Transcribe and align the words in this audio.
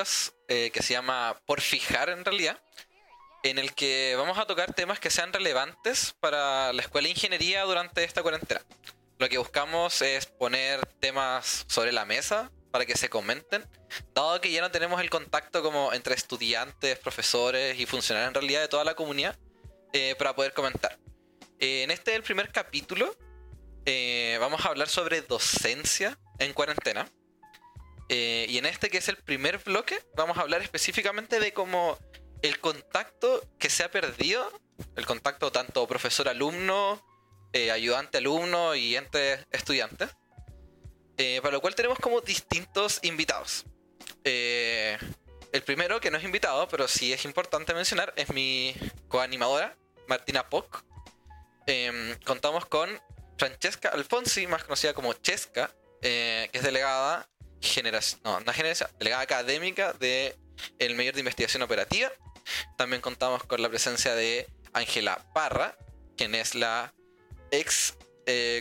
podcast 0.00 0.34
eh, 0.48 0.70
que 0.72 0.82
se 0.82 0.94
llama 0.94 1.36
Por 1.46 1.60
Fijar 1.60 2.08
en 2.08 2.24
realidad, 2.24 2.58
en 3.42 3.58
el 3.58 3.74
que 3.74 4.14
vamos 4.16 4.38
a 4.38 4.46
tocar 4.46 4.72
temas 4.72 4.98
que 4.98 5.10
sean 5.10 5.32
relevantes 5.32 6.14
para 6.20 6.72
la 6.72 6.82
escuela 6.82 7.06
de 7.06 7.10
ingeniería 7.10 7.64
durante 7.64 8.04
esta 8.04 8.22
cuarentena. 8.22 8.62
Lo 9.18 9.28
que 9.28 9.36
buscamos 9.36 10.00
es 10.00 10.26
poner 10.26 10.86
temas 11.00 11.66
sobre 11.68 11.92
la 11.92 12.06
mesa 12.06 12.50
para 12.70 12.86
que 12.86 12.96
se 12.96 13.10
comenten, 13.10 13.66
dado 14.14 14.40
que 14.40 14.50
ya 14.50 14.62
no 14.62 14.70
tenemos 14.70 15.00
el 15.02 15.10
contacto 15.10 15.62
como 15.62 15.92
entre 15.92 16.14
estudiantes, 16.14 16.98
profesores 16.98 17.78
y 17.78 17.84
funcionarios 17.84 18.28
en 18.28 18.34
realidad 18.34 18.60
de 18.62 18.68
toda 18.68 18.84
la 18.84 18.94
comunidad 18.94 19.38
eh, 19.92 20.14
para 20.16 20.34
poder 20.34 20.54
comentar. 20.54 20.98
Eh, 21.58 21.82
en 21.82 21.90
este 21.90 22.14
el 22.14 22.22
primer 22.22 22.50
capítulo 22.52 23.14
eh, 23.84 24.38
vamos 24.40 24.64
a 24.64 24.68
hablar 24.68 24.88
sobre 24.88 25.20
docencia 25.20 26.18
en 26.38 26.54
cuarentena. 26.54 27.06
Y 28.12 28.58
en 28.58 28.66
este 28.66 28.90
que 28.90 28.98
es 28.98 29.08
el 29.08 29.16
primer 29.16 29.58
bloque 29.58 30.02
vamos 30.16 30.36
a 30.36 30.40
hablar 30.40 30.62
específicamente 30.62 31.38
de 31.38 31.52
cómo 31.52 31.96
el 32.42 32.58
contacto 32.58 33.40
que 33.58 33.70
se 33.70 33.84
ha 33.84 33.90
perdido, 33.90 34.50
el 34.96 35.06
contacto 35.06 35.52
tanto 35.52 35.86
profesor-alumno, 35.86 37.00
ayudante-alumno 37.52 38.74
y 38.74 38.96
entre 38.96 39.46
estudiantes, 39.50 40.10
eh, 41.16 41.40
para 41.42 41.52
lo 41.52 41.60
cual 41.60 41.74
tenemos 41.74 41.98
como 41.98 42.20
distintos 42.20 43.00
invitados. 43.02 43.66
Eh, 44.24 44.96
el 45.52 45.62
primero, 45.62 46.00
que 46.00 46.10
no 46.10 46.18
es 46.18 46.24
invitado, 46.24 46.68
pero 46.68 46.86
sí 46.88 47.12
es 47.12 47.24
importante 47.24 47.74
mencionar, 47.74 48.12
es 48.16 48.30
mi 48.30 48.74
coanimadora, 49.08 49.76
Martina 50.06 50.48
Poc. 50.48 50.84
Em, 51.66 52.16
contamos 52.24 52.66
con 52.66 52.88
Francesca 53.36 53.90
Alfonsi, 53.90 54.46
más 54.46 54.64
conocida 54.64 54.94
como 54.94 55.12
Chesca, 55.12 55.74
eh, 56.02 56.48
que 56.52 56.58
es 56.58 56.64
delegada, 56.64 57.28
generación, 57.60 58.20
no, 58.24 58.40
no 58.40 58.52
generación, 58.52 58.90
delegada 58.98 59.22
académica 59.22 59.92
del 59.94 60.34
el 60.78 60.94
Mayor 60.94 61.14
de 61.14 61.20
Investigación 61.20 61.62
Operativa. 61.62 62.10
También 62.76 63.02
contamos 63.02 63.44
con 63.44 63.62
la 63.62 63.68
presencia 63.68 64.14
de 64.14 64.48
Ángela 64.72 65.24
Parra, 65.34 65.76
quien 66.16 66.34
es 66.34 66.54
la 66.54 66.92
ex 67.50 67.96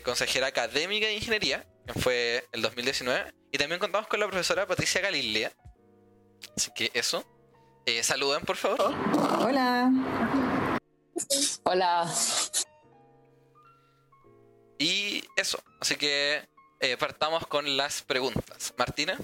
consejera 0.03 0.47
académica 0.47 1.05
de 1.05 1.13
ingeniería 1.13 1.65
fue 1.95 2.47
el 2.51 2.61
2019. 2.61 3.33
Y 3.51 3.57
también 3.57 3.79
contamos 3.79 4.07
con 4.07 4.19
la 4.19 4.27
profesora 4.27 4.67
Patricia 4.67 5.01
Galilea. 5.01 5.51
Así 6.55 6.71
que 6.75 6.91
eso. 6.93 7.23
Eh, 7.85 8.03
saluden, 8.03 8.41
por 8.41 8.55
favor. 8.55 8.93
Hola. 9.39 9.91
Hola. 11.63 12.13
Y 14.77 15.23
eso. 15.35 15.59
Así 15.79 15.95
que 15.95 16.47
eh, 16.79 16.97
partamos 16.97 17.45
con 17.47 17.77
las 17.77 18.01
preguntas. 18.03 18.73
Martina. 18.77 19.17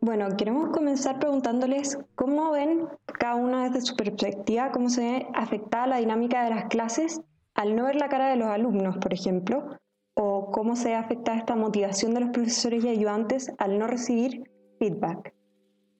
Bueno, 0.00 0.28
queremos 0.36 0.70
comenzar 0.70 1.18
preguntándoles 1.18 1.98
cómo 2.14 2.52
ven 2.52 2.88
cada 3.18 3.34
uno 3.34 3.64
desde 3.64 3.84
su 3.84 3.96
perspectiva, 3.96 4.70
cómo 4.70 4.90
se 4.90 5.00
ve 5.00 5.26
afectada 5.34 5.88
la 5.88 5.96
dinámica 5.96 6.44
de 6.44 6.50
las 6.50 6.66
clases 6.66 7.20
al 7.54 7.74
no 7.74 7.84
ver 7.84 7.96
la 7.96 8.08
cara 8.08 8.30
de 8.30 8.36
los 8.36 8.48
alumnos, 8.48 8.98
por 8.98 9.12
ejemplo, 9.12 9.76
o 10.14 10.52
cómo 10.52 10.76
se 10.76 10.94
afecta 10.94 11.34
esta 11.34 11.56
motivación 11.56 12.14
de 12.14 12.20
los 12.20 12.30
profesores 12.30 12.84
y 12.84 12.88
ayudantes 12.88 13.52
al 13.58 13.78
no 13.78 13.88
recibir 13.88 14.48
feedback. 14.78 15.34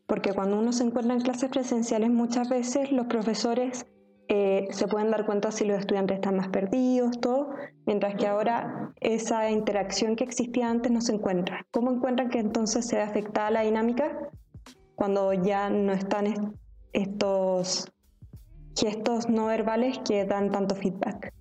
Porque 0.06 0.32
cuando 0.32 0.58
uno 0.58 0.72
se 0.72 0.84
encuentra 0.84 1.14
en 1.14 1.20
clases 1.20 1.50
presenciales 1.50 2.10
muchas 2.10 2.48
veces 2.48 2.92
los 2.92 3.06
profesores 3.06 3.86
eh, 4.30 4.68
se 4.70 4.86
pueden 4.86 5.10
dar 5.10 5.24
cuenta 5.24 5.50
si 5.50 5.64
los 5.64 5.78
estudiantes 5.78 6.16
están 6.16 6.36
más 6.36 6.48
perdidos, 6.48 7.18
todo, 7.18 7.48
mientras 7.86 8.14
que 8.16 8.26
ahora 8.26 8.92
esa 9.00 9.50
interacción 9.50 10.16
que 10.16 10.24
existía 10.24 10.68
antes 10.68 10.92
no 10.92 11.00
se 11.00 11.14
encuentra. 11.14 11.66
¿Cómo 11.70 11.90
encuentran 11.90 12.28
que 12.28 12.38
entonces 12.38 12.86
se 12.86 12.96
ve 12.96 13.02
afectada 13.02 13.50
la 13.50 13.62
dinámica 13.62 14.18
cuando 14.96 15.32
ya 15.32 15.70
no 15.70 15.92
están 15.92 16.54
estos 16.92 17.90
gestos 18.76 19.30
no 19.30 19.46
verbales 19.46 19.98
que 20.06 20.26
dan 20.26 20.52
tanto 20.52 20.74
feedback? 20.74 21.32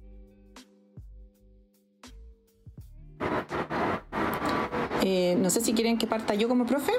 Eh, 5.03 5.35
no 5.37 5.49
sé 5.49 5.59
si 5.59 5.73
quieren 5.73 5.97
que 5.97 6.07
parta 6.07 6.35
yo 6.35 6.47
como 6.47 6.65
profe. 6.65 6.93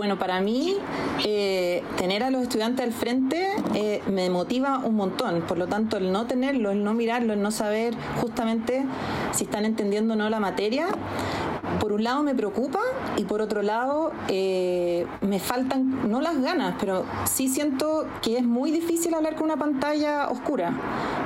Bueno, 0.00 0.18
para 0.18 0.40
mí 0.40 0.78
eh, 1.26 1.82
tener 1.98 2.22
a 2.22 2.30
los 2.30 2.40
estudiantes 2.44 2.86
al 2.86 2.90
frente 2.90 3.48
eh, 3.74 4.00
me 4.10 4.30
motiva 4.30 4.78
un 4.78 4.96
montón. 4.96 5.42
Por 5.42 5.58
lo 5.58 5.66
tanto, 5.66 5.98
el 5.98 6.10
no 6.10 6.26
tenerlo, 6.26 6.70
el 6.70 6.82
no 6.82 6.94
mirarlo, 6.94 7.34
el 7.34 7.42
no 7.42 7.50
saber 7.50 7.92
justamente 8.18 8.82
si 9.32 9.44
están 9.44 9.66
entendiendo 9.66 10.14
o 10.14 10.16
no 10.16 10.30
la 10.30 10.40
materia, 10.40 10.86
por 11.78 11.92
un 11.92 12.04
lado 12.04 12.22
me 12.22 12.34
preocupa 12.34 12.80
y 13.16 13.24
por 13.24 13.40
otro 13.40 13.62
lado 13.62 14.12
me 14.28 15.40
faltan, 15.40 16.10
no 16.10 16.20
las 16.20 16.40
ganas, 16.40 16.76
pero 16.80 17.04
sí 17.24 17.48
siento 17.48 18.06
que 18.22 18.38
es 18.38 18.44
muy 18.44 18.70
difícil 18.70 19.14
hablar 19.14 19.34
con 19.34 19.44
una 19.44 19.56
pantalla 19.56 20.28
oscura 20.28 20.72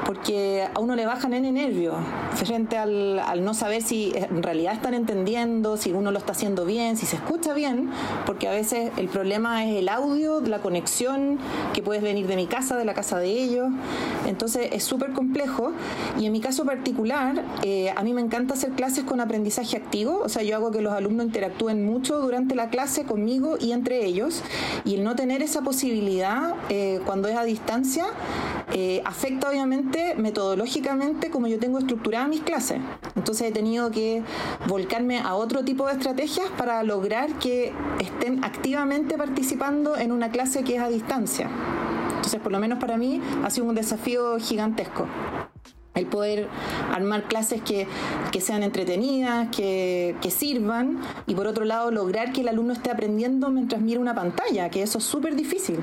porque 0.05 0.67
a 0.73 0.81
uno 0.81 0.97
le 0.97 1.07
bajan 1.07 1.35
en 1.35 1.55
nervios 1.55 1.95
frente 2.35 2.77
al, 2.77 3.45
no 3.45 3.55
saber 3.55 3.83
si 3.83 4.13
en 4.15 4.43
realidad 4.43 4.75
están 4.75 4.95
entendiendo, 4.95 5.77
si 5.77 5.93
uno 5.93 6.11
lo 6.11 6.19
está 6.19 6.33
haciendo 6.33 6.65
bien, 6.65 6.97
si 6.97 7.07
se 7.07 7.17
escucha 7.17 7.55
bien, 7.55 7.91
porque 8.27 8.49
a 8.49 8.51
veces 8.51 8.93
el 8.97 9.09
problema 9.09 9.65
es 9.65 9.77
el 9.77 9.89
audio, 9.89 10.41
la 10.41 10.61
conexión 10.61 11.39
que 11.73 11.83
puedes 11.83 12.03
venir 12.03 12.27
de 12.27 12.37
mi 12.37 12.47
casa, 12.47 12.77
de 12.77 12.85
la 12.85 12.95
casa 12.95 13.19
de 13.19 13.31
ellos. 13.31 13.69
Entonces 14.27 14.69
es 14.73 14.85
súper 14.85 15.13
complejo 15.13 15.73
y 16.19 16.27
en 16.27 16.33
mi 16.33 16.41
caso 16.41 16.65
particular, 16.65 17.43
eh, 17.63 17.93
a 17.97 18.03
mí 18.03 18.13
me 18.13 18.21
encanta 18.21 18.55
hacer 18.55 18.71
clases 18.73 19.05
con 19.05 19.21
aprendizaje 19.21 19.77
activo, 19.77 20.29
sea, 20.35 20.43
yo 20.43 20.57
hago 20.57 20.71
que 20.71 20.81
los 20.81 20.93
alumnos 20.93 21.27
interactúen 21.27 21.87
mucho 21.87 22.19
durante 22.19 22.55
la 22.55 22.69
clase 22.69 23.05
conmigo 23.05 23.57
y 23.61 23.73
entre 23.73 24.05
ellos 24.05 24.43
y 24.85 24.97
el 24.97 25.05
no 25.05 25.15
tener 25.15 25.43
esa 25.43 25.63
posibilidad 25.63 26.55
eh, 26.69 27.01
cuando 27.07 27.29
es 27.29 27.37
a 27.37 27.45
distancia 27.45 28.07
eh, 28.73 29.03
afecta 29.05 29.49
obviamente 29.49 30.15
metodológicamente 30.17 31.31
como 31.31 31.47
yo 31.47 31.59
tengo 31.59 31.79
estructuradas 31.79 32.29
mis 32.29 32.41
clases. 32.41 32.81
Entonces 33.15 33.49
he 33.49 33.53
tenido 33.53 33.91
que 33.91 34.23
volcarme 34.67 35.21
a 35.21 35.35
otro 35.35 35.65
tipo 35.65 35.87
de 35.87 35.93
estrategias 35.93 36.49
para 36.59 36.83
lograr 36.83 37.39
que 37.39 37.73
estén 38.01 38.45
activamente 38.45 39.17
participando 39.17 39.97
en 39.97 40.11
una 40.13 40.31
clase 40.31 40.65
que 40.65 40.77
es 40.77 40.83
a 40.83 40.89
distancia. 40.89 41.49
Entonces, 42.17 42.41
por 42.41 42.53
lo 42.53 42.59
menos 42.59 42.79
para 42.79 42.97
mí 42.97 43.21
ha 43.45 43.51
sido 43.51 43.67
un 43.67 43.75
desafío 43.75 44.39
gigantesco 44.39 45.07
el 45.95 46.07
poder 46.07 46.49
armar 46.93 47.25
clases 47.25 47.63
que, 47.63 47.87
sean 48.41 48.63
entretenidas, 48.63 49.49
que, 49.55 50.17
que, 50.21 50.31
sirvan, 50.31 51.01
y 51.27 51.35
por 51.35 51.47
otro 51.47 51.65
lado 51.65 51.91
lograr 51.91 52.33
que 52.33 52.41
el 52.41 52.49
alumno 52.49 52.73
esté 52.73 52.91
aprendiendo 52.91 53.49
mientras 53.49 53.81
mira 53.81 54.01
una 54.01 54.15
pantalla, 54.15 54.69
que 54.71 54.83
eso 54.83 54.99
es 54.99 55.05
súper 55.05 55.35
difícil. 55.37 55.79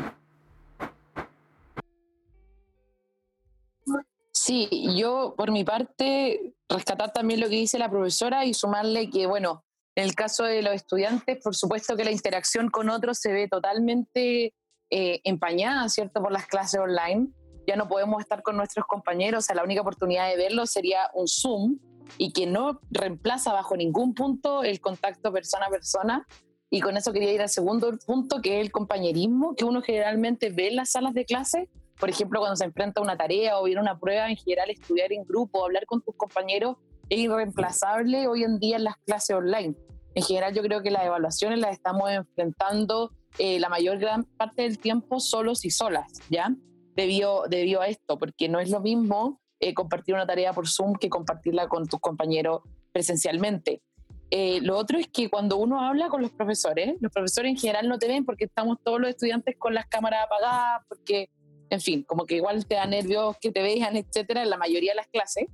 Sí, 4.34 4.68
yo 4.98 5.34
por 5.38 5.52
mi 5.52 5.64
parte 5.64 6.54
rescatar 6.68 7.14
también 7.14 7.40
lo 7.40 7.48
que 7.48 7.56
dice 7.56 7.78
la 7.78 7.90
profesora 7.90 8.44
y 8.46 8.54
sumarle 8.54 9.10
que, 9.10 9.28
bueno, 9.28 9.64
en 9.96 10.06
el 10.06 10.16
caso 10.16 10.44
de 10.44 10.62
los 10.62 10.74
estudiantes, 10.74 11.38
por 11.44 11.56
supuesto 11.56 11.96
que 11.96 12.04
la 12.04 12.12
interacción 12.12 12.70
con 12.70 12.90
otros 12.90 13.20
se 13.20 13.32
ve 13.32 13.48
totalmente 13.48 14.54
eh, 14.90 15.22
empañada, 15.24 15.88
¿cierto?, 15.90 16.22
por 16.22 16.32
las 16.32 16.48
clases 16.48 16.80
online. 16.80 17.30
Ya 17.72 17.78
no 17.78 17.88
podemos 17.88 18.20
estar 18.20 18.44
con 18.44 18.58
nuestros 18.58 18.86
compañeros, 18.86 19.46
o 19.46 19.48
sea, 19.48 19.56
la 19.56 19.64
única 19.64 19.80
oportunidad 19.80 20.28
de 20.28 20.36
verlos 20.36 20.72
sería 20.72 21.10
un 21.14 21.26
Zoom 21.26 21.80
y 22.18 22.34
que 22.34 22.46
no 22.46 22.82
reemplaza 22.90 23.54
bajo 23.54 23.78
ningún 23.78 24.14
punto 24.14 24.64
el 24.64 24.82
contacto 24.82 25.32
persona 25.32 25.68
a 25.68 25.70
persona. 25.70 26.28
Y 26.70 26.82
con 26.82 26.98
eso 26.98 27.14
quería 27.14 27.32
ir 27.32 27.42
al 27.42 27.48
segundo 27.48 27.98
punto, 28.06 28.42
que 28.42 28.60
es 28.60 28.66
el 28.66 28.74
compañerismo, 28.74 29.56
que 29.56 29.64
uno 29.64 29.82
generalmente 29.82 30.50
ve 30.50 30.68
en 30.68 30.76
las 30.76 30.92
salas 30.92 31.14
de 31.14 31.24
clase, 31.24 31.70
por 31.98 32.10
ejemplo, 32.10 32.42
cuando 32.42 32.58
se 32.58 32.66
enfrenta 32.66 33.00
a 33.00 33.04
una 33.06 33.16
tarea 33.16 33.58
o 33.58 33.64
viene 33.64 33.80
una 33.80 33.98
prueba, 33.98 34.30
en 34.30 34.36
general 34.36 34.70
estudiar 34.70 35.14
en 35.14 35.24
grupo, 35.24 35.64
hablar 35.64 35.86
con 35.86 36.02
tus 36.02 36.14
compañeros 36.18 36.76
es 37.10 37.20
irreemplazable 37.20 38.28
hoy 38.28 38.44
en 38.44 38.60
día 38.60 38.76
en 38.76 38.84
las 38.84 38.98
clases 39.06 39.34
online. 39.34 39.76
En 40.14 40.24
general 40.24 40.54
yo 40.54 40.62
creo 40.62 40.82
que 40.82 40.92
las 40.92 41.06
evaluaciones 41.06 41.60
las 41.60 41.72
estamos 41.72 42.12
enfrentando 42.12 43.12
eh, 43.38 43.60
la 43.60 43.70
mayor 43.70 43.98
gran 43.98 44.24
parte 44.24 44.64
del 44.64 44.78
tiempo 44.78 45.22
solos 45.22 45.64
y 45.64 45.70
solas, 45.70 46.12
¿ya? 46.30 46.54
Debido 46.96 47.82
a 47.82 47.88
esto, 47.88 48.18
porque 48.18 48.50
no 48.50 48.60
es 48.60 48.70
lo 48.70 48.82
mismo 48.82 49.42
eh, 49.60 49.74
compartir 49.74 50.16
una 50.16 50.26
tarea 50.26 50.54
por 50.54 50.68
Zoom 50.68 50.96
que 50.96 51.10
compartirla 51.10 51.68
con 51.68 51.88
tus 51.88 52.00
compañeros 52.00 52.62
presencialmente. 52.92 53.82
Eh, 54.30 54.60
lo 54.62 54.78
otro 54.78 54.98
es 54.98 55.08
que 55.08 55.30
cuando 55.30 55.58
uno 55.58 55.82
habla 55.82 56.08
con 56.10 56.22
los 56.22 56.32
profesores, 56.32 56.96
los 57.02 57.12
profesores 57.12 57.52
en 57.52 57.58
general 57.58 57.88
no 57.90 58.00
te 58.00 58.08
ven 58.08 58.26
porque 58.26 58.46
estamos 58.46 58.78
todos 58.84 59.00
los 59.00 59.10
estudiantes 59.10 59.58
con 59.58 59.74
las 59.74 59.88
cámaras 59.88 60.26
apagadas, 60.26 60.86
porque 60.88 61.30
en 61.70 61.80
fin, 61.80 62.04
como 62.04 62.26
que 62.26 62.36
igual 62.36 62.66
te 62.66 62.76
da 62.76 62.86
nervios 62.86 63.38
que 63.40 63.52
te 63.52 63.62
vean, 63.62 63.96
etcétera, 63.96 64.44
en 64.44 64.50
la 64.50 64.58
mayoría 64.58 64.92
de 64.92 64.96
las 64.96 65.08
clases. 65.08 65.46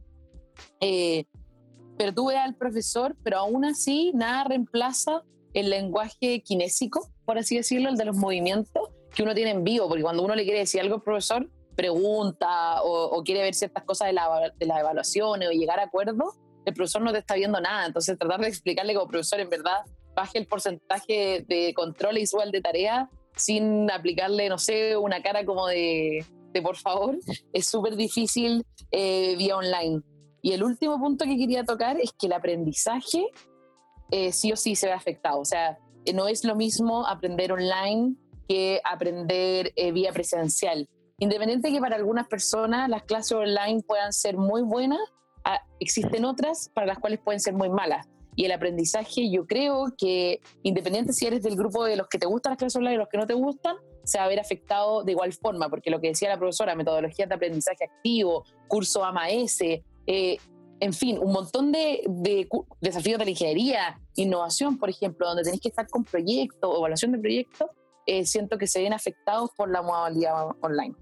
Eh, 0.79 1.25
pero 1.97 2.13
tú 2.13 2.27
ves 2.27 2.37
al 2.37 2.55
profesor, 2.55 3.15
pero 3.23 3.39
aún 3.39 3.65
así 3.65 4.11
nada 4.13 4.43
reemplaza 4.43 5.23
el 5.53 5.69
lenguaje 5.69 6.41
kinésico, 6.41 7.09
por 7.25 7.37
así 7.37 7.57
decirlo, 7.57 7.89
el 7.89 7.97
de 7.97 8.05
los 8.05 8.15
movimientos 8.15 8.89
que 9.17 9.23
uno 9.23 9.33
tiene 9.33 9.49
en 9.49 9.63
vivo, 9.63 9.87
porque 9.87 10.03
cuando 10.03 10.21
uno 10.21 10.35
le 10.35 10.43
quiere 10.43 10.59
decir 10.59 10.79
algo 10.79 10.97
al 10.97 11.01
profesor, 11.01 11.49
pregunta 11.75 12.83
o, 12.83 13.23
quiere 13.23 13.41
ver 13.41 13.55
ciertas 13.55 13.83
cosas 13.83 14.09
de, 14.09 14.13
la, 14.13 14.53
de 14.55 14.65
las 14.67 14.79
evaluaciones 14.79 15.49
o 15.49 15.51
llegar 15.51 15.79
a 15.79 15.85
acuerdos, 15.85 16.35
el 16.65 16.75
profesor 16.75 17.01
no 17.01 17.11
te 17.11 17.17
está 17.17 17.33
viendo 17.33 17.59
nada. 17.59 17.87
Entonces, 17.87 18.15
tratar 18.19 18.41
de 18.41 18.47
explicarle 18.47 18.93
como 18.93 19.07
profesor, 19.07 19.39
en 19.39 19.49
verdad, 19.49 19.85
baje 20.15 20.37
el 20.37 20.45
porcentaje 20.45 21.43
de 21.47 21.73
control 21.73 22.19
y 22.19 22.25
igual 22.31 22.51
de 22.51 22.61
tarea 22.61 23.09
sin 23.35 23.89
aplicarle, 23.89 24.49
no 24.49 24.59
sé, 24.59 24.95
una 24.95 25.23
cara 25.23 25.43
como 25.45 25.65
de, 25.65 26.23
por 26.61 26.77
favor, 26.77 27.17
es 27.53 27.65
súper 27.65 27.95
difícil 27.95 28.67
eh, 28.91 29.35
vía 29.35 29.57
online. 29.57 30.03
Y 30.43 30.51
el 30.51 30.63
último 30.63 30.99
punto 30.99 31.25
que 31.25 31.37
quería 31.37 31.63
tocar 31.63 31.99
es 31.99 32.11
que 32.11 32.27
el 32.27 32.33
aprendizaje 32.33 33.31
eh, 34.11 34.31
sí 34.31 34.51
o 34.51 34.55
sí 34.55 34.75
se 34.75 34.85
ve 34.85 34.93
afectado. 34.93 35.39
O 35.39 35.45
sea, 35.45 35.79
no 36.13 36.27
es 36.27 36.43
lo 36.43 36.55
mismo 36.55 37.07
aprender 37.07 37.51
online 37.51 38.15
que 38.47 38.81
aprender 38.83 39.73
eh, 39.75 39.91
vía 39.91 40.11
presencial. 40.11 40.87
Independiente 41.19 41.69
de 41.69 41.73
que 41.75 41.79
para 41.79 41.95
algunas 41.95 42.27
personas 42.27 42.89
las 42.89 43.03
clases 43.03 43.31
online 43.33 43.81
puedan 43.81 44.13
ser 44.13 44.37
muy 44.37 44.61
buenas, 44.61 44.99
ah, 45.43 45.61
existen 45.79 46.25
otras 46.25 46.69
para 46.73 46.87
las 46.87 46.99
cuales 46.99 47.19
pueden 47.19 47.39
ser 47.39 47.53
muy 47.53 47.69
malas. 47.69 48.07
Y 48.35 48.45
el 48.45 48.51
aprendizaje, 48.51 49.31
yo 49.31 49.47
creo 49.47 49.87
que 49.97 50.41
independiente 50.61 51.11
si 51.11 51.25
eres 51.25 51.41
del 51.41 51.55
grupo 51.55 51.83
de 51.83 51.95
los 51.95 52.07
que 52.07 52.19
te 52.19 52.27
gustan 52.27 52.51
las 52.51 52.59
clases 52.59 52.75
online 52.75 52.95
y 52.95 52.97
los 52.97 53.09
que 53.09 53.17
no 53.17 53.25
te 53.25 53.33
gustan, 53.33 53.75
se 54.03 54.19
va 54.19 54.25
a 54.25 54.27
ver 54.27 54.39
afectado 54.39 55.03
de 55.03 55.11
igual 55.11 55.33
forma, 55.33 55.69
porque 55.69 55.89
lo 55.89 55.99
que 55.99 56.09
decía 56.09 56.29
la 56.29 56.37
profesora, 56.37 56.75
metodologías 56.75 57.27
de 57.27 57.35
aprendizaje 57.35 57.85
activo, 57.85 58.45
curso 58.67 59.03
AMAS, 59.03 59.59
eh, 59.61 60.37
en 60.79 60.93
fin, 60.93 61.17
un 61.19 61.31
montón 61.31 61.71
de, 61.71 62.47
desafíos 62.79 63.19
de 63.19 63.25
la 63.25 63.31
ingeniería, 63.31 63.99
innovación, 64.15 64.77
por 64.77 64.89
ejemplo, 64.89 65.27
donde 65.27 65.43
tenéis 65.43 65.61
que 65.61 65.69
estar 65.69 65.87
con 65.89 66.03
proyectos, 66.03 66.77
evaluación 66.77 67.11
de 67.13 67.19
proyectos, 67.19 67.69
eh, 68.07 68.25
siento 68.25 68.57
que 68.57 68.67
se 68.67 68.81
ven 68.81 68.93
afectados 68.93 69.51
por 69.55 69.69
la 69.69 69.81
modalidad 69.81 70.55
online. 70.61 70.95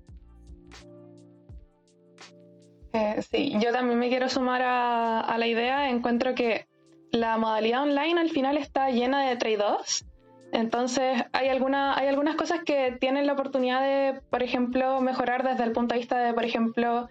Eh, 2.93 3.21
sí, 3.29 3.53
yo 3.59 3.71
también 3.71 3.99
me 3.99 4.09
quiero 4.09 4.27
sumar 4.27 4.61
a, 4.63 5.37
la 5.37 5.47
idea. 5.47 5.89
Encuentro 5.89 6.33
que 6.33 6.67
la 7.11 7.37
modalidad 7.37 7.83
online 7.83 8.19
al 8.19 8.29
final 8.29 8.57
está 8.57 8.89
llena 8.89 9.27
de 9.27 9.35
trade-offs. 9.35 10.05
Entonces, 10.51 11.23
hay, 11.33 11.49
alguna, 11.49 11.95
hay 11.97 12.07
algunas 12.07 12.35
cosas 12.35 12.61
que 12.65 12.97
tienen 12.99 13.27
la 13.27 13.33
oportunidad 13.33 13.81
de, 13.81 14.21
por 14.29 14.41
ejemplo, 14.41 15.01
mejorar 15.01 15.47
desde 15.47 15.63
el 15.63 15.73
punto 15.73 15.93
de 15.93 15.99
vista 15.99 16.17
de, 16.17 16.33
por 16.33 16.45
ejemplo, 16.45 17.09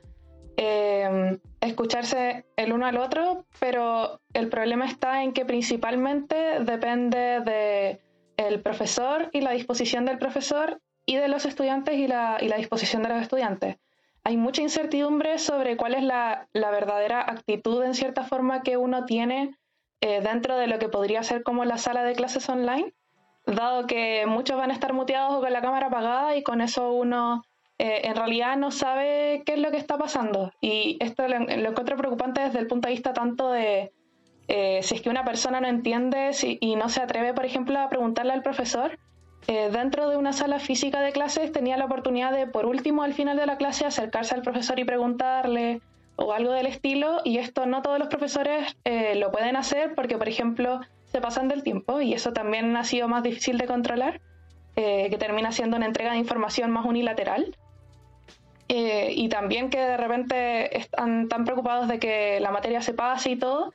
eh, 0.56 1.38
escucharse 1.60 2.46
el 2.56 2.72
uno 2.72 2.86
al 2.86 2.96
otro, 2.96 3.44
pero 3.60 4.20
el 4.32 4.48
problema 4.48 4.86
está 4.86 5.22
en 5.22 5.32
que 5.32 5.44
principalmente 5.44 6.60
depende 6.60 7.40
de 7.40 8.00
el 8.36 8.60
profesor 8.60 9.28
y 9.32 9.40
la 9.40 9.52
disposición 9.52 10.04
del 10.04 10.18
profesor 10.18 10.80
y 11.06 11.16
de 11.16 11.28
los 11.28 11.44
estudiantes 11.44 11.94
y 11.96 12.06
la, 12.06 12.38
disposición 12.56 13.02
de 13.02 13.10
los 13.10 13.22
estudiantes. 13.22 13.76
Hay 14.24 14.36
mucha 14.36 14.62
incertidumbre 14.62 15.38
sobre 15.38 15.76
cuál 15.76 15.94
es 15.94 16.02
la, 16.02 16.48
verdadera 16.52 17.20
actitud 17.20 17.82
en 17.84 17.94
cierta 17.94 18.24
forma 18.24 18.62
que 18.62 18.76
uno 18.76 19.04
tiene 19.04 19.56
eh, 20.00 20.20
dentro 20.22 20.56
de 20.56 20.66
lo 20.66 20.78
que 20.78 20.88
podría 20.88 21.22
ser 21.22 21.42
como 21.42 21.64
la 21.64 21.78
sala 21.78 22.02
de 22.04 22.14
clases 22.14 22.48
online, 22.48 22.94
dado 23.46 23.86
que 23.86 24.24
muchos 24.26 24.56
van 24.56 24.70
a 24.70 24.74
estar 24.74 24.92
muteados 24.92 25.34
o 25.34 25.40
con 25.40 25.52
la 25.52 25.60
cámara 25.60 25.88
apagada 25.88 26.36
y 26.36 26.42
con 26.42 26.60
eso 26.62 26.92
uno 26.92 27.42
eh, 27.78 28.02
en 28.04 28.14
realidad 28.14 28.56
no 28.56 28.70
sabe 28.70 29.42
qué 29.44 29.54
es 29.54 29.58
lo 29.58 29.70
que 29.70 29.76
está 29.76 29.98
pasando. 29.98 30.52
Y 30.60 30.96
esto 31.00 31.26
lo, 31.28 31.36
encuentro 31.36 31.96
preocupante 31.96 32.40
desde 32.40 32.60
el 32.60 32.66
punto 32.66 32.88
de 32.88 32.94
vista 32.94 33.12
tanto 33.12 33.50
de 33.50 33.92
eh, 34.48 34.80
si 34.82 34.96
es 34.96 35.02
que 35.02 35.10
una 35.10 35.24
persona 35.24 35.60
no 35.60 35.68
entiende 35.68 36.30
y 36.60 36.76
no 36.76 36.88
se 36.88 37.00
atreve, 37.00 37.32
por 37.34 37.44
ejemplo, 37.44 37.78
a 37.78 37.88
preguntarle 37.88 38.32
al 38.32 38.42
profesor. 38.42 38.98
Eh, 39.46 39.68
dentro 39.70 40.08
de 40.08 40.16
una 40.16 40.32
sala 40.32 40.58
física 40.58 41.00
de 41.00 41.12
clases 41.12 41.52
tenía 41.52 41.76
la 41.76 41.84
oportunidad 41.84 42.32
de, 42.32 42.46
por 42.46 42.66
último, 42.66 43.02
al 43.02 43.14
final 43.14 43.36
de 43.36 43.46
la 43.46 43.56
clase, 43.56 43.84
acercarse 43.84 44.34
al 44.34 44.42
profesor 44.42 44.78
y 44.78 44.84
preguntarle 44.84 45.80
o 46.16 46.32
algo 46.32 46.52
del 46.52 46.66
estilo. 46.66 47.20
Y 47.24 47.38
esto 47.38 47.66
no 47.66 47.82
todos 47.82 47.98
los 47.98 48.08
profesores 48.08 48.76
lo 49.16 49.30
pueden 49.30 49.56
hacer 49.56 49.94
porque, 49.94 50.16
por 50.16 50.28
ejemplo, 50.28 50.80
se 51.06 51.20
pasan 51.20 51.48
del 51.48 51.62
tiempo 51.62 52.00
y 52.00 52.14
eso 52.14 52.32
también 52.32 52.76
ha 52.76 52.84
sido 52.84 53.08
más 53.08 53.22
difícil 53.22 53.58
de 53.58 53.66
controlar, 53.66 54.20
que 54.74 55.16
termina 55.18 55.52
siendo 55.52 55.76
una 55.76 55.86
entrega 55.86 56.12
de 56.12 56.18
información 56.18 56.70
más 56.70 56.86
unilateral. 56.86 57.54
Eh, 58.68 59.12
y 59.14 59.28
también 59.28 59.68
que 59.68 59.78
de 59.78 59.96
repente 59.96 60.78
están 60.78 61.28
tan 61.28 61.44
preocupados 61.44 61.86
de 61.86 61.98
que 61.98 62.40
la 62.40 62.50
materia 62.50 62.80
se 62.80 62.94
pase 62.94 63.30
y 63.30 63.36
todo, 63.36 63.74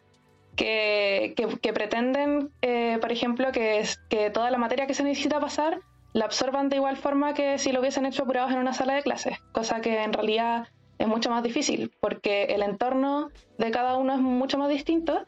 que, 0.60 1.72
pretenden, 1.74 2.52
eh, 2.62 2.98
por 3.00 3.12
ejemplo, 3.12 3.52
que, 3.52 3.84
que 4.10 4.30
toda 4.30 4.52
la 4.52 4.58
materia 4.58 4.88
que 4.88 4.94
se 4.94 5.04
necesita 5.04 5.40
pasar 5.40 5.80
la 6.14 6.26
absorban 6.26 6.70
de 6.70 6.78
igual 6.78 6.98
forma 6.98 7.34
que 7.34 7.58
si 7.60 7.72
lo 7.72 7.80
hubiesen 7.80 8.06
hecho 8.06 8.24
apurados 8.24 8.52
en 8.52 8.58
una 8.58 8.74
sala 8.74 8.96
de 8.96 9.04
clases, 9.04 9.40
cosa 9.52 9.80
que 9.80 10.04
en 10.04 10.12
realidad 10.12 10.68
es 10.98 11.08
mucho 11.08 11.30
más 11.30 11.44
difícil, 11.44 11.92
porque 12.00 12.44
el 12.46 12.62
entorno 12.62 13.30
de 13.58 13.72
cada 13.72 13.96
uno 13.96 14.14
es 14.14 14.20
mucho 14.20 14.58
más 14.58 14.70
distinto 14.70 15.24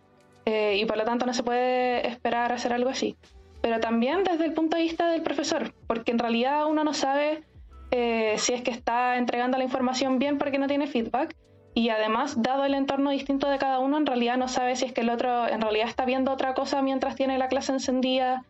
eh, 0.45 0.77
y 0.77 0.85
por 0.85 0.97
lo 0.97 1.05
tanto 1.05 1.25
no 1.25 1.33
se 1.33 1.43
puede 1.43 2.07
esperar 2.07 2.51
hacer 2.51 2.73
algo 2.73 2.89
así. 2.89 3.15
Pero 3.61 3.79
también 3.79 4.23
desde 4.23 4.45
el 4.45 4.53
punto 4.53 4.75
de 4.75 4.83
vista 4.83 5.09
del 5.11 5.21
profesor, 5.21 5.73
porque 5.87 6.11
en 6.11 6.19
realidad 6.19 6.65
uno 6.65 6.83
no 6.83 6.93
sabe 6.93 7.43
eh, 7.91 8.35
si 8.37 8.53
es 8.53 8.63
que 8.63 8.71
está 8.71 9.17
entregando 9.17 9.57
la 9.57 9.63
información 9.63 10.17
bien 10.17 10.39
porque 10.39 10.57
no 10.57 10.67
tiene 10.67 10.87
feedback. 10.87 11.35
Y 11.73 11.89
además, 11.89 12.41
dado 12.41 12.65
el 12.65 12.73
entorno 12.73 13.11
distinto 13.11 13.49
de 13.49 13.57
cada 13.57 13.79
uno, 13.79 13.97
en 13.97 14.05
realidad 14.05 14.37
no 14.37 14.47
sabe 14.47 14.75
si 14.75 14.85
es 14.85 14.93
que 14.93 15.01
el 15.01 15.09
otro 15.09 15.47
en 15.47 15.61
realidad 15.61 15.87
está 15.87 16.05
viendo 16.05 16.31
otra 16.31 16.53
cosa 16.53 16.81
mientras 16.81 17.15
tiene 17.15 17.37
la 17.37 17.47
clase 17.47 17.71
encendida. 17.71 18.43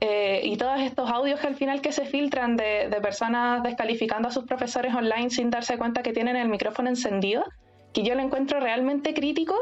Eh, 0.00 0.42
y 0.44 0.56
todos 0.56 0.80
estos 0.80 1.10
audios 1.10 1.40
que 1.40 1.48
al 1.48 1.56
final 1.56 1.80
que 1.80 1.90
se 1.90 2.04
filtran 2.04 2.56
de, 2.56 2.96
personas 3.02 3.64
descalificando 3.64 4.28
a 4.28 4.30
sus 4.30 4.44
profesores 4.44 4.94
online 4.94 5.30
sin 5.30 5.50
darse 5.50 5.76
cuenta 5.76 6.04
que 6.04 6.12
tienen 6.12 6.36
el 6.36 6.48
micrófono 6.48 6.88
encendido, 6.88 7.44
que 7.92 8.04
yo 8.04 8.14
lo 8.14 8.22
encuentro 8.22 8.60
realmente 8.60 9.12
crítico 9.12 9.56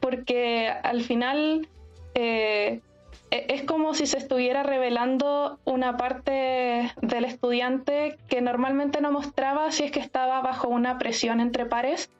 porque 0.00 0.68
al 0.68 1.02
final 1.02 1.68
eh, 2.14 2.80
e-, 3.30 3.46
es 3.48 3.62
como 3.64 3.92
si 3.92 4.06
se 4.06 4.16
estuviera 4.16 4.62
revelando 4.62 5.58
una 5.66 5.98
parte 5.98 6.90
del 7.02 7.26
estudiante 7.26 8.16
que 8.28 8.40
normalmente 8.40 9.02
no 9.02 9.12
mostraba 9.12 9.70
si 9.70 9.84
es 9.84 9.90
que 9.90 10.00
estaba 10.00 10.40
bajo 10.40 10.68
una 10.68 10.96
presión 10.96 11.40
entre 11.40 11.66
pares 11.66 12.10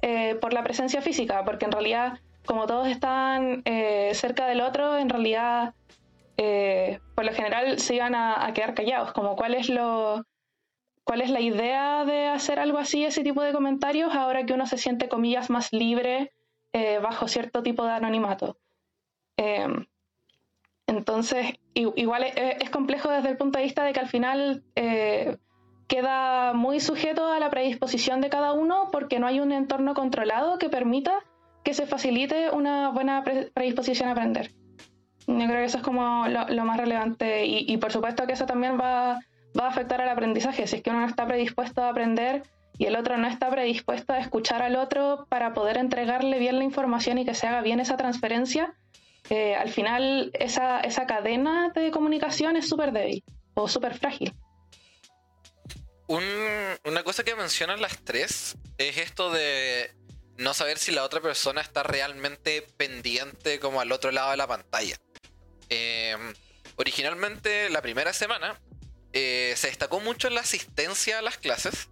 eh, 0.00 0.36
por 0.36 0.52
la 0.52 0.62
presencia 0.62 1.02
física, 1.02 1.44
porque 1.44 1.64
en 1.64 1.72
realidad, 1.72 2.20
como 2.46 2.66
todos 2.66 2.86
están 2.88 3.62
eh, 3.64 4.12
cerca 4.14 4.46
del 4.46 4.60
otro, 4.60 4.96
en 4.96 5.08
realidad, 5.08 5.74
eh, 6.36 7.00
por 7.14 7.24
lo 7.24 7.32
general, 7.32 7.80
se 7.80 7.96
iban 7.96 8.14
a, 8.14 8.52
quedar 8.54 8.74
callados, 8.74 9.12
como 9.12 9.36
cuál 9.36 9.54
es 9.54 9.68
lo... 9.68 10.24
¿Cuál 11.04 11.22
es 11.22 11.30
la 11.30 11.40
idea 11.40 12.04
de 12.04 12.26
hacer 12.26 12.58
algo 12.58 12.76
así, 12.76 13.02
ese 13.02 13.22
tipo 13.24 13.40
de 13.42 13.54
comentarios, 13.54 14.14
ahora 14.14 14.44
que 14.44 14.52
uno 14.52 14.66
se 14.66 14.76
siente, 14.76 15.08
comillas, 15.08 15.48
más 15.48 15.72
libre 15.72 16.34
bajo 17.00 17.28
cierto 17.28 17.62
tipo 17.62 17.86
de 17.86 17.92
anonimato? 17.92 18.58
Entonces, 20.86 21.54
igual 21.72 22.24
es, 22.24 22.68
complejo 22.68 23.08
desde 23.08 23.30
el 23.30 23.38
punto 23.38 23.58
de 23.58 23.64
vista 23.64 23.84
de 23.84 23.94
que 23.94 24.00
al 24.00 24.08
final 24.08 24.64
queda 25.88 26.52
muy 26.52 26.80
sujeto 26.80 27.32
a 27.32 27.40
la 27.40 27.50
predisposición 27.50 28.20
de 28.20 28.28
cada 28.28 28.52
uno 28.52 28.90
porque 28.92 29.18
no 29.18 29.26
hay 29.26 29.40
un 29.40 29.52
entorno 29.52 29.94
controlado 29.94 30.58
que 30.58 30.68
permita 30.68 31.14
que 31.64 31.74
se 31.74 31.86
facilite 31.86 32.50
una 32.50 32.90
buena 32.90 33.24
predisposición 33.24 34.08
a 34.08 34.12
aprender. 34.12 34.52
Yo 35.26 35.34
creo 35.34 35.48
que 35.48 35.64
eso 35.64 35.78
es 35.78 35.82
como 35.82 36.26
lo, 36.28 36.64
más 36.64 36.76
relevante 36.78 37.44
y, 37.44 37.76
por 37.78 37.92
supuesto 37.92 38.26
que 38.26 38.32
eso 38.32 38.46
también 38.46 38.78
va, 38.80 39.18
va 39.58 39.64
a 39.64 39.68
afectar 39.68 40.00
al 40.00 40.08
aprendizaje. 40.08 40.66
Si 40.66 40.76
es 40.76 40.82
que 40.82 40.90
uno 40.90 41.00
no 41.00 41.06
está 41.06 41.26
predispuesto 41.26 41.82
a 41.82 41.90
aprender 41.90 42.42
y 42.78 42.86
el 42.86 42.96
otro 42.96 43.18
no 43.18 43.26
está 43.26 43.50
predispuesto 43.50 44.12
a 44.12 44.18
escuchar 44.18 44.62
al 44.62 44.76
otro 44.76 45.26
para 45.28 45.52
poder 45.52 45.76
entregarle 45.76 46.38
bien 46.38 46.58
la 46.58 46.64
información 46.64 47.18
y 47.18 47.26
que 47.26 47.34
se 47.34 47.46
haga 47.46 47.60
bien 47.60 47.80
esa 47.80 47.96
transferencia, 47.96 48.74
eh, 49.28 49.54
al 49.54 49.68
final 49.68 50.30
esa, 50.32 50.80
esa 50.80 51.06
cadena 51.06 51.70
de 51.74 51.90
comunicación 51.90 52.56
es 52.56 52.68
súper 52.68 52.92
débil 52.92 53.22
o 53.54 53.68
súper 53.68 53.94
frágil. 53.94 54.32
Una 56.08 57.04
cosa 57.04 57.22
que 57.22 57.36
mencionan 57.36 57.80
las 57.80 58.02
tres 58.02 58.56
es 58.78 58.96
esto 58.96 59.30
de 59.30 59.94
no 60.38 60.54
saber 60.54 60.78
si 60.78 60.92
la 60.92 61.04
otra 61.04 61.20
persona 61.20 61.60
está 61.60 61.82
realmente 61.82 62.62
pendiente 62.76 63.60
como 63.60 63.80
al 63.80 63.92
otro 63.92 64.10
lado 64.10 64.30
de 64.30 64.36
la 64.36 64.46
pantalla. 64.46 64.96
Em, 65.68 66.34
originalmente 66.76 67.68
la 67.68 67.82
primera 67.82 68.12
semana 68.12 68.58
eh, 69.12 69.52
se 69.56 69.66
destacó 69.66 70.00
mucho 70.00 70.30
la 70.30 70.40
asistencia 70.40 71.18
a 71.18 71.22
las 71.22 71.38
clases, 71.38 71.88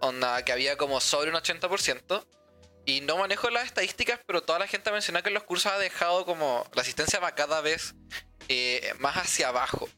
onda 0.00 0.44
que 0.44 0.52
había 0.52 0.76
como 0.76 1.00
sobre 1.00 1.30
un 1.30 1.36
80%, 1.36 2.26
y 2.86 3.02
no 3.02 3.18
manejo 3.18 3.50
las 3.50 3.66
estadísticas, 3.66 4.18
pero 4.26 4.42
toda 4.42 4.58
la 4.58 4.66
gente 4.66 4.90
menciona 4.90 5.22
que 5.22 5.30
los 5.30 5.42
cursos 5.42 5.72
ha 5.72 5.78
dejado 5.78 6.24
como 6.24 6.64
la 6.72 6.82
asistencia 6.82 7.20
va 7.20 7.34
cada 7.34 7.60
vez 7.60 7.94
eh, 8.48 8.94
más 8.98 9.16
hacia 9.16 9.48
abajo. 9.48 9.88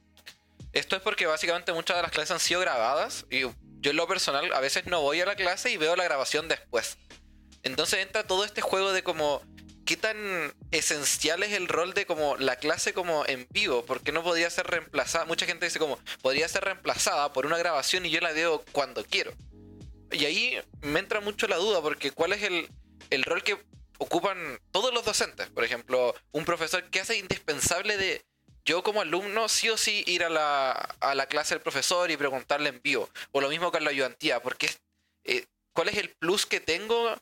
Esto 0.72 0.96
es 0.96 1.02
porque 1.02 1.26
básicamente 1.26 1.72
muchas 1.72 1.96
de 1.96 2.02
las 2.02 2.12
clases 2.12 2.30
han 2.32 2.40
sido 2.40 2.60
grabadas 2.60 3.26
y 3.30 3.40
yo 3.40 3.90
en 3.90 3.96
lo 3.96 4.06
personal 4.06 4.52
a 4.52 4.60
veces 4.60 4.86
no 4.86 5.00
voy 5.00 5.20
a 5.20 5.26
la 5.26 5.36
clase 5.36 5.70
y 5.70 5.76
veo 5.76 5.96
la 5.96 6.04
grabación 6.04 6.48
después. 6.48 6.98
Entonces 7.62 8.00
entra 8.00 8.26
todo 8.26 8.44
este 8.44 8.60
juego 8.60 8.92
de 8.92 9.02
como 9.02 9.42
qué 9.84 9.96
tan 9.96 10.54
esencial 10.70 11.42
es 11.42 11.52
el 11.52 11.66
rol 11.66 11.94
de 11.94 12.06
como 12.06 12.36
la 12.36 12.56
clase 12.56 12.92
como 12.92 13.26
en 13.26 13.46
vivo, 13.50 13.84
porque 13.84 14.12
no 14.12 14.22
podría 14.22 14.48
ser 14.48 14.66
reemplazada. 14.66 15.24
Mucha 15.24 15.46
gente 15.46 15.66
dice 15.66 15.78
como 15.78 15.98
podría 16.22 16.46
ser 16.48 16.64
reemplazada 16.64 17.32
por 17.32 17.46
una 17.46 17.58
grabación 17.58 18.06
y 18.06 18.10
yo 18.10 18.20
la 18.20 18.32
veo 18.32 18.64
cuando 18.72 19.04
quiero. 19.04 19.32
Y 20.12 20.24
ahí 20.24 20.60
me 20.80 21.00
entra 21.00 21.20
mucho 21.20 21.46
la 21.46 21.56
duda, 21.56 21.80
porque 21.82 22.10
¿cuál 22.10 22.32
es 22.32 22.42
el, 22.42 23.24
rol 23.24 23.42
que 23.42 23.58
ocupan 23.98 24.60
todos 24.70 24.92
los 24.92 25.04
docentes? 25.04 25.48
Por 25.50 25.64
ejemplo, 25.64 26.14
un 26.32 26.44
profesor 26.44 26.84
que 26.90 27.00
hace 27.00 27.16
indispensable 27.16 27.96
de 27.96 28.24
yo 28.64 28.82
como 28.82 29.00
alumno 29.00 29.48
sí 29.48 29.68
o 29.68 29.76
sí 29.76 30.04
ir 30.06 30.24
a 30.24 30.28
la, 30.28 30.72
a 31.00 31.14
la 31.14 31.26
clase 31.26 31.54
del 31.54 31.62
profesor 31.62 32.10
y 32.10 32.16
preguntarle 32.16 32.68
en 32.68 32.80
vivo. 32.82 33.08
O 33.32 33.40
lo 33.40 33.48
mismo 33.48 33.72
con 33.72 33.84
la 33.84 33.90
ayudantía, 33.90 34.40
porque 34.40 34.70
eh, 35.24 35.46
¿cuál 35.72 35.88
es 35.88 35.96
el 35.96 36.10
plus 36.10 36.46
que 36.46 36.60
tengo 36.60 37.14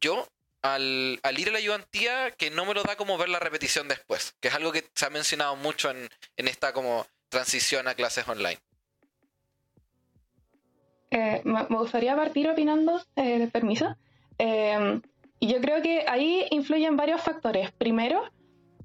yo 0.00 0.28
al, 0.62 1.18
al, 1.22 1.38
ir 1.38 1.48
a 1.48 1.52
la 1.52 1.58
ayudantía 1.58 2.30
que 2.32 2.50
no 2.50 2.64
me 2.64 2.74
lo 2.74 2.82
da 2.82 2.96
como 2.96 3.18
ver 3.18 3.28
la 3.28 3.40
repetición 3.40 3.88
después? 3.88 4.34
Que 4.40 4.48
es 4.48 4.54
algo 4.54 4.72
que 4.72 4.88
se 4.94 5.06
ha 5.06 5.10
mencionado 5.10 5.56
mucho 5.56 5.90
en, 5.90 6.08
en 6.36 6.48
esta 6.48 6.72
como 6.72 7.06
transición 7.28 7.88
a 7.88 7.94
clases 7.94 8.28
online. 8.28 8.58
Eh, 11.10 11.42
me 11.44 11.64
gustaría 11.64 12.16
partir 12.16 12.48
opinando, 12.48 13.02
eh, 13.16 13.48
permiso. 13.52 13.96
Yo 15.42 15.60
creo 15.60 15.82
que 15.82 16.04
ahí 16.06 16.46
influyen 16.50 16.96
varios 16.96 17.20
factores. 17.20 17.72
Primero, 17.72 18.30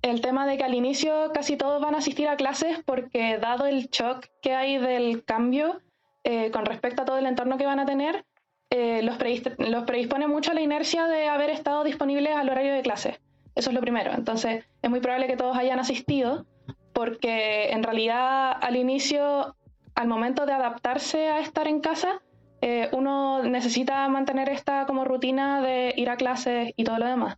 el 0.01 0.21
tema 0.21 0.45
de 0.45 0.57
que 0.57 0.63
al 0.63 0.73
inicio 0.73 1.31
casi 1.33 1.57
todos 1.57 1.81
van 1.81 1.95
a 1.95 1.99
asistir 1.99 2.27
a 2.27 2.35
clases 2.35 2.79
porque 2.85 3.37
dado 3.37 3.65
el 3.65 3.87
shock 3.89 4.25
que 4.41 4.53
hay 4.53 4.77
del 4.77 5.23
cambio 5.23 5.81
eh, 6.23 6.51
con 6.51 6.65
respecto 6.65 7.01
a 7.01 7.05
todo 7.05 7.17
el 7.17 7.25
entorno 7.25 7.57
que 7.57 7.65
van 7.65 7.79
a 7.79 7.85
tener, 7.85 8.25
los, 8.69 9.17
los 9.59 9.83
predispone 9.85 10.27
mucho 10.27 10.51
a 10.51 10.53
la 10.53 10.61
inercia 10.61 11.07
de 11.07 11.27
haber 11.27 11.49
estado 11.49 11.83
disponibles 11.83 12.35
al 12.35 12.49
horario 12.49 12.73
de 12.73 12.81
clase. 12.81 13.19
Eso 13.55 13.69
es 13.69 13.73
lo 13.73 13.81
primero. 13.81 14.11
Entonces, 14.13 14.65
es 14.81 14.89
muy 14.89 14.99
probable 14.99 15.27
que 15.27 15.37
todos 15.37 15.57
hayan 15.57 15.79
asistido 15.79 16.45
porque 16.93 17.69
en 17.71 17.81
realidad 17.81 18.51
al 18.61 18.75
inicio 18.75 19.55
al 19.97 20.07
momento 20.07 20.45
de 20.45 20.53
adaptarse 20.53 21.29
a 21.29 21.39
estar 21.39 21.67
en 21.67 21.79
casa, 21.79 22.21
eh, 22.61 22.89
uno 22.91 23.41
necesita 23.41 24.07
mantener 24.09 24.47
esta 24.49 24.85
como 24.85 25.05
rutina 25.05 25.61
de 25.61 25.93
ir 25.97 26.09
a 26.09 26.17
clases 26.17 26.71
y 26.75 26.83
todo 26.83 26.99
lo 26.99 27.07
demás. 27.07 27.37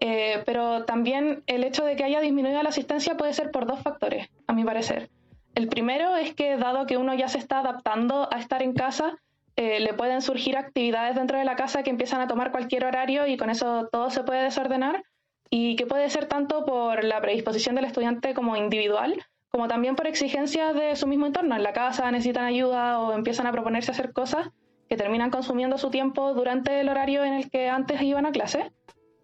Eh, 0.00 0.42
pero 0.46 0.84
también 0.84 1.42
el 1.46 1.64
hecho 1.64 1.84
de 1.84 1.96
que 1.96 2.04
haya 2.04 2.20
disminuido 2.20 2.62
la 2.62 2.68
asistencia 2.68 3.16
puede 3.16 3.32
ser 3.32 3.50
por 3.50 3.66
dos 3.66 3.80
factores, 3.80 4.28
a 4.46 4.52
mi 4.52 4.64
parecer. 4.64 5.10
El 5.54 5.68
primero 5.68 6.16
es 6.16 6.34
que 6.34 6.56
dado 6.56 6.86
que 6.86 6.96
uno 6.96 7.14
ya 7.14 7.28
se 7.28 7.38
está 7.38 7.60
adaptando 7.60 8.28
a 8.32 8.38
estar 8.38 8.62
en 8.62 8.74
casa, 8.74 9.16
eh, 9.56 9.80
le 9.80 9.92
pueden 9.94 10.22
surgir 10.22 10.56
actividades 10.56 11.16
dentro 11.16 11.38
de 11.38 11.44
la 11.44 11.56
casa 11.56 11.82
que 11.82 11.90
empiezan 11.90 12.20
a 12.20 12.28
tomar 12.28 12.52
cualquier 12.52 12.84
horario 12.84 13.26
y 13.26 13.36
con 13.36 13.50
eso 13.50 13.88
todo 13.90 14.10
se 14.10 14.22
puede 14.22 14.44
desordenar 14.44 15.02
y 15.50 15.74
que 15.74 15.86
puede 15.86 16.08
ser 16.10 16.26
tanto 16.26 16.64
por 16.64 17.02
la 17.02 17.20
predisposición 17.20 17.74
del 17.74 17.86
estudiante 17.86 18.34
como 18.34 18.56
individual 18.56 19.16
como 19.50 19.68
también 19.68 19.96
por 19.96 20.06
exigencias 20.06 20.74
de 20.74 20.94
su 20.96 21.06
mismo 21.06 21.26
entorno. 21.26 21.56
En 21.56 21.62
la 21.62 21.72
casa 21.72 22.10
necesitan 22.10 22.44
ayuda 22.44 23.00
o 23.00 23.12
empiezan 23.12 23.46
a 23.46 23.52
proponerse 23.52 23.90
hacer 23.90 24.12
cosas 24.12 24.50
que 24.88 24.96
terminan 24.96 25.30
consumiendo 25.30 25.78
su 25.78 25.90
tiempo 25.90 26.34
durante 26.34 26.80
el 26.80 26.88
horario 26.88 27.24
en 27.24 27.34
el 27.34 27.50
que 27.50 27.68
antes 27.68 28.00
iban 28.02 28.26
a 28.26 28.32
clase, 28.32 28.72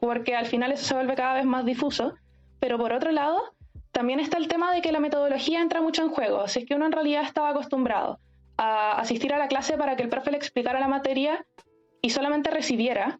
porque 0.05 0.37
al 0.37 0.45
final 0.45 0.71
eso 0.71 0.85
se 0.85 0.95
vuelve 0.95 1.15
cada 1.15 1.33
vez 1.33 1.47
más 1.47 1.65
difuso. 1.65 2.15
Pero 2.61 2.77
por 2.77 2.93
otro 2.93 3.11
lado, 3.11 3.55
también 3.91 4.21
está 4.21 4.37
el 4.37 4.49
tema 4.49 4.71
de 4.71 4.83
que 4.83 4.93
la 4.93 5.01
metodología 5.01 5.63
entra 5.63 5.81
mucho 5.81 6.03
en 6.03 6.11
juego. 6.11 6.47
Si 6.47 6.59
es 6.59 6.67
que 6.67 6.75
uno 6.75 6.85
en 6.85 6.93
realidad 6.93 7.23
estaba 7.23 7.49
acostumbrado 7.49 8.19
a 8.59 9.01
asistir 9.01 9.33
a 9.33 9.39
la 9.39 9.49
clase 9.49 9.79
para 9.79 9.97
que 9.97 10.03
el 10.03 10.11
profe 10.11 10.31
le 10.31 10.37
explicara 10.37 10.79
la 10.79 10.89
materia 10.89 11.47
y 12.03 12.11
solamente 12.11 12.51
recibiera, 12.51 13.19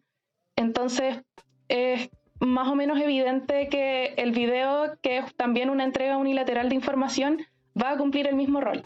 entonces 0.55 1.23
es 1.69 2.07
más 2.39 2.67
o 2.67 2.75
menos 2.75 2.99
evidente 2.99 3.67
que 3.67 4.13
el 4.17 4.31
video, 4.31 4.95
que 5.01 5.17
es 5.17 5.35
también 5.35 5.71
una 5.71 5.85
entrega 5.85 6.17
unilateral 6.17 6.69
de 6.69 6.75
información, 6.75 7.39
va 7.81 7.91
a 7.91 7.97
cumplir 7.97 8.27
el 8.27 8.35
mismo 8.35 8.61
rol. 8.61 8.83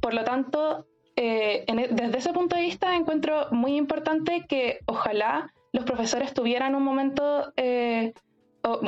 Por 0.00 0.12
lo 0.12 0.24
tanto, 0.24 0.88
eh, 1.14 1.64
e, 1.68 1.88
desde 1.92 2.18
ese 2.18 2.32
punto 2.32 2.56
de 2.56 2.62
vista 2.62 2.96
encuentro 2.96 3.46
muy 3.52 3.76
importante 3.76 4.44
que 4.48 4.80
ojalá 4.86 5.52
los 5.72 5.84
profesores 5.84 6.34
tuvieran 6.34 6.74
un 6.74 6.82
momento, 6.82 7.52
eh, 7.56 8.12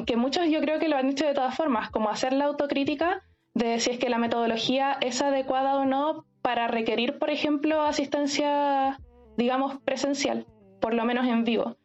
que 0.07 0.17
muchos 0.17 0.49
yo 0.49 0.61
creo 0.61 0.79
que 0.79 0.89
lo 0.89 0.97
han 0.97 1.09
dicho 1.09 1.27
de 1.27 1.35
todas 1.35 1.57
formas, 1.57 1.91
como 1.91 2.11
hacer 2.11 2.33
la 2.33 2.45
autocrítica 2.45 3.23
de 3.55 3.81
si 3.81 3.91
es 3.91 3.99
que 3.99 4.11
la 4.11 4.19
metodología 4.19 4.99
es 5.01 5.23
adecuada 5.23 5.77
o 5.77 5.85
no 5.85 6.27
para 6.43 6.69
requerir, 6.69 7.19
por 7.19 7.31
ejemplo, 7.31 7.83
asistencia, 7.83 8.99
digamos, 9.37 9.81
presencial, 9.81 10.47
por 10.81 10.93
lo 10.93 11.05
menos 11.05 11.27
en 11.27 11.45
vivo. 11.45 11.77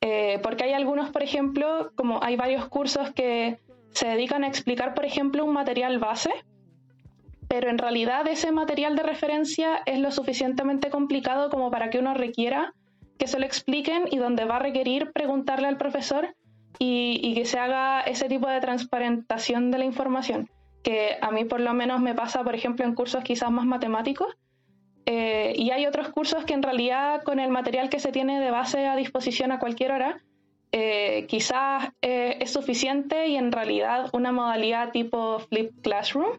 Eh, 0.00 0.38
porque 0.42 0.64
hay 0.64 0.72
algunos, 0.72 1.10
por 1.10 1.22
ejemplo, 1.22 1.90
como 1.96 2.22
hay 2.22 2.36
varios 2.36 2.68
cursos 2.68 3.10
que 3.10 3.58
se 3.90 4.08
dedican 4.08 4.44
a 4.44 4.48
explicar, 4.48 4.94
por 4.94 5.04
ejemplo, 5.04 5.44
un 5.44 5.52
material 5.52 5.98
base, 5.98 6.30
pero 7.48 7.70
en 7.70 7.78
realidad 7.78 8.28
ese 8.28 8.52
material 8.52 8.94
de 8.94 9.02
referencia 9.02 9.80
es 9.86 9.98
lo 9.98 10.10
suficientemente 10.10 10.90
complicado 10.90 11.50
como 11.50 11.70
para 11.70 11.90
que 11.90 11.98
uno 11.98 12.14
requiera 12.14 12.74
que 13.18 13.26
se 13.26 13.38
lo 13.38 13.46
expliquen 13.46 14.04
y 14.10 14.18
donde 14.18 14.44
va 14.44 14.56
a 14.56 14.60
requerir 14.60 15.12
preguntarle 15.12 15.68
al 15.68 15.78
profesor 15.78 16.34
y, 16.78 17.34
que 17.34 17.44
se 17.44 17.58
haga 17.58 18.02
ese 18.02 18.28
tipo 18.28 18.48
de 18.48 18.60
transparentación 18.60 19.70
de 19.70 19.78
la 19.78 19.84
información, 19.84 20.50
que 20.82 21.16
a 21.20 21.30
mí 21.30 21.44
por 21.44 21.60
lo 21.60 21.72
menos 21.72 22.00
me 22.00 22.14
pasa, 22.14 22.44
por 22.44 22.54
ejemplo, 22.54 22.84
en 22.84 22.94
cursos 22.94 23.24
quizás 23.24 23.50
más 23.50 23.64
matemáticos, 23.64 24.36
eh, 25.06 25.54
y 25.56 25.70
hay 25.70 25.86
otros 25.86 26.08
cursos 26.08 26.44
que 26.44 26.54
en 26.54 26.62
realidad 26.62 27.22
con 27.22 27.38
el 27.38 27.50
material 27.50 27.88
que 27.88 28.00
se 28.00 28.12
tiene 28.12 28.40
de 28.40 28.50
base 28.50 28.86
a 28.86 28.96
disposición 28.96 29.52
a 29.52 29.58
cualquier 29.58 29.92
hora, 29.92 30.20
eh, 30.72 31.26
quizás 31.28 31.90
eh, 32.02 32.38
es 32.40 32.52
suficiente 32.52 33.28
y 33.28 33.36
en 33.36 33.52
realidad 33.52 34.10
una 34.12 34.32
modalidad 34.32 34.90
tipo 34.90 35.38
Flip 35.38 35.70
Classroom 35.82 36.38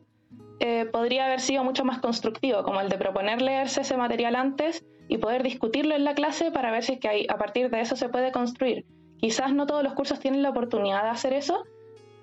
podría 0.92 1.28
haber 1.28 1.40
sido 1.40 1.64
mucho 1.64 1.86
más 1.86 2.00
constructivo, 2.00 2.64
como 2.64 2.82
el 2.82 2.90
de 2.90 2.98
proponer 2.98 3.44
leerse 3.44 3.82
ese 3.82 3.96
material 3.96 4.36
antes 4.36 4.84
y 5.08 5.18
poder 5.18 5.44
discutirlo 5.44 5.96
en 5.96 6.04
la 6.04 6.14
clase 6.14 6.52
para 6.52 6.72
ver 6.72 6.84
si 6.84 6.94
es 6.94 7.00
que 7.00 7.26
a 7.30 7.38
partir 7.38 7.70
de 7.70 7.82
eso 7.82 7.96
se 7.96 8.10
puede 8.10 8.32
construir. 8.32 8.86
Quizás 9.20 9.54
no 9.54 9.66
todos 9.66 9.84
los 9.84 9.94
cursos 9.94 10.20
tienen 10.20 10.44
la 10.44 10.50
oportunidad 10.50 11.04
de 11.04 11.10
hacer 11.10 11.34
eso, 11.34 11.64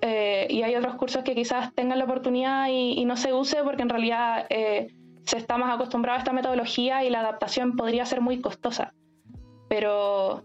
y 0.01 0.61
hay 0.61 0.75
otros 0.75 0.95
cursos 0.95 1.23
que 1.23 1.33
quizás 1.33 1.73
tengan 1.73 1.97
la 1.97 2.05
oportunidad 2.05 2.67
y, 2.69 3.03
no 3.05 3.17
se 3.17 3.33
use 3.33 3.63
porque 3.63 3.81
en 3.81 3.89
realidad 3.89 4.45
se 5.25 5.37
está 5.37 5.57
más 5.57 5.73
acostumbrado 5.73 6.17
a 6.17 6.19
esta 6.19 6.33
metodología 6.33 7.03
y 7.03 7.09
la 7.09 7.21
adaptación 7.21 7.75
podría 7.75 8.05
ser 8.05 8.21
muy 8.21 8.39
costosa. 8.41 8.93
Pero 9.67 10.43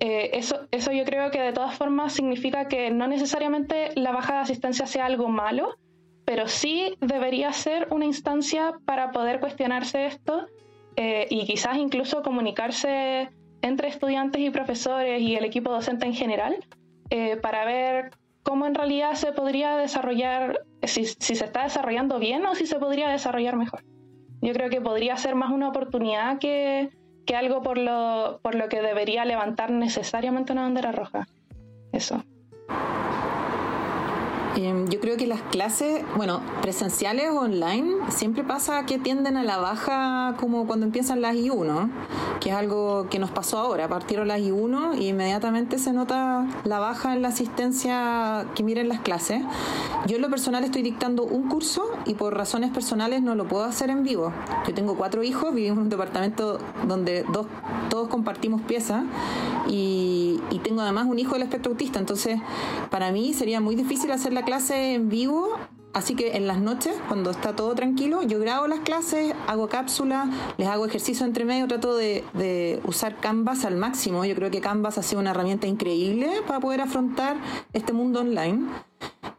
eh, 0.00 0.30
eso, 0.34 0.66
eso 0.70 0.92
yo 0.92 1.04
creo 1.04 1.30
que 1.30 1.40
de 1.40 1.52
todas 1.52 1.74
formas 1.74 2.12
significa 2.12 2.68
que 2.68 2.90
no 2.90 3.08
necesariamente 3.08 3.90
la 3.94 4.12
baja 4.12 4.34
de 4.34 4.40
asistencia 4.40 4.86
sea 4.86 5.06
algo 5.06 5.28
malo, 5.28 5.76
pero 6.24 6.46
sí 6.46 6.94
debería 7.00 7.52
ser 7.52 7.88
una 7.90 8.04
instancia 8.04 8.74
para 8.84 9.12
poder 9.12 9.40
cuestionarse 9.40 10.06
esto 10.06 10.46
eh, 11.00 11.28
y 11.30 11.46
quizás 11.46 11.76
incluso 11.76 12.22
comunicarse 12.22 13.30
entre 13.62 13.86
estudiantes 13.86 14.42
y 14.42 14.50
profesores 14.50 15.22
y 15.22 15.36
el 15.36 15.44
equipo 15.44 15.70
docente 15.70 16.06
en 16.06 16.12
general 16.12 16.56
eh, 17.10 17.36
para 17.36 17.64
ver 17.64 18.10
cómo 18.42 18.66
en 18.66 18.74
realidad 18.74 19.14
se 19.14 19.30
podría 19.30 19.76
desarrollar, 19.76 20.58
si, 20.82 21.04
se 21.04 21.32
está 21.34 21.62
desarrollando 21.62 22.18
bien 22.18 22.44
o 22.46 22.56
si 22.56 22.66
se 22.66 22.80
podría 22.80 23.10
desarrollar 23.10 23.54
mejor. 23.54 23.84
Yo 24.42 24.52
creo 24.52 24.70
que 24.70 24.80
podría 24.80 25.16
ser 25.16 25.36
más 25.36 25.52
una 25.52 25.68
oportunidad 25.68 26.38
que, 26.40 26.90
que 27.24 27.36
algo 27.36 27.62
por 27.62 27.78
lo, 27.78 28.40
por 28.42 28.56
lo 28.56 28.68
que 28.68 28.82
debería 28.82 29.24
levantar 29.24 29.70
necesariamente 29.70 30.50
una 30.50 30.62
bandera 30.62 30.90
roja. 30.90 31.28
Eso. 31.92 32.24
Em, 34.58 34.88
yo 34.88 34.98
creo 34.98 35.16
que 35.16 35.28
las 35.28 35.40
clases, 35.40 36.02
bueno, 36.16 36.40
presenciales 36.62 37.30
o 37.30 37.42
online, 37.42 37.94
siempre 38.08 38.42
pasa 38.42 38.84
que 38.86 38.98
tienden 38.98 39.36
a 39.36 39.44
la 39.44 39.58
baja 39.58 40.34
como 40.36 40.66
cuando 40.66 40.84
empiezan 40.84 41.20
las 41.20 41.36
I1, 41.36 41.88
que 42.40 42.48
es 42.48 42.56
algo 42.56 43.06
que 43.08 43.20
nos 43.20 43.30
pasó 43.30 43.58
ahora. 43.58 43.86
Partieron 43.86 44.26
las 44.26 44.40
I1 44.40 45.00
y 45.00 45.10
inmediatamente 45.10 45.78
se 45.78 45.92
nota 45.92 46.44
la 46.64 46.80
baja 46.80 47.14
en 47.14 47.22
la 47.22 47.28
asistencia 47.28 48.46
que 48.56 48.64
miren 48.64 48.88
las 48.88 48.98
clases. 48.98 49.44
Yo 50.08 50.16
en 50.16 50.22
lo 50.22 50.28
personal 50.28 50.64
estoy 50.64 50.82
dictando 50.82 51.22
un 51.22 51.48
curso 51.48 51.84
y 52.04 52.14
por 52.14 52.36
razones 52.36 52.72
personales 52.72 53.22
no 53.22 53.36
lo 53.36 53.46
puedo 53.46 53.62
hacer 53.62 53.90
en 53.90 54.02
vivo. 54.02 54.32
Yo 54.66 54.74
tengo 54.74 54.96
cuatro 54.96 55.22
hijos, 55.22 55.54
vivimos 55.54 55.76
en 55.76 55.82
un 55.84 55.88
departamento 55.88 56.58
donde 56.84 57.24
dos, 57.32 57.46
todos 57.90 58.08
compartimos 58.08 58.62
piezas 58.62 59.04
y, 59.68 60.40
y 60.50 60.58
tengo 60.58 60.80
además 60.80 61.06
un 61.06 61.20
hijo 61.20 61.34
del 61.34 61.42
espectro 61.42 61.70
autista, 61.70 62.00
entonces 62.00 62.40
para 62.90 63.12
mí 63.12 63.34
sería 63.34 63.60
muy 63.60 63.76
difícil 63.76 64.10
hacer 64.10 64.32
la 64.32 64.44
clase 64.48 64.94
en 64.94 65.10
vivo, 65.10 65.58
así 65.92 66.14
que 66.14 66.38
en 66.38 66.46
las 66.46 66.58
noches, 66.58 66.94
cuando 67.06 67.30
está 67.30 67.54
todo 67.54 67.74
tranquilo, 67.74 68.22
yo 68.22 68.40
grabo 68.40 68.66
las 68.66 68.80
clases, 68.80 69.34
hago 69.46 69.68
cápsulas, 69.68 70.26
les 70.56 70.66
hago 70.66 70.86
ejercicio 70.86 71.26
entre 71.26 71.44
medio, 71.44 71.68
trato 71.68 71.94
de, 71.94 72.80
usar 72.84 73.16
Canvas 73.16 73.66
al 73.66 73.76
máximo. 73.76 74.24
Yo 74.24 74.34
creo 74.34 74.50
que 74.50 74.62
Canvas 74.62 74.96
ha 74.96 75.02
sido 75.02 75.20
una 75.20 75.32
herramienta 75.32 75.66
increíble 75.66 76.30
para 76.46 76.60
poder 76.60 76.80
afrontar 76.80 77.36
este 77.74 77.92
mundo 77.92 78.20
online. 78.20 78.68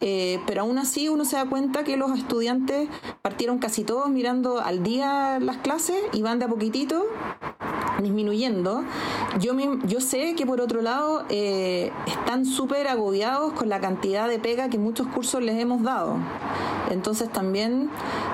Eh, 0.02 0.40
pero 0.48 0.62
aún 0.62 0.78
así 0.78 1.10
uno 1.10 1.26
se 1.26 1.36
da 1.36 1.46
cuenta 1.46 1.84
que 1.84 1.98
los 1.98 2.18
estudiantes 2.18 2.88
partieron 3.22 3.60
casi 3.60 3.84
todos 3.84 4.10
mirando 4.10 4.62
al 4.62 4.82
día 4.82 5.40
las 5.42 5.58
clases 5.58 5.98
y 6.14 6.22
van 6.22 6.40
de 6.40 6.46
a 6.46 6.48
poquitito 6.48 7.06
disminuyendo. 8.02 8.84
Yo, 9.40 9.54
yo 9.86 10.00
sé 10.02 10.36
que 10.36 10.46
por 10.46 10.62
otro 10.62 10.82
lado 10.82 11.26
eh, 11.30 11.92
están 12.08 12.46
súper 12.46 12.88
agobiados 12.88 13.54
con 13.54 13.70
la 13.70 13.80
cantidad 13.80 14.28
de 14.28 14.40
pega 14.40 14.70
que 14.70 14.78
muchos 14.78 15.08
cursos 15.08 15.42
les 15.42 15.60
hemos 15.60 15.84
dado. 15.84 16.18
Entonces 16.90 17.32
también 17.32 17.90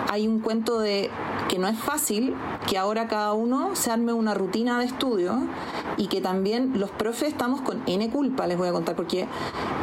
hay 0.09 0.27
un 0.27 0.39
cuento 0.39 0.79
de 0.79 1.09
que 1.49 1.59
no 1.59 1.67
es 1.67 1.77
fácil 1.77 2.35
que 2.67 2.77
ahora 2.77 3.07
cada 3.07 3.33
uno 3.33 3.75
se 3.75 3.91
arme 3.91 4.13
una 4.13 4.33
rutina 4.33 4.79
de 4.79 4.85
estudio 4.85 5.39
y 5.97 6.07
que 6.07 6.21
también 6.21 6.79
los 6.79 6.89
profes 6.89 7.29
estamos 7.29 7.61
con 7.61 7.81
N 7.85 8.09
culpa, 8.09 8.47
les 8.47 8.57
voy 8.57 8.67
a 8.67 8.71
contar, 8.71 8.95
porque 8.95 9.27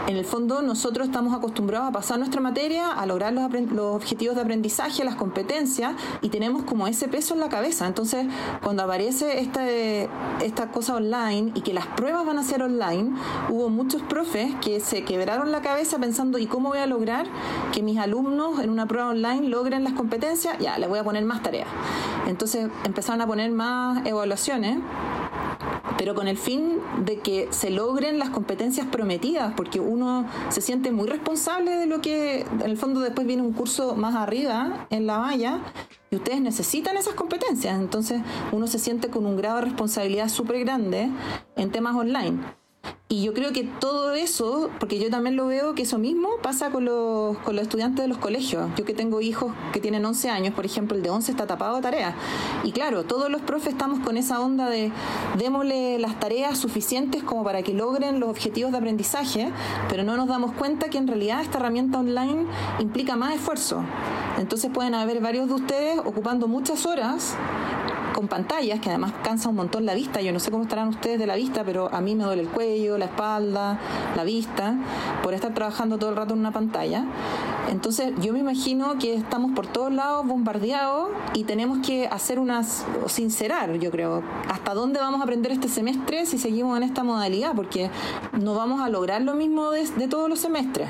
en 0.08 0.16
el 0.16 0.25
fondo 0.25 0.62
nosotros 0.62 1.06
estamos 1.06 1.31
acostumbrados 1.34 1.88
a 1.88 1.92
pasar 1.92 2.18
nuestra 2.18 2.40
materia, 2.40 2.92
a 2.92 3.06
lograr 3.06 3.32
los, 3.32 3.94
objetivos 3.94 4.36
de 4.36 4.42
aprendizaje, 4.42 5.04
las 5.04 5.16
competencias 5.16 5.94
y 6.20 6.28
tenemos 6.28 6.64
como 6.64 6.86
ese 6.86 7.08
peso 7.08 7.34
en 7.34 7.40
la 7.40 7.48
cabeza. 7.48 7.86
Entonces, 7.86 8.26
cuando 8.62 8.82
aparece 8.82 9.40
esta, 9.40 9.68
esta 9.68 10.70
cosa 10.70 10.96
online 10.96 11.52
y 11.54 11.60
que 11.62 11.72
las 11.72 11.86
pruebas 11.86 12.24
van 12.26 12.38
a 12.38 12.42
ser 12.42 12.62
online, 12.62 13.12
hubo 13.48 13.68
muchos 13.68 14.02
profes 14.02 14.54
que 14.60 14.80
se 14.80 15.04
quebraron 15.04 15.52
la 15.52 15.62
cabeza 15.62 15.98
pensando, 15.98 16.38
¿y 16.38 16.46
cómo 16.46 16.70
voy 16.70 16.78
a 16.78 16.86
lograr 16.86 17.26
que 17.72 17.82
mis 17.82 17.98
alumnos 17.98 18.60
en 18.60 18.70
una 18.70 18.86
prueba 18.86 19.08
online 19.08 19.48
logren 19.48 19.84
las 19.84 19.92
competencias? 19.92 20.58
Ya, 20.58 20.78
les 20.78 20.88
voy 20.88 20.98
a 20.98 21.04
poner 21.04 21.24
más 21.24 21.42
tareas. 21.42 21.68
Entonces 22.26 22.68
empezaron 22.84 23.20
a 23.20 23.26
poner 23.26 23.50
más 23.50 24.04
evaluaciones 24.06 24.78
pero 26.02 26.16
con 26.16 26.26
el 26.26 26.36
fin 26.36 26.78
de 27.04 27.20
que 27.20 27.46
se 27.50 27.70
logren 27.70 28.18
las 28.18 28.30
competencias 28.30 28.88
prometidas, 28.88 29.52
porque 29.56 29.78
uno 29.78 30.26
se 30.48 30.60
siente 30.60 30.90
muy 30.90 31.06
responsable 31.06 31.22
de 31.25 31.87
lo 31.87 32.00
que, 32.00 32.41
en 32.41 32.61
el 32.62 32.76
fondo 32.76 33.00
después 33.00 33.26
viene 33.26 33.43
un 33.43 33.52
curso 33.52 33.95
más 33.97 34.14
arriba 34.14 34.87
en 34.91 35.07
la 35.07 35.19
valla 35.19 35.61
y 36.11 36.17
ustedes 36.17 36.41
necesitan 36.41 36.97
esas 36.97 37.14
competencias, 37.14 37.79
entonces 37.81 38.21
uno 38.52 38.67
se 38.67 38.79
siente 38.79 39.09
con 39.09 39.25
un 39.25 39.37
grado 39.37 39.57
de 39.57 39.62
responsabilidad 39.62 40.29
súper 40.29 40.61
grande 40.61 41.09
en 41.57 41.71
temas 41.71 41.97
online. 41.97 42.62
Y 43.12 43.22
yo 43.22 43.34
creo 43.34 43.52
que 43.52 43.64
todo 43.64 44.14
eso, 44.14 44.70
porque 44.80 44.98
yo 44.98 45.10
también 45.10 45.36
lo 45.36 45.46
veo 45.46 45.74
que 45.74 45.82
eso 45.82 45.98
mismo 45.98 46.30
pasa 46.42 46.70
con 46.70 46.86
los, 46.86 47.36
con 47.40 47.54
los 47.54 47.64
estudiantes 47.64 48.02
de 48.02 48.08
los 48.08 48.16
colegios. 48.16 48.70
Yo 48.74 48.86
que 48.86 48.94
tengo 48.94 49.20
hijos 49.20 49.52
que 49.74 49.80
tienen 49.80 50.02
11 50.06 50.30
años, 50.30 50.54
por 50.54 50.64
ejemplo, 50.64 50.96
el 50.96 51.02
de 51.02 51.10
11 51.10 51.30
está 51.30 51.46
tapado 51.46 51.76
de 51.76 51.82
tareas. 51.82 52.14
Y 52.64 52.72
claro, 52.72 53.04
todos 53.04 53.30
los 53.30 53.42
profes 53.42 53.74
estamos 53.74 53.98
con 53.98 54.16
esa 54.16 54.40
onda 54.40 54.70
de 54.70 54.90
démosle 55.36 55.98
las 55.98 56.18
tareas 56.18 56.56
suficientes 56.56 57.22
como 57.22 57.44
para 57.44 57.62
que 57.62 57.74
logren 57.74 58.18
los 58.18 58.30
objetivos 58.30 58.72
de 58.72 58.78
aprendizaje, 58.78 59.50
pero 59.90 60.04
no 60.04 60.16
nos 60.16 60.26
damos 60.26 60.52
cuenta 60.52 60.88
que 60.88 60.96
en 60.96 61.06
realidad 61.06 61.42
esta 61.42 61.58
herramienta 61.58 61.98
online 61.98 62.46
implica 62.78 63.14
más 63.14 63.34
esfuerzo. 63.34 63.84
Entonces 64.38 64.70
pueden 64.72 64.94
haber 64.94 65.20
varios 65.20 65.48
de 65.48 65.54
ustedes 65.54 65.98
ocupando 65.98 66.48
muchas 66.48 66.86
horas 66.86 67.36
con 68.14 68.28
pantallas, 68.28 68.81
que 68.81 68.88
además 68.88 69.12
cansa 69.23 69.49
un 69.49 69.57
montón 69.57 69.87
la 69.87 69.95
vista. 69.95 70.21
Yo 70.21 70.33
no 70.33 70.38
sé 70.38 70.50
cómo 70.50 70.64
estarán 70.64 70.88
ustedes 70.88 71.19
de 71.19 71.26
la 71.26 71.37
vista, 71.37 71.64
pero 71.64 71.92
a 71.92 72.00
mí 72.00 72.14
me 72.14 72.25
duele 72.25 72.42
el 72.42 72.49
cuello, 72.49 72.99
la 72.99 73.07
espalda, 73.07 73.78
la 74.16 74.25
vista, 74.25 74.75
por 75.23 75.35
estar 75.35 75.54
trabajando 75.54 75.99
todo 75.99 76.11
el 76.11 76.16
rato 76.16 76.35
en 76.35 76.40
una 76.40 76.52
pantalla. 76.52 77.04
Entonces 77.71 78.12
yo 78.21 78.33
me 78.33 78.40
imagino 78.40 78.99
que 78.99 79.14
estamos 79.14 79.52
por 79.52 79.66
todos 79.66 79.92
lados 79.92 80.26
bombardeados 80.26 81.11
y 81.35 81.45
tenemos 81.45 81.78
que 81.87 82.07
hacer 82.07 82.38
unas, 82.38 82.85
sincerar, 83.07 83.78
yo 83.78 83.90
creo, 83.90 84.23
hasta 84.49 84.75
dónde 84.75 85.00
vamos 85.00 85.21
a 85.21 85.25
aprender 85.25 85.52
este 85.52 85.69
semestre 85.69 86.26
si 86.26 86.38
seguimos 86.38 86.76
en 86.76 86.83
esta 86.83 87.02
modalidad, 87.02 87.54
porque 87.54 87.90
no 88.33 88.54
vamos 88.54 88.81
a 88.81 88.88
lograr 88.88 89.23
lo 89.23 89.35
mismo 89.35 89.71
de, 89.71 89.87
de 89.87 90.09
todos 90.09 90.28
los 90.28 90.40
semestres. 90.40 90.88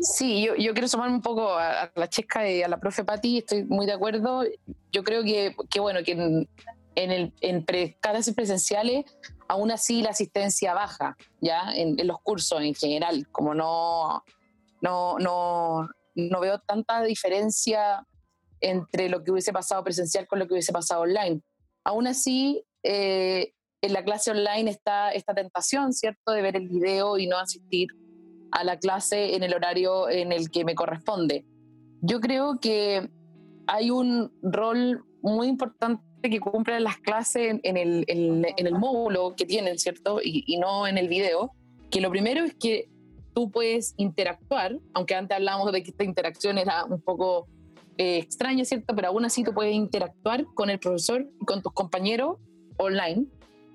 Sí, 0.00 0.44
yo, 0.44 0.54
yo 0.54 0.72
quiero 0.72 0.86
sumarme 0.86 1.16
un 1.16 1.22
poco 1.22 1.50
a, 1.54 1.90
la 1.94 2.08
chesca 2.08 2.48
y 2.48 2.62
a 2.62 2.68
la 2.68 2.78
profe 2.78 3.04
Patti, 3.04 3.38
estoy 3.38 3.64
muy 3.64 3.86
de 3.86 3.92
acuerdo. 3.92 4.44
Yo 4.92 5.02
creo 5.02 5.22
que, 5.22 5.56
que 5.70 5.80
bueno, 5.80 6.00
que 6.04 6.12
en, 6.12 6.48
en, 6.94 7.10
el, 7.10 7.32
en 7.40 7.64
clases 8.00 8.34
presenciales 8.34 9.04
aún 9.48 9.70
así 9.70 10.02
la 10.02 10.10
asistencia 10.10 10.74
baja, 10.74 11.16
¿ya? 11.40 11.72
En, 11.74 11.96
los 12.06 12.20
cursos 12.20 12.60
en 12.60 12.74
general, 12.74 13.26
como 13.32 13.54
no, 13.54 14.22
no, 14.82 15.18
no, 15.18 15.88
no 16.14 16.40
veo 16.40 16.58
tanta 16.60 17.02
diferencia 17.02 18.06
entre 18.60 19.08
lo 19.08 19.24
que 19.24 19.32
hubiese 19.32 19.52
pasado 19.52 19.82
presencial 19.82 20.26
con 20.26 20.38
lo 20.38 20.46
que 20.46 20.54
hubiese 20.54 20.72
pasado 20.72 21.02
online. 21.02 21.40
Aún 21.84 22.06
así, 22.06 22.62
eh, 22.82 23.52
en 23.80 23.92
la 23.92 24.04
clase 24.04 24.30
online 24.30 24.70
está 24.70 25.12
esta 25.12 25.34
tentación, 25.34 25.92
¿cierto?, 25.92 26.32
de 26.32 26.42
ver 26.42 26.56
el 26.56 26.68
video 26.68 27.16
y 27.16 27.26
no 27.26 27.38
asistir 27.38 27.88
a 28.50 28.64
la 28.64 28.78
clase 28.78 29.34
en 29.34 29.42
el 29.42 29.54
horario 29.54 30.08
en 30.08 30.32
el 30.32 30.50
que 30.50 30.64
me 30.64 30.74
corresponde. 30.74 31.44
Yo 32.00 32.20
creo 32.20 32.58
que 32.60 33.10
hay 33.66 33.90
un 33.90 34.32
rol 34.42 35.04
muy 35.20 35.48
importante 35.48 36.02
que 36.22 36.40
cumplen 36.40 36.84
las 36.84 36.98
clases 36.98 37.60
en 37.62 37.76
el, 37.76 38.04
en, 38.08 38.44
el 38.56 38.74
módulo 38.74 39.34
que 39.36 39.44
tienen, 39.44 39.78
¿cierto? 39.78 40.20
Y, 40.22 40.56
no 40.58 40.86
en 40.86 40.98
el 40.98 41.08
video. 41.08 41.52
Que 41.90 42.00
lo 42.00 42.10
primero 42.10 42.44
es 42.44 42.54
que 42.54 42.88
tú 43.34 43.50
puedes 43.50 43.94
interactuar, 43.96 44.78
aunque 44.94 45.14
antes 45.14 45.36
hablábamos 45.36 45.72
de 45.72 45.82
que 45.82 45.90
esta 45.90 46.04
interacción 46.04 46.58
era 46.58 46.84
un 46.84 47.00
poco 47.00 47.46
eh, 47.96 48.18
extraña, 48.18 48.64
¿cierto? 48.64 48.94
Pero 48.94 49.08
aún 49.08 49.24
así 49.24 49.44
tú 49.44 49.52
puedes 49.52 49.74
interactuar 49.74 50.44
con 50.54 50.70
el 50.70 50.78
profesor 50.78 51.28
y 51.40 51.44
con 51.44 51.62
tus 51.62 51.72
compañeros 51.72 52.38
online 52.78 53.26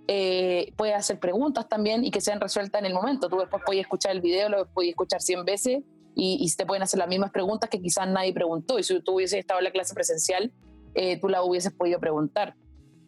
eh, 0.08 0.74
puedes 0.76 0.96
hacer 0.96 1.20
preguntas 1.20 1.68
también 1.70 2.04
y 2.04 2.12
que 2.12 2.22
sean 2.22 2.42
resueltas 2.42 2.80
en 2.80 2.86
el 2.86 2.94
momento. 2.94 3.30
Tú 3.30 3.38
después 3.38 3.64
puedes 3.66 3.82
escuchar 3.82 4.12
el 4.12 4.22
video, 4.22 4.50
lo 4.50 4.68
puedes 4.68 4.90
escuchar 4.90 5.22
100 5.22 5.46
veces 5.46 5.84
y, 6.16 6.38
y 6.40 6.56
te 6.56 6.66
pueden 6.66 6.84
hacer 6.84 7.00
las 7.00 7.08
mismas 7.08 7.32
preguntas 7.32 7.70
que 7.70 7.82
quizás 7.82 8.08
nadie 8.08 8.34
preguntó. 8.34 8.80
Y 8.80 8.84
si 8.84 9.00
tú 9.02 9.16
hubieses 9.16 9.40
estado 9.40 9.60
en 9.60 9.66
la 9.66 9.72
clase 9.72 9.94
presencial, 9.94 10.52
eh, 10.96 11.20
tú 11.20 11.30
la 11.30 11.44
hubieses 11.44 11.74
podido 11.74 12.00
preguntar. 12.00 12.56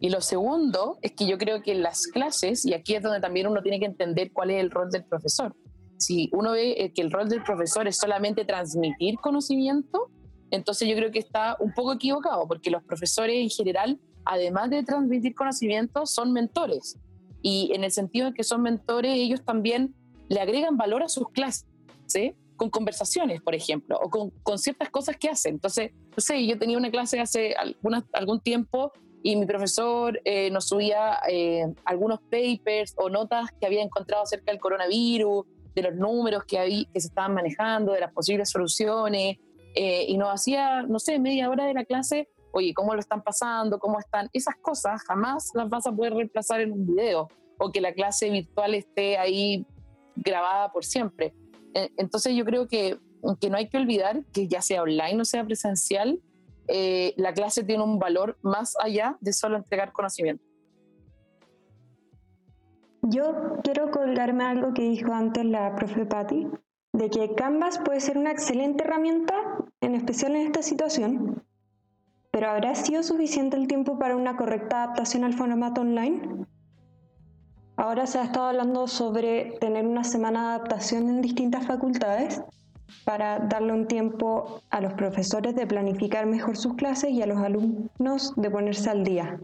Y 0.00 0.10
lo 0.10 0.20
segundo 0.20 0.98
es 1.02 1.12
que 1.12 1.26
yo 1.26 1.38
creo 1.38 1.62
que 1.62 1.72
en 1.72 1.82
las 1.82 2.06
clases, 2.06 2.64
y 2.66 2.74
aquí 2.74 2.94
es 2.94 3.02
donde 3.02 3.20
también 3.20 3.46
uno 3.46 3.62
tiene 3.62 3.78
que 3.78 3.86
entender 3.86 4.32
cuál 4.32 4.50
es 4.50 4.60
el 4.60 4.70
rol 4.70 4.90
del 4.90 5.04
profesor. 5.04 5.54
Si 5.98 6.28
uno 6.32 6.52
ve 6.52 6.72
eh, 6.72 6.92
que 6.92 7.00
el 7.00 7.10
rol 7.10 7.28
del 7.28 7.42
profesor 7.42 7.88
es 7.88 7.96
solamente 7.96 8.44
transmitir 8.44 9.16
conocimiento, 9.16 10.10
entonces 10.50 10.88
yo 10.88 10.94
creo 10.96 11.10
que 11.10 11.18
está 11.18 11.56
un 11.60 11.72
poco 11.72 11.94
equivocado, 11.94 12.46
porque 12.46 12.70
los 12.70 12.82
profesores 12.84 13.36
en 13.36 13.48
general 13.48 13.98
además 14.26 14.70
de 14.70 14.82
transmitir 14.82 15.34
conocimiento, 15.34 16.04
son 16.04 16.32
mentores. 16.32 16.98
Y 17.42 17.70
en 17.74 17.84
el 17.84 17.92
sentido 17.92 18.26
de 18.26 18.34
que 18.34 18.44
son 18.44 18.62
mentores, 18.62 19.12
ellos 19.14 19.42
también 19.44 19.94
le 20.28 20.40
agregan 20.40 20.76
valor 20.76 21.02
a 21.02 21.08
sus 21.08 21.30
clases, 21.30 21.66
¿sí? 22.06 22.34
con 22.56 22.70
conversaciones, 22.70 23.40
por 23.40 23.54
ejemplo, 23.54 23.98
o 24.02 24.10
con, 24.10 24.30
con, 24.42 24.58
ciertas 24.58 24.90
cosas 24.90 25.16
que 25.16 25.28
hacen. 25.28 25.54
Entonces, 25.54 25.92
no 25.92 26.20
sé, 26.20 26.44
yo 26.46 26.58
tenía 26.58 26.76
una 26.76 26.90
clase 26.90 27.20
hace 27.20 27.54
alguna, 27.54 28.04
algún 28.12 28.40
tiempo 28.40 28.92
y 29.22 29.36
mi 29.36 29.44
profesor 29.44 30.20
eh, 30.24 30.50
nos 30.50 30.68
subía 30.68 31.18
eh, 31.28 31.66
algunos 31.84 32.20
papers 32.20 32.94
o 32.96 33.10
notas 33.10 33.50
que 33.60 33.66
había 33.66 33.82
encontrado 33.82 34.22
acerca 34.22 34.52
del 34.52 34.60
coronavirus, 34.60 35.44
de 35.74 35.82
los 35.82 35.94
números 35.94 36.44
que, 36.44 36.58
había, 36.58 36.84
que 36.92 37.00
se 37.00 37.08
estaban 37.08 37.34
manejando, 37.34 37.92
de 37.92 38.00
las 38.00 38.12
posibles 38.12 38.48
soluciones, 38.48 39.36
eh, 39.74 40.06
y 40.08 40.16
nos 40.16 40.32
hacía, 40.32 40.82
no 40.82 40.98
sé, 40.98 41.18
media 41.18 41.50
hora 41.50 41.66
de 41.66 41.74
la 41.74 41.84
clase 41.84 42.28
oye, 42.56 42.72
¿cómo 42.72 42.94
lo 42.94 43.00
están 43.00 43.22
pasando? 43.22 43.78
¿Cómo 43.78 43.98
están? 43.98 44.30
Esas 44.32 44.56
cosas 44.56 45.02
jamás 45.02 45.50
las 45.52 45.68
vas 45.68 45.86
a 45.86 45.92
poder 45.92 46.14
reemplazar 46.14 46.62
en 46.62 46.72
un 46.72 46.86
video 46.86 47.28
o 47.58 47.70
que 47.70 47.82
la 47.82 47.92
clase 47.92 48.30
virtual 48.30 48.74
esté 48.74 49.18
ahí 49.18 49.66
grabada 50.14 50.72
por 50.72 50.82
siempre. 50.82 51.34
E, 51.74 51.90
entonces 51.98 52.34
yo 52.34 52.46
creo 52.46 52.66
que, 52.66 52.98
que 53.42 53.50
no 53.50 53.58
hay 53.58 53.68
que 53.68 53.76
olvidar 53.76 54.24
que 54.32 54.48
ya 54.48 54.62
sea 54.62 54.82
online 54.82 55.20
o 55.20 55.24
sea 55.26 55.44
presencial, 55.44 56.18
eh, 56.68 57.12
la 57.18 57.34
clase 57.34 57.62
tiene 57.62 57.84
un 57.84 57.98
valor 57.98 58.38
más 58.40 58.74
allá 58.80 59.18
de 59.20 59.34
solo 59.34 59.58
entregar 59.58 59.92
conocimiento. 59.92 60.42
Yo 63.02 63.58
quiero 63.62 63.90
colgarme 63.90 64.44
algo 64.44 64.72
que 64.72 64.82
dijo 64.82 65.12
antes 65.12 65.44
la 65.44 65.74
profe 65.76 66.06
Patti, 66.06 66.48
de 66.94 67.10
que 67.10 67.34
Canvas 67.34 67.78
puede 67.84 68.00
ser 68.00 68.16
una 68.16 68.32
excelente 68.32 68.82
herramienta, 68.82 69.34
en 69.82 69.94
especial 69.94 70.34
en 70.34 70.46
esta 70.46 70.62
situación, 70.62 71.44
pero 72.36 72.50
¿habrá 72.50 72.74
sido 72.74 73.02
suficiente 73.02 73.56
el 73.56 73.66
tiempo 73.66 73.98
para 73.98 74.14
una 74.14 74.36
correcta 74.36 74.82
adaptación 74.82 75.24
al 75.24 75.32
formato 75.32 75.80
online? 75.80 76.44
Ahora 77.78 78.06
se 78.06 78.18
ha 78.18 78.24
estado 78.24 78.48
hablando 78.48 78.88
sobre 78.88 79.56
tener 79.58 79.86
una 79.86 80.04
semana 80.04 80.42
de 80.42 80.48
adaptación 80.56 81.08
en 81.08 81.22
distintas 81.22 81.66
facultades 81.66 82.42
para 83.06 83.38
darle 83.38 83.72
un 83.72 83.86
tiempo 83.86 84.60
a 84.68 84.82
los 84.82 84.92
profesores 84.92 85.56
de 85.56 85.66
planificar 85.66 86.26
mejor 86.26 86.58
sus 86.58 86.74
clases 86.74 87.08
y 87.08 87.22
a 87.22 87.26
los 87.26 87.38
alumnos 87.38 88.34
de 88.36 88.50
ponerse 88.50 88.90
al 88.90 89.02
día. 89.02 89.40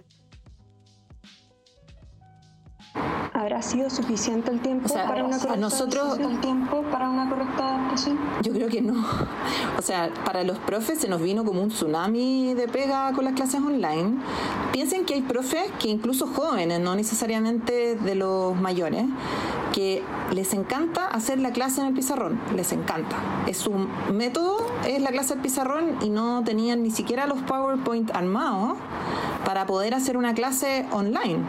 ¿Habrá 3.33 3.63
sido 3.63 3.89
suficiente 3.89 4.51
el 4.51 4.61
tiempo 4.61 4.93
para 4.93 5.25
una 5.25 5.39
correcta 5.39 5.57
nosotros, 5.57 6.19
el 6.19 6.39
tiempo 6.41 6.83
para 6.91 7.09
una 7.09 7.29
correcta 7.29 7.77
adaptación? 7.77 8.19
Yo 8.43 8.53
creo 8.53 8.69
que 8.69 8.83
no. 8.83 9.05
O 9.79 9.83
sea, 9.83 10.11
para 10.25 10.45
los 10.45 10.59
profes 10.59 11.01
se 11.01 11.09
nos 11.09 11.21
vino 11.21 11.45
como 11.45 11.63
un 11.63 11.71
tsunami 11.71 12.55
de 12.55 12.69
pega 12.69 13.13
con 13.15 13.25
las 13.25 13.35
clases 13.35 13.61
online. 13.61 14.19
Piensen 14.73 15.05
que 15.07 15.15
hay 15.15 15.23
profes 15.23 15.71
que 15.81 15.89
incluso 15.89 16.27
jóvenes, 16.27 16.81
no 16.81 16.95
necesariamente 16.95 17.97
de 17.97 18.15
los 18.15 18.55
mayores, 18.57 19.07
que 19.73 20.03
les 20.33 20.53
encanta 20.53 21.09
hacer 21.09 21.39
la 21.39 21.53
clase 21.53 21.81
en 21.81 21.87
el 21.89 21.95
pizarrón, 21.95 22.39
les 22.55 22.73
encanta. 22.73 23.17
Es 23.47 23.57
su 23.57 23.73
método, 24.13 24.59
es 24.87 25.01
la 25.01 25.11
clase 25.11 25.35
del 25.35 25.43
pizarrón 25.43 25.97
y 26.03 26.11
no 26.11 26.45
tenían 26.45 26.83
ni 26.83 26.91
siquiera 26.91 27.27
los 27.27 27.41
PowerPoint 27.43 28.15
armados 28.15 28.77
para 29.45 29.67
poder 29.67 29.95
hacer 29.95 30.17
una 30.17 30.35
clase 30.35 30.87
online. 30.91 31.41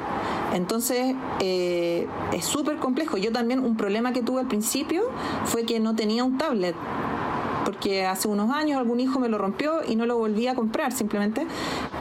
Entonces, 0.53 1.15
eh, 1.39 2.07
es 2.31 2.45
súper 2.45 2.77
complejo. 2.77 3.17
Yo 3.17 3.31
también, 3.31 3.59
un 3.59 3.75
problema 3.75 4.13
que 4.13 4.21
tuve 4.21 4.41
al 4.41 4.47
principio 4.47 5.03
fue 5.45 5.65
que 5.65 5.79
no 5.79 5.95
tenía 5.95 6.23
un 6.23 6.37
tablet 6.37 6.75
porque 7.73 8.05
hace 8.05 8.27
unos 8.27 8.51
años 8.51 8.79
algún 8.79 8.99
hijo 8.99 9.19
me 9.19 9.27
lo 9.29 9.37
rompió 9.39 9.81
y 9.87 9.95
no 9.95 10.05
lo 10.05 10.17
volví 10.17 10.47
a 10.47 10.53
comprar 10.53 10.91
simplemente. 10.91 11.45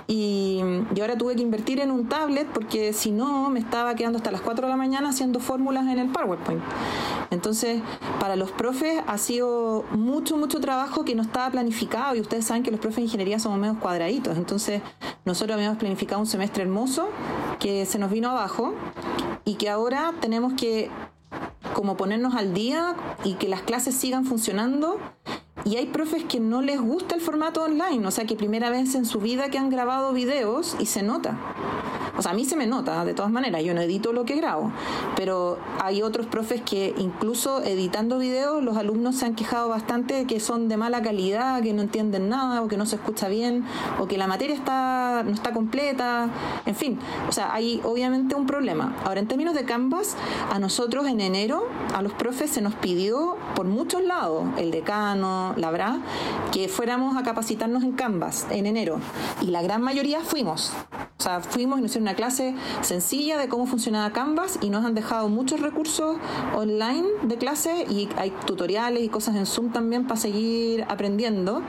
Y, 0.07 0.61
ahora 1.01 1.17
tuve 1.17 1.35
que 1.35 1.43
invertir 1.43 1.81
en 1.81 1.91
un 1.91 2.09
tablet 2.09 2.47
porque 2.53 2.93
si 2.93 3.11
no 3.11 3.49
me 3.51 3.59
estaba 3.59 3.95
quedando 3.95 4.19
hasta 4.19 4.31
las 4.31 4.43
4 4.43 4.67
de 4.67 4.71
la 4.71 4.77
mañana 4.77 5.09
haciendo 5.09 5.41
fórmulas 5.41 5.87
en 5.89 5.99
el 5.99 6.09
PowerPoint. 6.11 6.63
Entonces, 7.31 7.81
para 8.21 8.37
los 8.37 8.53
profes 8.53 9.03
ha 9.07 9.19
sido 9.19 9.85
mucho, 9.93 10.37
mucho 10.37 10.61
trabajo 10.61 11.05
que 11.05 11.15
no 11.15 11.23
estaba 11.23 11.51
planificado 11.51 12.15
y 12.15 12.21
ustedes 12.21 12.45
saben 12.45 12.63
que 12.63 12.71
los 12.71 12.79
profes 12.79 12.97
de 12.97 13.03
ingeniería 13.03 13.39
somos 13.39 13.59
medio 13.59 13.81
cuadraditos. 13.81 14.37
Entonces, 14.37 14.83
nosotros 15.25 15.57
habíamos 15.57 15.79
planificado 15.79 16.21
un 16.21 16.27
semestre 16.27 16.63
hermoso 16.63 17.09
que 17.59 17.87
se 17.87 17.99
nos 17.99 18.11
vino 18.11 18.31
abajo 18.31 18.75
y 19.45 19.55
que 19.55 19.71
ahora 19.71 20.13
tenemos 20.21 20.53
que 20.53 20.91
como 21.75 21.97
ponernos 21.97 22.35
al 22.35 22.53
día 22.55 22.95
y 23.25 23.35
que 23.35 23.49
las 23.49 23.63
clases 23.63 23.95
sigan 23.95 24.25
funcionando 24.25 24.99
y 25.65 25.77
hay 25.77 25.87
profes 25.87 26.25
que 26.25 26.41
no 26.41 26.61
les 26.61 26.81
gusta 26.81 27.15
el 27.15 27.21
formato 27.21 27.62
online, 27.62 28.07
o 28.07 28.11
sea 28.11 28.25
que 28.25 28.37
primera 28.37 28.71
vez 28.71 28.95
en 28.95 29.05
su 29.05 29.21
vida 29.21 29.49
que 29.49 29.59
han 29.59 29.71
grabado 29.71 30.12
videos 30.12 30.77
y 30.81 30.87
se 30.87 31.03
nota. 31.03 31.38
O 32.17 32.21
sea, 32.21 32.33
a 32.33 32.35
mí 32.35 32.45
se 32.45 32.57
me 32.57 32.67
nota, 32.67 33.05
de 33.05 33.15
todas 33.15 33.31
maneras, 33.33 33.65
yo 33.65 33.73
no 33.73 33.81
edito 33.81 34.12
lo 34.12 34.25
que 34.25 34.37
grabo, 34.37 34.71
pero 35.17 35.59
hay 35.81 36.03
otros 36.03 36.27
profes 36.27 36.61
que 36.61 36.95
incluso 36.99 37.62
editando 37.62 38.19
videos 38.19 38.62
los 38.62 38.77
alumnos 38.77 39.17
se 39.17 39.27
han 39.27 39.35
quejado 39.35 39.71
bastante 39.71 40.15
de 40.15 40.27
que 40.27 40.38
son 40.38 40.69
de 40.69 40.77
mala 40.77 41.01
calidad, 41.01 41.62
que 41.62 41.73
no 41.73 41.81
entienden 41.83 42.29
nada 42.29 42.62
o 42.62 42.69
que 42.69 42.77
no 42.77 42.85
se 42.85 42.97
escucha 42.97 43.29
bien 43.29 43.65
o 43.99 44.07
que 44.07 44.19
la 44.19 44.27
materia 44.27 44.55
está 44.55 45.23
no 45.25 45.31
está 45.31 45.53
completa, 45.53 46.29
en 46.67 46.75
fin, 46.75 46.99
o 47.29 47.33
sea, 47.33 47.55
hay 47.55 47.81
obviamente 47.85 48.35
un 48.35 48.47
problema. 48.47 48.95
Ahora, 49.05 49.21
en 49.21 49.27
términos 49.27 49.55
de 49.55 49.65
Canvas, 49.65 50.17
a 50.51 50.59
nosotros 50.59 51.07
en 51.07 51.21
enero, 51.21 51.67
a 51.95 52.03
los 52.03 52.12
profes 52.12 52.51
se 52.51 52.61
nos 52.61 52.75
pidió 52.75 53.37
por 53.55 53.67
muchos 53.67 54.03
lados, 54.03 54.45
el 54.59 54.71
decano, 54.71 55.41
la 55.57 55.70
verdad, 55.70 55.98
que 56.52 56.68
fuéramos 56.68 57.16
a 57.16 57.22
capacitarnos 57.22 57.83
en 57.83 57.92
Canvas 57.92 58.46
en 58.50 58.66
enero 58.66 58.98
y 59.40 59.46
la 59.46 59.62
gran 59.62 59.83
mayoría 59.83 60.20
fuimos. 60.20 60.72
O 61.18 61.22
sea, 61.22 61.40
fuimos 61.40 61.78
y 61.78 61.83
nos 61.83 61.90
hicieron 61.92 62.09
una 62.09 62.16
clase 62.16 62.55
sencilla 62.81 63.38
de 63.38 63.48
cómo 63.48 63.66
funcionaba 63.66 64.12
Canvas 64.12 64.59
y 64.61 64.70
nos 64.70 64.85
han 64.85 64.94
dejado 64.94 65.28
muchos 65.28 65.61
recursos 65.61 66.16
online 66.57 67.07
de 67.22 67.37
clase 67.37 67.87
y 67.88 68.09
hay 68.16 68.33
tutoriales 68.44 69.05
y 69.05 69.09
cosas 69.09 69.37
en 69.37 69.46
Zoom 69.46 69.70
también 69.70 70.07
para 70.09 70.20
seguir 70.20 70.85
aprendiendo. 70.88 71.62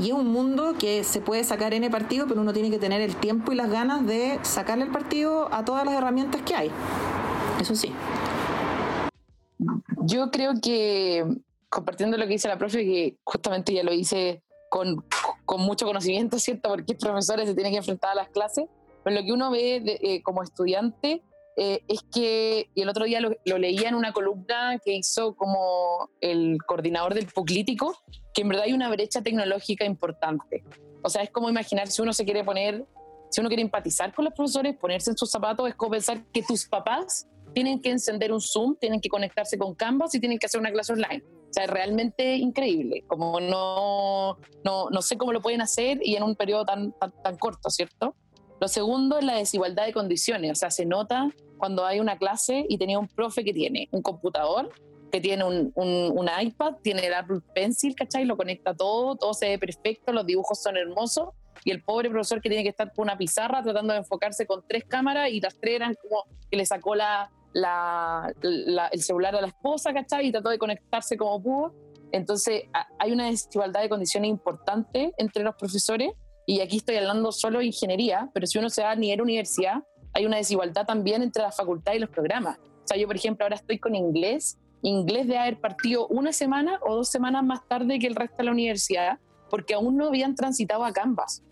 Y 0.00 0.08
es 0.08 0.12
un 0.12 0.26
mundo 0.28 0.74
que 0.78 1.04
se 1.04 1.20
puede 1.20 1.44
sacar 1.44 1.72
en 1.74 1.84
el 1.84 1.90
partido, 1.90 2.26
pero 2.26 2.40
uno 2.40 2.52
tiene 2.52 2.70
que 2.70 2.78
tener 2.78 3.00
el 3.00 3.14
tiempo 3.14 3.52
y 3.52 3.54
las 3.54 3.70
ganas 3.70 4.04
de 4.06 4.40
sacarle 4.42 4.84
el 4.84 4.90
partido 4.90 5.52
a 5.54 5.64
todas 5.64 5.84
las 5.84 5.94
herramientas 5.94 6.42
que 6.42 6.56
hay. 6.56 6.70
Eso 7.60 7.76
sí. 7.76 7.92
Yo 10.02 10.30
creo 10.30 10.54
que, 10.60 11.24
compartiendo 11.70 12.18
lo 12.18 12.26
que 12.26 12.32
dice 12.32 12.48
la 12.48 12.58
profe, 12.58 12.84
que 12.84 13.16
justamente 13.24 13.72
ya 13.72 13.82
lo 13.82 13.92
hice 13.92 14.42
con, 14.68 15.04
con 15.46 15.62
mucho 15.62 15.86
conocimiento, 15.86 16.38
¿cierto? 16.40 16.68
Porque 16.68 16.94
profesores 16.94 17.48
se 17.48 17.54
tienen 17.54 17.72
que 17.72 17.78
enfrentar 17.78 18.10
a 18.10 18.14
las 18.14 18.28
clases. 18.28 18.66
Pero 19.02 19.16
lo 19.16 19.24
que 19.24 19.32
uno 19.32 19.50
ve 19.50 19.82
eh, 20.02 20.22
como 20.22 20.42
estudiante 20.42 21.22
eh, 21.56 21.82
es 21.88 22.02
que, 22.12 22.70
y 22.74 22.82
el 22.82 22.88
otro 22.88 23.04
día 23.04 23.20
lo, 23.20 23.58
leía 23.58 23.88
en 23.88 23.94
una 23.94 24.12
columna 24.12 24.78
que 24.84 24.94
hizo 24.94 25.34
como 25.34 26.10
el 26.20 26.58
coordinador 26.66 27.14
del 27.14 27.26
Puclítico, 27.26 27.96
que 28.34 28.42
en 28.42 28.48
verdad 28.48 28.64
hay 28.64 28.72
una 28.72 28.90
brecha 28.90 29.22
tecnológica 29.22 29.84
importante. 29.84 30.64
O 31.02 31.08
sea, 31.08 31.22
es 31.22 31.30
como 31.30 31.48
imaginar 31.48 31.88
si 31.88 32.02
uno 32.02 32.12
se 32.12 32.24
quiere 32.24 32.44
poner, 32.44 32.84
si 33.30 33.40
uno 33.40 33.48
quiere 33.48 33.62
empatizar 33.62 34.14
con 34.14 34.26
los 34.26 34.34
profesores, 34.34 34.76
ponerse 34.76 35.10
en 35.10 35.16
sus 35.16 35.30
zapatos, 35.30 35.68
es 35.68 35.74
como 35.74 35.92
pensar 35.92 36.24
que 36.32 36.42
tus 36.42 36.66
papás 36.66 37.26
tienen 37.54 37.80
que 37.80 37.90
encender 37.90 38.32
un 38.32 38.40
Zoom, 38.40 38.76
tienen 38.76 39.00
que 39.00 39.08
conectarse 39.08 39.58
con 39.58 39.74
Canvas 39.74 40.14
y 40.14 40.20
tienen 40.20 40.38
que 40.38 40.46
hacer 40.46 40.60
una 40.60 40.70
clase 40.70 40.92
online. 40.92 41.22
O 41.50 41.52
sea, 41.52 41.64
es 41.64 41.70
realmente 41.70 42.36
increíble, 42.36 43.02
como 43.08 43.40
no, 43.40 44.38
no, 44.64 44.88
no 44.88 45.02
sé 45.02 45.18
cómo 45.18 45.32
lo 45.32 45.42
pueden 45.42 45.60
hacer 45.60 45.98
y 46.00 46.14
en 46.14 46.22
un 46.22 46.36
periodo 46.36 46.64
tan, 46.64 46.92
tan, 46.92 47.12
tan 47.24 47.36
corto, 47.36 47.70
¿cierto? 47.70 48.14
Lo 48.60 48.68
segundo 48.68 49.18
es 49.18 49.24
la 49.24 49.34
desigualdad 49.34 49.86
de 49.86 49.92
condiciones, 49.92 50.52
o 50.52 50.54
sea, 50.54 50.70
se 50.70 50.86
nota 50.86 51.28
cuando 51.58 51.84
hay 51.84 51.98
una 51.98 52.16
clase 52.18 52.66
y 52.68 52.78
tenía 52.78 53.00
un 53.00 53.08
profe 53.08 53.42
que 53.42 53.52
tiene 53.52 53.88
un 53.90 54.00
computador, 54.00 54.70
que 55.10 55.20
tiene 55.20 55.42
un, 55.42 55.72
un, 55.74 56.30
iPad, 56.40 56.74
tiene 56.82 57.04
el 57.06 57.14
Apple 57.14 57.40
Pencil, 57.52 57.96
¿cachai? 57.96 58.24
Lo 58.26 58.36
conecta 58.36 58.72
todo, 58.74 59.16
todo 59.16 59.34
se 59.34 59.48
ve 59.48 59.58
perfecto, 59.58 60.12
los 60.12 60.24
dibujos 60.24 60.62
son 60.62 60.76
hermosos, 60.76 61.30
y 61.64 61.72
el 61.72 61.82
pobre 61.82 62.08
profesor 62.10 62.40
que 62.40 62.48
tiene 62.48 62.62
que 62.62 62.70
estar 62.70 62.92
con 62.94 63.04
una 63.04 63.18
pizarra 63.18 63.60
tratando 63.62 63.92
de 63.92 63.98
enfocarse 63.98 64.46
con 64.46 64.62
tres 64.66 64.84
cámaras 64.84 65.30
y 65.30 65.40
las 65.40 65.58
tres 65.58 65.74
eran 65.74 65.94
como 66.00 66.24
que 66.48 66.56
le 66.56 66.64
sacó 66.64 66.94
la, 66.94 67.30
la, 67.52 68.32
el 68.42 69.02
celular 69.02 69.34
a 69.36 69.40
la 69.40 69.48
esposa, 69.48 69.92
¿cachai? 69.92 70.26
Y 70.26 70.32
trató 70.32 70.50
de 70.50 70.58
conectarse 70.58 71.16
como 71.16 71.42
pudo. 71.42 71.74
Entonces 72.12 72.64
hay 72.98 73.12
una 73.12 73.26
desigualdad 73.26 73.82
de 73.82 73.88
condiciones 73.88 74.30
importante 74.30 75.12
entre 75.16 75.44
los 75.44 75.54
profesores 75.54 76.12
y 76.46 76.60
aquí 76.60 76.78
estoy 76.78 76.96
hablando 76.96 77.30
solo 77.30 77.60
de 77.60 77.66
ingeniería, 77.66 78.28
pero 78.34 78.46
si 78.46 78.58
uno 78.58 78.70
se 78.70 78.82
va 78.82 78.90
a 78.90 78.96
nivel 78.96 79.22
universidad, 79.22 79.84
hay 80.12 80.26
una 80.26 80.38
desigualdad 80.38 80.84
también 80.86 81.22
entre 81.22 81.42
la 81.42 81.52
facultad 81.52 81.92
y 81.94 82.00
los 82.00 82.10
programas. 82.10 82.58
O 82.58 82.86
sea, 82.86 82.96
yo, 82.96 83.06
por 83.06 83.14
ejemplo, 83.14 83.44
ahora 83.44 83.56
estoy 83.56 83.78
con 83.78 83.94
inglés, 83.94 84.58
inglés 84.82 85.28
de 85.28 85.38
haber 85.38 85.60
partido 85.60 86.08
una 86.08 86.32
semana 86.32 86.80
o 86.84 86.96
dos 86.96 87.08
semanas 87.08 87.44
más 87.44 87.66
tarde 87.68 87.98
que 88.00 88.08
el 88.08 88.16
resto 88.16 88.38
de 88.38 88.44
la 88.44 88.50
universidad, 88.50 89.18
porque 89.48 89.74
aún 89.74 89.96
no 89.96 90.06
habían 90.06 90.34
transitado 90.34 90.84
a 90.84 90.92
Canvas. 90.92 91.44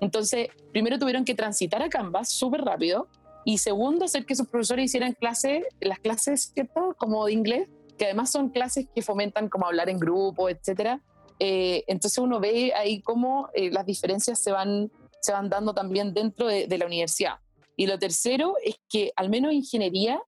Entonces, 0.00 0.48
primero 0.72 0.98
tuvieron 0.98 1.24
que 1.24 1.34
transitar 1.34 1.82
a 1.82 1.88
Canvas 1.88 2.30
súper 2.30 2.62
rápido, 2.62 3.08
y 3.48 3.58
segundo, 3.58 4.06
hacer 4.06 4.26
que 4.26 4.34
sus 4.34 4.48
profesores 4.48 4.86
hicieran 4.86 5.12
clases, 5.12 5.64
las 5.78 6.00
clases, 6.00 6.50
¿cierto? 6.52 6.96
Como 6.98 7.26
de 7.26 7.32
inglés, 7.32 7.68
que 7.96 8.06
además 8.06 8.32
son 8.32 8.48
clases 8.48 8.88
que 8.92 9.02
fomentan 9.02 9.48
como 9.48 9.66
hablar 9.66 9.88
en 9.88 10.00
grupo, 10.00 10.48
etcétera, 10.48 11.00
eh, 11.38 11.84
entonces 11.86 12.18
uno 12.18 12.40
ve 12.40 12.72
ahí 12.74 13.00
cómo 13.02 13.48
eh, 13.54 13.70
las 13.70 13.86
diferencias 13.86 14.40
se 14.40 14.50
van, 14.50 14.90
se 15.20 15.30
van 15.30 15.48
dando 15.48 15.74
también 15.74 16.12
dentro 16.12 16.48
de, 16.48 16.66
la 16.76 16.86
universidad. 16.86 17.34
Y 17.76 17.86
lo 17.86 18.00
tercero 18.00 18.56
es 18.64 18.80
que 18.88 19.12
al 19.14 19.30
menos 19.30 19.52
ingeniería 19.52 20.20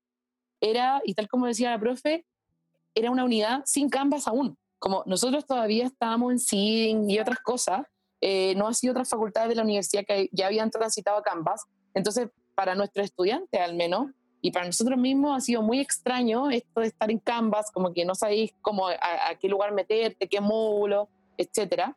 era, 0.60 1.02
y 1.04 1.14
tal 1.14 1.26
como 1.26 1.46
decía 1.46 1.70
la 1.70 1.80
profe, 1.80 2.24
era 2.94 3.10
una 3.10 3.24
unidad 3.24 3.62
sin 3.64 3.90
Canvas 3.90 4.28
aún. 4.28 4.56
Como 4.78 5.02
nosotros 5.06 5.44
todavía 5.44 5.86
estábamos 5.86 6.30
en 6.30 6.38
SIN 6.38 7.10
y 7.10 7.18
otras 7.18 7.40
cosas, 7.40 7.82
eh, 8.20 8.54
no 8.54 8.72
sido 8.74 8.92
otras 8.92 9.08
facultades 9.08 9.48
de 9.48 9.56
la 9.56 9.62
universidad 9.62 10.04
que 10.06 10.28
ya 10.30 10.46
habían 10.46 10.70
transitado 10.70 11.18
a 11.18 11.22
Canvas. 11.24 11.64
Entonces, 11.94 12.28
para 12.58 12.74
nuestros 12.74 13.04
estudiantes 13.04 13.60
al 13.60 13.76
menos, 13.76 14.08
y 14.40 14.50
para 14.50 14.66
nosotros 14.66 14.98
mismos 14.98 15.36
ha 15.36 15.40
sido 15.40 15.62
muy 15.62 15.78
extraño 15.78 16.50
esto 16.50 16.80
de 16.80 16.88
estar 16.88 17.08
en 17.08 17.20
Canvas, 17.20 17.70
como 17.70 17.92
que 17.92 18.04
no 18.04 18.16
sabéis 18.16 18.50
cómo, 18.62 18.88
a, 18.88 18.96
qué 19.40 19.48
lugar 19.48 19.70
meterte, 19.72 20.28
qué 20.28 20.40
módulo, 20.40 21.08
etcétera. 21.36 21.96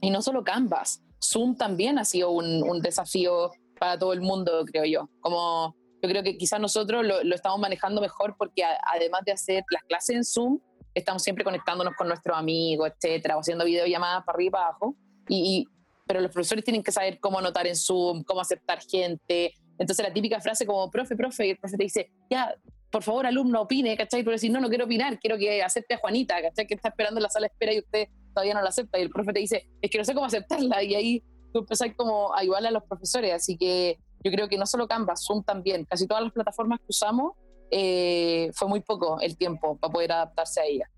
Y 0.00 0.10
no 0.10 0.22
solo 0.22 0.44
Canvas, 0.44 1.02
Zoom 1.20 1.56
también 1.56 1.98
ha 1.98 2.04
sido 2.04 2.30
un, 2.30 2.80
desafío 2.80 3.50
para 3.76 3.98
todo 3.98 4.12
el 4.12 4.20
mundo, 4.20 4.64
creo 4.66 4.84
yo. 4.84 5.08
Como 5.18 5.74
yo 6.00 6.08
creo 6.08 6.22
que 6.22 6.38
quizás 6.38 6.60
nosotros 6.60 7.04
lo, 7.04 7.34
estamos 7.34 7.58
manejando 7.58 8.00
mejor 8.00 8.36
porque 8.38 8.62
además 8.94 9.22
de 9.26 9.32
hacer 9.32 9.64
las 9.68 9.82
clases 9.82 10.14
en 10.14 10.24
Zoom, 10.24 10.60
estamos 10.94 11.24
siempre 11.24 11.42
conectándonos 11.42 11.94
con 11.96 12.06
nuestros 12.06 12.36
amigos, 12.36 12.88
etcétera, 12.88 13.36
o 13.36 13.40
haciendo 13.40 13.64
videollamadas 13.64 14.24
para 14.24 14.36
arriba 14.36 14.46
y 14.46 14.52
para 14.52 14.64
abajo. 14.66 14.94
y, 15.28 15.66
pero 16.06 16.20
los 16.20 16.32
profesores 16.32 16.64
tienen 16.64 16.82
que 16.82 16.90
saber 16.90 17.20
cómo 17.20 17.38
anotar 17.38 17.66
en 17.66 17.76
Zoom, 17.76 18.24
cómo 18.24 18.40
aceptar 18.40 18.80
gente, 18.80 19.54
entonces 19.78 20.06
la 20.06 20.12
típica 20.12 20.40
frase 20.40 20.66
como, 20.66 20.90
profe, 20.90 21.16
profe, 21.16 21.46
y 21.46 21.50
el 21.50 21.56
profe 21.58 21.76
te 21.76 21.84
dice, 21.84 22.10
ya, 22.30 22.54
por 22.90 23.02
favor, 23.02 23.26
alumno, 23.26 23.62
opine, 23.62 23.96
¿cachai? 23.96 24.22
Pero 24.22 24.32
decir, 24.32 24.50
no, 24.50 24.60
no 24.60 24.68
quiero 24.68 24.86
opinar, 24.86 25.18
quiero 25.18 25.36
que 25.36 25.62
acepte 25.62 25.94
a 25.94 25.98
Juanita, 25.98 26.40
¿cachai? 26.40 26.66
Que 26.66 26.74
está 26.74 26.88
esperando 26.88 27.18
en 27.18 27.22
la 27.22 27.30
sala 27.30 27.46
de 27.46 27.52
espera 27.52 27.72
y 27.74 27.78
usted 27.78 28.08
todavía 28.34 28.54
no 28.54 28.62
la 28.62 28.70
acepta. 28.70 28.98
Y 28.98 29.02
el 29.02 29.10
profe 29.10 29.32
te 29.32 29.40
dice, 29.40 29.68
es 29.80 29.90
que 29.90 29.98
no 29.98 30.04
sé 30.04 30.14
cómo 30.14 30.26
aceptarla. 30.26 30.82
Y 30.82 30.94
ahí 30.94 31.22
tú 31.52 31.60
empezás 31.60 31.90
como 31.96 32.34
a 32.34 32.42
igualar 32.44 32.70
a 32.70 32.72
los 32.72 32.84
profesores. 32.84 33.32
Así 33.34 33.56
que 33.56 33.98
yo 34.24 34.30
creo 34.30 34.48
que 34.48 34.56
no 34.56 34.66
solo 34.66 34.88
Canvas, 34.88 35.24
Zoom 35.26 35.44
también, 35.44 35.84
casi 35.84 36.06
todas 36.06 36.24
las 36.24 36.32
plataformas 36.32 36.80
que 36.80 36.86
usamos, 36.88 37.32
eh, 37.70 38.50
fue 38.54 38.68
muy 38.68 38.80
poco 38.80 39.20
el 39.20 39.36
tiempo 39.36 39.76
para 39.76 39.92
poder 39.92 40.12
adaptarse 40.12 40.60
a 40.60 40.64
ellas. 40.64 40.90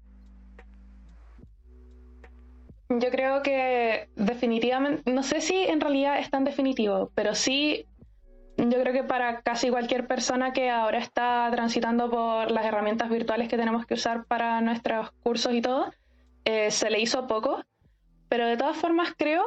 Yo 2.89 3.11
creo 3.11 3.43
que 3.43 4.09
definitivamente, 4.17 5.11
no 5.11 5.23
sé 5.23 5.41
si 5.41 5.55
en 5.55 5.81
realidad 5.81 6.19
es 6.19 6.31
tan 6.31 6.45
definitivo, 6.45 7.13
pero 7.15 7.37
sí 7.37 7.87
yo 8.69 8.81
creo 8.81 8.93
que 8.93 9.05
para 9.05 9.41
casi 9.41 9.71
cualquier 9.71 10.07
persona 10.07 10.53
que 10.53 10.71
ahora 10.71 10.99
está 10.99 11.49
transitando 11.51 12.11
por 12.11 12.51
las 12.51 12.65
herramientas 12.65 13.09
virtuales 13.09 13.49
que 13.49 13.57
tenemos 13.57 13.87
que 13.87 13.95
usar 13.95 14.25
para 14.25 14.61
nuestros 14.61 15.11
cursos 15.23 15.55
y 15.55 15.63
todo, 15.63 15.91
eh, 16.45 16.71
se 16.71 16.91
le 16.91 17.01
hizo 17.01 17.27
poco, 17.27 17.63
pero 18.29 18.47
de 18.47 18.57
todas 18.57 18.77
formas 18.77 19.15
creo 19.17 19.45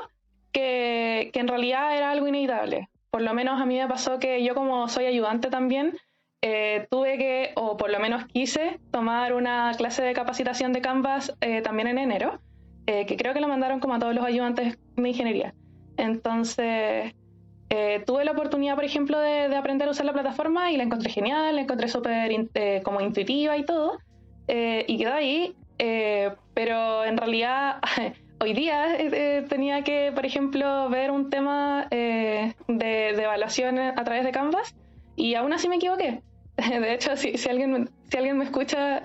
que, 0.51 1.29
que, 1.33 1.39
en 1.39 1.47
realidad 1.47 1.95
era 1.95 2.11
algo 2.11 2.27
inevitable. 2.27 2.89
Por 3.11 3.21
lo 3.21 3.33
menos 3.33 3.61
a 3.61 3.65
mí 3.65 3.77
me 3.77 3.87
pasó 3.87 4.19
que 4.19 4.43
yo 4.43 4.55
como 4.55 4.87
soy 4.87 5.05
ayudante 5.05 5.49
también, 5.49 5.95
eh, 6.41 6.87
tuve 6.89 7.17
que, 7.17 7.51
o 7.55 7.77
por 7.77 7.91
lo 7.91 7.99
menos 7.99 8.25
quise, 8.25 8.79
tomar 8.91 9.33
una 9.33 9.71
clase 9.77 10.03
de 10.03 10.13
capacitación 10.13 10.73
de 10.73 10.81
Canvas 10.81 11.35
eh, 11.41 11.61
también 11.61 11.87
en 11.87 11.97
enero, 11.99 12.39
que 12.85 13.15
creo 13.17 13.33
que 13.33 13.39
lo 13.39 13.47
mandaron 13.47 13.79
como 13.79 13.93
a 13.93 13.99
todos 13.99 14.13
los 14.13 14.25
ayudantes 14.25 14.77
de 14.97 15.07
ingeniería. 15.07 15.53
Entonces, 15.95 17.13
eh, 17.75 18.03
tuve 18.05 18.23
la 18.23 18.33
oportunidad, 18.33 18.75
por 18.75 18.83
ejemplo, 18.83 19.19
de, 19.19 19.55
aprender 19.55 19.87
a 19.87 19.91
usar 19.91 20.05
la 20.05 20.13
plataforma 20.13 20.71
y 20.71 20.77
la 20.77 20.83
encontré 20.83 21.09
genial, 21.09 21.55
la 21.55 21.61
encontré 21.61 21.87
súper 21.87 22.31
eh, 22.53 22.81
como 22.83 23.01
intuitiva 23.01 23.57
y 23.57 23.65
todo, 23.65 23.97
eh, 24.47 24.85
y 24.87 24.99
quedó 24.99 25.13
ahí, 25.13 25.55
pero 26.53 27.03
en 27.03 27.17
realidad 27.17 27.81
hoy 28.39 28.53
día 28.53 28.95
tenía 29.49 29.83
que, 29.83 30.11
por 30.13 30.23
ejemplo, 30.23 30.87
ver 30.89 31.09
un 31.09 31.31
tema 31.31 31.87
de, 31.89 32.55
de, 32.67 33.09
evaluación 33.09 33.79
a 33.79 34.03
través 34.03 34.23
de 34.23 34.31
Canvas 34.31 34.75
y 35.15 35.33
aún 35.33 35.51
así 35.51 35.67
me 35.67 35.77
equivoqué. 35.77 36.21
De 36.57 36.93
hecho, 36.93 37.17
si, 37.17 37.37
si, 37.39 37.49
alguien, 37.49 37.89
si 38.11 38.17
alguien 38.17 38.37
me 38.37 38.45
escucha, 38.45 39.01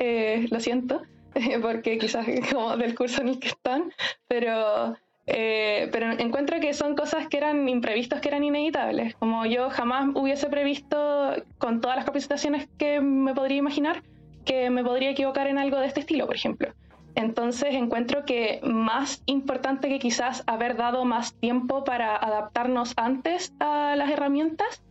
lo 0.50 0.60
siento, 0.60 1.00
porque 1.62 1.96
quizás 1.96 2.26
como 2.52 2.76
del 2.76 2.94
curso 2.94 3.22
en 3.22 3.28
el 3.28 3.38
que 3.38 3.48
están, 3.48 3.94
pero 4.28 4.94
eh, 5.30 5.90
pero 5.92 6.10
encuentro 6.12 6.58
que 6.58 6.72
son 6.72 6.96
cosas 6.96 7.28
que 7.28 7.36
eran 7.36 7.68
imprevistos, 7.68 8.18
que 8.20 8.28
eran 8.28 8.44
inevitables. 8.44 9.14
Como 9.16 9.44
yo 9.44 9.68
jamás 9.68 10.08
hubiese 10.14 10.48
previsto, 10.48 11.34
con 11.58 11.82
todas 11.82 11.96
las 11.96 12.06
capacitaciones 12.06 12.66
que 12.78 13.02
me 13.02 13.34
podría 13.34 13.58
imaginar, 13.58 14.02
que 14.46 14.70
me 14.70 14.82
podría 14.82 15.10
equivocar 15.10 15.46
en 15.46 15.58
algo 15.58 15.78
de 15.80 15.86
este 15.86 16.00
estilo, 16.00 16.24
por 16.26 16.34
ejemplo. 16.34 16.72
Entonces 17.14 17.74
encuentro 17.74 18.24
que 18.24 18.60
más 18.62 19.22
importante 19.26 19.90
que 19.90 19.98
quizás 19.98 20.44
haber 20.46 20.76
dado 20.76 21.04
más 21.04 21.34
tiempo 21.34 21.84
para 21.84 22.16
adaptarnos 22.16 22.94
antes 22.96 23.52
a 23.60 23.96
las 23.96 24.10
herramientas, 24.10 24.82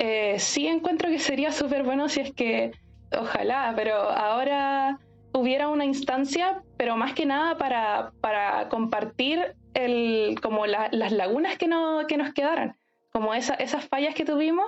eh, 0.00 0.40
sí 0.40 0.66
encuentro 0.66 1.10
que 1.10 1.20
sería 1.20 1.52
súper 1.52 1.84
bueno 1.84 2.08
si 2.08 2.22
es 2.22 2.32
que, 2.32 2.72
ojalá, 3.16 3.72
pero 3.76 3.94
ahora 4.10 4.98
hubiera 5.32 5.68
una 5.68 5.84
instancia, 5.84 6.60
pero 6.76 6.96
más 6.96 7.12
que 7.14 7.24
nada 7.24 7.56
para, 7.56 8.10
para 8.20 8.68
compartir 8.68 9.54
el, 9.76 10.40
como 10.40 10.66
las 10.66 11.12
lagunas 11.12 11.58
que, 11.58 11.68
no, 11.68 12.06
que 12.08 12.16
nos 12.16 12.32
quedaran, 12.32 12.76
como 13.12 13.34
esas 13.34 13.84
fallas 13.88 14.14
que 14.14 14.24
tuvimos, 14.24 14.66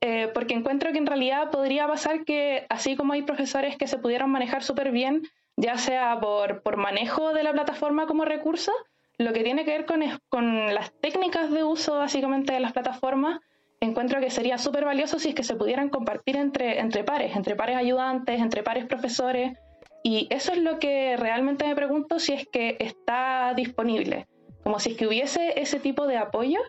eh, 0.00 0.28
porque 0.34 0.54
encuentro 0.54 0.92
que 0.92 0.98
en 0.98 1.06
realidad 1.06 1.50
podría 1.50 1.86
pasar 1.86 2.24
que 2.24 2.66
así 2.68 2.96
como 2.96 3.12
hay 3.12 3.22
profesores 3.22 3.76
que 3.76 3.86
se 3.86 3.98
pudieron 3.98 4.30
manejar 4.30 4.62
súper 4.62 4.90
bien, 4.90 5.22
ya 5.56 5.78
sea 5.78 6.18
por, 6.20 6.62
por, 6.62 6.76
manejo 6.76 7.32
de 7.32 7.42
la 7.42 7.52
plataforma 7.52 8.06
como 8.06 8.24
recurso, 8.24 8.72
lo 9.18 9.32
que 9.32 9.44
tiene 9.44 9.64
que 9.64 9.72
ver 9.72 9.86
con, 9.86 10.00
con 10.28 10.74
las 10.74 10.92
técnicas 11.00 11.50
de 11.50 11.62
uso 11.62 11.98
básicamente 11.98 12.52
de 12.52 12.60
las 12.60 12.72
plataformas, 12.72 13.40
encuentro 13.78 14.20
que 14.20 14.30
sería 14.30 14.58
súper 14.58 14.84
valioso 14.84 15.18
si 15.18 15.28
es 15.28 15.34
que 15.34 15.44
se 15.44 15.54
pudieran 15.54 15.90
compartir 15.90 16.36
entre, 16.36 16.80
entre 16.80 17.04
pares, 17.04 17.36
entre 17.36 17.54
pares 17.54 17.76
ayudantes, 17.76 18.40
entre 18.40 18.62
pares 18.62 18.86
profesores, 18.86 19.56
y 20.02 20.26
eso 20.30 20.52
es 20.52 20.58
lo 20.58 20.78
que 20.78 21.16
realmente 21.18 21.66
me 21.66 21.76
pregunto 21.76 22.18
si 22.18 22.32
es 22.32 22.48
que 22.48 22.76
está 22.80 23.52
disponible 23.54 24.26
como 24.62 24.78
si 24.78 24.92
es 24.92 24.96
que 24.96 25.06
hubiese 25.06 25.60
ese 25.60 25.80
tipo 25.80 26.06
de 26.06 26.16
apoyo 26.16 26.60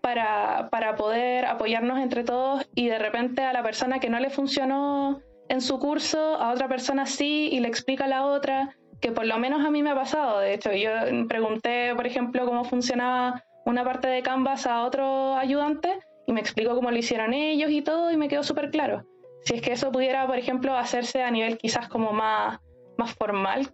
para, 0.00 0.68
para 0.70 0.96
poder 0.96 1.46
apoyarnos 1.46 1.98
entre 1.98 2.24
todos 2.24 2.68
y 2.74 2.88
de 2.88 2.98
repente 2.98 3.42
a 3.42 3.52
la 3.52 3.62
persona 3.62 4.00
que 4.00 4.10
no 4.10 4.18
le 4.18 4.30
funcionó 4.30 5.20
en 5.48 5.60
su 5.60 5.78
curso, 5.78 6.36
a 6.36 6.52
otra 6.52 6.68
persona 6.68 7.06
sí 7.06 7.48
y 7.50 7.60
le 7.60 7.68
explica 7.68 8.04
a 8.04 8.08
la 8.08 8.24
otra, 8.24 8.76
que 9.00 9.10
por 9.10 9.26
lo 9.26 9.38
menos 9.38 9.66
a 9.66 9.70
mí 9.70 9.82
me 9.82 9.90
ha 9.90 9.94
pasado. 9.94 10.38
De 10.38 10.54
hecho, 10.54 10.72
yo 10.72 10.90
pregunté, 11.28 11.94
por 11.96 12.06
ejemplo, 12.06 12.46
cómo 12.46 12.64
funcionaba 12.64 13.42
una 13.64 13.84
parte 13.84 14.08
de 14.08 14.22
Canvas 14.22 14.66
a 14.66 14.84
otro 14.84 15.34
ayudante 15.34 15.98
y 16.26 16.32
me 16.32 16.40
explicó 16.40 16.74
cómo 16.76 16.90
lo 16.90 16.96
hicieron 16.96 17.34
ellos 17.34 17.70
y 17.70 17.82
todo 17.82 18.12
y 18.12 18.16
me 18.16 18.28
quedó 18.28 18.42
súper 18.42 18.70
claro. 18.70 19.04
Si 19.44 19.54
es 19.54 19.62
que 19.62 19.72
eso 19.72 19.90
pudiera, 19.90 20.26
por 20.26 20.38
ejemplo, 20.38 20.76
hacerse 20.76 21.22
a 21.22 21.30
nivel 21.30 21.58
quizás 21.58 21.88
como 21.88 22.12
más, 22.12 22.60
más 22.96 23.12
formal, 23.14 23.72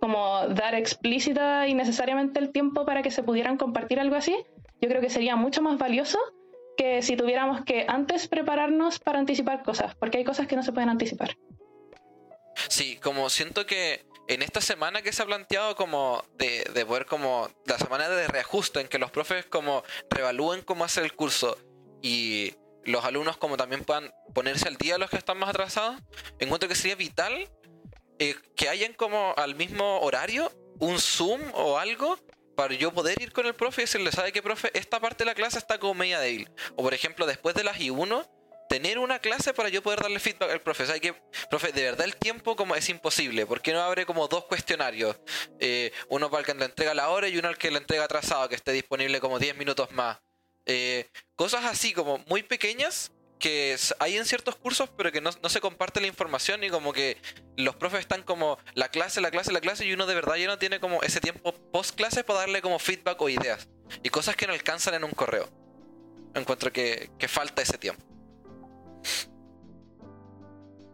como 0.00 0.46
dar 0.48 0.74
explícita 0.74 1.66
y 1.66 1.74
necesariamente 1.74 2.40
el 2.40 2.50
tiempo 2.50 2.84
para 2.84 3.02
que 3.02 3.10
se 3.10 3.22
pudieran 3.22 3.56
compartir 3.56 3.98
algo 4.00 4.16
así, 4.16 4.36
yo 4.80 4.88
creo 4.88 5.00
que 5.00 5.10
sería 5.10 5.36
mucho 5.36 5.62
más 5.62 5.78
valioso 5.78 6.18
que 6.76 7.02
si 7.02 7.16
tuviéramos 7.16 7.64
que 7.64 7.86
antes 7.88 8.28
prepararnos 8.28 8.98
para 8.98 9.18
anticipar 9.18 9.62
cosas, 9.62 9.94
porque 9.94 10.18
hay 10.18 10.24
cosas 10.24 10.46
que 10.46 10.56
no 10.56 10.62
se 10.62 10.72
pueden 10.72 10.90
anticipar. 10.90 11.36
Sí, 12.68 12.96
como 12.96 13.30
siento 13.30 13.66
que 13.66 14.06
en 14.28 14.42
esta 14.42 14.60
semana 14.60 15.02
que 15.02 15.12
se 15.12 15.22
ha 15.22 15.26
planteado 15.26 15.76
como 15.76 16.22
de, 16.36 16.64
de 16.74 16.84
poder 16.84 17.06
como 17.06 17.48
la 17.64 17.78
semana 17.78 18.08
de 18.08 18.26
reajuste 18.28 18.80
en 18.80 18.88
que 18.88 18.98
los 18.98 19.10
profes 19.10 19.46
como 19.46 19.84
revalúen 20.10 20.62
cómo 20.62 20.84
hacer 20.84 21.04
el 21.04 21.14
curso 21.14 21.56
y 22.02 22.54
los 22.84 23.04
alumnos 23.04 23.36
como 23.36 23.56
también 23.56 23.84
puedan 23.84 24.12
ponerse 24.34 24.68
al 24.68 24.76
día 24.76 24.98
los 24.98 25.10
que 25.10 25.16
están 25.16 25.38
más 25.38 25.50
atrasados, 25.50 26.00
encuentro 26.38 26.68
que 26.68 26.74
sería 26.74 26.96
vital 26.96 27.48
eh, 28.18 28.34
que 28.54 28.68
hayan 28.68 28.92
como 28.94 29.34
al 29.36 29.54
mismo 29.54 30.00
horario 30.00 30.50
un 30.78 30.98
Zoom 30.98 31.40
o 31.54 31.78
algo 31.78 32.18
para 32.54 32.74
yo 32.74 32.92
poder 32.92 33.20
ir 33.20 33.32
con 33.32 33.46
el 33.46 33.54
profe 33.54 33.82
y 33.82 33.84
decirle, 33.84 34.10
¿sabe 34.12 34.32
qué, 34.32 34.42
profe? 34.42 34.70
Esta 34.74 34.98
parte 34.98 35.24
de 35.24 35.26
la 35.26 35.34
clase 35.34 35.58
está 35.58 35.78
como 35.78 35.94
media 35.94 36.18
débil. 36.18 36.50
O 36.74 36.82
por 36.82 36.94
ejemplo, 36.94 37.26
después 37.26 37.54
de 37.54 37.64
las 37.64 37.78
I1, 37.78 38.26
tener 38.68 38.98
una 38.98 39.18
clase 39.18 39.54
para 39.54 39.68
yo 39.68 39.82
poder 39.82 40.00
darle 40.00 40.18
feedback 40.18 40.50
al 40.50 40.62
profe. 40.62 40.86
¿Sabe 40.86 41.00
qué, 41.00 41.14
profe? 41.50 41.72
De 41.72 41.82
verdad 41.82 42.06
el 42.06 42.16
tiempo 42.16 42.56
como 42.56 42.74
es 42.74 42.88
imposible. 42.88 43.46
¿Por 43.46 43.60
qué 43.60 43.72
no 43.72 43.80
abre 43.80 44.06
como 44.06 44.26
dos 44.28 44.44
cuestionarios? 44.46 45.16
Eh, 45.60 45.92
uno 46.08 46.30
para 46.30 46.40
el 46.40 46.46
que 46.46 46.54
le 46.54 46.64
entrega 46.64 46.94
la 46.94 47.10
hora 47.10 47.28
y 47.28 47.38
uno 47.38 47.48
al 47.48 47.58
que 47.58 47.70
le 47.70 47.78
entrega 47.78 48.04
atrasado, 48.04 48.48
que 48.48 48.56
esté 48.56 48.72
disponible 48.72 49.20
como 49.20 49.38
10 49.38 49.56
minutos 49.56 49.92
más. 49.92 50.18
Eh, 50.64 51.08
cosas 51.36 51.64
así 51.64 51.92
como 51.92 52.18
muy 52.26 52.42
pequeñas 52.42 53.12
que 53.38 53.76
hay 53.98 54.16
en 54.16 54.24
ciertos 54.24 54.56
cursos, 54.56 54.90
pero 54.96 55.12
que 55.12 55.20
no, 55.20 55.30
se 55.32 55.60
comparte 55.60 56.00
la 56.00 56.06
información 56.06 56.64
y 56.64 56.70
como 56.70 56.92
que 56.92 57.18
los 57.56 57.76
profes 57.76 58.00
están 58.00 58.22
como 58.22 58.58
la 58.74 58.88
clase, 58.88 59.20
la 59.20 59.30
clase, 59.30 59.52
la 59.52 59.60
clase 59.60 59.86
y 59.86 59.92
uno 59.92 60.06
de 60.06 60.14
verdad 60.14 60.36
ya 60.36 60.46
no 60.46 60.58
tiene 60.58 60.80
como 60.80 61.02
ese 61.02 61.20
tiempo 61.20 61.52
post 61.72 61.94
clase 61.94 62.24
para 62.24 62.40
darle 62.40 62.62
como 62.62 62.78
feedback 62.78 63.20
o 63.20 63.28
ideas. 63.28 63.68
Y 64.02 64.08
cosas 64.08 64.36
que 64.36 64.46
no 64.46 64.52
alcanzan 64.52 64.94
en 64.94 65.04
un 65.04 65.10
correo. 65.10 65.48
Encuentro 66.34 66.72
que, 66.72 67.10
falta 67.28 67.62
ese 67.62 67.78
tiempo. 67.78 68.02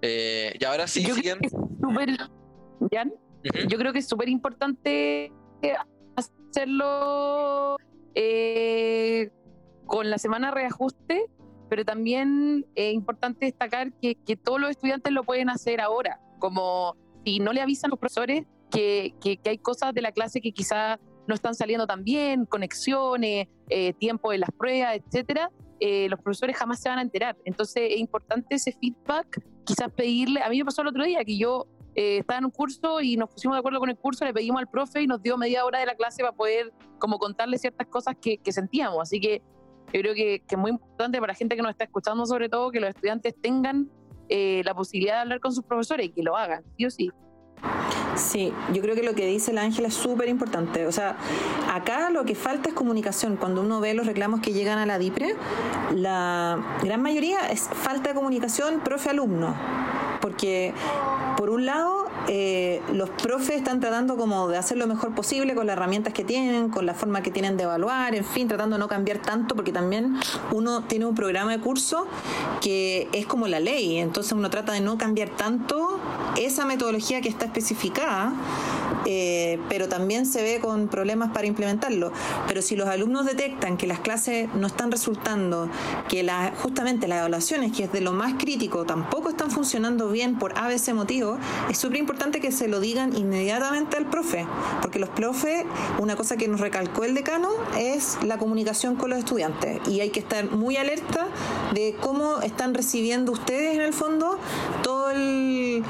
Eh, 0.02 0.56
y 0.58 0.64
ahora 0.64 0.86
sí, 0.86 1.04
Yo 1.04 1.14
Creo 1.14 1.38
que 1.38 1.48
Yo 3.68 3.78
creo 3.78 3.92
que 3.92 4.00
es 4.00 4.08
súper 4.08 4.28
importante 4.28 5.32
hacerlo 6.16 7.76
eh, 8.14 9.30
con 9.86 10.10
la 10.10 10.18
semana 10.18 10.50
reajuste 10.50 11.30
pero 11.72 11.86
también 11.86 12.66
es 12.74 12.92
importante 12.92 13.46
destacar 13.46 13.94
que, 13.94 14.14
que, 14.14 14.36
todos 14.36 14.60
los 14.60 14.68
estudiantes 14.68 15.10
lo 15.10 15.24
pueden 15.24 15.48
hacer 15.48 15.80
ahora, 15.80 16.20
como 16.38 16.98
si 17.24 17.38
no 17.38 17.54
le 17.54 17.62
avisan 17.62 17.88
los 17.88 17.98
profesores 17.98 18.44
que, 18.70 19.14
que, 19.22 19.40
hay 19.48 19.56
cosas 19.56 19.94
de 19.94 20.02
la 20.02 20.12
clase 20.12 20.42
que 20.42 20.52
quizás 20.52 20.98
no 21.26 21.34
están 21.34 21.54
saliendo 21.54 21.86
tan 21.86 22.04
bien, 22.04 22.44
conexiones, 22.44 23.48
eh, 23.70 23.94
tiempo 23.94 24.32
de 24.32 24.36
las 24.36 24.50
pruebas, 24.50 24.96
etcétera, 24.96 25.50
eh, 25.80 26.10
los 26.10 26.20
profesores 26.20 26.58
jamás 26.58 26.78
se 26.78 26.90
van 26.90 26.98
a 26.98 27.02
enterar. 27.02 27.38
Entonces 27.46 27.84
es 27.92 28.00
importante 28.00 28.56
ese 28.56 28.72
feedback, 28.72 29.42
quizás 29.64 29.90
pedirle, 29.92 30.42
a 30.42 30.50
mí 30.50 30.58
me 30.58 30.66
pasó 30.66 30.82
el 30.82 30.88
otro 30.88 31.04
día 31.04 31.24
que 31.24 31.38
yo 31.38 31.66
eh, 31.94 32.18
estaba 32.18 32.36
en 32.36 32.44
un 32.44 32.50
curso 32.50 33.00
y 33.00 33.16
nos 33.16 33.30
pusimos 33.30 33.56
de 33.56 33.60
acuerdo 33.60 33.80
con 33.80 33.88
el 33.88 33.96
curso, 33.96 34.26
le 34.26 34.34
pedimos 34.34 34.60
al 34.60 34.68
profe 34.68 35.00
y 35.00 35.06
nos 35.06 35.22
dio 35.22 35.38
media 35.38 35.64
hora 35.64 35.78
de 35.78 35.86
la 35.86 35.94
clase 35.94 36.22
para 36.22 36.36
poder 36.36 36.70
como 36.98 37.18
contarle 37.18 37.56
ciertas 37.56 37.86
cosas 37.86 38.14
que, 38.20 38.36
que 38.36 38.52
sentíamos. 38.52 39.00
Así 39.00 39.20
que 39.20 39.40
yo 39.92 40.00
creo 40.00 40.14
que, 40.14 40.42
es 40.48 40.58
muy 40.58 40.70
importante 40.70 41.18
para 41.18 41.32
la 41.32 41.36
gente 41.36 41.56
que 41.56 41.62
nos 41.62 41.70
está 41.70 41.84
escuchando, 41.84 42.26
sobre 42.26 42.48
todo, 42.48 42.70
que 42.70 42.80
los 42.80 42.90
estudiantes 42.90 43.34
tengan 43.40 43.88
eh, 44.28 44.62
la 44.64 44.74
posibilidad 44.74 45.16
de 45.16 45.20
hablar 45.20 45.40
con 45.40 45.52
sus 45.52 45.64
profesores 45.64 46.06
y 46.06 46.10
que 46.10 46.22
lo 46.22 46.36
hagan, 46.36 46.62
sí 46.76 46.86
o 46.86 46.90
sí. 46.90 47.10
Sí, 48.16 48.52
yo 48.72 48.82
creo 48.82 48.94
que 48.94 49.02
lo 49.02 49.14
que 49.14 49.26
dice 49.26 49.52
la 49.52 49.62
Ángela 49.62 49.88
es 49.88 49.94
súper 49.94 50.28
importante. 50.28 50.86
O 50.86 50.92
sea, 50.92 51.16
acá 51.72 52.10
lo 52.10 52.24
que 52.24 52.34
falta 52.34 52.68
es 52.68 52.74
comunicación. 52.74 53.36
Cuando 53.36 53.62
uno 53.62 53.80
ve 53.80 53.94
los 53.94 54.06
reclamos 54.06 54.40
que 54.40 54.52
llegan 54.52 54.78
a 54.78 54.86
la 54.86 54.98
DIPRE, 54.98 55.34
la 55.94 56.62
gran 56.82 57.00
mayoría 57.00 57.50
es 57.50 57.62
falta 57.62 58.10
de 58.10 58.14
comunicación 58.14 58.80
profe-alumno. 58.80 59.54
Porque, 60.22 60.72
por 61.36 61.50
un 61.50 61.66
lado, 61.66 62.06
eh, 62.28 62.80
los 62.92 63.10
profes 63.10 63.56
están 63.56 63.80
tratando 63.80 64.16
como 64.16 64.48
de 64.48 64.56
hacer 64.56 64.78
lo 64.78 64.86
mejor 64.86 65.14
posible 65.14 65.54
con 65.54 65.66
las 65.66 65.76
herramientas 65.76 66.14
que 66.14 66.24
tienen, 66.24 66.68
con 66.68 66.86
la 66.86 66.94
forma 66.94 67.22
que 67.22 67.30
tienen 67.30 67.56
de 67.56 67.64
evaluar, 67.64 68.14
en 68.14 68.24
fin, 68.24 68.48
tratando 68.48 68.76
de 68.76 68.80
no 68.80 68.88
cambiar 68.88 69.18
tanto, 69.18 69.56
porque 69.56 69.72
también 69.72 70.16
uno 70.52 70.84
tiene 70.84 71.06
un 71.06 71.14
programa 71.14 71.50
de 71.50 71.58
curso 71.60 72.06
que 72.60 73.08
es 73.12 73.26
como 73.26 73.48
la 73.48 73.60
ley, 73.60 73.98
entonces 73.98 74.32
uno 74.32 74.50
trata 74.50 74.72
de 74.72 74.80
no 74.80 74.96
cambiar 74.98 75.30
tanto 75.30 75.98
esa 76.36 76.64
metodología 76.64 77.20
que 77.20 77.28
está 77.28 77.46
especificada, 77.46 78.32
eh, 79.04 79.58
pero 79.68 79.88
también 79.88 80.26
se 80.26 80.42
ve 80.42 80.60
con 80.60 80.88
problemas 80.88 81.30
para 81.32 81.46
implementarlo. 81.46 82.12
Pero 82.46 82.62
si 82.62 82.76
los 82.76 82.88
alumnos 82.88 83.26
detectan 83.26 83.76
que 83.76 83.86
las 83.86 83.98
clases 83.98 84.48
no 84.54 84.66
están 84.66 84.90
resultando, 84.90 85.68
que 86.08 86.22
la, 86.22 86.52
justamente 86.62 87.08
las 87.08 87.18
evaluaciones, 87.18 87.72
que 87.72 87.84
es 87.84 87.92
de 87.92 88.00
lo 88.00 88.12
más 88.12 88.34
crítico, 88.34 88.84
tampoco 88.84 89.28
están 89.28 89.50
funcionando 89.50 90.08
bien 90.12 90.38
por 90.38 90.58
ABC 90.58 90.92
motivo, 90.94 91.38
es 91.70 91.78
súper 91.78 91.98
importante 91.98 92.40
que 92.40 92.52
se 92.52 92.68
lo 92.68 92.80
digan 92.80 93.16
inmediatamente 93.16 93.96
al 93.96 94.06
profe, 94.06 94.46
porque 94.80 94.98
los 94.98 95.08
profes, 95.08 95.64
una 95.98 96.16
cosa 96.16 96.36
que 96.36 96.48
nos 96.48 96.60
recalcó 96.60 97.04
el 97.04 97.14
decano 97.14 97.48
es 97.78 98.18
la 98.22 98.38
comunicación 98.38 98.96
con 98.96 99.10
los 99.10 99.18
estudiantes 99.18 99.80
y 99.88 100.00
hay 100.00 100.10
que 100.10 100.20
estar 100.20 100.50
muy 100.50 100.76
alerta 100.76 101.26
de 101.74 101.96
cómo 102.00 102.40
están 102.40 102.74
recibiendo 102.74 103.32
ustedes 103.32 103.74
en 103.74 103.80
el 103.80 103.92
fondo 103.92 104.38
todo 104.82 105.10
el 105.10 105.82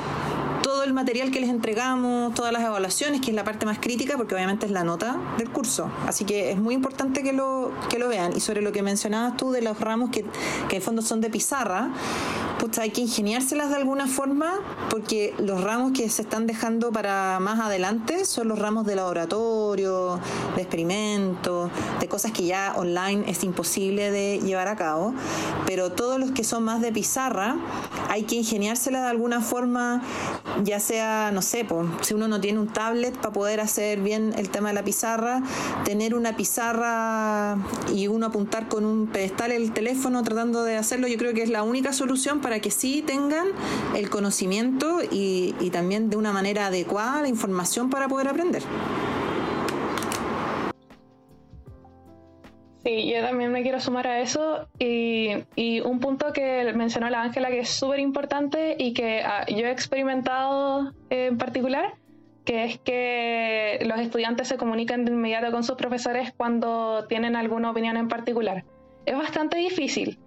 todo 0.62 0.84
el 0.84 0.92
material 0.92 1.30
que 1.30 1.40
les 1.40 1.50
entregamos, 1.50 2.34
todas 2.34 2.52
las 2.52 2.62
evaluaciones, 2.62 3.20
que 3.20 3.30
es 3.30 3.36
la 3.36 3.44
parte 3.44 3.66
más 3.66 3.78
crítica, 3.78 4.16
porque 4.16 4.34
obviamente 4.34 4.66
es 4.66 4.72
la 4.72 4.84
nota 4.84 5.16
del 5.36 5.50
curso. 5.50 5.90
Así 6.06 6.24
que 6.24 6.52
es 6.52 6.58
muy 6.58 6.74
importante 6.74 7.22
que 7.22 7.32
lo, 7.32 7.72
que 7.90 7.98
lo 7.98 8.08
vean. 8.08 8.32
Y 8.36 8.40
sobre 8.40 8.62
lo 8.62 8.72
que 8.72 8.82
mencionabas 8.82 9.36
tú 9.36 9.50
de 9.50 9.60
los 9.60 9.78
ramos 9.80 10.10
que, 10.10 10.24
que 10.68 10.76
en 10.76 10.82
fondo 10.82 11.02
son 11.02 11.20
de 11.20 11.30
pizarra, 11.30 11.90
pues 12.62 12.78
hay 12.78 12.90
que 12.90 13.00
ingeniárselas 13.00 13.70
de 13.70 13.74
alguna 13.74 14.06
forma, 14.06 14.60
porque 14.88 15.34
los 15.40 15.64
ramos 15.64 15.90
que 15.90 16.08
se 16.08 16.22
están 16.22 16.46
dejando 16.46 16.92
para 16.92 17.40
más 17.40 17.58
adelante 17.58 18.24
son 18.24 18.46
los 18.46 18.56
ramos 18.56 18.86
de 18.86 18.94
laboratorio, 18.94 20.20
de 20.54 20.62
experimentos, 20.62 21.72
de 21.98 22.06
cosas 22.06 22.30
que 22.30 22.44
ya 22.44 22.74
online 22.76 23.24
es 23.26 23.42
imposible 23.42 24.12
de 24.12 24.38
llevar 24.38 24.68
a 24.68 24.76
cabo. 24.76 25.12
Pero 25.66 25.90
todos 25.90 26.20
los 26.20 26.30
que 26.30 26.44
son 26.44 26.62
más 26.62 26.80
de 26.80 26.92
pizarra, 26.92 27.56
hay 28.08 28.22
que 28.22 28.36
ingeniárselas 28.36 29.02
de 29.02 29.08
alguna 29.08 29.40
forma, 29.40 30.00
ya 30.62 30.78
sea, 30.78 31.32
no 31.32 31.42
sé, 31.42 31.64
pues, 31.64 31.88
si 32.02 32.14
uno 32.14 32.28
no 32.28 32.40
tiene 32.40 32.60
un 32.60 32.68
tablet 32.68 33.16
para 33.16 33.32
poder 33.32 33.60
hacer 33.60 34.00
bien 34.00 34.34
el 34.36 34.50
tema 34.50 34.68
de 34.68 34.74
la 34.74 34.84
pizarra, 34.84 35.42
tener 35.84 36.14
una 36.14 36.36
pizarra 36.36 37.56
y 37.92 38.06
uno 38.06 38.26
apuntar 38.26 38.68
con 38.68 38.84
un 38.84 39.08
pedestal 39.08 39.50
el 39.50 39.72
teléfono 39.72 40.22
tratando 40.22 40.62
de 40.62 40.76
hacerlo, 40.76 41.08
yo 41.08 41.18
creo 41.18 41.34
que 41.34 41.42
es 41.42 41.50
la 41.50 41.64
única 41.64 41.92
solución 41.92 42.40
para 42.40 42.51
que 42.60 42.70
sí 42.70 43.02
tengan 43.02 43.48
el 43.94 44.10
conocimiento 44.10 45.00
y, 45.02 45.54
y 45.60 45.70
también 45.70 46.10
de 46.10 46.16
una 46.16 46.32
manera 46.32 46.66
adecuada 46.66 47.22
la 47.22 47.28
información 47.28 47.90
para 47.90 48.08
poder 48.08 48.28
aprender. 48.28 48.62
Sí, 52.84 53.12
yo 53.14 53.20
también 53.20 53.52
me 53.52 53.62
quiero 53.62 53.78
sumar 53.78 54.08
a 54.08 54.20
eso 54.20 54.66
y, 54.76 55.28
y 55.54 55.80
un 55.80 56.00
punto 56.00 56.32
que 56.32 56.72
mencionó 56.74 57.08
la 57.10 57.22
Ángela 57.22 57.48
que 57.48 57.60
es 57.60 57.68
súper 57.70 58.00
importante 58.00 58.74
y 58.76 58.92
que 58.92 59.22
ah, 59.22 59.46
yo 59.46 59.66
he 59.66 59.70
experimentado 59.70 60.92
en 61.08 61.38
particular, 61.38 61.94
que 62.44 62.64
es 62.64 62.78
que 62.78 63.78
los 63.86 64.00
estudiantes 64.00 64.48
se 64.48 64.56
comunican 64.56 65.04
de 65.04 65.12
inmediato 65.12 65.52
con 65.52 65.62
sus 65.62 65.76
profesores 65.76 66.32
cuando 66.36 67.04
tienen 67.08 67.36
alguna 67.36 67.70
opinión 67.70 67.96
en 67.96 68.08
particular. 68.08 68.64
Es 69.06 69.16
bastante 69.16 69.58
difícil, 69.58 70.18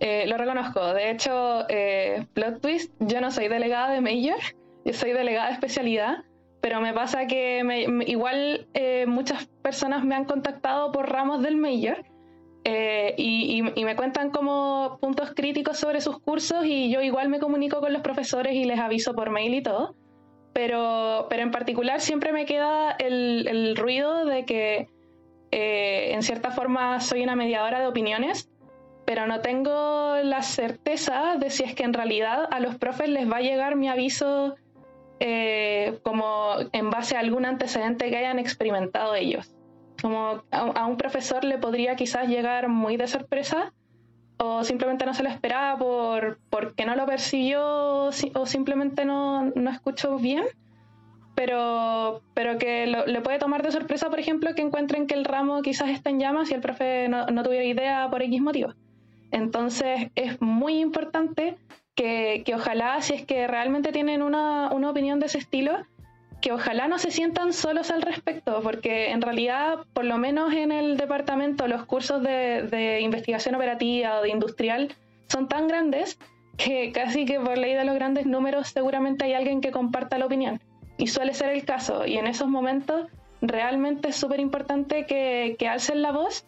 eh, 0.00 0.26
lo 0.26 0.36
reconozco. 0.36 0.94
De 0.94 1.10
hecho, 1.10 1.66
eh, 1.68 2.26
plot 2.34 2.60
twist, 2.60 2.92
yo 3.00 3.20
no 3.20 3.30
soy 3.30 3.48
delegada 3.48 3.90
de 3.90 4.00
major, 4.00 4.40
yo 4.84 4.92
soy 4.92 5.12
delegada 5.12 5.48
de 5.48 5.54
especialidad 5.54 6.24
pero 6.66 6.80
me 6.80 6.92
pasa 6.92 7.28
que 7.28 7.62
igual 8.08 8.66
eh, 8.74 9.06
muchas 9.06 9.46
personas 9.62 10.04
me 10.04 10.16
han 10.16 10.24
contactado 10.24 10.90
por 10.90 11.08
ramos 11.08 11.40
del 11.40 11.56
major 11.56 12.04
eh, 12.64 13.14
y, 13.16 13.62
me 13.62 13.94
cuentan 13.94 14.30
como 14.30 14.98
puntos 15.00 15.32
críticos 15.32 15.76
sobre 15.78 16.00
sus 16.00 16.18
cursos 16.18 16.64
y 16.64 16.90
yo 16.90 17.00
igual 17.02 17.28
me 17.28 17.38
comunico 17.38 17.80
con 17.80 17.92
los 17.92 18.02
profesores 18.02 18.54
y 18.54 18.64
les 18.64 18.80
aviso 18.80 19.14
por 19.14 19.30
mail 19.30 19.54
y 19.54 19.62
todo. 19.62 19.94
Pero, 20.52 21.28
pero 21.30 21.44
en 21.44 21.52
particular 21.52 22.00
siempre 22.00 22.32
me 22.32 22.46
queda 22.46 22.90
el, 22.98 23.76
ruido 23.76 24.24
de 24.24 24.44
que 24.44 24.88
eh, 25.52 26.14
en 26.14 26.22
cierta 26.24 26.50
forma 26.50 26.98
soy 26.98 27.22
una 27.22 27.36
mediadora 27.36 27.78
de 27.78 27.86
opiniones, 27.86 28.50
pero 29.06 29.26
no 29.28 29.40
tengo 29.40 30.16
la 30.22 30.42
certeza 30.42 31.36
de 31.38 31.48
si 31.48 31.62
es 31.62 31.74
que 31.74 31.84
en 31.84 31.94
realidad 31.94 32.48
a 32.50 32.58
los 32.58 32.74
profes 32.74 33.08
les 33.08 33.30
va 33.30 33.36
a 33.36 33.40
llegar 33.40 33.76
mi 33.76 33.88
aviso 33.88 34.56
eh, 35.20 35.98
como 36.02 36.56
en 36.72 36.90
base 36.90 37.16
a 37.16 37.20
algún 37.20 37.46
antecedente 37.46 38.10
que 38.10 38.16
hayan 38.16 38.40
experimentado 38.40 39.14
ellos. 39.14 39.54
Como 40.02 40.42
a, 40.50 40.86
un 40.86 40.96
profesor 40.96 41.44
le 41.44 41.56
podría 41.56 41.94
quizás 41.94 42.28
llegar 42.28 42.68
muy 42.68 42.96
de 42.96 43.06
sorpresa 43.06 43.72
o 44.38 44.64
simplemente 44.64 45.06
no 45.06 45.14
se 45.14 45.22
lo 45.22 45.30
esperaba 45.30 45.78
por, 45.78 46.38
porque 46.50 46.84
no 46.84 46.96
lo 46.96 47.06
percibió 47.06 48.10
o 48.10 48.46
simplemente 48.46 49.04
no, 49.04 49.44
no 49.54 49.70
escuchó 49.70 50.18
bien, 50.18 50.44
pero, 51.36 52.22
pero 52.34 52.58
que 52.58 52.86
le 52.86 53.20
puede 53.20 53.38
tomar 53.38 53.62
de 53.62 53.70
sorpresa, 53.70 54.10
por 54.10 54.18
ejemplo, 54.18 54.54
que 54.54 54.62
encuentren 54.62 55.06
que 55.06 55.14
el 55.14 55.24
ramo 55.24 55.62
quizás 55.62 55.90
está 55.90 56.10
en 56.10 56.18
llamas 56.18 56.50
y 56.50 56.54
el 56.54 56.60
profe 56.60 57.08
no, 57.08 57.26
no 57.26 57.42
tuviera 57.44 57.64
idea 57.64 58.08
por 58.10 58.20
X 58.20 58.42
motivo. 58.42 58.74
Entonces 59.30 60.10
es 60.14 60.40
muy 60.40 60.78
importante 60.78 61.56
que, 61.96 62.44
ojalá, 62.54 63.00
si 63.00 63.14
es 63.14 63.24
que 63.24 63.46
realmente 63.46 63.90
tienen 63.90 64.22
una, 64.22 64.68
opinión 64.68 65.18
de 65.18 65.26
ese 65.26 65.38
estilo, 65.38 65.78
que 66.40 66.52
ojalá 66.52 66.86
no 66.86 66.98
se 66.98 67.10
sientan 67.10 67.52
solos 67.54 67.90
al 67.90 68.02
respecto, 68.02 68.60
porque 68.62 69.10
en 69.10 69.22
realidad, 69.22 69.78
por 69.94 70.04
lo 70.04 70.18
menos 70.18 70.52
en 70.52 70.70
el 70.70 70.98
departamento, 70.98 71.66
los 71.66 71.86
cursos 71.86 72.22
de, 72.22 73.00
investigación 73.00 73.54
operativa 73.54 74.20
o 74.20 74.22
de 74.22 74.28
industrial 74.28 74.94
son 75.28 75.48
tan 75.48 75.66
grandes 75.66 76.18
que 76.58 76.92
casi 76.92 77.24
que 77.24 77.40
por 77.40 77.58
ley 77.58 77.74
de 77.74 77.84
los 77.84 77.94
grandes 77.94 78.26
números 78.26 78.68
seguramente 78.68 79.24
hay 79.24 79.32
alguien 79.32 79.60
que 79.60 79.72
comparta 79.72 80.18
la 80.18 80.26
opinión. 80.26 80.60
Y 80.98 81.08
suele 81.08 81.34
ser 81.34 81.50
el 81.50 81.64
caso. 81.64 82.06
Y 82.06 82.16
en 82.16 82.26
esos 82.26 82.48
momentos 82.48 83.06
realmente 83.42 84.08
es 84.08 84.16
súper 84.16 84.40
importante 84.40 85.04
que, 85.04 85.56
que 85.58 85.68
alcen 85.68 86.00
la 86.00 86.12
voz 86.12 86.46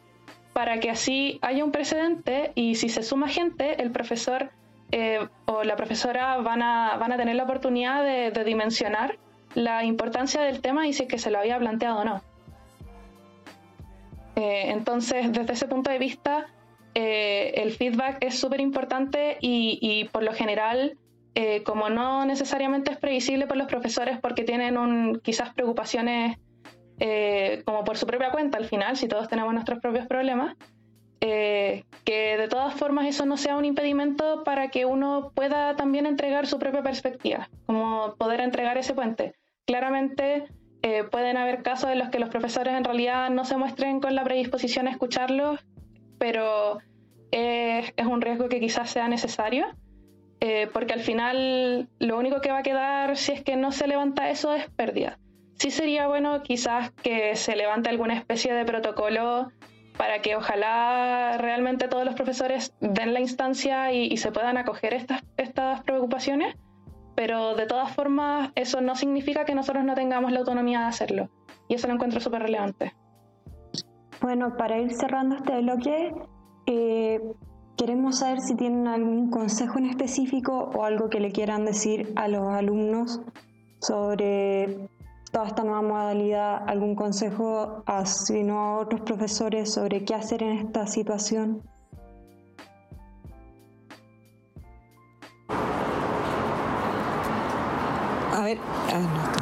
para 0.52 0.80
que 0.80 0.90
así 0.90 1.38
haya 1.42 1.64
un 1.64 1.72
precedente 1.72 2.52
y 2.54 2.74
si 2.74 2.88
se 2.88 3.02
suma 3.02 3.28
gente, 3.28 3.80
el 3.82 3.90
profesor 3.90 4.50
eh, 4.90 5.28
o 5.44 5.64
la 5.64 5.76
profesora 5.76 6.38
van 6.38 6.62
a, 6.62 6.96
van 6.96 7.12
a 7.12 7.16
tener 7.16 7.36
la 7.36 7.44
oportunidad 7.44 8.02
de, 8.02 8.44
dimensionar 8.44 9.18
la 9.54 9.84
importancia 9.84 10.40
del 10.42 10.60
tema 10.60 10.86
y 10.86 10.92
si 10.92 11.02
es 11.02 11.08
que 11.08 11.18
se 11.18 11.30
lo 11.30 11.38
había 11.38 11.58
planteado 11.58 12.00
o 12.00 12.04
no. 12.04 12.22
Eh, 14.36 14.70
entonces, 14.70 15.32
desde 15.32 15.52
ese 15.52 15.66
punto 15.66 15.90
de 15.90 15.98
vista, 15.98 16.46
eh, 16.94 17.52
el 17.56 17.72
feedback 17.72 18.18
es 18.20 18.38
súper 18.38 18.60
importante 18.60 19.36
y, 19.40 20.08
por 20.12 20.22
lo 20.22 20.32
general, 20.32 20.96
como 21.64 21.88
no 21.88 22.24
necesariamente 22.24 22.90
es 22.90 22.96
previsible 22.96 23.46
por 23.46 23.56
los 23.56 23.68
profesores 23.68 24.18
porque 24.20 24.42
tienen 24.42 25.20
quizás 25.22 25.54
preocupaciones 25.54 26.36
como 27.64 27.84
por 27.84 27.96
su 27.96 28.06
propia 28.06 28.30
cuenta 28.30 28.58
al 28.58 28.64
final, 28.64 28.96
si 28.96 29.08
todos 29.08 29.28
tenemos 29.28 29.52
nuestros 29.52 29.80
propios 29.80 30.06
problemas, 30.06 30.56
eh, 31.20 31.84
que 32.04 32.36
de 32.36 32.46
todas 32.46 32.74
formas 32.74 33.06
eso 33.06 33.26
no 33.26 33.36
sea 33.36 33.56
un 33.56 33.64
impedimento 33.64 34.44
para 34.44 34.68
que 34.68 34.84
uno 34.84 35.32
pueda 35.34 35.74
también 35.74 36.06
entregar 36.06 36.46
su 36.46 36.60
propia 36.60 36.82
perspectiva, 36.82 37.48
como 37.66 38.14
poder 38.16 38.40
entregar 38.40 38.78
ese 38.78 38.94
puente. 38.94 39.34
Claramente 39.66 40.46
eh, 40.82 41.02
pueden 41.04 41.36
haber 41.36 41.62
casos 41.62 41.90
en 41.90 41.98
los 41.98 42.10
que 42.10 42.20
los 42.20 42.28
profesores 42.28 42.74
en 42.74 42.84
realidad 42.84 43.30
no 43.30 43.44
se 43.44 43.56
muestren 43.56 44.00
con 44.00 44.14
la 44.14 44.22
predisposición 44.22 44.86
a 44.86 44.92
escucharlos, 44.92 45.58
pero 46.18 46.78
es 47.32 47.92
un 48.06 48.20
riesgo 48.20 48.48
que 48.48 48.60
quizás 48.60 48.88
sea 48.88 49.08
necesario, 49.08 49.66
eh, 50.40 50.68
porque 50.72 50.94
al 50.94 51.00
final 51.00 51.88
lo 51.98 52.16
único 52.16 52.40
que 52.40 52.52
va 52.52 52.58
a 52.58 52.62
quedar 52.62 53.16
si 53.16 53.32
es 53.32 53.42
que 53.42 53.56
no 53.56 53.72
se 53.72 53.88
levanta 53.88 54.30
eso 54.30 54.54
es 54.54 54.70
pérdida. 54.70 55.18
Sí 55.58 55.72
sería 55.72 56.06
bueno 56.06 56.42
quizás 56.42 56.92
que 56.92 57.34
se 57.34 57.56
levante 57.56 57.88
alguna 57.88 58.14
especie 58.14 58.54
de 58.54 58.64
protocolo 58.64 59.48
para 59.96 60.22
que 60.22 60.36
ojalá 60.36 61.36
realmente 61.38 61.88
todos 61.88 62.04
los 62.04 62.14
profesores 62.14 62.72
den 62.80 63.12
la 63.12 63.20
instancia 63.20 63.92
y, 63.92 64.16
se 64.16 64.30
puedan 64.30 64.56
acoger 64.56 64.94
estas, 64.94 65.24
estas 65.36 65.82
preocupaciones, 65.82 66.56
pero 67.16 67.56
de 67.56 67.66
todas 67.66 67.92
formas 67.92 68.52
eso 68.54 68.80
no 68.80 68.94
significa 68.94 69.44
que 69.44 69.56
nosotros 69.56 69.84
no 69.84 69.96
tengamos 69.96 70.30
la 70.30 70.38
autonomía 70.38 70.80
de 70.80 70.86
hacerlo. 70.86 71.28
Y 71.66 71.74
eso 71.74 71.88
lo 71.88 71.94
encuentro 71.94 72.20
súper 72.20 72.42
relevante. 72.42 72.94
Bueno, 74.20 74.56
para 74.56 74.78
ir 74.78 74.92
cerrando 74.92 75.34
este 75.34 75.60
bloque, 75.60 76.14
eh, 76.66 77.20
queremos 77.76 78.20
saber 78.20 78.40
si 78.40 78.54
tienen 78.54 78.86
algún 78.86 79.30
consejo 79.30 79.78
en 79.78 79.86
específico 79.86 80.70
o 80.72 80.84
algo 80.84 81.10
que 81.10 81.18
le 81.18 81.32
quieran 81.32 81.64
decir 81.64 82.12
a 82.14 82.28
los 82.28 82.48
alumnos 82.48 83.20
sobre 83.80 84.88
toda 85.30 85.46
esta 85.46 85.62
nueva 85.62 85.82
modalidad, 85.82 86.68
algún 86.68 86.94
consejo 86.94 87.82
a, 87.86 88.06
sino 88.06 88.58
a 88.58 88.78
otros 88.78 89.02
profesores 89.02 89.72
sobre 89.72 90.04
qué 90.04 90.14
hacer 90.14 90.42
en 90.42 90.58
esta 90.58 90.86
situación? 90.86 91.62
A 98.32 98.42
ver, 98.44 98.58
ah, 98.92 99.38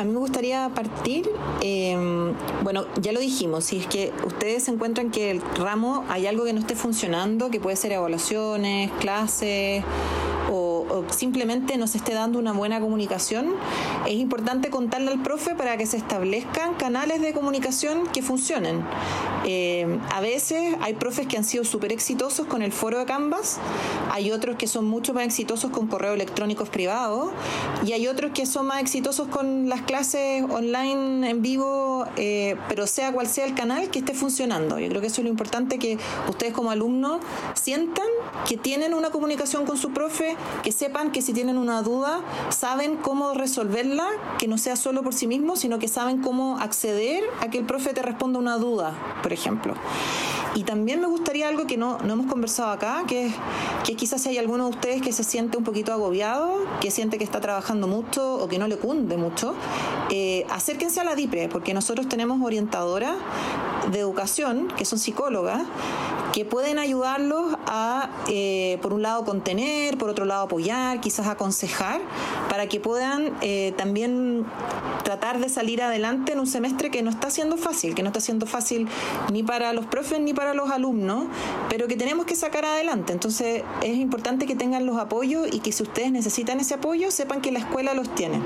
A 0.00 0.04
mí 0.04 0.12
me 0.12 0.18
gustaría 0.18 0.66
partir, 0.74 1.30
em, 1.60 2.32
bueno, 2.62 2.86
ya 3.02 3.12
lo 3.12 3.20
dijimos, 3.20 3.66
si 3.66 3.76
es 3.76 3.86
que 3.86 4.14
ustedes 4.24 4.66
encuentran 4.68 5.10
que 5.10 5.30
el 5.30 5.42
ramo 5.58 6.06
hay 6.08 6.26
algo 6.26 6.44
que 6.44 6.54
no 6.54 6.60
esté 6.60 6.74
funcionando, 6.74 7.50
que 7.50 7.60
puede 7.60 7.76
ser 7.76 7.92
evaluaciones, 7.92 8.90
clases, 8.92 9.84
simplemente 11.10 11.76
no 11.76 11.86
se 11.86 11.98
esté 11.98 12.14
dando 12.14 12.38
una 12.38 12.52
buena 12.52 12.80
comunicación, 12.80 13.54
es 14.06 14.14
importante 14.14 14.70
contarle 14.70 15.10
al 15.10 15.22
profe 15.22 15.54
para 15.54 15.76
que 15.76 15.86
se 15.86 15.96
establezcan 15.96 16.74
canales 16.74 17.20
de 17.20 17.32
comunicación 17.32 18.06
que 18.06 18.22
funcionen. 18.22 18.84
Eh, 19.46 19.98
a 20.12 20.20
veces 20.20 20.76
hay 20.80 20.94
profes 20.94 21.26
que 21.26 21.36
han 21.36 21.44
sido 21.44 21.64
súper 21.64 21.92
exitosos 21.92 22.46
con 22.46 22.62
el 22.62 22.72
foro 22.72 22.98
de 22.98 23.06
Canvas, 23.06 23.58
hay 24.10 24.30
otros 24.32 24.56
que 24.56 24.66
son 24.66 24.86
mucho 24.86 25.14
más 25.14 25.24
exitosos 25.24 25.70
con 25.70 25.86
correos 25.86 26.14
electrónicos 26.14 26.68
privados 26.68 27.32
y 27.84 27.92
hay 27.92 28.06
otros 28.06 28.32
que 28.32 28.46
son 28.46 28.66
más 28.66 28.80
exitosos 28.80 29.28
con 29.28 29.68
las 29.68 29.82
clases 29.82 30.44
online 30.48 31.30
en 31.30 31.42
vivo, 31.42 32.06
eh, 32.16 32.56
pero 32.68 32.86
sea 32.86 33.12
cual 33.12 33.26
sea 33.26 33.46
el 33.46 33.54
canal 33.54 33.90
que 33.90 34.00
esté 34.00 34.14
funcionando. 34.14 34.78
Yo 34.78 34.88
creo 34.88 35.00
que 35.00 35.06
eso 35.06 35.20
es 35.20 35.24
lo 35.24 35.30
importante 35.30 35.78
que 35.78 35.98
ustedes 36.28 36.52
como 36.52 36.70
alumnos 36.70 37.20
sientan 37.54 38.06
que 38.48 38.56
tienen 38.56 38.94
una 38.94 39.10
comunicación 39.10 39.66
con 39.66 39.78
su 39.78 39.90
profe, 39.92 40.36
que 40.62 40.72
sepan 40.72 40.89
que 41.12 41.22
si 41.22 41.32
tienen 41.32 41.56
una 41.56 41.82
duda, 41.82 42.20
saben 42.50 42.96
cómo 42.96 43.34
resolverla, 43.34 44.06
que 44.38 44.48
no 44.48 44.58
sea 44.58 44.76
solo 44.76 45.02
por 45.02 45.14
sí 45.14 45.26
mismo, 45.26 45.56
sino 45.56 45.78
que 45.78 45.88
saben 45.88 46.20
cómo 46.20 46.58
acceder 46.58 47.24
a 47.40 47.48
que 47.48 47.58
el 47.58 47.64
profe 47.64 47.94
te 47.94 48.02
responda 48.02 48.38
una 48.38 48.58
duda, 48.58 48.92
por 49.22 49.32
ejemplo. 49.32 49.74
Y 50.54 50.64
también 50.64 51.00
me 51.00 51.06
gustaría 51.06 51.48
algo 51.48 51.66
que 51.66 51.76
no, 51.76 51.98
no 51.98 52.14
hemos 52.14 52.26
conversado 52.26 52.72
acá, 52.72 53.04
que 53.06 53.30
que 53.84 53.96
quizás 53.96 54.26
hay 54.26 54.38
alguno 54.38 54.64
de 54.64 54.70
ustedes 54.70 55.02
que 55.02 55.12
se 55.12 55.24
siente 55.24 55.56
un 55.58 55.64
poquito 55.64 55.92
agobiado, 55.92 56.60
que 56.80 56.90
siente 56.90 57.18
que 57.18 57.24
está 57.24 57.40
trabajando 57.40 57.86
mucho 57.86 58.34
o 58.34 58.48
que 58.48 58.58
no 58.58 58.68
le 58.68 58.76
cunde 58.76 59.16
mucho, 59.16 59.54
eh, 60.10 60.46
acérquense 60.50 61.00
a 61.00 61.04
la 61.04 61.14
DIPRE, 61.14 61.48
porque 61.48 61.74
nosotros 61.74 62.08
tenemos 62.08 62.40
orientadoras 62.42 63.16
de 63.90 63.98
educación, 63.98 64.68
que 64.76 64.84
son 64.84 64.98
psicólogas, 64.98 65.62
que 66.32 66.44
pueden 66.44 66.78
ayudarlos 66.78 67.56
a, 67.66 68.10
eh, 68.28 68.78
por 68.82 68.92
un 68.92 69.02
lado, 69.02 69.24
contener, 69.24 69.98
por 69.98 70.10
otro 70.10 70.24
lado, 70.24 70.44
apoyar, 70.44 70.79
quizás 71.00 71.26
aconsejar, 71.26 72.00
para 72.48 72.66
que 72.66 72.80
puedan 72.80 73.32
eh, 73.40 73.72
también 73.76 74.44
tratar 75.04 75.38
de 75.40 75.48
salir 75.48 75.82
adelante 75.82 76.32
en 76.32 76.40
un 76.40 76.46
semestre 76.46 76.90
que 76.90 77.02
no 77.02 77.10
está 77.10 77.30
siendo 77.30 77.56
fácil, 77.56 77.94
que 77.94 78.02
no 78.02 78.08
está 78.08 78.20
siendo 78.20 78.46
fácil 78.46 78.88
ni 79.32 79.42
para 79.42 79.72
los 79.72 79.86
profes 79.86 80.20
ni 80.20 80.34
para 80.34 80.54
los 80.54 80.70
alumnos, 80.70 81.24
pero 81.68 81.88
que 81.88 81.96
tenemos 81.96 82.26
que 82.26 82.36
sacar 82.36 82.64
adelante. 82.64 83.12
Entonces 83.12 83.62
es 83.82 83.96
importante 83.96 84.46
que 84.46 84.56
tengan 84.56 84.86
los 84.86 84.98
apoyos 84.98 85.48
y 85.52 85.60
que 85.60 85.72
si 85.72 85.82
ustedes 85.82 86.12
necesitan 86.12 86.60
ese 86.60 86.74
apoyo, 86.74 87.10
sepan 87.10 87.40
que 87.40 87.50
la 87.50 87.58
escuela 87.58 87.94
los 87.94 88.14
tiene. 88.14 88.40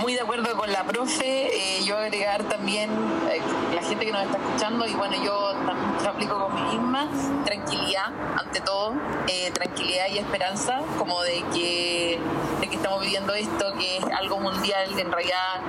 Muy 0.00 0.14
de 0.14 0.20
acuerdo 0.22 0.56
con 0.56 0.72
la 0.72 0.84
profe, 0.84 1.48
eh, 1.54 1.84
yo 1.84 1.96
agregar 1.96 2.44
también 2.44 2.90
eh, 3.30 3.40
la 3.80 3.88
gente 3.88 4.04
que 4.04 4.12
nos 4.12 4.22
está 4.22 4.36
escuchando 4.36 4.86
y 4.86 4.94
bueno, 4.94 5.14
yo 5.24 5.54
también 5.66 6.04
lo 6.04 6.10
aplico 6.10 6.38
con 6.38 6.54
mi 6.54 6.76
misma, 6.76 7.08
tranquilidad 7.44 8.12
ante 8.36 8.60
todo, 8.60 8.94
eh, 9.26 9.50
tranquilidad 9.52 10.06
y 10.12 10.18
esperanza, 10.18 10.82
como 10.98 11.22
de 11.22 11.42
que, 11.54 12.20
de 12.60 12.68
que 12.68 12.76
estamos 12.76 13.00
viviendo 13.00 13.32
esto, 13.32 13.72
que 13.78 13.98
es 13.98 14.04
algo 14.04 14.38
mundial, 14.38 14.94
que 14.94 15.00
en 15.00 15.10
realidad 15.10 15.62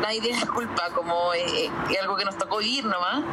nadie 0.00 0.20
tiene 0.20 0.38
la 0.38 0.46
culpa, 0.46 0.90
como 0.94 1.32
es 1.32 1.70
algo 2.00 2.16
que 2.16 2.24
nos 2.24 2.38
tocó 2.38 2.58
vivir 2.58 2.84
nomás, 2.84 3.24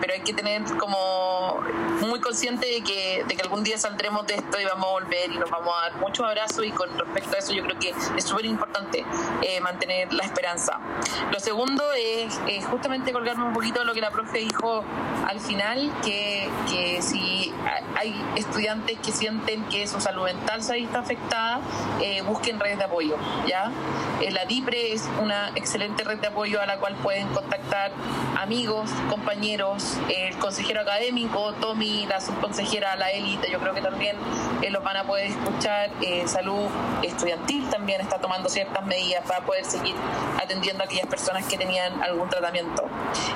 pero 0.00 0.14
hay 0.14 0.20
que 0.20 0.32
tener 0.32 0.62
como 0.78 1.60
muy 2.00 2.20
consciente 2.20 2.66
de 2.66 2.82
que, 2.82 3.24
de 3.26 3.36
que 3.36 3.42
algún 3.42 3.62
día 3.62 3.76
saldremos 3.76 4.26
de 4.26 4.36
esto 4.36 4.58
y 4.58 4.64
vamos 4.64 4.86
a 4.86 4.90
volver 4.90 5.30
y 5.30 5.38
nos 5.38 5.50
vamos 5.50 5.74
a 5.76 5.90
dar 5.90 6.00
muchos 6.00 6.24
abrazos 6.24 6.64
y 6.64 6.70
con 6.70 6.88
respecto 6.98 7.36
a 7.36 7.38
eso 7.38 7.52
yo 7.52 7.62
creo 7.64 7.78
que 7.78 7.90
es 7.90 8.24
súper 8.24 8.46
importante 8.46 9.04
mantener 9.60 10.12
la 10.12 10.24
esperanza. 10.24 10.80
Lo 11.30 11.38
segundo 11.40 11.84
es, 11.92 12.38
justamente 12.70 13.12
colgarme 13.12 13.49
un 13.50 13.54
poquito 13.54 13.82
lo 13.82 13.92
que 13.94 14.00
la 14.00 14.10
profe 14.10 14.38
dijo 14.38 14.84
al 15.26 15.40
final, 15.40 15.90
que, 16.04 16.48
que 16.70 17.02
si 17.02 17.52
hay 17.96 18.14
estudiantes 18.36 18.98
que 19.00 19.10
sienten 19.10 19.64
que 19.64 19.88
su 19.88 20.00
salud 20.00 20.24
mental 20.24 20.62
se 20.62 20.74
visto 20.74 20.98
afectada, 20.98 21.60
eh, 22.00 22.22
busquen 22.22 22.60
redes 22.60 22.78
de 22.78 22.84
apoyo. 22.84 23.16
¿ya? 23.48 23.72
Eh, 24.20 24.30
la 24.30 24.44
DIPRE 24.44 24.92
es 24.92 25.08
una 25.20 25.50
excelente 25.56 26.04
red 26.04 26.18
de 26.18 26.28
apoyo 26.28 26.60
a 26.60 26.66
la 26.66 26.78
cual 26.78 26.94
pueden 26.96 27.26
contactar 27.28 27.90
amigos, 28.38 28.90
compañeros, 29.08 29.98
el 30.08 30.36
consejero 30.38 30.80
académico, 30.82 31.52
Tommy, 31.54 32.06
la 32.06 32.20
subconsejera, 32.20 32.94
la 32.96 33.10
élite, 33.10 33.50
yo 33.50 33.58
creo 33.58 33.74
que 33.74 33.82
también 33.82 34.16
eh, 34.62 34.70
los 34.70 34.82
van 34.84 34.96
a 34.96 35.04
poder 35.04 35.26
escuchar. 35.26 35.90
salud 36.26 36.68
estudiantil 37.02 37.68
también 37.68 38.00
está 38.00 38.18
tomando 38.20 38.48
ciertas 38.48 38.86
medidas 38.86 39.24
para 39.26 39.40
poder 39.44 39.64
seguir 39.64 39.96
atendiendo 40.40 40.84
a 40.84 40.86
aquellas 40.86 41.06
personas 41.06 41.44
que 41.46 41.58
tenían 41.58 42.00
algún 42.02 42.28
tratamiento. 42.28 42.84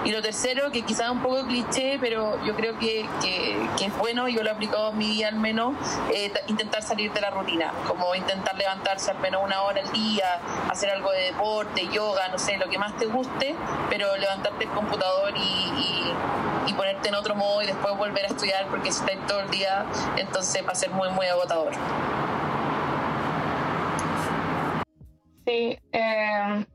Y 0.05 0.11
lo 0.11 0.21
tercero, 0.21 0.71
que 0.71 0.83
quizás 0.83 1.11
un 1.11 1.23
poco 1.23 1.47
cliché, 1.47 1.99
pero 1.99 2.43
yo 2.45 2.55
creo 2.55 2.79
que, 2.79 3.09
que, 3.23 3.87
es 3.87 3.99
bueno, 3.99 4.29
yo 4.29 4.43
lo 4.43 4.51
he 4.51 4.53
aplicado 4.53 4.91
en 4.91 4.99
mi 4.99 5.07
vida 5.07 5.29
al 5.29 5.37
menos, 5.37 5.75
eh, 6.13 6.31
intentar 6.47 6.83
salir 6.83 7.11
de 7.13 7.23
la 7.23 7.31
rutina, 7.31 7.73
como 7.89 8.15
intentar 8.15 8.55
levantarse 8.55 9.11
al 9.11 9.19
menos 9.21 9.43
una 9.43 9.63
hora 9.63 9.81
al 9.81 9.91
día, 9.93 10.41
hacer 10.71 10.91
algo 10.91 11.11
de 11.11 11.23
deporte, 11.33 11.89
yoga, 11.89 12.29
no 12.29 12.39
sé, 12.39 12.59
lo 12.59 12.69
que 12.69 12.79
más 12.79 12.95
te 12.99 13.07
guste, 13.07 13.57
pero 13.89 14.15
levantarte 14.19 14.65
el 14.65 14.71
computador 14.71 15.33
y, 15.37 16.13
y, 16.67 16.75
ponerte 16.75 17.09
en 17.09 17.15
otro 17.15 17.37
modo 17.37 17.63
y 17.63 17.67
después 17.67 17.97
volver 17.97 18.25
a 18.25 18.27
estudiar 18.27 18.67
porque 18.67 18.91
si 18.91 18.99
estás 18.99 19.27
todo 19.29 19.41
el 19.41 19.51
día, 19.51 19.87
entonces 20.17 20.67
va 20.67 20.73
a 20.73 20.75
ser 20.75 20.91
muy, 20.91 21.09
muy 21.11 21.27
agotador. 21.27 21.73
Sí, 25.47 25.79
eh, 25.93 26.67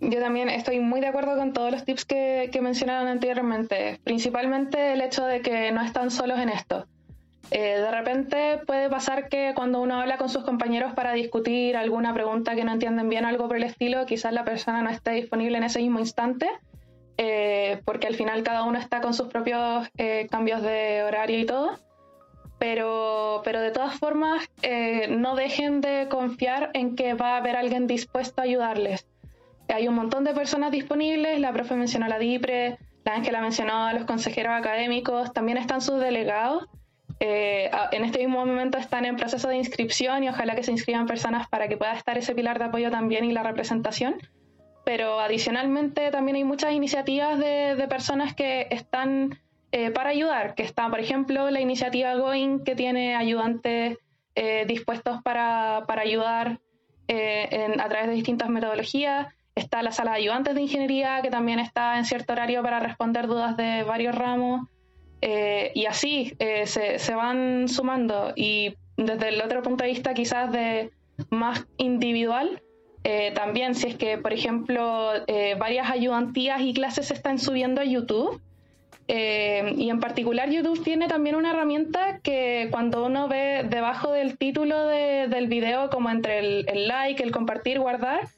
yo 0.00 0.20
también 0.20 0.48
estoy 0.48 0.80
muy 0.80 1.00
de 1.00 1.08
acuerdo 1.08 1.36
con 1.36 1.52
todos 1.52 1.70
los 1.70 1.84
tips 1.84 2.04
que, 2.04 2.60
mencionaron 2.62 3.08
anteriormente, 3.08 4.00
principalmente 4.04 4.92
el 4.92 5.00
hecho 5.00 5.24
de 5.24 5.40
que 5.40 5.72
no 5.72 5.82
están 5.82 6.10
solos 6.10 6.38
en 6.38 6.48
esto. 6.48 6.86
Eh, 7.50 7.78
de 7.78 7.90
repente 7.90 8.58
puede 8.66 8.88
pasar 8.88 9.28
que 9.28 9.52
cuando 9.54 9.80
uno 9.80 10.00
habla 10.00 10.16
con 10.16 10.28
sus 10.28 10.44
compañeros 10.44 10.94
para 10.94 11.12
discutir 11.12 11.76
alguna 11.76 12.14
pregunta 12.14 12.54
que 12.54 12.64
no 12.64 12.72
entienden 12.72 13.08
bien, 13.08 13.24
algo 13.24 13.48
por 13.48 13.56
el 13.56 13.64
estilo, 13.64 14.06
quizás 14.06 14.32
la 14.32 14.44
persona 14.44 14.82
no 14.82 14.90
esté 14.90 15.12
disponible 15.12 15.58
en 15.58 15.64
ese 15.64 15.80
mismo 15.80 15.98
instante, 15.98 16.48
eh, 17.18 17.80
porque 17.84 18.06
al 18.06 18.14
final 18.14 18.42
cada 18.42 18.64
uno 18.64 18.78
está 18.78 19.00
con 19.00 19.14
sus 19.14 19.28
propios 19.28 19.88
cambios 20.30 20.62
de 20.62 21.02
horario 21.04 21.38
y 21.38 21.46
todo 21.46 21.78
pero, 22.58 23.42
pero 23.44 23.60
de 23.60 23.70
todas 23.70 23.98
formas 23.98 24.48
eh, 24.62 25.08
no 25.10 25.36
dejen 25.36 25.80
de 25.80 26.08
confiar 26.08 26.70
en 26.74 26.96
que 26.96 27.14
va 27.14 27.34
a 27.34 27.36
haber 27.36 27.56
alguien 27.56 27.86
dispuesto 27.86 28.40
a 28.40 28.44
ayudarles. 28.44 29.06
Hay 29.68 29.88
un 29.88 29.94
montón 29.94 30.24
de 30.24 30.34
personas 30.34 30.70
disponibles, 30.70 31.40
la 31.40 31.52
profe 31.52 31.74
mencionó 31.74 32.06
a 32.06 32.08
la 32.08 32.18
DIPRE, 32.18 32.78
la 33.04 33.14
Ángela 33.14 33.40
mencionó 33.40 33.86
a 33.86 33.92
los 33.92 34.04
consejeros 34.04 34.52
académicos, 34.52 35.32
también 35.32 35.58
están 35.58 35.80
sus 35.80 36.00
delegados. 36.00 36.66
Eh, 37.20 37.70
en 37.92 38.04
este 38.04 38.18
mismo 38.18 38.44
momento 38.44 38.76
están 38.76 39.04
en 39.04 39.16
proceso 39.16 39.48
de 39.48 39.56
inscripción 39.56 40.24
y 40.24 40.28
ojalá 40.28 40.54
que 40.54 40.62
se 40.62 40.72
inscriban 40.72 41.06
personas 41.06 41.48
para 41.48 41.68
que 41.68 41.76
pueda 41.76 41.94
estar 41.94 42.18
ese 42.18 42.34
pilar 42.34 42.58
de 42.58 42.66
apoyo 42.66 42.90
también 42.90 43.24
y 43.24 43.32
la 43.32 43.42
representación. 43.42 44.16
Pero 44.84 45.20
adicionalmente 45.20 46.10
también 46.10 46.36
hay 46.36 46.44
muchas 46.44 46.72
iniciativas 46.72 47.38
de, 47.38 47.74
de 47.76 47.88
personas 47.88 48.34
que 48.34 48.66
están 48.70 49.38
eh, 49.76 49.90
para 49.90 50.10
ayudar, 50.10 50.54
que 50.54 50.62
está, 50.62 50.88
por 50.88 51.00
ejemplo, 51.00 51.50
la 51.50 51.60
iniciativa 51.60 52.14
Going, 52.14 52.60
que 52.60 52.76
tiene 52.76 53.16
ayudantes 53.16 53.98
eh, 54.36 54.66
dispuestos 54.68 55.20
para, 55.24 55.84
ayudar 55.88 56.60
eh, 57.08 57.74
a 57.76 57.88
través 57.88 58.06
de 58.06 58.12
distintas 58.12 58.50
metodologías. 58.50 59.34
Está 59.54 59.82
la 59.82 59.92
sala 59.92 60.12
de 60.12 60.18
ayudantes 60.18 60.54
de 60.54 60.62
ingeniería, 60.62 61.20
que 61.22 61.30
también 61.30 61.58
está 61.58 61.98
en 61.98 62.04
cierto 62.04 62.32
horario 62.32 62.62
para 62.62 62.80
responder 62.80 63.26
dudas 63.26 63.56
de 63.56 63.84
varios 63.84 64.14
ramos. 64.14 64.68
y 65.22 65.86
así 65.86 66.36
se, 66.38 66.98
se, 66.98 67.14
van 67.14 67.68
sumando. 67.68 68.32
Y 68.36 68.74
desde 68.96 69.28
el 69.28 69.40
otro 69.40 69.62
punto 69.62 69.84
de 69.84 69.90
vista, 69.90 70.12
quizás 70.12 70.50
de 70.52 70.90
más 71.30 71.66
individual, 71.78 72.62
también 73.34 73.74
si 73.74 73.88
es 73.88 73.96
que, 73.96 74.18
por 74.18 74.32
ejemplo, 74.32 75.12
varias 75.58 75.90
ayudantías 75.90 76.60
y 76.60 76.74
clases 76.74 77.08
se 77.08 77.14
están 77.14 77.38
subiendo 77.38 77.80
a 77.80 77.84
YouTube, 77.84 78.40
eh, 79.06 79.74
y 79.76 79.90
en 79.90 80.00
particular 80.00 80.50
YouTube 80.50 80.82
tiene 80.82 81.08
también 81.08 81.36
una 81.36 81.50
herramienta 81.50 82.20
que 82.22 82.68
cuando 82.70 83.04
uno 83.04 83.28
ve 83.28 83.66
debajo 83.68 84.12
del 84.12 84.38
título 84.38 84.86
del 84.86 85.46
video, 85.48 85.90
como 85.90 86.10
entre 86.10 86.38
el, 86.38 86.88
like, 86.88 87.22
el 87.22 87.30
compartir, 87.30 87.78
guardar, 87.80 88.28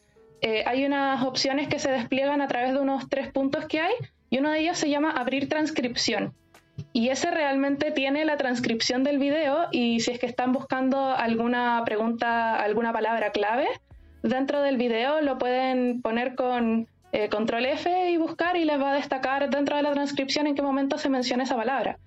eh, 0.41 0.65
hay 0.67 0.85
unas 0.85 1.23
opciones 1.23 1.69
que 1.69 1.79
se 1.79 1.91
despliegan 1.91 2.41
a 2.41 2.49
través 2.49 2.73
de 2.73 2.81
unos 2.81 3.09
tres 3.09 3.33
puntos 3.33 3.67
que 3.67 3.81
hay 3.81 3.95
y 4.31 4.39
uno 4.39 4.51
de 4.51 4.61
ellos 4.61 4.79
se 4.79 4.91
llama 4.91 5.11
abrir 5.11 5.49
transcripción. 5.49 6.35
Y 6.93 7.09
ese 7.09 7.31
realmente 7.31 7.91
tiene 7.91 8.25
la 8.25 8.37
transcripción 8.37 9.03
del 9.03 9.19
video 9.19 9.69
y 9.71 10.01
si 10.01 10.11
es 10.11 10.19
que 10.19 10.27
están 10.27 10.53
buscando 10.53 11.11
alguna 11.11 11.83
pregunta, 11.87 12.57
alguna 12.57 12.93
palabra 12.93 13.33
clave 13.33 13.67
dentro 14.23 14.61
del 14.61 14.77
video, 14.77 15.21
lo 15.21 15.39
pueden 15.39 16.03
poner 16.03 16.35
con 16.35 16.87
eh, 17.13 17.29
control 17.29 17.67
F 17.67 18.11
y 18.11 18.17
buscar 18.19 18.57
y 18.57 18.65
les 18.65 18.81
va 18.81 18.91
a 18.91 18.95
destacar 18.95 19.49
dentro 19.49 19.77
de 19.77 19.83
la 19.83 19.93
transcripción 19.93 20.47
en 20.47 20.55
qué 20.55 20.63
momento 20.63 20.99
se 20.99 21.09
menciona 21.09 21.45
esa 21.45 21.57
palabra. 21.57 21.99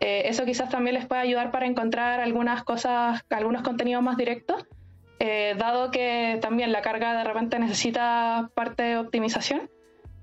Eh, 0.00 0.22
eso 0.26 0.44
quizás 0.44 0.70
también 0.70 0.94
les 0.94 1.06
puede 1.06 1.22
ayudar 1.22 1.50
para 1.50 1.66
encontrar 1.66 2.20
algunas 2.20 2.64
cosas, 2.64 3.22
algunos 3.30 3.62
contenidos 3.62 4.02
más 4.02 4.16
directos, 4.16 4.64
eh, 5.18 5.54
dado 5.56 5.90
que 5.90 6.38
también 6.40 6.72
la 6.72 6.82
carga 6.82 7.16
de 7.16 7.24
repente 7.24 7.58
necesita 7.58 8.50
parte 8.54 8.82
de 8.82 8.96
optimización 8.98 9.70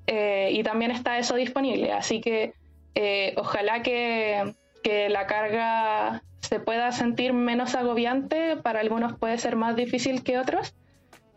y 0.08 0.62
también 0.64 0.92
está 0.92 1.18
eso 1.20 1.36
disponible. 1.36 1.94
Así 1.94 2.20
que 2.20 2.54
ojalá 3.38 3.82
que, 3.82 4.56
que 4.84 5.08
la 5.08 5.26
carga 5.26 6.22
se 6.42 6.60
pueda 6.60 6.92
sentir 6.92 7.32
menos 7.34 7.76
agobiante, 7.76 8.58
para 8.58 8.82
algunos 8.82 9.18
puede 9.18 9.38
ser 9.38 9.56
más 9.56 9.76
difícil 9.76 10.24
que 10.24 10.38
otros, 10.38 10.76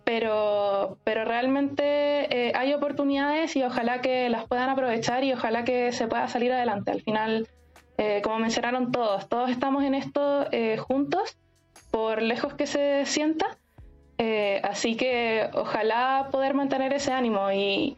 pero, 0.04 0.98
pero 1.04 1.24
realmente 1.24 2.48
eh, 2.48 2.52
hay 2.54 2.74
oportunidades 2.74 3.56
y 3.56 3.62
ojalá 3.62 4.00
que 4.00 4.28
las 4.28 4.46
puedan 4.46 4.68
aprovechar 4.68 5.24
y 5.24 5.32
ojalá 5.32 5.64
que 5.64 5.92
se 5.92 6.06
pueda 6.06 6.28
salir 6.28 6.52
adelante. 6.52 6.90
Al 6.90 7.02
final, 7.02 7.48
eh, 7.96 8.20
como 8.22 8.38
mencionaron 8.38 8.92
todos, 8.92 9.28
todos 9.28 9.50
estamos 9.50 9.82
en 9.84 9.94
esto 9.94 10.46
eh, 10.52 10.76
juntos, 10.76 11.38
por 11.94 12.22
lejos 12.22 12.54
que 12.54 12.66
se 12.66 13.06
sienta, 13.06 13.56
así 14.64 14.96
que 14.96 15.48
ojalá 15.52 16.28
poder 16.32 16.54
mantener 16.54 16.92
ese 16.92 17.12
ánimo 17.12 17.52
y, 17.52 17.96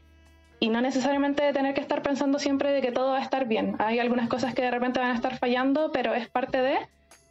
y 0.61 0.69
no 0.69 0.83
necesariamente 0.83 1.51
tener 1.55 1.73
que 1.73 1.81
estar 1.81 2.03
pensando 2.03 2.39
siempre 2.39 2.73
de 2.73 2.83
que 2.83 2.93
todo 2.93 3.13
va 3.13 3.19
a 3.19 3.23
estar 3.23 3.47
bien. 3.47 3.77
Hay 3.79 3.99
algunas 3.99 4.29
cosas 4.29 4.55
que 4.55 4.61
de 4.61 4.71
repente 4.71 5.01
van 5.01 5.13
a 5.13 5.15
estar 5.15 5.39
fallando, 5.39 5.93
pero 5.93 6.15
es 6.15 6.29
parte 6.29 6.61
de... 6.61 6.79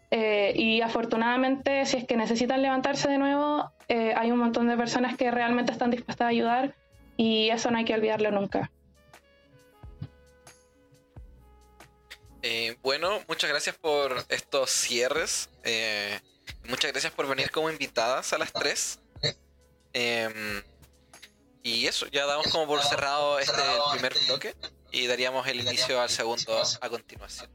Eh, 0.09 0.53
y 0.55 0.81
afortunadamente, 0.81 1.85
si 1.85 1.97
es 1.97 2.05
que 2.05 2.17
necesitan 2.17 2.63
levantarse 2.63 3.09
de 3.09 3.19
nuevo, 3.19 3.71
eh, 3.87 4.13
hay 4.17 4.31
un 4.31 4.39
montón 4.39 4.67
de 4.67 4.75
personas 4.75 5.15
que 5.17 5.29
realmente 5.29 5.71
están 5.71 5.91
dispuestas 5.91 6.25
a 6.25 6.29
ayudar 6.29 6.73
y 7.15 7.49
eso 7.51 7.69
no 7.69 7.77
hay 7.77 7.85
que 7.85 7.93
olvidarlo 7.93 8.31
nunca. 8.31 8.71
Eh, 12.41 12.75
bueno, 12.81 13.19
muchas 13.27 13.51
gracias 13.51 13.77
por 13.77 14.15
estos 14.29 14.71
cierres. 14.71 15.49
Muchas 16.67 16.91
gracias 16.91 17.13
por 17.13 17.27
venir 17.27 17.51
como 17.51 17.69
invitadas 17.69 18.33
a 18.33 18.37
las 18.37 18.51
tres. 18.53 18.99
Em, 19.93 20.63
y 21.63 21.87
eso, 21.87 22.07
ya 22.07 22.25
damos 22.25 22.47
como 22.47 22.67
por 22.67 22.83
cerrado 22.83 23.39
este 23.39 23.61
primer 23.93 24.13
bloque 24.27 24.55
y 24.91 25.07
daríamos 25.07 25.47
el 25.47 25.61
inicio 25.61 26.01
al 26.01 26.09
segundo 26.09 26.61
a 26.81 26.89
continuación. 26.89 27.49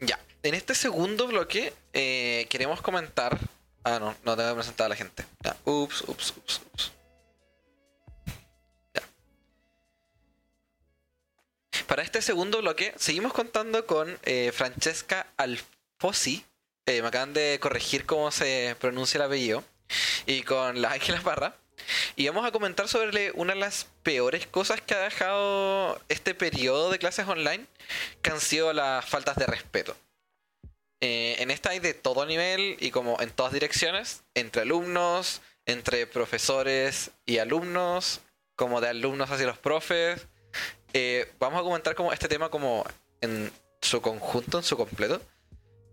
Ya, 0.00 0.18
en 0.42 0.54
este 0.54 0.74
segundo 0.74 1.26
bloque 1.26 1.72
eh, 1.92 2.46
queremos 2.48 2.80
comentar. 2.80 3.38
Ah, 3.82 3.98
no, 3.98 4.14
no 4.24 4.36
tengo 4.36 4.50
que 4.50 4.54
presentar 4.56 4.86
a 4.86 4.88
la 4.90 4.96
gente. 4.96 5.24
Ya, 5.42 5.56
ups, 5.64 6.02
ups, 6.06 6.34
ups. 6.36 6.92
Ya. 8.94 9.02
Para 11.86 12.02
este 12.02 12.22
segundo 12.22 12.58
bloque, 12.58 12.94
seguimos 12.96 13.32
contando 13.32 13.86
con 13.86 14.18
eh, 14.22 14.52
Francesca 14.52 15.26
Alfosi. 15.36 16.44
Eh, 16.86 17.02
me 17.02 17.08
acaban 17.08 17.32
de 17.32 17.58
corregir 17.60 18.06
cómo 18.06 18.30
se 18.30 18.76
pronuncia 18.80 19.18
el 19.18 19.24
apellido. 19.24 19.64
Y 20.26 20.42
con 20.42 20.80
la 20.80 20.92
Ángela 20.92 21.20
Parra. 21.20 21.56
Y 22.16 22.28
vamos 22.28 22.44
a 22.44 22.52
comentar 22.52 22.88
sobre 22.88 23.32
una 23.32 23.54
de 23.54 23.60
las 23.60 23.86
peores 24.02 24.46
cosas 24.46 24.80
que 24.80 24.94
ha 24.94 25.00
dejado 25.00 26.00
este 26.08 26.34
periodo 26.34 26.90
de 26.90 26.98
clases 26.98 27.26
online, 27.26 27.66
que 28.22 28.30
han 28.30 28.40
sido 28.40 28.72
las 28.72 29.04
faltas 29.04 29.36
de 29.36 29.46
respeto. 29.46 29.96
Eh, 31.00 31.36
en 31.38 31.50
esta 31.50 31.70
hay 31.70 31.78
de 31.78 31.94
todo 31.94 32.26
nivel 32.26 32.76
y 32.78 32.90
como 32.90 33.20
en 33.20 33.30
todas 33.30 33.52
direcciones, 33.52 34.22
entre 34.34 34.62
alumnos, 34.62 35.40
entre 35.64 36.06
profesores 36.06 37.10
y 37.24 37.38
alumnos, 37.38 38.20
como 38.54 38.80
de 38.80 38.88
alumnos 38.88 39.30
hacia 39.30 39.46
los 39.46 39.58
profes. 39.58 40.26
Eh, 40.92 41.32
vamos 41.38 41.60
a 41.60 41.64
comentar 41.64 41.94
como 41.94 42.12
este 42.12 42.28
tema 42.28 42.50
como 42.50 42.84
en 43.22 43.50
su 43.80 44.02
conjunto, 44.02 44.58
en 44.58 44.64
su 44.64 44.76
completo. 44.76 45.22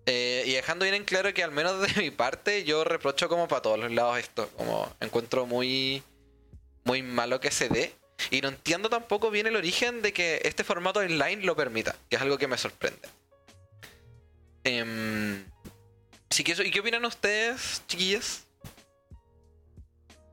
Eh, 0.10 0.44
y 0.46 0.54
dejando 0.54 0.84
bien 0.84 0.96
en 0.96 1.04
claro 1.04 1.34
que 1.34 1.44
al 1.44 1.52
menos 1.52 1.82
de 1.82 2.02
mi 2.02 2.12
parte 2.12 2.64
yo 2.64 2.86
reprocho 2.86 3.28
como 3.28 3.48
para 3.48 3.62
todos 3.62 3.78
los 3.78 3.92
lados 3.92 4.18
esto, 4.18 4.50
como 4.56 4.90
encuentro 5.02 5.46
muy, 5.46 6.02
muy 6.86 7.04
malo 7.04 7.40
que 7.40 7.52
se 7.52 7.68
dé. 7.68 7.94
Y 8.32 8.42
no 8.42 8.48
entiendo 8.48 8.90
tampoco 8.90 9.30
bien 9.30 9.48
el 9.48 9.56
origen 9.56 10.02
de 10.02 10.14
que 10.14 10.42
este 10.44 10.64
formato 10.64 11.02
online 11.02 11.44
lo 11.44 11.56
permita, 11.56 11.96
que 12.10 12.16
es 12.16 12.22
algo 12.22 12.38
que 12.38 12.48
me 12.48 12.58
sorprende. 12.58 13.08
Eh, 14.64 15.44
sí 16.30 16.44
que 16.44 16.54
eso, 16.54 16.64
¿Y 16.64 16.72
qué 16.72 16.80
opinan 16.80 17.06
ustedes, 17.06 17.84
chiquillas? 17.88 18.48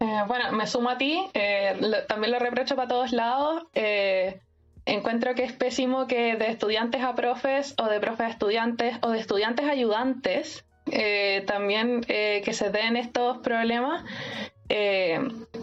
Eh, 0.00 0.22
bueno, 0.26 0.52
me 0.52 0.66
sumo 0.66 0.90
a 0.90 0.98
ti, 0.98 1.24
eh, 1.34 2.04
también 2.08 2.32
lo 2.32 2.38
reprocho 2.38 2.76
para 2.76 2.88
todos 2.88 3.12
lados. 3.12 3.64
Eh, 3.74 4.40
encuentro 4.86 5.34
que 5.34 5.44
es 5.44 5.52
pésimo 5.52 6.06
que 6.06 6.36
de 6.36 6.48
estudiantes 6.48 7.02
a 7.02 7.14
profes 7.14 7.74
o 7.78 7.86
de 7.86 8.00
profes 8.00 8.26
a 8.26 8.30
estudiantes 8.30 8.96
o 9.02 9.10
de 9.10 9.18
estudiantes 9.18 9.66
a 9.66 9.70
ayudantes 9.70 10.64
eh, 10.90 11.42
también 11.46 12.04
eh, 12.08 12.42
que 12.44 12.52
se 12.52 12.70
den 12.70 12.96
estos 12.96 13.38
problemas. 13.38 14.04
Eh, 14.68 15.18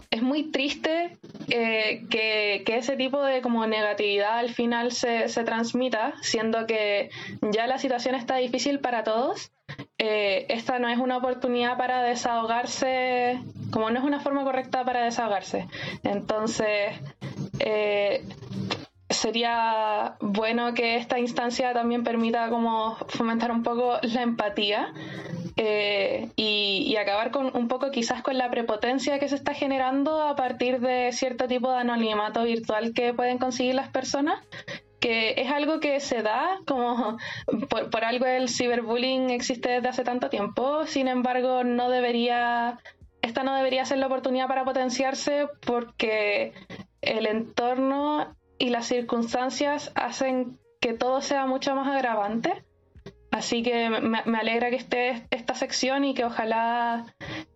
es 0.10 0.22
muy 0.22 0.52
triste 0.52 1.18
que, 1.48 2.64
ese 2.66 2.96
tipo 2.96 3.22
de 3.24 3.42
como 3.42 3.66
negatividad 3.68 4.38
al 4.38 4.50
final 4.50 4.92
se, 4.92 5.28
se, 5.28 5.44
transmita, 5.44 6.14
siendo 6.22 6.66
que 6.66 7.10
ya 7.42 7.68
la 7.68 7.78
situación 7.78 8.16
está 8.16 8.38
difícil 8.38 8.80
para 8.80 9.04
todos. 9.04 9.52
esta 9.98 10.80
no 10.80 10.90
es 10.90 10.98
una 10.98 11.18
oportunidad 11.18 11.78
para 11.78 12.04
desahogarse, 12.04 13.40
como 13.72 13.90
no 13.90 14.00
es 14.00 14.06
una 14.06 14.20
forma 14.20 14.44
correcta 14.44 14.84
para 14.84 15.04
desahogarse. 15.04 15.68
Entonces, 16.04 16.94
sería 19.22 20.16
bueno 20.20 20.74
que 20.74 20.96
esta 20.96 21.20
instancia 21.20 21.74
también 21.74 22.04
permita 22.04 22.50
como 22.50 22.96
fomentar 23.08 23.52
un 23.52 23.62
poco 23.62 24.00
la 24.02 24.24
empatía 24.24 24.94
eh, 25.58 26.30
y, 26.36 26.96
acabar 26.96 27.32
con 27.32 27.56
un 27.56 27.68
poco 27.68 27.92
quizás 27.92 28.22
con 28.24 28.38
la 28.38 28.50
prepotencia 28.50 29.20
que 29.20 29.28
se 29.28 29.36
está 29.36 29.54
generando 29.54 30.22
a 30.22 30.36
partir 30.36 30.80
de 30.80 31.12
cierto 31.12 31.48
tipo 31.48 31.72
de 31.72 31.80
anonimato 31.80 32.44
virtual 32.44 32.94
que 32.94 33.14
pueden 33.14 33.38
conseguir 33.38 33.76
las 33.76 33.90
personas 33.90 34.40
que 35.00 35.34
es 35.38 35.52
algo 35.52 35.80
que 35.80 36.00
se 36.00 36.22
da, 36.22 36.60
como 36.68 37.18
por, 37.70 38.06
algo 38.06 38.26
el 38.28 38.50
ciberbullying 38.50 39.32
existe 39.32 39.70
desde 39.70 39.90
hace 39.90 40.04
tanto 40.04 40.30
tiempo, 40.30 40.86
sin 40.86 41.08
embargo 41.08 41.64
no 41.64 41.90
debería, 41.90 42.80
esta 43.24 43.42
no 43.42 43.56
debería 43.56 43.84
ser 43.86 43.98
la 43.98 44.06
oportunidad 44.06 44.48
para 44.48 44.64
potenciarse 44.64 45.48
porque 45.66 46.54
el 47.02 47.26
entorno 47.26 48.36
y 48.62 48.70
las 48.70 48.86
circunstancias 48.86 49.92
hacen 49.96 50.60
que 50.80 50.94
todo 50.94 51.22
sea 51.22 51.48
mucho 51.48 51.74
más 51.74 51.88
agravante. 51.88 52.64
Así 53.32 53.64
que 53.64 53.90
me, 53.90 54.20
alegra 54.38 54.70
que 54.70 54.76
esté 54.76 55.26
esta 55.32 55.56
sección 55.56 56.04
y 56.04 56.14
que 56.14 56.26
ojalá 56.26 57.08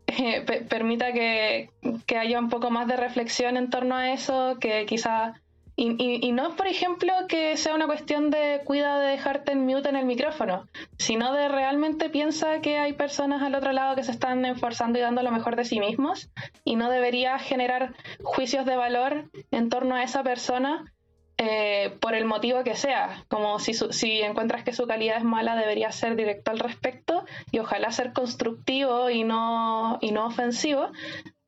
eh, 0.08 0.42
permita 0.68 1.14
que, 1.14 1.70
que, 2.08 2.18
haya 2.18 2.40
un 2.40 2.50
poco 2.50 2.72
más 2.72 2.88
de 2.88 2.96
reflexión 2.96 3.56
en 3.56 3.70
torno 3.70 3.96
a 3.96 4.14
eso, 4.14 4.58
que 4.60 4.88
quizá... 4.88 5.34
Y, 5.78 6.26
y, 6.26 6.32
no, 6.32 6.56
por 6.56 6.68
ejemplo, 6.68 7.12
que 7.28 7.58
sea 7.58 7.76
una 7.76 7.86
cuestión 7.86 8.32
de 8.32 8.62
cuida 8.64 8.98
de 8.98 9.10
dejarte 9.10 9.52
en 9.52 9.66
mute 9.66 9.90
en 9.90 9.98
el 9.98 10.06
micrófono, 10.06 10.66
sino 10.98 11.34
de 11.34 11.50
realmente 11.50 12.10
piensa 12.10 12.62
que 12.62 12.78
hay 12.78 12.94
personas 12.94 13.42
al 13.44 13.56
otro 13.56 13.74
lado 13.74 13.94
que 13.94 14.04
se 14.06 14.12
están 14.12 14.46
esforzando 14.46 14.98
y 14.98 15.02
dando 15.02 15.22
lo 15.22 15.32
mejor 15.32 15.58
de 15.58 15.66
sí 15.66 15.82
mismos 15.82 16.30
y 16.64 16.78
no 16.78 16.90
debería 16.90 17.38
generar 17.40 17.94
juicios 18.24 18.66
de 18.66 18.78
valor 18.78 19.30
en 19.52 19.68
torno 19.68 19.96
a 19.96 20.04
esa 20.04 20.24
persona 20.24 20.95
eh, 21.38 21.98
por 22.00 22.16
el 22.16 22.26
motivo 22.26 22.64
que 22.64 22.76
sea. 22.76 23.26
Como 23.28 23.60
si, 23.60 23.74
si 23.74 24.22
encuentras 24.22 24.64
que 24.64 24.74
su 24.74 24.88
calidad 24.88 25.18
es 25.18 25.24
mala, 25.24 25.56
debería 25.56 25.92
ser 25.92 26.16
directo 26.16 26.52
al 26.52 26.60
respecto 26.60 27.26
y 27.52 27.60
ojalá 27.60 27.92
ser 27.92 28.14
constructivo 28.14 29.10
y 29.10 29.24
no, 29.24 29.98
y 30.02 30.12
no 30.12 30.28
ofensivo. 30.28 30.92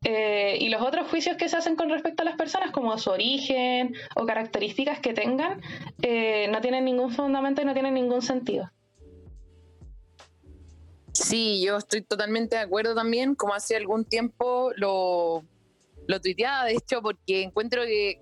Eh, 0.03 0.57
y 0.59 0.69
los 0.69 0.81
otros 0.81 1.09
juicios 1.09 1.37
que 1.37 1.49
se 1.49 1.57
hacen 1.57 1.75
con 1.75 1.89
respecto 1.89 2.21
a 2.21 2.25
las 2.25 2.35
personas, 2.35 2.71
como 2.71 2.97
su 2.97 3.09
origen 3.09 3.95
o 4.15 4.25
características 4.25 4.99
que 4.99 5.13
tengan, 5.13 5.61
eh, 6.01 6.47
no 6.49 6.61
tienen 6.61 6.85
ningún 6.85 7.11
fundamento 7.11 7.61
y 7.61 7.65
no 7.65 7.73
tienen 7.73 7.93
ningún 7.93 8.21
sentido. 8.21 8.69
Sí, 11.13 11.63
yo 11.65 11.77
estoy 11.77 12.03
totalmente 12.03 12.57
de 12.57 12.61
acuerdo 12.61 12.93
también, 12.93 13.33
como 13.33 13.55
hace 13.55 13.75
algún 13.75 14.05
tiempo 14.05 14.71
lo, 14.75 15.43
lo 16.07 16.21
tuiteaba, 16.21 16.65
de 16.65 16.73
hecho, 16.73 17.01
porque 17.01 17.41
encuentro 17.41 17.83
que 17.83 18.21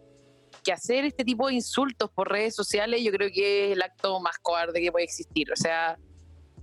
que 0.66 0.74
hacer 0.74 1.06
este 1.06 1.24
tipo 1.24 1.48
de 1.48 1.54
insultos 1.54 2.10
por 2.10 2.30
redes 2.30 2.56
sociales 2.56 3.02
yo 3.04 3.12
creo 3.12 3.30
que 3.32 3.68
es 3.68 3.74
el 3.74 3.82
acto 3.84 4.20
más 4.20 4.38
cobarde 4.40 4.82
que 4.82 4.92
puede 4.92 5.06
existir. 5.06 5.52
O 5.52 5.56
sea, 5.56 5.98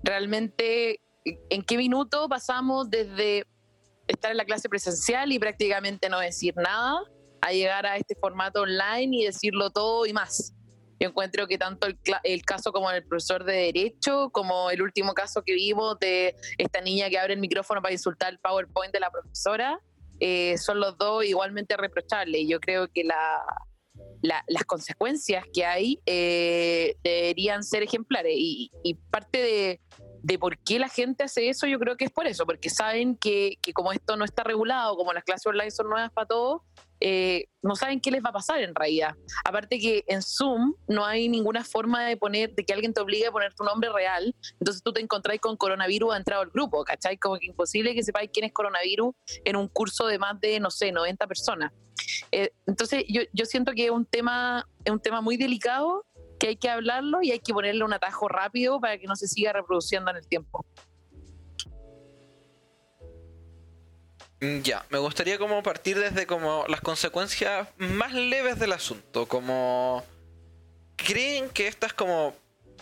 realmente, 0.02 1.00
¿en 1.24 1.62
qué 1.62 1.76
minuto 1.78 2.28
pasamos 2.28 2.90
desde 2.90 3.46
estar 4.08 4.32
en 4.32 4.36
la 4.36 4.44
clase 4.44 4.68
presencial 4.68 5.32
y 5.32 5.38
prácticamente 5.38 6.08
no 6.08 6.18
decir 6.18 6.54
nada 6.56 7.00
a 7.40 7.52
llegar 7.52 7.86
a 7.86 7.96
este 7.96 8.14
formato 8.16 8.62
online 8.62 9.16
y 9.16 9.24
decirlo 9.24 9.70
todo 9.70 10.04
y 10.04 10.12
más? 10.12 10.52
Yo 10.98 11.08
encuentro 11.08 11.46
que 11.46 11.58
tanto 11.58 11.86
el, 11.86 11.98
el, 12.24 12.42
caso 12.42 12.72
como 12.72 12.90
el 12.90 13.04
profesor 13.06 13.44
de 13.44 13.54
Derecho, 13.54 14.30
como 14.30 14.70
el 14.70 14.82
último 14.82 15.14
caso 15.14 15.42
que 15.42 15.54
vimos 15.54 15.98
de 16.00 16.36
esta 16.58 16.80
niña 16.80 17.08
que 17.08 17.18
abre 17.18 17.34
el 17.34 17.40
micrófono 17.40 17.80
para 17.80 17.92
insultar 17.92 18.32
el 18.32 18.38
PowerPoint 18.38 18.92
de 18.92 19.00
la 19.00 19.10
profesora, 19.10 19.80
eh, 20.20 20.56
son 20.58 20.78
los 20.78 20.96
dos 20.98 21.24
igualmente 21.24 21.76
reprochables. 21.76 22.46
Yo 22.48 22.60
creo 22.60 22.86
que 22.86 23.02
la, 23.02 23.42
las 24.22 24.64
consecuencias 24.66 25.44
que 25.52 25.64
hay 25.64 26.00
eh, 26.06 26.96
deberían 27.02 27.62
ser 27.64 27.82
ejemplares. 27.82 28.34
Y, 28.36 28.70
parte 29.10 29.38
de 29.38 29.80
por 30.38 30.58
qué 30.58 30.78
la 30.78 30.88
gente 30.88 31.24
hace 31.24 31.48
eso, 31.48 31.66
yo 31.66 31.78
creo 31.78 31.96
que 31.96 32.04
es 32.04 32.10
por 32.10 32.26
eso, 32.26 32.46
porque 32.46 32.70
saben 32.70 33.16
que, 33.16 33.58
que 33.60 33.72
como 33.72 33.92
esto 33.92 34.16
no 34.16 34.24
está 34.24 34.44
regulado, 34.44 34.96
como 34.96 35.12
las 35.12 35.24
clases 35.24 35.46
online 35.46 35.70
son 35.70 35.88
nuevas 35.88 36.10
para 36.12 36.26
todos, 36.26 36.62
eh, 37.04 37.46
no 37.62 37.74
saben 37.74 38.00
qué 38.00 38.12
les 38.12 38.22
va 38.22 38.28
a 38.28 38.32
pasar 38.32 38.60
en 38.60 38.76
realidad. 38.76 39.16
Aparte 39.44 39.80
que 39.80 40.04
en 40.06 40.22
Zoom 40.22 40.74
no 40.86 41.04
hay 41.04 41.28
ninguna 41.28 41.64
forma 41.64 42.04
de 42.06 42.16
poner, 42.16 42.54
de 42.54 42.64
que 42.64 42.72
alguien 42.72 42.94
te 42.94 43.00
obligue 43.00 43.26
a 43.26 43.32
poner 43.32 43.52
tu 43.54 43.64
nombre 43.64 43.90
real, 43.92 44.32
entonces 44.60 44.84
tú 44.84 44.92
te 44.92 45.00
encontráis 45.00 45.40
con 45.40 45.56
coronavirus 45.56 46.14
entrado 46.16 46.42
al 46.42 46.50
grupo, 46.50 46.84
¿cachai? 46.84 47.18
Como 47.18 47.38
que 47.38 47.46
imposible 47.46 47.92
que 47.94 48.04
sepáis 48.04 48.30
quién 48.32 48.46
es 48.46 48.52
coronavirus 48.52 49.16
en 49.44 49.56
un 49.56 49.66
curso 49.66 50.06
de 50.06 50.20
más 50.20 50.40
de, 50.40 50.60
no 50.60 50.70
sé, 50.70 50.92
90 50.92 51.26
personas. 51.26 51.72
Eh, 52.30 52.52
entonces 52.66 53.04
yo, 53.08 53.22
yo 53.32 53.46
siento 53.46 53.72
que 53.72 53.86
es 53.86 53.90
un 53.90 54.06
tema, 54.06 54.68
es 54.84 54.92
un 54.92 55.00
tema 55.00 55.20
muy 55.20 55.36
delicado 55.36 56.06
que 56.42 56.48
hay 56.48 56.56
que 56.56 56.68
hablarlo 56.68 57.22
y 57.22 57.30
hay 57.30 57.38
que 57.38 57.52
ponerle 57.52 57.84
un 57.84 57.92
atajo 57.92 58.26
rápido 58.26 58.80
para 58.80 58.98
que 58.98 59.06
no 59.06 59.14
se 59.14 59.28
siga 59.28 59.52
reproduciendo 59.52 60.10
en 60.10 60.16
el 60.16 60.26
tiempo. 60.26 60.66
Ya, 64.64 64.84
me 64.90 64.98
gustaría 64.98 65.38
como 65.38 65.62
partir 65.62 66.00
desde 66.00 66.26
como 66.26 66.64
las 66.66 66.80
consecuencias 66.80 67.68
más 67.76 68.12
leves 68.12 68.58
del 68.58 68.72
asunto, 68.72 69.28
como 69.28 70.04
creen 70.96 71.48
que 71.48 71.68
estas 71.68 71.92
como 71.92 72.34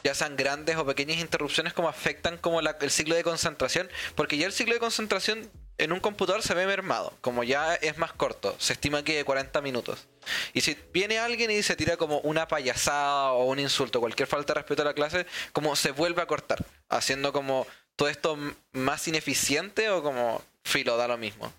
ya 0.02 0.14
sean 0.14 0.36
grandes 0.36 0.78
o 0.78 0.86
pequeñas 0.86 1.18
interrupciones 1.18 1.74
como 1.74 1.90
afectan 1.90 2.38
como 2.38 2.60
el 2.60 2.90
ciclo 2.90 3.14
de 3.14 3.22
concentración, 3.22 3.90
porque 4.14 4.38
ya 4.38 4.46
el 4.46 4.52
ciclo 4.52 4.72
de 4.72 4.80
concentración 4.80 5.50
en 5.80 5.92
un 5.92 6.00
computador 6.00 6.42
se 6.42 6.54
ve 6.54 6.66
mermado, 6.66 7.14
como 7.22 7.42
ya 7.42 7.74
es 7.74 7.96
más 7.96 8.12
corto, 8.12 8.54
se 8.58 8.74
estima 8.74 9.02
que 9.02 9.16
de 9.16 9.24
40 9.24 9.60
minutos. 9.62 10.06
Y 10.52 10.60
si 10.60 10.76
viene 10.92 11.18
alguien 11.18 11.50
y 11.50 11.62
se 11.62 11.74
tira 11.74 11.96
como 11.96 12.18
una 12.20 12.46
payasada 12.46 13.32
o 13.32 13.46
un 13.46 13.58
insulto, 13.58 13.98
cualquier 13.98 14.28
falta 14.28 14.52
de 14.52 14.60
respeto 14.60 14.82
a 14.82 14.84
la 14.84 14.94
clase, 14.94 15.26
como 15.52 15.74
se 15.76 15.92
vuelve 15.92 16.20
a 16.20 16.26
cortar, 16.26 16.64
haciendo 16.90 17.32
como 17.32 17.66
todo 17.96 18.08
esto 18.08 18.38
más 18.72 19.08
ineficiente 19.08 19.88
o 19.88 20.02
como 20.02 20.42
filo, 20.64 20.98
da 20.98 21.08
lo 21.08 21.16
mismo. 21.16 21.50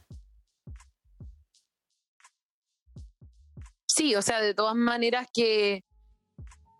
Sí, 3.88 4.16
o 4.16 4.22
sea, 4.22 4.40
de 4.40 4.54
todas 4.54 4.76
maneras 4.76 5.28
que 5.34 5.84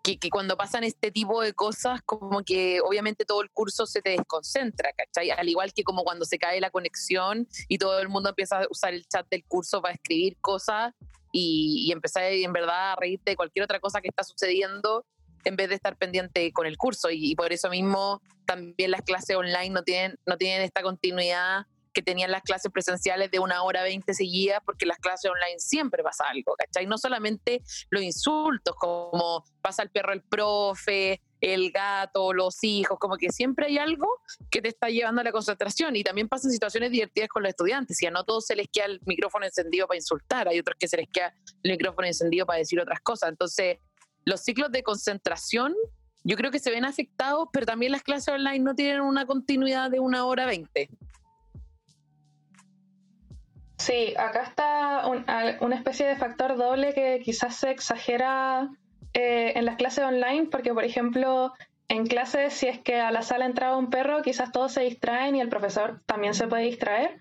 que, 0.04 0.18
cuando 0.30 0.58
pasan 0.58 0.84
este 0.84 1.12
tipo 1.12 1.42
de 1.42 1.54
cosas, 1.54 2.02
como 2.06 2.44
que 2.44 2.82
obviamente 2.82 3.26
todo 3.26 3.42
el 3.42 3.52
curso 3.52 3.86
se 3.86 4.02
te 4.02 4.12
desconcentra, 4.12 4.92
¿cachai? 4.94 5.30
Al 5.32 5.48
igual 5.48 5.74
que 5.74 5.84
como 5.84 6.04
cuando 6.04 6.26
se 6.26 6.40
cae 6.40 6.60
la 6.60 6.72
conexión 6.72 7.48
y 7.68 7.78
todo 7.78 8.00
el 8.00 8.10
mundo 8.10 8.30
empieza 8.30 8.60
a 8.60 8.68
usar 8.70 8.94
el 8.94 9.06
chat 9.08 9.28
del 9.30 9.44
curso 9.46 9.82
para 9.82 9.94
escribir 9.94 10.38
cosas 10.42 10.94
y, 11.32 11.86
y 11.88 11.92
empezar 11.92 12.24
en 12.24 12.52
verdad 12.52 12.94
a 12.94 12.96
reírte 12.96 13.32
de 13.32 13.36
cualquier 13.36 13.64
otra 13.64 13.80
cosa 13.80 14.02
que 14.02 14.10
está 14.10 14.24
sucediendo 14.24 15.06
en 15.44 15.56
vez 15.56 15.70
de 15.70 15.76
estar 15.76 15.96
pendiente 15.98 16.52
con 16.52 16.66
el 16.66 16.78
curso. 16.78 17.10
Y, 17.10 17.32
y 17.32 17.36
por 17.36 17.54
eso 17.54 17.70
mismo 17.70 18.22
también 18.46 18.92
las 18.92 19.02
clases 19.02 19.36
online 19.36 19.70
no 19.70 19.84
tienen, 19.84 20.18
no 20.26 20.38
tienen 20.38 20.62
esta 20.62 20.82
continuidad 20.82 21.66
que 21.94 22.02
tenían 22.02 22.32
las 22.32 22.42
clases 22.42 22.72
presenciales 22.72 23.32
de 23.32 23.40
una 23.40 23.64
hora 23.64 23.84
veinte 23.84 24.14
seguidas, 24.14 24.60
porque 24.66 24.86
las 24.86 24.98
clases 24.98 25.30
online 25.30 25.60
siempre 25.60 26.04
pasa 26.04 26.26
algo, 26.30 26.56
¿cachai? 26.58 26.86
No 26.86 26.98
solamente 26.98 27.62
los 27.90 28.02
insultos, 28.02 28.76
como 28.76 29.44
pasa 29.62 29.84
el 29.84 29.90
perro 29.90 30.14
el 30.14 30.22
profe, 30.22 31.22
el 31.42 31.72
gato, 31.72 32.34
los 32.34 32.64
hijos, 32.64 33.00
como 33.00 33.18
que 33.18 33.32
siempre 33.32 33.66
hay 33.66 33.78
algo 33.78 34.08
que 34.50 34.62
te 34.62 34.68
está 34.68 34.90
llevando 34.90 35.22
a 35.22 35.24
la 35.24 35.32
concentración 35.32 35.96
y 35.96 36.04
también 36.04 36.30
pasan 36.30 36.52
situaciones 36.52 36.92
divertidas 36.92 37.30
con 37.30 37.44
los 37.44 37.50
estudiantes 37.50 38.02
y 38.02 38.08
no 38.08 38.24
todos 38.24 38.46
se 38.46 38.56
les 38.56 38.68
queda 38.72 38.86
el 38.86 39.02
micrófono 39.06 39.46
encendido 39.46 39.88
para 39.88 39.98
insultar, 39.98 40.48
hay 40.48 40.60
otros 40.60 40.78
que 40.80 40.88
se 40.88 40.98
les 40.98 41.10
queda 41.10 41.34
el 41.64 41.72
micrófono 41.72 42.08
encendido 42.08 42.46
para 42.46 42.60
decir 42.60 42.80
otras 42.80 43.02
cosas. 43.02 43.30
Entonces, 43.30 43.80
los 44.24 44.42
ciclos 44.42 44.72
de 44.72 44.84
concentración 44.84 45.76
yo 46.24 46.36
creo 46.38 46.52
que 46.52 46.60
se 46.60 46.70
ven 46.70 46.86
afectados, 46.86 47.50
pero 47.52 47.66
también 47.66 47.92
las 47.92 48.04
clases 48.04 48.28
online 48.34 48.60
no 48.60 48.76
tienen 48.76 49.02
una 49.02 49.26
continuidad 49.26 49.90
de 49.90 50.00
una 50.00 50.26
hora 50.26 50.46
veinte. 50.46 50.90
Sí, 53.82 54.14
acá 54.16 54.44
está 54.44 55.08
una 55.08 55.76
especie 55.76 56.06
de 56.06 56.16
factor 56.16 56.56
doble 56.56 56.94
que 56.94 57.20
quizás 57.24 57.56
se 57.56 57.72
exagera 57.72 58.70
eh, 59.16 59.54
en 59.56 59.66
las 59.66 59.76
clases 59.76 60.04
online, 60.04 60.50
porque 60.52 60.72
por 60.72 60.84
ejemplo, 60.84 61.52
en 61.88 62.06
clases, 62.06 62.54
si 62.54 62.68
es 62.68 62.80
que 62.80 63.02
a 63.02 63.10
la 63.10 63.24
sala 63.24 63.48
entraba 63.48 63.78
un 63.78 63.90
perro, 63.90 64.22
quizás 64.22 64.52
todos 64.52 64.72
se 64.72 64.84
distraen 64.84 65.36
y 65.36 65.42
el 65.42 65.50
profesor 65.50 66.04
también 66.06 66.36
se 66.36 66.48
puede 66.48 66.66
distraer, 66.66 67.20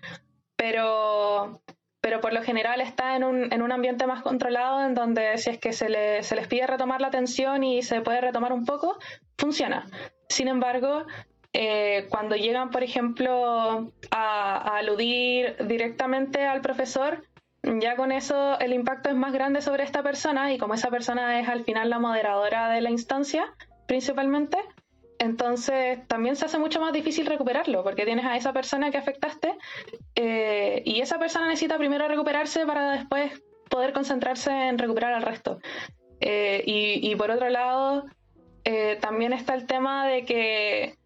pero, 0.55 1.63
pero 1.99 2.21
por 2.21 2.31
lo 2.31 2.43
general 2.43 2.79
está 2.79 3.15
en 3.15 3.23
un, 3.23 3.51
en 3.51 3.63
un 3.63 3.71
ambiente 3.71 4.05
más 4.05 4.21
controlado, 4.21 4.85
en 4.85 4.93
donde 4.93 5.39
si 5.39 5.49
es 5.49 5.57
que 5.57 5.73
se, 5.73 6.21
se 6.21 6.35
les 6.35 6.47
pide 6.47 6.67
retomar 6.67 7.01
la 7.01 7.07
atención 7.07 7.63
y 7.63 7.81
se 7.81 8.01
puede 8.01 8.21
retomar 8.21 8.53
un 8.53 8.65
poco, 8.65 8.99
funciona. 9.35 9.87
Sin 10.29 10.47
embargo, 10.47 11.07
eh, 11.53 12.07
cuando 12.09 12.35
llegan, 12.35 12.69
por 12.69 12.83
ejemplo, 12.83 13.91
a, 14.09 14.77
aludir 14.77 15.57
directamente 15.67 16.45
al 16.45 16.61
profesor, 16.61 17.23
ya 17.63 17.95
con 17.95 18.11
eso 18.11 18.57
el 18.59 18.73
impacto 18.73 19.09
es 19.09 19.15
más 19.15 19.33
grande 19.33 19.61
sobre 19.61 19.83
esta 19.83 20.01
persona 20.01 20.53
y 20.53 20.57
como 20.57 20.73
esa 20.73 20.89
persona 20.89 21.39
es 21.39 21.49
al 21.49 21.63
final 21.63 21.89
la 21.89 21.99
moderadora 21.99 22.69
de 22.69 22.81
la 22.81 22.89
instancia, 22.89 23.53
principalmente, 23.85 24.57
entonces 25.19 26.07
también 26.07 26.35
se 26.35 26.45
hace 26.45 26.57
mucho 26.57 26.79
más 26.79 26.93
difícil 26.93 27.27
recuperarlo 27.27 27.83
porque 27.83 28.05
tienes 28.05 28.25
a 28.25 28.37
esa 28.37 28.53
persona 28.53 28.89
que 28.89 28.97
afectaste 28.97 29.55
eh, 30.15 30.81
y 30.85 31.01
esa 31.01 31.19
persona 31.19 31.47
necesita 31.47 31.77
primero 31.77 32.07
recuperarse 32.07 32.65
para 32.65 32.93
después 32.93 33.43
poder 33.69 33.93
concentrarse 33.93 34.51
en 34.51 34.77
recuperar 34.77 35.13
al 35.13 35.21
resto. 35.21 35.59
Eh, 36.21 36.63
y, 36.65 37.15
por 37.15 37.31
otro 37.31 37.49
lado, 37.49 38.05
también 38.99 39.33
está 39.33 39.55
el 39.55 39.65
tema 39.65 40.07
de 40.07 40.23
que 40.23 41.00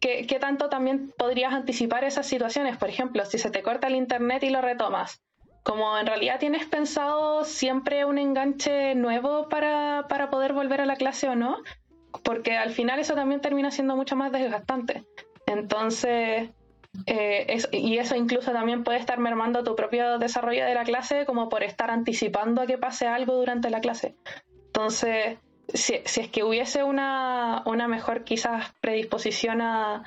¿qué, 0.00 0.38
tanto 0.40 0.68
también 0.68 1.12
podrías 1.16 1.52
anticipar 1.52 2.04
esas 2.04 2.26
situaciones? 2.26 2.76
Por 2.76 2.88
ejemplo, 2.88 3.24
si 3.24 3.38
se 3.38 3.50
te 3.50 3.62
corta 3.62 3.88
el 3.88 3.96
internet 3.96 4.42
y 4.42 4.50
lo 4.50 4.60
retomas, 4.60 5.22
como 5.62 5.96
en 5.98 6.06
realidad 6.06 6.38
tienes 6.38 6.66
pensado 6.66 7.44
siempre 7.44 8.04
un 8.04 8.18
enganche 8.18 8.94
nuevo 8.94 9.48
para, 9.48 10.06
poder 10.30 10.52
volver 10.52 10.80
a 10.80 10.86
la 10.86 10.96
clase 10.96 11.28
o 11.28 11.34
no, 11.34 11.58
porque 12.22 12.56
al 12.56 12.70
final 12.70 12.98
eso 12.98 13.14
también 13.14 13.40
termina 13.40 13.70
siendo 13.70 13.96
mucho 13.96 14.16
más 14.16 14.32
desgastante. 14.32 15.04
Entonces, 15.46 16.50
eh, 17.06 17.58
y 17.72 17.98
eso 17.98 18.16
incluso 18.16 18.52
también 18.52 18.84
puede 18.84 18.98
estar 18.98 19.18
mermando 19.18 19.64
tu 19.64 19.76
propio 19.76 20.18
desarrollo 20.18 20.64
de 20.64 20.74
la 20.74 20.84
clase 20.84 21.24
como 21.24 21.48
por 21.48 21.62
estar 21.62 21.90
anticipando 21.90 22.62
a 22.62 22.66
que 22.66 22.78
pase 22.78 23.06
algo 23.06 23.34
durante 23.34 23.70
la 23.70 23.80
clase. 23.80 24.16
Entonces, 24.66 25.38
si, 25.74 25.94
es 25.94 26.28
que 26.30 26.44
hubiese 26.44 26.84
una, 26.84 27.62
mejor 27.88 28.24
quizás 28.24 28.72
predisposición 28.80 29.60
a, 29.62 30.04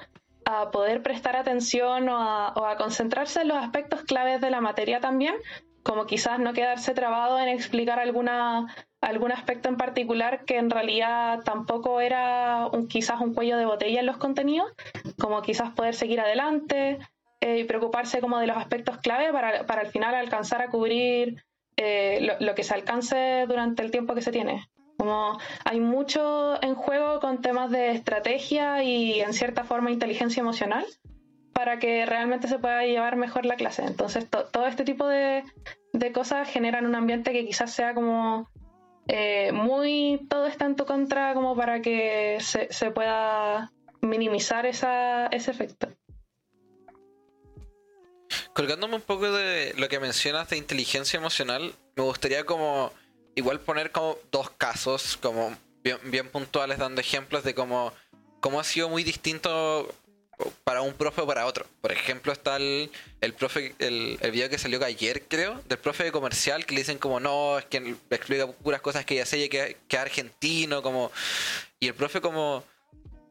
poder 0.71 1.01
prestar 1.01 1.37
atención 1.37 2.09
o 2.09 2.17
a, 2.17 2.75
concentrarse 2.77 3.41
en 3.41 3.47
los 3.47 3.57
aspectos 3.57 4.01
claves 4.01 4.41
de 4.41 4.51
la 4.51 4.61
materia 4.61 4.99
también, 4.99 5.35
como 5.83 6.05
quizás 6.05 6.39
no 6.39 6.53
quedarse 6.53 6.93
trabado 6.93 7.39
en 7.39 7.47
explicar 7.47 7.99
alguna, 7.99 8.67
algún 9.01 9.31
aspecto 9.31 9.69
en 9.69 9.77
particular 9.77 10.45
que 10.45 10.57
en 10.57 10.69
realidad 10.69 11.41
tampoco 11.43 12.01
era 12.01 12.67
un, 12.71 12.87
quizás 12.87 13.21
un 13.21 13.33
cuello 13.33 13.57
de 13.57 13.65
botella 13.65 14.01
en 14.01 14.05
los 14.05 14.17
contenidos, 14.17 14.71
como 15.19 15.41
quizás 15.41 15.71
poder 15.71 15.95
seguir 15.95 16.19
adelante 16.19 16.99
eh, 17.41 17.59
y 17.59 17.63
preocuparse 17.63 18.21
como 18.21 18.39
de 18.39 18.47
los 18.47 18.57
aspectos 18.57 18.97
clave 18.97 19.31
para, 19.31 19.65
para 19.65 19.81
al 19.81 19.87
final 19.87 20.13
alcanzar 20.15 20.61
a 20.61 20.69
cubrir 20.69 21.43
eh, 21.75 22.35
lo 22.39 22.53
que 22.53 22.63
se 22.63 22.73
alcance 22.73 23.45
durante 23.47 23.81
el 23.81 23.91
tiempo 23.91 24.13
que 24.13 24.21
se 24.21 24.31
tiene. 24.31 24.67
Como 24.97 25.37
hay 25.65 25.79
mucho 25.79 26.61
en 26.63 26.75
juego 26.75 27.19
con 27.19 27.41
temas 27.41 27.71
de 27.71 27.91
estrategia 27.91 28.83
y 28.83 29.21
en 29.21 29.33
cierta 29.33 29.63
forma 29.63 29.91
inteligencia 29.91 30.41
emocional 30.41 30.85
para 31.53 31.79
que 31.79 32.05
realmente 32.05 32.47
se 32.47 32.59
pueda 32.59 32.83
llevar 32.83 33.15
mejor 33.15 33.45
la 33.45 33.55
clase. 33.55 33.83
Entonces, 33.83 34.27
todo 34.29 34.65
este 34.65 34.83
tipo 34.83 35.07
de, 35.07 35.43
cosas 36.13 36.49
generan 36.49 36.85
un 36.85 36.95
ambiente 36.95 37.31
que 37.31 37.45
quizás 37.45 37.73
sea 37.73 37.93
como 37.93 38.49
eh, 39.07 39.51
muy 39.51 40.25
todo 40.29 40.47
está 40.47 40.65
en 40.65 40.75
tu 40.75 40.85
contra 40.85 41.33
como 41.33 41.55
para 41.55 41.81
que 41.81 42.37
se, 42.41 42.71
se 42.71 42.91
pueda 42.91 43.71
minimizar 44.01 44.65
esa, 44.65 45.27
ese 45.27 45.51
efecto. 45.51 45.89
Colgándome 48.53 48.95
un 48.95 49.01
poco 49.01 49.31
de 49.31 49.73
lo 49.77 49.87
que 49.89 49.99
mencionas 49.99 50.49
de 50.49 50.57
inteligencia 50.57 51.17
emocional, 51.17 51.73
me 51.95 52.03
gustaría 52.03 52.45
como 52.45 52.91
igual 53.35 53.59
poner 53.59 53.91
como 53.91 54.17
dos 54.31 54.49
casos 54.51 55.17
como 55.17 55.55
bien, 55.83 56.29
puntuales 56.29 56.77
dando 56.77 57.01
ejemplos 57.01 57.43
de 57.43 57.53
cómo, 57.53 57.93
cómo 58.39 58.59
ha 58.59 58.63
sido 58.63 58.89
muy 58.89 59.03
distinto 59.03 59.93
para 60.63 60.81
un 60.81 60.93
profe 60.93 61.21
o 61.21 61.27
para 61.27 61.45
otro. 61.45 61.65
Por 61.81 61.91
ejemplo, 61.91 62.31
está 62.31 62.57
el, 62.57 62.91
el 63.21 63.33
profe, 63.33 63.75
el, 63.79 64.17
el, 64.21 64.31
video 64.31 64.49
que 64.49 64.57
salió 64.57 64.83
ayer, 64.83 65.23
creo, 65.27 65.61
del 65.67 65.77
profe 65.77 66.03
de 66.05 66.11
comercial, 66.11 66.65
que 66.65 66.73
le 66.73 66.81
dicen 66.81 66.97
como 66.97 67.19
no, 67.19 67.59
es 67.59 67.65
que 67.65 67.95
explica 68.09 68.47
puras 68.47 68.81
cosas 68.81 69.05
que 69.05 69.15
ya 69.15 69.25
sé, 69.25 69.49
que, 69.49 69.77
que 69.87 69.97
argentino, 69.97 70.81
como. 70.81 71.11
Y 71.79 71.87
el 71.87 71.93
profe 71.93 72.21
como 72.21 72.63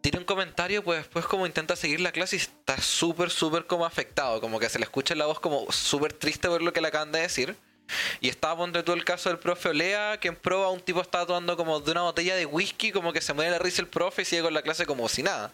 tiene 0.00 0.18
un 0.18 0.24
comentario, 0.24 0.82
pues 0.82 0.98
después 0.98 1.26
como 1.26 1.46
intenta 1.46 1.76
seguir 1.76 2.00
la 2.00 2.12
clase 2.12 2.36
y 2.36 2.40
está 2.40 2.80
súper, 2.80 3.30
súper 3.30 3.66
como 3.66 3.86
afectado, 3.86 4.40
como 4.40 4.58
que 4.58 4.68
se 4.68 4.78
le 4.78 4.84
escucha 4.84 5.14
la 5.14 5.26
voz 5.26 5.40
como 5.40 5.70
súper 5.70 6.12
triste 6.12 6.48
por 6.48 6.60
lo 6.60 6.72
que 6.72 6.80
le 6.80 6.88
acaban 6.88 7.12
de 7.12 7.20
decir. 7.20 7.56
Y 8.20 8.28
estaba 8.28 8.56
poniendo 8.56 8.84
todo 8.84 8.96
el 8.96 9.04
caso 9.04 9.28
del 9.28 9.38
profe 9.38 9.68
Olea, 9.68 10.18
que 10.18 10.28
en 10.28 10.36
prueba 10.36 10.70
un 10.70 10.80
tipo 10.80 11.00
estaba 11.00 11.26
tomando 11.26 11.56
como 11.56 11.80
de 11.80 11.90
una 11.90 12.02
botella 12.02 12.36
de 12.36 12.46
whisky, 12.46 12.92
como 12.92 13.12
que 13.12 13.20
se 13.20 13.32
muere 13.32 13.50
la 13.50 13.58
risa 13.58 13.82
el 13.82 13.88
profe 13.88 14.22
y 14.22 14.24
sigue 14.24 14.42
con 14.42 14.54
la 14.54 14.62
clase 14.62 14.86
como 14.86 15.08
si 15.08 15.22
nada. 15.22 15.52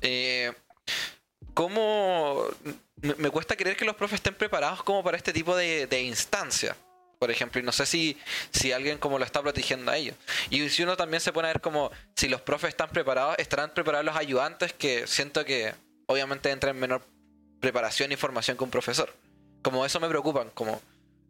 Eh, 0.00 0.52
¿Cómo 1.54 2.44
me, 3.02 3.30
cuesta 3.30 3.56
creer 3.56 3.76
que 3.76 3.84
los 3.84 3.96
profes 3.96 4.16
estén 4.16 4.34
preparados 4.34 4.82
como 4.82 5.02
para 5.02 5.16
este 5.16 5.32
tipo 5.32 5.56
de, 5.56 5.86
de 5.86 6.02
instancias? 6.02 6.76
por 7.20 7.30
ejemplo, 7.30 7.60
y 7.60 7.62
no 7.64 7.70
sé 7.70 7.84
si, 7.84 8.16
si 8.50 8.72
alguien 8.72 8.96
como 8.96 9.18
lo 9.18 9.26
está 9.26 9.42
protegiendo 9.42 9.92
a 9.92 9.96
ellos. 9.98 10.16
Y 10.48 10.66
si 10.70 10.82
uno 10.82 10.96
también 10.96 11.20
se 11.20 11.34
pone 11.34 11.48
a 11.48 11.52
ver 11.52 11.60
como 11.60 11.90
si 12.16 12.30
los 12.30 12.40
profes 12.40 12.70
están 12.70 12.88
preparados, 12.88 13.36
estarán 13.38 13.74
preparados 13.74 14.06
los 14.06 14.16
ayudantes, 14.16 14.72
que 14.72 15.06
siento 15.06 15.44
que 15.44 15.74
obviamente 16.06 16.50
entran 16.50 16.74
en 16.74 16.80
menor 16.80 17.02
preparación 17.60 18.10
y 18.10 18.16
formación 18.16 18.56
que 18.56 18.64
un 18.64 18.70
profesor. 18.70 19.14
Como 19.60 19.84
eso 19.84 20.00
me 20.00 20.08
preocupan, 20.08 20.48
como 20.54 20.80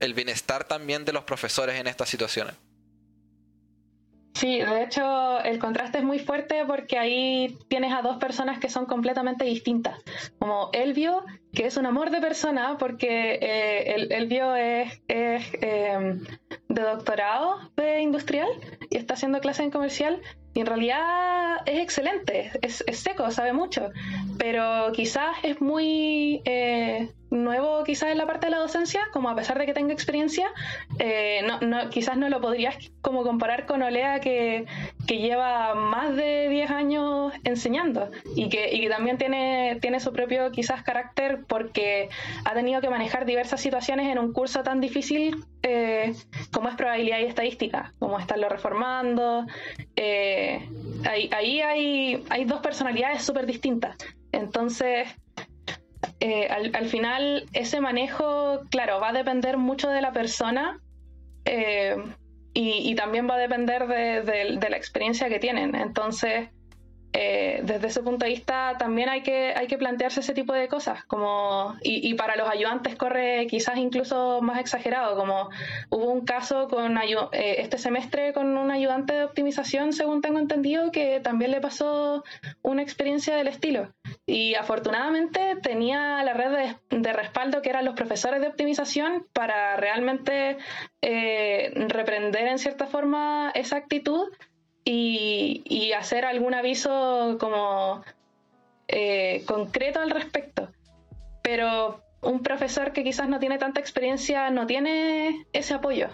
el 0.01 0.15
bienestar 0.15 0.65
también 0.65 1.05
de 1.05 1.13
los 1.13 1.25
profesores 1.25 1.79
en 1.79 1.87
estas 1.87 2.09
situaciones. 2.09 2.55
Sí, 4.35 4.59
de 4.59 4.85
hecho 4.85 5.41
el 5.41 5.59
contraste 5.59 5.99
es 5.99 6.05
muy 6.05 6.19
fuerte 6.19 6.65
porque 6.67 6.99
ahí 6.99 7.59
tienes 7.69 7.93
a 7.93 8.01
dos 8.01 8.17
personas 8.17 8.59
que 8.59 8.71
son 8.71 8.87
completamente 8.87 9.45
distintas. 9.45 10.01
Como 10.39 10.71
Elvio, 10.73 11.25
que 11.53 11.67
es 11.67 11.77
un 11.77 11.87
amor 11.87 12.11
de 12.11 12.21
persona 12.21 12.77
porque 12.79 13.39
eh, 13.41 13.95
el, 13.95 14.13
Elvio 14.13 14.55
es, 14.55 15.01
em, 15.09 16.25
de 16.69 16.83
doctorado 16.83 17.71
de 17.77 18.01
industrial 18.01 18.49
y 18.89 18.97
está 18.97 19.15
haciendo 19.15 19.41
clase 19.41 19.63
en 19.63 19.71
comercial 19.71 20.21
y 20.53 20.61
en 20.61 20.67
realidad 20.67 21.59
es 21.65 21.79
excelente, 21.79 22.51
es, 22.61 22.83
seco, 22.93 23.31
sabe 23.31 23.53
mucho, 23.53 23.91
pero 24.37 24.91
quizás 24.93 25.37
es 25.45 25.61
muy 25.61 26.43
eh, 26.45 27.09
nuevo 27.31 27.85
quizás 27.85 28.11
en 28.11 28.19
la 28.19 28.27
parte 28.27 28.47
de 28.47 28.51
la 28.51 28.59
docencia, 28.59 29.01
como 29.13 29.29
a 29.29 29.37
pesar 29.37 29.59
de 29.59 29.67
que 29.67 29.75
tenga 29.75 29.93
experiencia, 29.93 30.49
eh, 30.99 31.43
no, 31.63 31.89
quizás 31.91 32.17
no 32.17 32.29
lo 32.29 32.41
podrías 32.41 32.77
como 33.01 33.23
comparar 33.23 33.67
con 33.67 33.83
Olea 33.83 34.19
que, 34.19 34.67
que 35.07 35.19
lleva 35.19 35.75
más 35.77 36.17
de 36.17 36.49
10 36.49 36.71
años 36.73 37.33
enseñando 37.45 38.11
y 38.35 38.49
que, 38.49 38.75
y 38.75 38.81
que 38.81 38.89
también 38.89 39.19
tiene, 39.19 39.79
tiene 39.81 40.01
su 40.01 40.13
propio 40.13 40.51
quizás 40.51 40.83
carácter 40.83 41.40
porque 41.47 42.09
ha 42.45 42.55
tenido 42.55 42.81
que 42.81 42.91
manejar 42.91 43.25
diversas 43.27 43.61
situaciones 43.61 44.09
en 44.09 44.19
un 44.19 44.33
curso 44.33 44.63
tan 44.63 44.81
difícil 44.81 45.45
eh, 45.63 46.15
como 46.53 46.69
es 46.69 46.75
probabilidad 46.75 47.19
y 47.21 47.25
estadística, 47.25 47.93
como 47.99 48.19
estarlo 48.19 48.49
reformando. 48.49 49.47
Eh, 49.97 50.69
ahí, 51.09 51.61
hay, 51.61 52.25
hay 52.31 52.45
dos 52.45 52.61
personalidades 52.61 53.23
súper 53.23 53.47
distintas. 53.47 53.97
Entonces, 54.33 55.09
eh, 56.21 56.49
al, 56.49 56.87
final 56.87 57.47
ese 57.53 57.81
manejo, 57.81 58.61
claro, 58.71 59.01
va 59.01 59.09
a 59.09 59.13
depender 59.13 59.57
mucho 59.59 59.89
de 59.91 60.01
la 60.01 60.13
persona 60.13 60.81
y, 62.53 62.95
también 62.95 63.29
va 63.29 63.35
a 63.35 63.39
depender 63.39 63.87
de, 63.87 64.69
la 64.69 64.77
experiencia 64.77 65.29
que 65.29 65.39
tienen. 65.39 65.75
Entonces, 65.75 66.51
eh, 67.13 67.61
desde 67.65 67.89
ese 67.89 68.03
punto 68.03 68.25
de 68.25 68.31
vista 68.31 68.77
también 68.79 69.09
hay 69.09 69.23
que, 69.23 69.53
hay 69.57 69.67
que 69.67 69.79
plantearse 69.79 70.21
ese 70.21 70.33
tipo 70.33 70.53
de 70.53 70.69
cosas, 70.69 71.05
como, 71.05 71.75
y, 71.83 72.15
para 72.15 72.37
los 72.37 72.49
ayudantes 72.49 72.95
corre 72.95 73.47
quizás 73.49 73.79
incluso 73.79 74.41
más 74.43 74.61
exagerado, 74.61 75.17
como 75.17 75.51
hubo 75.91 76.11
un 76.11 76.25
caso 76.25 76.69
con 76.69 76.97
eh, 76.99 77.57
este 77.59 77.79
semestre 77.79 78.33
con 78.33 78.57
un 78.57 78.71
ayudante 78.71 79.15
de 79.15 79.25
optimización, 79.25 79.93
según 79.93 80.21
tengo 80.21 80.39
entendido, 80.39 80.93
que 80.93 81.21
también 81.21 81.51
le 81.51 81.61
pasó 81.61 82.23
una 82.63 82.83
experiencia 82.83 83.37
del 83.37 83.49
estilo. 83.49 83.93
Y 84.27 84.55
afortunadamente 84.55 85.57
tenía 85.63 86.23
la 86.23 86.35
red 86.35 86.77
de, 86.91 87.13
respaldo 87.13 87.61
que 87.63 87.71
eran 87.71 87.85
los 87.85 87.95
profesores 87.95 88.41
de 88.41 88.47
optimización 88.47 89.27
para 89.33 89.77
realmente 89.77 90.59
eh, 91.03 91.73
reprender 91.89 92.47
en 92.47 92.59
cierta 92.59 92.87
forma 92.87 93.51
esa 93.55 93.77
actitud 93.77 94.29
y, 94.93 95.93
hacer 95.93 96.25
algún 96.25 96.55
aviso 96.55 97.37
como 97.39 98.03
eh, 98.89 99.43
concreto 99.47 100.01
al 100.01 100.11
respecto. 100.11 100.69
Pero 101.43 102.03
un 102.23 102.43
profesor 102.43 102.93
que 102.93 103.05
quizás 103.05 103.29
no 103.29 103.39
tiene 103.39 103.59
tanta 103.59 103.81
experiencia 103.81 104.51
no 104.51 104.67
tiene 104.67 105.47
ese 105.53 105.75
apoyo. 105.75 106.09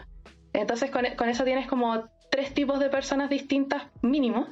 Entonces 0.53 0.91
con, 0.91 1.07
eso 1.07 1.45
tienes 1.45 1.67
como 1.67 2.09
tres 2.31 2.55
tipos 2.55 2.79
de 2.81 2.89
personas 2.89 3.31
distintas 3.31 3.85
mínimo, 4.03 4.49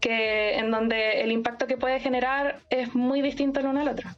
que 0.00 0.56
en 0.56 0.70
donde 0.70 1.22
el 1.22 1.32
impacto 1.32 1.66
que 1.66 1.76
puede 1.76 2.00
generar 2.00 2.60
es 2.70 2.94
muy 2.94 3.22
distinto 3.22 3.60
el 3.60 3.66
uno 3.66 3.80
al 3.80 3.88
otro. 3.88 4.10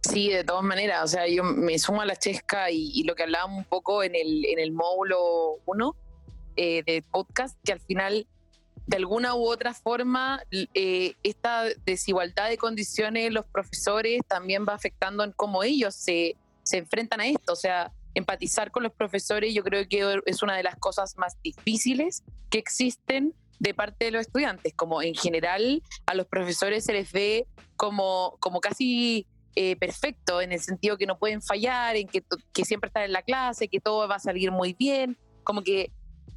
Sí, 0.00 0.30
de 0.30 0.44
todas 0.44 0.62
maneras, 0.62 1.04
o 1.04 1.08
sea, 1.08 1.26
yo 1.26 1.42
me 1.42 1.78
sumo 1.78 2.00
a 2.00 2.06
la 2.06 2.16
chesca 2.16 2.70
y, 2.70 3.02
lo 3.02 3.14
que 3.14 3.24
hablábamos 3.24 3.58
un 3.58 3.64
poco 3.64 4.02
en 4.02 4.14
el, 4.14 4.44
en 4.46 4.58
el 4.58 4.72
módulo 4.72 5.58
1, 5.66 5.96
eh, 6.58 6.82
de 6.84 7.02
podcast 7.02 7.56
que 7.64 7.72
al 7.72 7.80
final, 7.80 8.26
de 8.86 8.96
alguna 8.96 9.36
u 9.36 9.46
otra 9.46 9.74
forma, 9.74 10.42
eh, 10.50 11.14
esta 11.22 11.64
desigualdad 11.86 12.48
de 12.48 12.58
condiciones 12.58 13.32
los 13.32 13.46
profesores 13.46 14.22
también 14.26 14.66
va 14.68 14.74
afectando 14.74 15.22
en 15.22 15.30
cómo 15.30 15.62
ellos 15.62 15.94
se, 15.94 16.34
se 16.64 16.78
enfrentan 16.78 17.20
a 17.20 17.28
esto. 17.28 17.52
O 17.52 17.56
sea, 17.56 17.92
empatizar 18.14 18.72
con 18.72 18.82
los 18.82 18.92
profesores 18.92 19.54
yo 19.54 19.62
creo 19.62 19.86
que 19.88 20.20
es 20.26 20.42
una 20.42 20.56
de 20.56 20.64
las 20.64 20.74
cosas 20.76 21.16
más 21.16 21.40
difíciles 21.42 22.24
que 22.50 22.58
existen 22.58 23.34
de 23.60 23.72
parte 23.72 24.06
de 24.06 24.10
los 24.10 24.22
estudiantes, 24.22 24.74
como 24.74 25.00
en 25.00 25.14
general 25.14 25.80
a 26.06 26.14
los 26.14 26.26
profesores 26.26 26.84
se 26.84 26.92
les 26.92 27.12
ve 27.12 27.46
como, 27.76 28.36
como 28.40 28.60
casi 28.60 29.28
eh, 29.54 29.76
perfecto, 29.76 30.40
en 30.40 30.52
el 30.52 30.60
sentido 30.60 30.98
que 30.98 31.06
no 31.06 31.18
pueden 31.18 31.40
fallar, 31.40 31.94
en 31.94 32.08
que, 32.08 32.24
que, 32.52 32.64
siempre 32.64 32.88
están 32.88 33.04
en 33.04 33.12
la 33.12 33.22
clase, 33.22 33.68
que 33.68 33.80
todo 33.80 34.08
va 34.08 34.16
a 34.16 34.20
salir 34.20 34.50
muy 34.50 34.72
bien, 34.72 35.16
como 35.42 35.62
que 35.62 35.90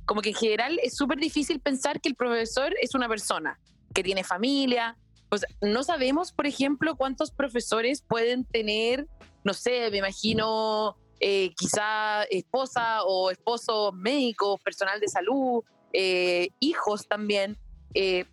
como 0.06 0.22
que 0.22 0.30
en 0.30 0.36
general 0.36 0.80
es 0.84 0.96
súper 0.96 1.20
difícil 1.20 1.60
pensar 1.60 2.02
que 2.02 2.10
el 2.10 2.16
profesor 2.16 2.74
es 2.82 2.96
una 2.96 3.08
persona 3.08 3.60
que 3.94 4.04
tiene 4.04 4.24
familia. 4.24 4.98
Pues 5.30 5.46
no 5.62 5.84
sabemos, 5.84 6.32
por 6.32 6.46
ejemplo, 6.46 6.96
cuántos 6.96 7.32
profesores 7.32 8.02
pueden 8.02 8.44
tener, 8.46 9.08
no 9.44 9.54
sé, 9.54 9.89
me 9.92 9.98
imagino 9.98 10.98
eh, 11.20 11.54
quizá 11.56 12.24
esposa 12.24 13.04
o 13.04 13.32
esposo 13.32 13.92
médico, 13.94 14.58
personal 14.58 15.00
de 15.00 15.08
salud, 15.08 15.64
eh, 15.94 16.50
hijos 16.60 17.08
también. 17.08 17.58
Eh, 17.94 18.26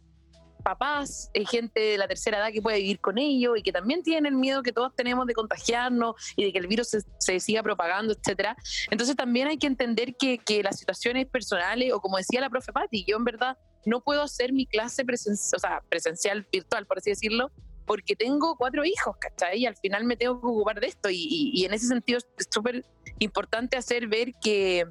papás, 0.68 1.30
hay 1.34 1.46
gente 1.46 1.80
de 1.80 1.98
la 1.98 2.06
tercera 2.06 2.38
edad 2.38 2.52
que 2.52 2.60
puede 2.60 2.78
vivir 2.78 3.00
con 3.00 3.16
ellos 3.16 3.56
y 3.56 3.62
que 3.62 3.72
también 3.72 4.02
tienen 4.02 4.26
el 4.26 4.38
miedo 4.38 4.62
que 4.62 4.72
todos 4.72 4.94
tenemos 4.94 5.26
de 5.26 5.32
contagiarnos 5.32 6.14
y 6.36 6.44
de 6.44 6.52
que 6.52 6.58
el 6.58 6.66
virus 6.66 6.88
se, 7.18 7.40
siga 7.40 7.62
propagando, 7.62 8.12
etcétera. 8.12 8.54
Entonces 8.90 9.16
también 9.16 9.48
hay 9.48 9.56
que 9.56 9.66
entender 9.66 10.14
que, 10.16 10.38
que, 10.38 10.62
las 10.62 10.78
situaciones 10.78 11.26
personales, 11.26 11.92
o 11.94 12.00
como 12.00 12.18
decía 12.18 12.40
la 12.40 12.50
profe 12.50 12.72
Patti, 12.72 13.04
yo 13.06 13.16
en 13.16 13.24
verdad 13.24 13.56
no 13.86 14.02
puedo 14.02 14.22
hacer 14.22 14.52
mi 14.52 14.66
clase 14.66 15.04
presencial, 15.04 15.56
o 15.56 15.58
sea, 15.58 15.82
presencial, 15.88 16.46
virtual, 16.52 16.84
por 16.84 16.98
así 16.98 17.10
decirlo, 17.10 17.50
porque 17.86 18.14
tengo 18.14 18.56
cuatro 18.56 18.84
hijos, 18.84 19.16
¿cachai? 19.18 19.60
Y 19.60 19.66
al 19.66 19.76
final 19.76 20.04
me 20.04 20.16
tengo 20.16 20.38
que 20.38 20.46
ocupar 20.46 20.80
de 20.80 20.88
esto. 20.88 21.08
Y, 21.08 21.50
y 21.54 21.64
en 21.64 21.72
ese 21.72 21.86
sentido 21.86 22.18
es 22.18 22.46
súper 22.50 22.84
importante 23.18 23.78
hacer 23.78 24.06
ver 24.06 24.32
que, 24.42 24.84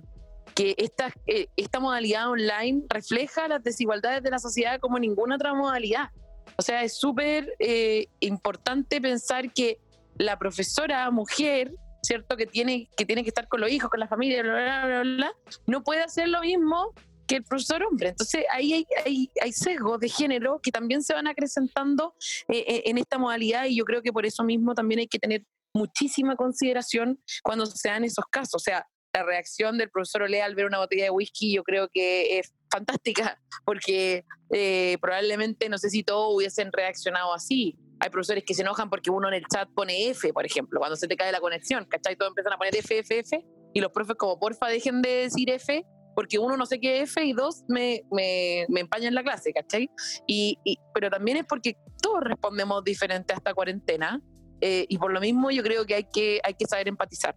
que 0.56 0.76
esta, 0.78 1.14
eh, 1.28 1.48
esta 1.56 1.80
modalidad 1.80 2.30
online 2.30 2.84
refleja 2.90 3.48
las 3.48 3.64
desigualdades 3.64 4.24
de 4.24 4.32
la 4.32 4.40
sociedad 4.40 4.80
como 4.80 5.00
ninguna 5.00 5.36
otra 5.36 5.54
modalidad. 5.54 6.10
O 6.58 6.62
sea, 6.62 6.84
es 6.84 6.98
súper 6.98 7.54
eh, 7.60 8.08
importante 8.20 9.00
pensar 9.00 9.54
que 9.54 9.80
la 10.18 10.40
profesora 10.40 11.10
mujer, 11.12 11.74
¿cierto? 12.02 12.36
Que 12.36 12.48
tiene, 12.48 12.90
que 12.98 13.06
tiene 13.06 13.24
que 13.24 13.30
estar 13.30 13.48
con 13.48 13.62
los 13.62 13.70
hijos, 13.70 13.90
con 13.90 14.00
la 14.00 14.08
familia, 14.08 14.42
bla, 14.42 14.86
bla, 14.86 15.02
bla, 15.02 15.34
no 15.68 15.84
puede 15.84 16.02
hacer 16.02 16.30
lo 16.30 16.42
mismo 16.42 16.94
que 17.28 17.36
el 17.36 17.44
profesor 17.44 17.84
hombre. 17.84 18.10
Entonces 18.10 18.46
ahí 18.52 18.74
hay, 18.74 18.88
hay, 19.06 19.32
hay 19.42 19.52
sesgos 19.52 20.00
de 20.00 20.10
género 20.10 20.60
que 20.64 20.72
también 20.72 21.04
se 21.04 21.14
van 21.14 21.28
acrecentando 21.28 22.16
eh, 22.48 22.84
en 22.86 22.98
esta 22.98 23.18
modalidad 23.18 23.66
y 23.66 23.76
yo 23.76 23.84
creo 23.84 24.02
que 24.02 24.14
por 24.14 24.26
eso 24.26 24.44
mismo 24.44 24.74
también 24.74 25.02
hay 25.02 25.08
que 25.08 25.20
tener 25.20 25.44
muchísima 25.74 26.36
consideración 26.36 27.22
cuando 27.44 27.66
se 27.66 27.90
dan 27.90 28.04
esos 28.04 28.26
casos. 28.32 28.56
O 28.56 28.60
sea, 28.60 28.88
la 29.18 29.24
reacción 29.24 29.78
del 29.78 29.90
profesor 29.90 30.24
Olea 30.24 30.46
al 30.46 30.56
ver 30.56 30.66
una 30.66 30.78
botella 30.80 31.06
de 31.06 31.10
whisky 31.10 31.54
yo 31.54 31.64
creo 31.64 31.90
que 31.92 32.40
es 32.40 32.54
fantástica, 32.72 33.40
porque 33.66 34.26
eh, 34.52 34.98
probablemente 35.02 35.70
no 35.70 35.78
sé 35.78 35.90
si 35.90 36.04
todos 36.04 36.36
hubiesen 36.36 36.72
reaccionado 36.72 37.34
así. 37.34 37.78
Hay 38.00 38.12
profesores 38.12 38.44
que 38.46 38.54
se 38.54 38.62
enojan 38.62 38.92
porque 38.92 39.10
uno 39.10 39.28
en 39.28 39.34
el 39.34 39.44
chat 39.52 39.68
pone 39.74 40.10
F, 40.10 40.32
por 40.32 40.46
ejemplo, 40.46 40.80
cuando 40.80 40.96
se 40.96 41.08
te 41.08 41.18
cae 41.18 41.32
la 41.32 41.40
conexión, 41.40 41.86
¿cachai? 41.86 42.16
Todos 42.16 42.30
empiezan 42.30 42.54
a 42.54 42.58
poner 42.58 42.76
F, 42.76 43.00
F, 43.00 43.20
F, 43.20 43.44
y 43.74 43.82
los 43.82 43.92
profes 43.92 44.16
como, 44.18 44.40
porfa, 44.40 44.68
dejen 44.68 45.02
de 45.02 45.10
decir 45.10 45.50
F, 45.50 45.84
porque 46.16 46.38
uno 46.38 46.58
no 46.58 46.68
sé 46.68 46.80
qué 46.80 47.02
F 47.02 47.24
y 47.24 47.34
dos 47.34 47.64
me, 47.68 48.04
me, 48.12 48.68
me 48.70 48.82
empañan 48.82 49.16
la 49.16 49.24
clase, 49.24 49.52
¿cachai? 49.52 49.90
Y, 50.28 50.60
pero 50.94 51.10
también 51.10 51.38
es 51.38 51.46
porque 51.46 51.76
todos 52.00 52.24
respondemos 52.24 52.84
diferente 52.84 53.34
a 53.34 53.38
esta 53.38 53.56
cuarentena, 53.56 54.22
eh, 54.62 54.86
y 54.88 54.98
por 55.00 55.12
lo 55.12 55.20
mismo 55.20 55.50
yo 55.50 55.64
creo 55.64 55.86
que 55.88 55.96
hay 55.96 56.04
que, 56.04 56.40
hay 56.44 56.54
que 56.54 56.66
saber 56.68 56.88
empatizar. 56.88 57.36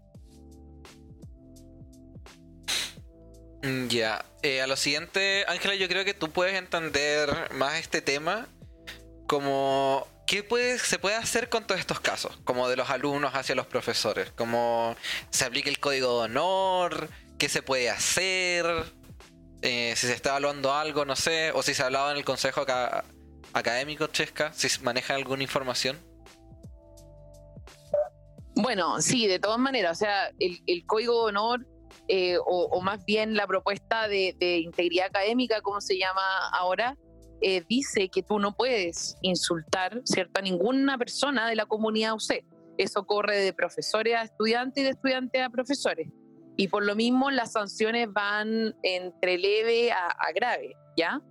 Mm, 3.62 3.88
ya, 3.88 4.24
eh, 4.42 4.62
a 4.62 4.66
lo 4.66 4.76
siguiente, 4.76 5.44
Ángela, 5.48 5.74
yo 5.74 5.88
creo 5.88 6.04
que 6.04 6.14
tú 6.14 6.30
puedes 6.30 6.54
entender 6.54 7.30
más 7.52 7.78
este 7.78 8.00
tema 8.00 8.48
como 9.26 10.08
qué 10.26 10.42
puede, 10.42 10.78
se 10.78 10.98
puede 10.98 11.16
hacer 11.16 11.48
con 11.48 11.66
todos 11.66 11.80
estos 11.80 12.00
casos, 12.00 12.38
como 12.44 12.68
de 12.68 12.76
los 12.76 12.90
alumnos 12.90 13.34
hacia 13.34 13.54
los 13.54 13.66
profesores, 13.66 14.30
como 14.32 14.96
se 15.30 15.44
aplica 15.44 15.68
el 15.68 15.78
código 15.78 16.18
de 16.18 16.24
honor, 16.24 17.08
qué 17.38 17.48
se 17.48 17.62
puede 17.62 17.90
hacer, 17.90 18.64
eh, 19.62 19.94
si 19.96 20.06
se 20.06 20.14
está 20.14 20.30
evaluando 20.30 20.72
algo, 20.72 21.04
no 21.04 21.16
sé, 21.16 21.52
o 21.52 21.62
si 21.62 21.74
se 21.74 21.82
ha 21.82 21.86
hablado 21.86 22.10
en 22.12 22.16
el 22.16 22.24
consejo 22.24 22.62
acá 22.62 23.04
académicos, 23.52 24.12
Chesca, 24.12 24.52
si 24.52 24.68
manejan 24.82 25.16
alguna 25.16 25.42
información. 25.42 25.98
Bueno, 28.54 29.00
sí, 29.00 29.26
de 29.26 29.38
todas 29.38 29.58
maneras, 29.58 29.98
o 29.98 30.00
sea, 30.00 30.30
el, 30.38 30.84
código 30.86 31.24
de 31.24 31.28
honor 31.30 31.66
eh, 32.12 32.38
o, 32.44 32.80
más 32.80 33.04
bien 33.04 33.36
la 33.36 33.46
propuesta 33.46 34.08
de, 34.08 34.34
integridad 34.64 35.06
académica, 35.06 35.60
como 35.60 35.80
se 35.80 35.96
llama 35.96 36.20
ahora, 36.52 36.96
eh, 37.40 37.62
dice 37.68 38.08
que 38.08 38.24
tú 38.24 38.40
no 38.40 38.52
puedes 38.52 39.16
insultar 39.22 40.02
¿cierto? 40.02 40.40
a 40.40 40.42
ninguna 40.42 40.98
persona 40.98 41.48
de 41.48 41.54
la 41.54 41.66
comunidad 41.66 42.14
UC. 42.14 42.44
Eso 42.78 43.06
corre 43.06 43.36
de 43.36 43.52
profesores 43.52 44.16
a 44.16 44.22
estudiantes 44.22 44.82
y 44.82 44.84
de 44.86 44.90
estudiantes 44.90 45.40
a 45.40 45.50
profesores. 45.50 46.08
Y 46.56 46.66
por 46.66 46.84
lo 46.84 46.96
mismo 46.96 47.30
las 47.30 47.52
sanciones 47.52 48.12
van 48.12 48.74
entre 48.82 49.38
leve 49.38 49.92
a, 49.92 50.08
a 50.08 50.32
grave, 50.32 50.74
¿ya? 50.96 51.22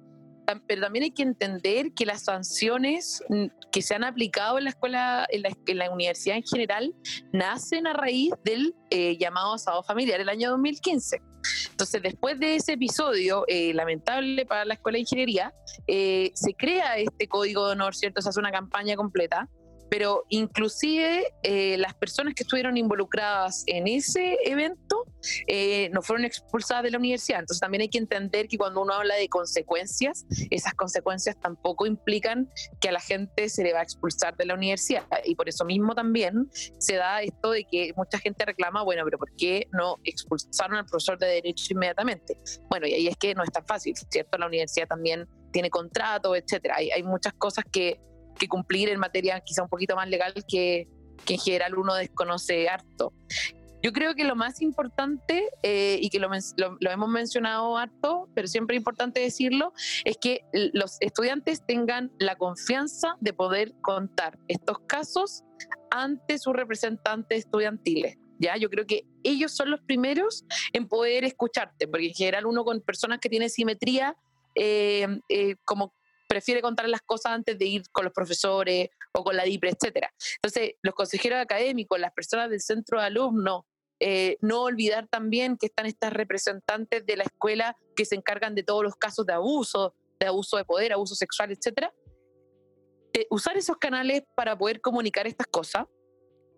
Pero 0.68 0.82
también 0.82 1.04
hay 1.04 1.12
que 1.12 1.24
entender 1.24 1.94
que 1.94 2.06
las 2.06 2.24
sanciones 2.24 3.24
que 3.72 3.82
se 3.82 3.96
han 3.96 4.04
aplicado 4.04 4.58
en 4.58 4.66
la 4.66 4.70
escuela, 4.72 5.28
en 5.30 5.78
la, 5.78 5.92
universidad 5.92 6.38
en 6.38 6.44
general, 6.44 6.94
nacen 7.32 7.88
a 7.88 7.94
raíz 7.94 8.32
del 8.44 8.76
eh, 8.90 9.18
llamado 9.18 9.54
asado 9.54 9.84
familiar 9.84 10.20
el 10.20 10.30
año 10.30 10.50
2015. 10.52 11.22
Entonces, 11.72 12.02
después 12.02 12.40
de 12.40 12.56
ese 12.56 12.74
episodio 12.74 13.46
eh, 13.48 13.74
lamentable 13.74 14.46
para 14.46 14.66
la 14.66 14.74
escuela 14.74 14.98
de 14.98 15.02
ingeniería, 15.02 15.54
eh, 15.88 16.32
se 16.34 16.54
crea 16.54 16.98
este 16.98 17.28
código 17.28 17.68
de 17.68 17.74
honor, 17.74 17.96
¿cierto? 17.96 18.22
Se 18.22 18.30
hace 18.30 18.40
una 18.40 18.52
campaña 18.52 18.96
completa 18.96 19.48
pero 19.90 20.26
inclusive 20.30 21.34
eh, 21.44 21.78
las 21.78 21.94
personas 21.96 22.34
que 22.34 22.44
estuvieron 22.44 22.78
involucradas 22.78 23.64
en 23.68 23.88
ese 23.88 24.38
evento 24.46 25.06
eh, 25.48 25.90
no 25.92 26.02
fueron 26.02 26.26
expulsadas 26.26 26.84
de 26.84 26.92
la 26.92 26.98
universidad. 26.98 27.40
Entonces 27.40 27.60
también 27.60 27.82
hay 27.82 27.90
que 27.90 27.98
entender 27.98 28.48
que 28.48 28.58
cuando 28.58 28.82
uno 28.82 28.94
habla 28.94 29.16
de 29.16 29.28
consecuencias, 29.28 30.26
esas 30.50 30.74
consecuencias 30.76 31.40
tampoco 31.40 31.86
implican 31.86 32.50
que 32.80 32.90
a 32.90 32.92
la 32.92 33.00
gente 33.00 33.50
se 33.50 33.64
le 33.64 33.74
va 33.74 33.80
a 33.80 33.84
expulsar 33.84 34.36
de 34.38 34.46
la 34.46 34.54
universidad. 34.54 35.06
Y 35.26 35.36
por 35.36 35.50
eso 35.50 35.66
mismo 35.66 35.96
también 35.96 36.50
se 36.78 36.96
da 36.96 37.22
esto 37.22 37.52
de 37.52 37.66
que 37.66 37.94
mucha 37.96 38.20
gente 38.20 38.46
reclama, 38.46 38.84
bueno, 38.84 39.04
pero 39.06 39.18
¿por 39.18 39.36
qué 39.36 39.68
no 39.72 39.96
expulsaron 40.04 40.78
al 40.78 40.86
profesor 40.86 41.18
de 41.18 41.28
derecho 41.28 41.66
inmediatamente? 41.74 42.38
Bueno, 42.70 42.88
y 42.88 42.94
ahí 42.94 43.08
es 43.08 43.18
que 43.18 43.34
no 43.36 43.44
es 43.44 43.52
tan 43.52 43.66
fácil, 43.66 43.96
¿cierto? 44.10 44.38
La 44.38 44.48
universidad 44.48 44.88
también 44.88 45.28
tiene 45.52 45.70
contrato, 45.70 46.36
etcétera. 46.36 46.76
Hay, 46.78 46.92
hay 46.92 47.04
muchas 47.04 47.34
cosas 47.34 47.66
que 47.72 48.00
que 48.40 48.48
cumplir 48.48 48.90
en 48.90 49.00
materia 49.00 49.40
quizá 49.42 49.62
un 49.64 49.70
poquito 49.70 49.96
más 49.96 50.10
legal 50.10 50.34
que, 50.48 50.88
que 51.26 51.34
en 51.36 51.40
general 51.40 51.78
uno 51.78 51.94
desconoce 51.94 52.68
harto. 52.68 53.14
Yo 53.82 53.94
creo 53.94 54.14
que 54.14 54.26
lo 54.26 54.36
más 54.36 54.62
importante, 54.62 55.50
eh, 55.64 55.98
y 56.02 56.10
que 56.10 56.20
lo, 56.20 56.30
lo, 56.58 56.92
hemos 56.92 57.10
mencionado 57.10 57.78
harto, 57.78 58.28
pero 58.36 58.48
siempre 58.48 58.76
es 58.76 58.82
importante 58.82 59.22
decirlo, 59.22 59.72
es 60.04 60.18
que 60.18 60.42
los 60.52 60.98
estudiantes 61.00 61.66
tengan 61.66 62.12
la 62.20 62.36
confianza 62.36 63.16
de 63.22 63.32
poder 63.32 63.74
contar 63.82 64.38
estos 64.50 64.80
casos 64.80 65.44
ante 65.92 66.38
sus 66.40 66.54
representantes 66.54 67.40
estudiantiles. 67.40 68.18
¿ya? 68.38 68.58
Yo 68.58 68.70
creo 68.70 68.86
que 68.86 69.06
ellos 69.24 69.54
son 69.54 69.72
los 69.72 69.80
primeros 69.82 70.44
en 70.74 70.88
poder 70.88 71.24
escucharte, 71.24 71.88
porque 71.88 72.08
en 72.08 72.14
general 72.14 72.48
uno 72.48 72.66
con 72.66 72.82
personas 72.82 73.20
que 73.20 73.30
tienen 73.30 73.50
simetría, 73.50 74.18
eh, 74.56 75.08
eh, 75.30 75.56
como 75.64 75.94
prefiere 76.30 76.62
contar 76.62 76.88
las 76.88 77.02
cosas 77.02 77.32
antes 77.32 77.58
de 77.58 77.66
ir 77.66 77.84
con 77.92 78.06
los 78.06 78.14
profesores 78.14 78.90
o 79.14 79.24
con 79.24 79.36
la 79.36 79.44
DIPRE, 79.44 79.72
etcétera. 79.72 80.14
Entonces, 80.36 80.76
los 80.84 80.94
consejeros 80.94 81.40
académicos, 81.40 82.00
las 82.00 82.14
personas 82.14 82.52
del 82.52 82.62
centro 82.62 83.00
de 83.00 83.08
alumnos, 83.08 83.64
eh, 84.00 84.38
no 84.40 84.62
olvidar 84.62 85.08
también 85.08 85.58
que 85.58 85.66
están 85.66 85.88
estas 85.88 86.14
representantes 86.14 87.06
de 87.06 87.18
la 87.18 87.24
escuela 87.24 87.76
que 87.96 88.06
se 88.06 88.16
encargan 88.16 88.54
de 88.54 88.64
todos 88.64 88.84
los 88.84 88.96
casos 88.96 89.26
de 89.26 89.34
abuso, 89.34 89.96
de 90.20 90.28
abuso 90.28 90.56
de 90.58 90.66
poder, 90.66 90.94
abuso 90.94 91.16
sexual, 91.16 91.52
etcétera. 91.52 91.92
Eh, 93.14 93.26
usar 93.32 93.58
esos 93.58 93.78
canales 93.78 94.24
para 94.36 94.56
poder 94.56 94.82
comunicar 94.82 95.26
estas 95.26 95.48
cosas. 95.48 95.88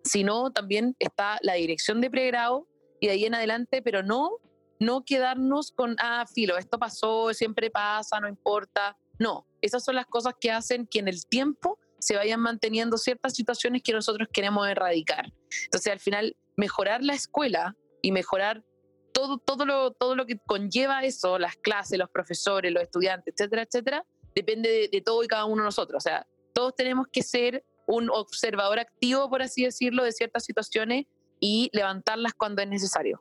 Si 0.04 0.22
no, 0.22 0.52
también 0.52 0.94
está 0.98 1.38
la 1.40 1.54
dirección 1.54 2.00
de 2.00 2.10
pregrado 2.10 2.68
y 3.00 3.06
de 3.06 3.14
ahí 3.14 3.24
en 3.24 3.34
adelante, 3.34 3.80
pero 3.80 4.02
no, 4.02 4.36
no 4.78 5.02
quedarnos 5.04 5.72
con, 5.72 5.96
ah, 5.98 6.26
filo, 6.32 6.58
esto 6.58 6.78
pasó, 6.78 7.32
siempre 7.32 7.70
pasa, 7.70 8.20
no 8.20 8.28
importa. 8.28 8.96
No, 9.18 9.46
esas 9.60 9.84
son 9.84 9.94
las 9.94 10.06
cosas 10.06 10.34
que 10.40 10.50
hacen 10.50 10.86
que 10.86 10.98
en 10.98 11.08
el 11.08 11.26
tiempo 11.26 11.78
se 11.98 12.16
vayan 12.16 12.40
manteniendo 12.40 12.98
ciertas 12.98 13.34
situaciones 13.34 13.82
que 13.82 13.92
nosotros 13.92 14.28
queremos 14.32 14.68
erradicar. 14.68 15.32
Entonces, 15.64 15.92
al 15.92 16.00
final, 16.00 16.36
mejorar 16.56 17.02
la 17.02 17.14
escuela 17.14 17.76
y 18.02 18.10
mejorar 18.10 18.64
todo, 19.12 19.38
todo, 19.38 19.64
lo, 19.64 19.92
todo 19.92 20.16
lo 20.16 20.26
que 20.26 20.38
conlleva 20.38 21.04
eso, 21.04 21.38
las 21.38 21.56
clases, 21.56 21.98
los 21.98 22.10
profesores, 22.10 22.72
los 22.72 22.82
estudiantes, 22.82 23.34
etcétera, 23.34 23.62
etcétera, 23.62 24.06
depende 24.34 24.68
de, 24.68 24.88
de 24.88 25.00
todo 25.00 25.22
y 25.22 25.28
cada 25.28 25.44
uno 25.44 25.62
de 25.62 25.66
nosotros. 25.66 26.02
O 26.02 26.08
sea, 26.08 26.26
todos 26.52 26.74
tenemos 26.74 27.06
que 27.12 27.22
ser 27.22 27.64
un 27.86 28.10
observador 28.10 28.78
activo, 28.78 29.28
por 29.28 29.42
así 29.42 29.64
decirlo, 29.64 30.04
de 30.04 30.12
ciertas 30.12 30.44
situaciones 30.44 31.06
y 31.40 31.70
levantarlas 31.72 32.34
cuando 32.34 32.62
es 32.62 32.68
necesario. 32.68 33.20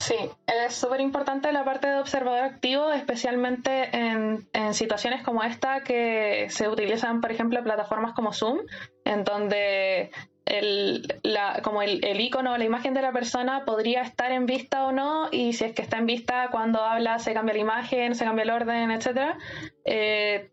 Sí, 0.00 0.14
es 0.46 0.74
súper 0.74 1.00
importante 1.00 1.50
la 1.50 1.64
parte 1.64 1.88
de 1.88 1.98
observador 1.98 2.40
activo, 2.40 2.92
especialmente 2.92 3.90
en, 3.96 4.46
situaciones 4.72 5.22
como 5.22 5.42
esta 5.42 5.82
que 5.82 6.46
se 6.50 6.68
utilizan, 6.68 7.20
por 7.20 7.32
ejemplo, 7.32 7.62
plataformas 7.64 8.12
como 8.12 8.32
Zoom, 8.32 8.60
en 9.04 9.24
donde 9.24 10.10
el, 10.44 11.20
la, 11.22 11.60
como 11.62 11.82
el, 11.82 12.04
el 12.04 12.20
icono 12.20 12.52
o 12.52 12.56
la 12.56 12.64
imagen 12.64 12.94
de 12.94 13.02
la 13.02 13.12
persona 13.12 13.64
podría 13.64 14.02
estar 14.02 14.30
en 14.30 14.46
vista 14.46 14.86
o 14.86 14.92
no, 14.92 15.28
y 15.32 15.52
si 15.52 15.64
es 15.64 15.72
que 15.74 15.82
está 15.82 15.98
en 15.98 16.06
vista, 16.06 16.48
cuando 16.50 16.80
habla 16.82 17.18
se 17.18 17.34
cambia 17.34 17.54
la 17.54 17.60
imagen, 17.60 18.14
se 18.14 18.24
cambia 18.24 18.44
el 18.44 18.50
orden, 18.50 18.90
etc. 18.92 19.36
Eh, 19.84 20.50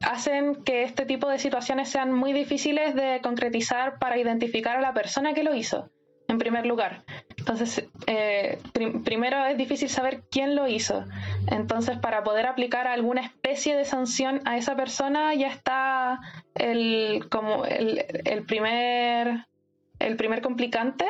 hacen 0.00 0.64
que 0.64 0.82
este 0.82 1.06
tipo 1.06 1.28
de 1.28 1.38
situaciones 1.38 1.88
sean 1.88 2.12
muy 2.12 2.32
difíciles 2.32 2.94
de 2.94 3.20
concretizar 3.22 3.98
para 3.98 4.18
identificar 4.18 4.76
a 4.76 4.80
la 4.80 4.92
persona 4.92 5.34
que 5.34 5.44
lo 5.44 5.54
hizo 5.54 5.90
en 6.28 6.38
primer 6.38 6.66
lugar. 6.66 7.04
Entonces, 7.46 7.88
eh, 8.08 8.58
primero 9.04 9.44
es 9.46 9.56
difícil 9.56 9.88
saber 9.88 10.24
quién 10.32 10.56
lo 10.56 10.66
hizo. 10.66 11.04
Entonces, 11.46 11.96
para 11.96 12.24
poder 12.24 12.44
aplicar 12.44 12.88
alguna 12.88 13.20
especie 13.20 13.76
de 13.76 13.84
sanción 13.84 14.40
a 14.46 14.56
esa 14.56 14.74
persona, 14.74 15.32
ya 15.32 15.46
está 15.46 16.18
el, 16.56 17.28
como 17.30 17.64
el, 17.64 18.04
primer, 18.48 19.46
el 20.00 20.16
primer 20.16 20.42
complicante. 20.42 21.06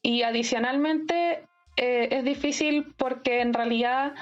Y 0.00 0.22
adicionalmente, 0.22 1.44
eh, 1.76 2.08
es 2.10 2.24
difícil 2.24 2.94
porque 2.96 3.42
en 3.42 3.52
realidad 3.52 4.14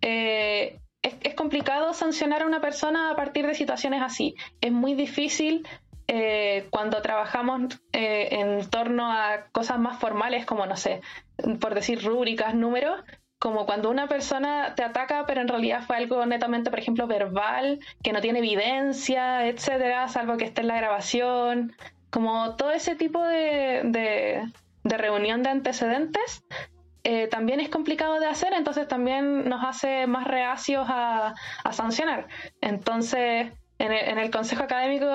eh, 0.00 0.80
es, 1.02 1.14
es 1.22 1.34
complicado 1.34 1.94
sancionar 1.94 2.42
a 2.42 2.46
una 2.46 2.60
persona 2.60 3.12
a 3.12 3.14
partir 3.14 3.46
de 3.46 3.54
situaciones 3.54 4.02
así. 4.02 4.34
Es 4.60 4.72
muy 4.72 4.94
difícil 4.94 5.64
eh, 6.08 6.68
cuando 6.70 7.02
trabajamos 7.02 7.80
eh, 7.92 8.28
en 8.30 8.68
torno 8.70 9.10
a 9.10 9.46
cosas 9.50 9.78
más 9.78 9.98
formales 9.98 10.46
como, 10.46 10.64
no 10.66 10.76
sé, 10.76 11.00
por 11.60 11.74
decir 11.74 12.04
rúbricas, 12.04 12.54
números, 12.54 13.02
como 13.38 13.66
cuando 13.66 13.90
una 13.90 14.06
persona 14.06 14.74
te 14.76 14.84
ataca, 14.84 15.26
pero 15.26 15.40
en 15.40 15.48
realidad 15.48 15.82
fue 15.82 15.96
algo 15.96 16.24
netamente, 16.24 16.70
por 16.70 16.78
ejemplo, 16.78 17.06
verbal, 17.06 17.80
que 18.02 18.12
no 18.12 18.20
tiene 18.20 18.38
evidencia, 18.38 19.46
etcétera, 19.46 20.08
salvo 20.08 20.36
que 20.36 20.44
esté 20.44 20.62
en 20.62 20.68
la 20.68 20.76
grabación, 20.76 21.72
como 22.10 22.54
todo 22.56 22.70
ese 22.70 22.94
tipo 22.94 23.22
de, 23.22 23.82
de, 23.84 24.96
reunión 24.96 25.42
de 25.42 25.50
antecedentes. 25.50 26.44
Eh, 27.04 27.28
también 27.28 27.60
es 27.60 27.68
complicado 27.68 28.18
de 28.18 28.26
hacer, 28.26 28.52
entonces 28.52 28.88
también 28.88 29.48
nos 29.48 29.64
hace 29.64 30.06
más 30.06 30.26
reacios 30.26 30.86
a, 30.88 31.34
a 31.62 31.72
sancionar. 31.72 32.26
Entonces, 32.60 33.52
en 33.78 33.92
el, 33.92 34.08
en 34.08 34.18
el 34.18 34.30
Consejo 34.30 34.64
Académico 34.64 35.06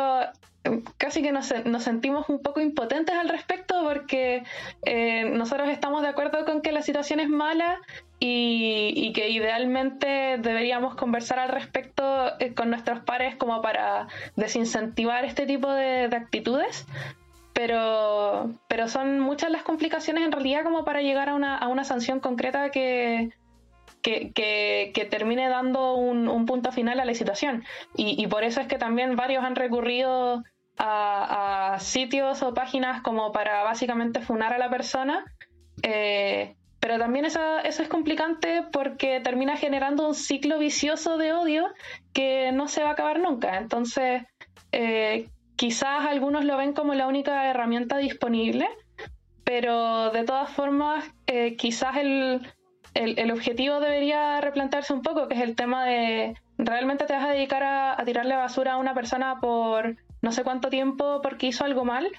casi 0.98 1.22
que 1.22 1.32
nos, 1.32 1.48
sentimos 1.84 2.30
un 2.30 2.40
poco 2.40 2.62
impotentes 2.62 3.16
al 3.16 3.30
respecto 3.30 3.82
porque 3.84 4.44
eh, 4.86 5.26
nosotros 5.26 5.70
estamos 5.70 6.02
de 6.04 6.10
acuerdo 6.10 6.46
con 6.46 6.62
que 6.62 6.72
la 6.72 6.82
situación 6.82 7.20
es 7.20 7.30
mala 7.30 7.80
y, 8.20 9.12
que 9.14 9.30
idealmente 9.30 10.38
deberíamos 10.38 10.94
conversar 10.94 11.40
al 11.40 11.50
respecto 11.50 12.40
eh, 12.40 12.54
con 12.54 12.70
nuestros 12.70 13.00
pares 13.00 13.36
como 13.36 13.64
para 13.64 14.08
desincentivar 14.36 15.26
este 15.26 15.48
tipo 15.48 15.72
de, 15.72 16.04
actitudes. 16.06 16.86
Pero, 17.54 18.52
pero 18.68 18.88
son 18.88 19.20
muchas 19.20 19.52
las 19.52 19.64
complicaciones 19.64 20.24
en 20.24 20.32
realidad 20.32 20.64
como 20.64 20.86
para 20.86 21.02
llegar 21.02 21.30
a 21.30 21.34
una, 21.34 21.58
a 21.58 21.68
una 21.68 21.84
sanción 21.84 22.20
concreta 22.20 22.70
que, 22.72 23.32
que, 24.02 24.32
que, 24.34 25.06
termine 25.06 25.50
dando 25.50 25.96
un, 25.96 26.46
punto 26.46 26.72
final 26.72 27.00
a 27.00 27.06
la 27.06 27.14
situación. 27.14 27.64
Y, 27.96 28.22
y, 28.22 28.28
por 28.28 28.44
eso 28.44 28.62
es 28.62 28.68
que 28.68 28.78
también 28.78 29.16
varios 29.16 29.44
han 29.44 29.56
recurrido 29.56 30.44
a, 30.78 31.78
sitios 31.80 32.42
o 32.44 32.54
páginas 32.54 33.02
como 33.02 33.32
para 33.32 33.64
básicamente 33.64 34.22
funar 34.22 34.54
a 34.54 34.58
la 34.58 34.70
persona. 34.70 35.26
Eh, 35.84 36.56
pero 36.80 36.98
también 36.98 37.26
eso, 37.26 37.60
eso 37.60 37.84
es 37.84 37.90
complicante 37.90 38.64
porque 38.72 39.20
termina 39.20 39.56
generando 39.56 40.08
un 40.08 40.16
ciclo 40.16 40.58
vicioso 40.58 41.18
de 41.18 41.34
odio 41.34 41.68
que 42.12 42.52
no 42.52 42.68
se 42.68 42.82
va 42.82 42.90
a 42.90 42.94
acabar 42.94 43.20
nunca. 43.20 43.58
Entonces, 43.58 44.24
eh, 44.72 45.30
quizás 45.56 46.08
algunos 46.08 46.44
lo 46.44 46.58
ven 46.58 46.74
como 46.74 46.96
la 46.96 47.08
única 47.08 47.48
herramienta 47.48 47.98
disponible, 47.98 48.68
pero 49.44 50.10
de 50.10 50.24
todas 50.24 50.50
formas, 50.50 51.06
eh, 51.28 51.56
quizás 51.56 51.98
el, 51.98 52.42
el, 52.94 53.32
objetivo 53.32 53.80
debería 53.80 54.42
replantearse 54.42 54.94
un 54.94 55.02
poco, 55.02 55.28
que 55.28 55.36
es 55.36 55.42
el 55.42 55.56
tema 55.56 55.86
de, 55.86 56.36
¿realmente 56.58 57.06
te 57.06 57.14
vas 57.14 57.26
a 57.26 57.32
dedicar 57.32 57.64
a, 57.64 58.00
a 58.00 58.06
tirarle 58.06 58.36
basura 58.36 58.74
a 58.74 58.78
una 58.78 58.94
persona 58.94 59.40
por 59.40 59.96
no 60.22 60.32
sé 60.32 60.44
cuánto 60.44 60.70
tiempo 60.70 61.22
porque 61.22 61.48
hizo 61.48 61.64
algo 61.66 61.86
mal? 61.86 62.12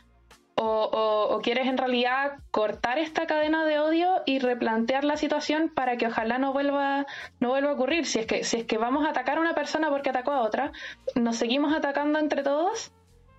O, 0.54 1.40
quieres 1.42 1.66
en 1.66 1.76
realidad 1.76 2.34
cortar 2.52 2.98
esta 2.98 3.26
cadena 3.26 3.64
de 3.64 3.80
odio 3.80 4.22
y 4.26 4.38
replantear 4.38 5.02
la 5.02 5.16
situación 5.16 5.72
para 5.74 5.96
que 5.96 6.06
ojalá 6.06 6.38
no 6.38 6.52
vuelva, 6.52 7.06
no 7.40 7.48
vuelva 7.48 7.70
a 7.70 7.72
ocurrir. 7.72 8.06
Si 8.06 8.20
es, 8.20 8.26
que, 8.26 8.44
si 8.44 8.58
es 8.58 8.64
que 8.64 8.78
vamos 8.78 9.04
a 9.04 9.10
atacar 9.10 9.38
a 9.38 9.40
una 9.40 9.54
persona 9.54 9.88
porque 9.88 10.10
atacó 10.10 10.30
a 10.30 10.42
otra, 10.42 10.70
nos 11.16 11.36
seguimos 11.36 11.74
atacando 11.74 12.20
entre 12.20 12.44
todos 12.44 12.92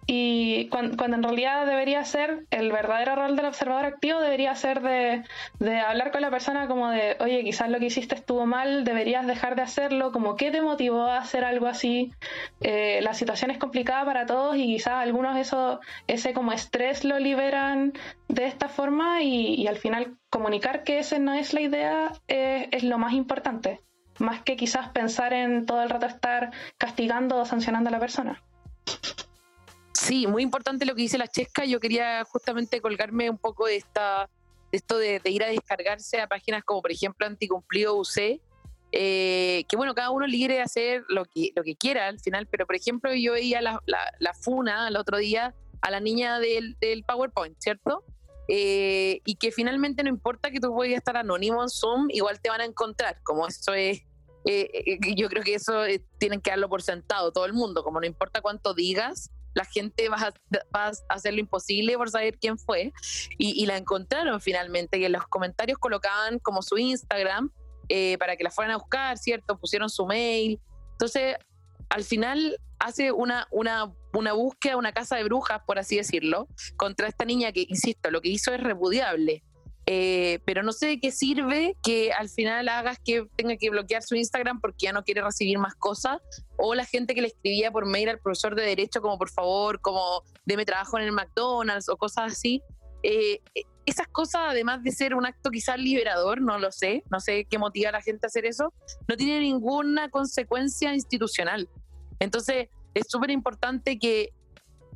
y 0.05 0.67
cuando, 0.69 1.05
en 1.05 1.23
realidad 1.23 1.65
debería 1.65 2.03
ser, 2.03 2.45
el 2.51 2.71
verdadero 2.71 3.15
rol 3.15 3.35
del 3.35 3.45
observador 3.45 3.85
activo 3.85 4.19
debería 4.19 4.53
ser 4.55 4.81
de, 4.81 5.23
hablar 5.79 6.11
con 6.11 6.21
la 6.21 6.29
persona 6.29 6.67
como 6.67 6.89
de, 6.89 7.15
oye, 7.19 7.43
quizás 7.43 7.69
lo 7.69 7.79
que 7.79 7.85
hiciste 7.85 8.15
estuvo 8.15 8.45
mal, 8.45 8.83
deberías 8.83 9.25
dejar 9.25 9.55
de 9.55 9.61
hacerlo, 9.61 10.11
como 10.11 10.35
qué 10.35 10.51
te 10.51 10.61
motivó 10.61 11.03
a 11.03 11.19
hacer 11.19 11.45
algo 11.45 11.67
así. 11.67 12.11
Eh, 12.61 12.99
la 13.01 13.13
situación 13.13 13.51
es 13.51 13.57
complicada 13.57 14.03
para 14.05 14.25
todos 14.25 14.57
y 14.57 14.65
quizás 14.65 14.95
algunos 14.95 15.37
eso, 15.37 15.79
ese 16.07 16.33
como 16.33 16.51
estrés 16.51 17.03
lo 17.05 17.19
liberan 17.19 17.93
de 18.27 18.45
esta 18.45 18.67
forma 18.67 19.21
y, 19.21 19.67
al 19.67 19.77
final 19.77 20.17
comunicar 20.29 20.83
que 20.83 20.99
esa 20.99 21.19
no 21.19 21.33
es 21.33 21.53
la 21.53 21.61
idea 21.61 22.11
eh, 22.27 22.67
es 22.71 22.83
lo 22.83 22.97
más 22.97 23.13
importante, 23.13 23.79
más 24.19 24.41
que 24.41 24.55
quizás 24.55 24.89
pensar 24.89 25.33
en 25.33 25.65
todo 25.65 25.81
el 25.83 25.89
rato 25.89 26.07
estar 26.07 26.51
castigando 26.77 27.37
o 27.37 27.45
sancionando 27.45 27.89
a 27.89 27.91
la 27.91 27.99
persona. 27.99 28.41
Sí, 29.93 30.27
muy 30.27 30.43
importante 30.43 30.85
lo 30.85 30.95
que 30.95 31.03
dice 31.03 31.17
la 31.17 31.27
Chesca. 31.27 31.65
Yo 31.65 31.79
quería 31.79 32.23
justamente 32.25 32.81
colgarme 32.81 33.29
un 33.29 33.37
poco 33.37 33.67
de 33.67 33.77
esta 33.77 34.29
esto 34.73 34.97
de, 34.97 35.21
ir 35.25 35.43
a 35.43 35.47
descargarse 35.49 36.19
a 36.19 36.27
páginas 36.27 36.63
como 36.63 36.81
por 36.81 36.91
ejemplo 36.91 37.27
Anticumplido 37.27 37.95
UC, 37.95 38.41
eh, 38.91 39.65
que 39.67 39.77
bueno, 39.77 39.93
cada 39.93 40.09
uno 40.09 40.25
libre 40.25 40.55
de 40.55 40.61
hacer 40.61 41.03
lo 41.09 41.25
que, 41.25 41.51
lo 41.55 41.63
que 41.63 41.75
quiera 41.75 42.07
al 42.07 42.19
final, 42.19 42.47
pero 42.47 42.65
por 42.65 42.75
ejemplo 42.75 43.13
yo 43.13 43.33
veía 43.33 43.61
la, 43.61 43.81
la, 43.85 44.33
funa 44.33 44.87
el 44.87 44.97
otro 44.97 45.17
día 45.17 45.53
a 45.81 45.91
la 45.91 45.99
niña 45.99 46.39
del, 46.39 46.75
del 46.79 47.03
PowerPoint, 47.03 47.55
¿cierto? 47.59 48.03
Eh, 48.47 49.21
y 49.25 49.35
que 49.35 49.51
finalmente 49.51 50.03
no 50.03 50.09
importa 50.09 50.49
que 50.49 50.59
tú 50.59 50.73
puedas 50.73 50.95
estar 50.95 51.17
anónimo 51.17 51.61
en 51.61 51.69
Zoom, 51.69 52.07
igual 52.09 52.41
te 52.41 52.49
van 52.49 52.61
a 52.61 52.65
encontrar, 52.65 53.21
como 53.23 53.47
eso 53.47 53.73
es, 53.73 54.01
eh, 54.45 54.97
yo 55.15 55.29
creo 55.29 55.43
que 55.43 55.53
eso 55.55 55.83
tienen 56.17 56.41
que 56.41 56.49
darlo 56.49 56.67
por 56.67 56.81
sentado 56.81 57.31
todo 57.31 57.45
el 57.45 57.53
mundo, 57.53 57.83
como 57.83 57.99
no 57.99 58.07
importa 58.07 58.41
cuánto 58.41 58.73
digas, 58.73 59.29
la 59.53 59.65
gente 59.65 60.09
va 60.09 60.33
a, 60.73 60.91
hacer 61.09 61.33
lo 61.33 61.39
imposible 61.39 61.95
por 61.97 62.09
saber 62.09 62.37
quién 62.39 62.57
fue. 62.57 62.91
Y, 63.37 63.65
la 63.65 63.77
encontraron 63.77 64.41
finalmente, 64.41 64.97
y 64.97 65.05
en 65.05 65.11
los 65.11 65.27
comentarios 65.27 65.77
colocaban 65.77 66.39
como 66.39 66.61
su 66.61 66.77
Instagram 66.77 67.51
eh, 67.89 68.17
para 68.17 68.35
que 68.35 68.43
la 68.43 68.51
fueran 68.51 68.73
a 68.73 68.77
buscar, 68.77 69.17
¿cierto? 69.17 69.57
Pusieron 69.57 69.89
su 69.89 70.05
mail. 70.05 70.59
Entonces, 70.91 71.37
al 71.89 72.03
final 72.03 72.57
hace 72.79 73.11
una, 73.11 73.47
una, 73.51 73.93
una 74.13 74.33
búsqueda, 74.33 74.77
una 74.77 74.91
casa 74.91 75.15
de 75.15 75.23
brujas, 75.23 75.61
por 75.65 75.79
así 75.79 75.97
decirlo, 75.97 76.47
contra 76.75 77.07
esta 77.07 77.25
niña 77.25 77.51
que, 77.51 77.65
insisto, 77.67 78.11
lo 78.11 78.21
que 78.21 78.29
hizo 78.29 78.53
es 78.53 78.61
repudiable. 78.61 79.43
Eh, 79.86 80.39
pero 80.45 80.63
no 80.63 80.71
sé 80.71 80.88
de 80.88 80.99
qué 80.99 81.11
sirve 81.11 81.75
que 81.84 82.13
al 82.13 82.29
final 82.29 82.69
hagas 82.69 82.99
que 83.03 83.27
tenga 83.36 83.57
que 83.57 83.69
bloquear 83.69 84.01
su 84.01 84.15
Instagram 84.15 84.61
porque 84.61 84.86
ya 84.86 84.93
no 84.93 85.03
quiere 85.03 85.21
recibir 85.21 85.57
más 85.59 85.75
cosas, 85.75 86.21
o 86.57 86.73
la 86.73 86.86
gente 86.86 87.13
que 87.13 87.21
le 87.21 87.27
escribía 87.27 87.71
por 87.71 87.86
mail 87.86 88.09
al 88.09 88.19
profesor 88.19 88.55
de 88.55 88.63
Derecho 88.63 89.01
como 89.01 89.17
por 89.17 89.29
favor, 89.29 89.81
como 89.81 90.23
deme 90.45 90.65
trabajo 90.65 90.97
en 90.97 91.05
el 91.05 91.11
McDonald's 91.11 91.89
o 91.89 91.97
cosas 91.97 92.31
así. 92.31 92.61
Eh, 93.03 93.41
esas 93.86 94.07
cosas, 94.07 94.43
además 94.47 94.81
de 94.81 94.91
ser 94.91 95.13
un 95.13 95.25
acto 95.25 95.49
quizás 95.51 95.77
liberador, 95.77 96.41
no 96.41 96.57
lo 96.57 96.71
sé, 96.71 97.03
no 97.11 97.19
sé 97.19 97.45
qué 97.49 97.57
motiva 97.57 97.89
a 97.89 97.91
la 97.91 98.01
gente 98.01 98.25
a 98.25 98.27
hacer 98.27 98.45
eso, 98.45 98.73
no 99.09 99.17
tiene 99.17 99.41
ninguna 99.41 100.09
consecuencia 100.09 100.93
institucional. 100.93 101.67
Entonces, 102.19 102.69
es 102.93 103.07
súper 103.09 103.31
importante 103.31 103.99
que 103.99 104.29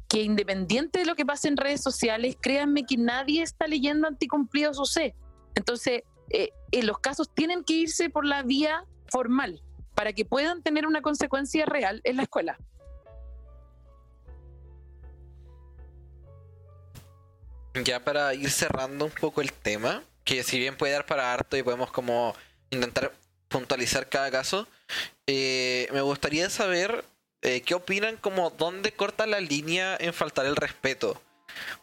que 0.08 0.22
independiente 0.22 1.00
de 1.00 1.06
lo 1.06 1.16
que 1.16 1.26
pase 1.26 1.48
en 1.48 1.58
redes 1.58 1.82
sociales, 1.82 2.38
créanme 2.42 2.86
que 2.86 2.98
nadie 2.98 3.44
está 3.44 3.68
leyendo 3.68 4.08
anticumplidos 4.08 4.80
C. 4.92 5.16
Entonces, 5.56 6.04
eh, 6.30 6.50
en 6.72 6.88
los 6.88 7.00
casos 7.00 7.34
tienen 7.34 7.64
que 7.64 7.74
irse 7.74 8.10
por 8.10 8.26
la 8.26 8.44
vía 8.44 8.86
formal 9.10 9.62
para 9.96 10.14
que 10.14 10.26
puedan 10.26 10.62
tener 10.62 10.86
una 10.86 11.02
consecuencia 11.02 11.66
real 11.66 12.02
en 12.04 12.18
la 12.18 12.24
escuela. 12.24 12.58
Ya 17.84 18.04
para 18.04 18.34
ir 18.34 18.50
cerrando 18.50 19.06
un 19.06 19.12
poco 19.12 19.42
el 19.42 19.54
tema, 19.54 20.04
que 20.24 20.44
si 20.44 20.58
bien 20.58 20.78
puede 20.78 20.94
dar 20.94 21.06
para 21.06 21.34
harto 21.34 21.58
y 21.58 21.64
podemos 21.64 21.92
como 21.92 22.36
intentar 22.70 23.14
puntualizar 23.48 24.10
cada 24.10 24.32
caso, 24.32 24.68
eh, 25.26 25.88
me 25.94 26.02
gustaría 26.02 26.50
saber 26.50 27.04
eh, 27.42 27.62
¿qué 27.62 27.76
opinan 27.76 28.18
como 28.18 28.50
dónde 28.50 28.92
corta 28.92 29.28
la 29.28 29.40
línea 29.40 29.96
en 30.00 30.14
faltar 30.14 30.46
el 30.46 30.56
respeto? 30.56 31.22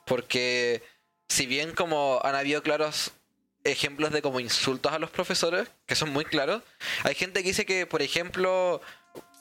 Porque 0.07 0.83
si 1.29 1.47
bien 1.47 1.73
como 1.73 2.21
han 2.23 2.35
habido 2.35 2.63
claros 2.63 3.13
ejemplos 3.65 4.13
de 4.13 4.23
como 4.23 4.41
insultos 4.41 4.93
a 4.93 4.99
los 4.99 5.11
profesores, 5.11 5.69
que 5.87 5.95
son 5.95 6.11
muy 6.11 6.25
claros, 6.25 6.63
hay 7.03 7.15
gente 7.15 7.43
que 7.43 7.49
dice 7.49 7.67
que, 7.67 7.87
por 7.87 8.03
ejemplo, 8.03 8.81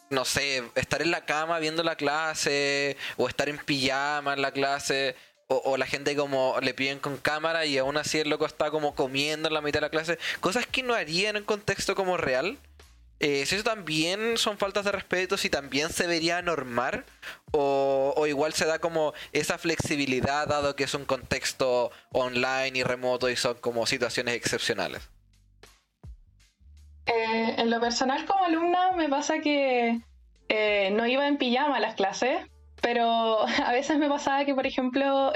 no 0.09 0.26
sé, 0.26 0.64
estar 0.76 1.01
en 1.01 1.11
la 1.11 1.26
cama 1.26 1.59
viendo 1.59 1.84
la 1.84 1.95
clase, 1.95 2.97
o 3.18 3.28
estar 3.28 3.49
en 3.49 3.57
pijama 3.57 4.34
en 4.34 4.41
la 4.41 4.51
clase, 4.51 5.16
o, 5.47 5.57
o, 5.66 5.78
la 5.78 5.86
gente 5.86 6.16
como 6.16 6.55
le 6.61 6.74
piden 6.74 6.99
con 6.99 7.18
cámara 7.18 7.66
y 7.66 7.78
aún 7.78 7.97
así 7.97 8.20
el 8.20 8.30
loco 8.30 8.45
está 8.45 8.72
como 8.72 8.95
comiendo 8.95 9.49
en 9.49 9.53
la 9.53 9.61
mitad 9.61 9.80
de 9.80 9.88
la 9.88 9.89
clase, 9.89 10.18
cosas 10.39 10.66
que 10.66 10.84
no 10.84 10.93
haría 10.93 11.30
en 11.30 11.38
un 11.38 11.43
contexto 11.43 11.95
como 11.95 12.16
real. 12.18 12.57
Eh, 13.26 13.45
si 13.45 13.55
eso 13.55 13.63
también 13.63 14.38
son 14.38 14.57
faltas 14.57 14.84
de 14.84 14.91
respeto, 14.91 15.38
si 15.38 15.49
también 15.49 15.88
se 15.91 16.03
debería 16.03 16.41
normar, 16.41 17.05
o, 17.51 18.26
igual 18.28 18.51
se 18.51 18.65
da 18.65 18.80
como 18.80 19.13
esa 19.32 19.57
flexibilidad 19.57 20.45
dado 20.45 20.76
que 20.76 20.84
es 20.84 20.93
un 20.93 21.05
contexto 21.05 21.89
online 22.11 22.78
y 22.78 22.84
remoto 22.84 23.30
y 23.30 23.38
son 23.38 23.55
como 23.61 23.86
situaciones 23.86 24.36
excepcionales. 24.36 25.09
Eh, 27.05 27.55
en 27.59 27.69
lo 27.69 27.80
personal 27.80 28.26
como 28.26 28.43
alumna 28.43 28.91
me 28.91 29.07
pasa 29.07 29.39
que 29.39 30.01
eh, 30.49 30.91
no 30.91 31.07
iba 31.07 31.26
en 31.26 31.38
pijama 31.38 31.78
a 31.78 31.80
las 31.80 31.95
clases, 31.95 32.45
pero 32.82 33.47
a 33.65 33.71
veces 33.71 33.99
me 33.99 34.09
pasaba 34.09 34.43
que, 34.43 34.53
por 34.53 34.67
ejemplo, 34.67 35.32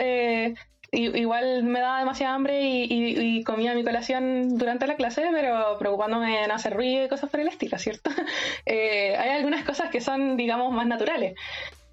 igual 0.92 1.64
me 1.64 1.80
daba 1.80 2.00
demasiada 2.00 2.36
hambre 2.36 2.62
y, 2.64 3.44
comía 3.44 3.74
mi 3.74 3.84
colación 3.84 4.58
durante 4.58 4.88
la 4.88 4.96
clase, 4.96 5.28
pero 5.32 5.78
preocupándome 5.78 6.44
en 6.44 6.52
hacer 6.52 6.74
ruido 6.74 7.06
y 7.06 7.10
cosas 7.10 7.30
por 7.30 7.40
el 7.40 7.48
estilo, 7.48 7.78
¿cierto? 7.78 8.10
Eh, 8.66 9.16
hay 9.16 9.30
algunas 9.30 9.64
cosas 9.64 9.90
que 9.90 10.02
son, 10.02 10.36
digamos, 10.36 10.74
más 10.74 10.86
naturales. 10.86 11.36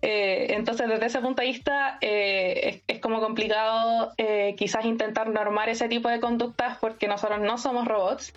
Eh, 0.03 0.49
entonces, 0.51 0.89
desde 0.89 1.07
ese 1.07 1.21
punto 1.21 1.41
de 1.43 1.49
vista, 1.49 1.99
eh, 2.01 2.83
es, 2.87 3.01
como 3.01 3.21
complicado 3.21 4.13
quizás 4.57 4.85
intentar 4.85 5.29
normar 5.29 5.69
ese 5.69 5.89
tipo 5.89 6.09
de 6.09 6.21
conductas 6.21 6.79
porque 6.79 7.07
nosotros 7.07 7.41
no 7.41 7.59
somos 7.59 7.87
robots. 7.87 8.33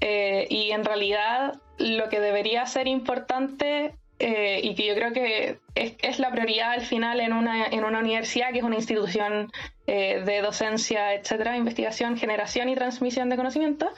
y 0.00 0.70
en 0.70 0.84
realidad, 0.84 1.54
lo 1.78 2.08
que 2.08 2.20
debería 2.20 2.64
ser 2.66 2.88
importante 2.88 3.94
eh, 4.22 4.60
y 4.62 4.74
que 4.74 4.86
yo 4.86 4.94
creo 4.94 5.14
que 5.14 5.60
es, 5.74 6.18
la 6.18 6.30
prioridad 6.30 6.72
al 6.72 6.82
final 6.82 7.20
en 7.20 7.32
una, 7.32 7.68
en 7.68 7.84
una 7.84 8.00
universidad 8.00 8.52
que 8.52 8.58
es 8.58 8.64
una 8.64 8.76
institución 8.76 9.50
eh, 9.86 10.22
de 10.22 10.42
docencia, 10.42 11.14
etcétera, 11.14 11.56
investigación, 11.56 12.18
generación 12.18 12.68
y 12.68 12.74
transmisión 12.74 13.30
de 13.30 13.36
conocimiento. 13.36 13.90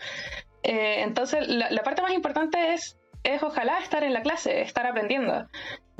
Eh, 0.62 1.02
entonces, 1.02 1.48
la, 1.48 1.70
la, 1.70 1.82
parte 1.82 2.02
más 2.02 2.12
importante 2.12 2.72
es, 2.72 2.96
es 3.24 3.42
ojalá 3.42 3.80
estar 3.80 4.04
en 4.04 4.12
la 4.12 4.22
clase, 4.22 4.60
estar 4.60 4.86
aprendiendo. 4.86 5.48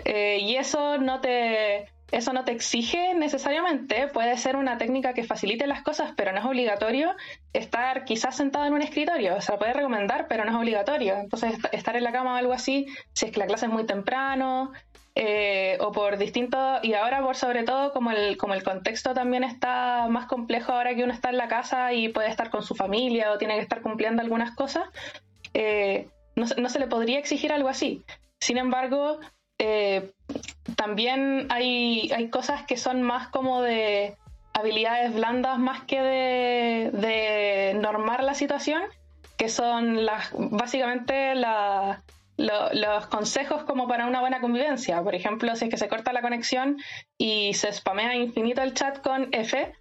y 0.05 0.55
eso 0.55 0.99
no 0.99 1.21
te 1.21 1.89
eso 2.13 2.35
no 2.35 2.45
te 2.45 2.53
exige 2.53 3.15
necesariamente, 3.15 4.07
puede 4.09 4.37
ser 4.37 4.57
una 4.57 4.77
técnica 4.77 5.15
que 5.15 5.25
facilite 5.25 5.67
las 5.67 5.83
cosas, 5.83 6.13
pero 6.15 6.31
no 6.33 6.41
es 6.41 6.45
obligatorio 6.45 7.17
estar 7.55 8.05
quizás 8.05 8.37
sentado 8.37 8.67
en 8.67 8.75
un 8.75 8.83
escritorio, 8.83 9.35
o 9.37 9.41
sea, 9.41 9.59
puede 9.59 9.73
recomendar, 9.73 10.29
pero 10.29 10.45
no 10.45 10.51
es 10.51 10.57
obligatorio. 10.57 11.17
Entonces, 11.17 11.55
estar 11.73 11.97
en 11.97 12.05
la 12.05 12.13
cama 12.13 12.35
o 12.35 12.37
algo 12.37 12.53
así, 12.53 12.87
si 13.15 13.27
es 13.27 13.33
que 13.33 13.41
la 13.41 13.47
clase 13.47 13.65
es 13.65 13.73
muy 13.73 13.87
temprano, 13.87 14.73
eh, 15.15 15.79
o 15.81 15.91
por 15.91 16.19
distintos, 16.19 16.81
y 16.83 16.93
ahora 16.93 17.23
por 17.23 17.35
sobre 17.35 17.65
todo 17.65 17.93
como 17.93 18.11
el, 18.11 18.37
como 18.37 18.53
el 18.53 18.63
contexto 18.63 19.15
también 19.15 19.43
está 19.43 20.07
más 20.09 20.27
complejo 20.27 20.73
ahora 20.73 20.95
que 20.95 21.05
uno 21.05 21.15
está 21.15 21.31
en 21.31 21.39
la 21.39 21.49
casa 21.49 21.95
y 21.95 22.11
puede 22.11 22.29
estar 22.29 22.51
con 22.51 22.63
su 22.63 22.75
familia 22.75 23.33
o 23.33 23.39
tiene 23.39 23.55
que 23.55 23.61
estar 23.61 23.81
cumpliendo 23.81 24.21
algunas 24.21 24.55
cosas, 24.55 24.85
eh, 25.55 26.09
no, 26.37 26.45
no 26.59 26.69
se 26.69 26.79
le 26.79 26.89
podría 26.89 27.19
exigir 27.19 27.53
algo 27.53 27.71
así. 27.71 28.05
Sin 28.39 28.59
embargo, 28.59 29.19
eh, 29.65 30.11
también 30.75 31.47
hay, 31.51 32.11
hay 32.11 32.31
cosas 32.31 32.65
que 32.65 32.77
son 32.77 33.01
más 33.03 33.29
como 33.29 33.63
de 33.63 34.17
habilidades 34.55 35.15
blandas 35.15 35.57
más 35.61 35.85
que 35.85 36.01
de, 36.01 37.79
normar 37.81 38.25
la 38.25 38.35
situación, 38.35 38.83
que 39.39 39.49
son 39.49 40.05
las 40.05 40.31
básicamente 40.35 41.35
los 42.37 43.07
consejos 43.07 43.63
como 43.63 43.87
para 43.87 44.09
una 44.09 44.19
buena 44.19 44.41
convivencia. 44.41 45.01
Por 45.01 45.15
ejemplo, 45.15 45.55
si 45.55 45.67
es 45.67 45.71
que 45.71 45.77
se 45.77 45.89
corta 45.89 46.13
la 46.13 46.23
conexión 46.23 46.79
y 47.17 47.55
se 47.55 47.73
spamea 47.73 48.17
infinito 48.17 48.63
el 48.63 48.75
chat 48.75 49.01
con 49.01 49.29
F, 49.31 49.73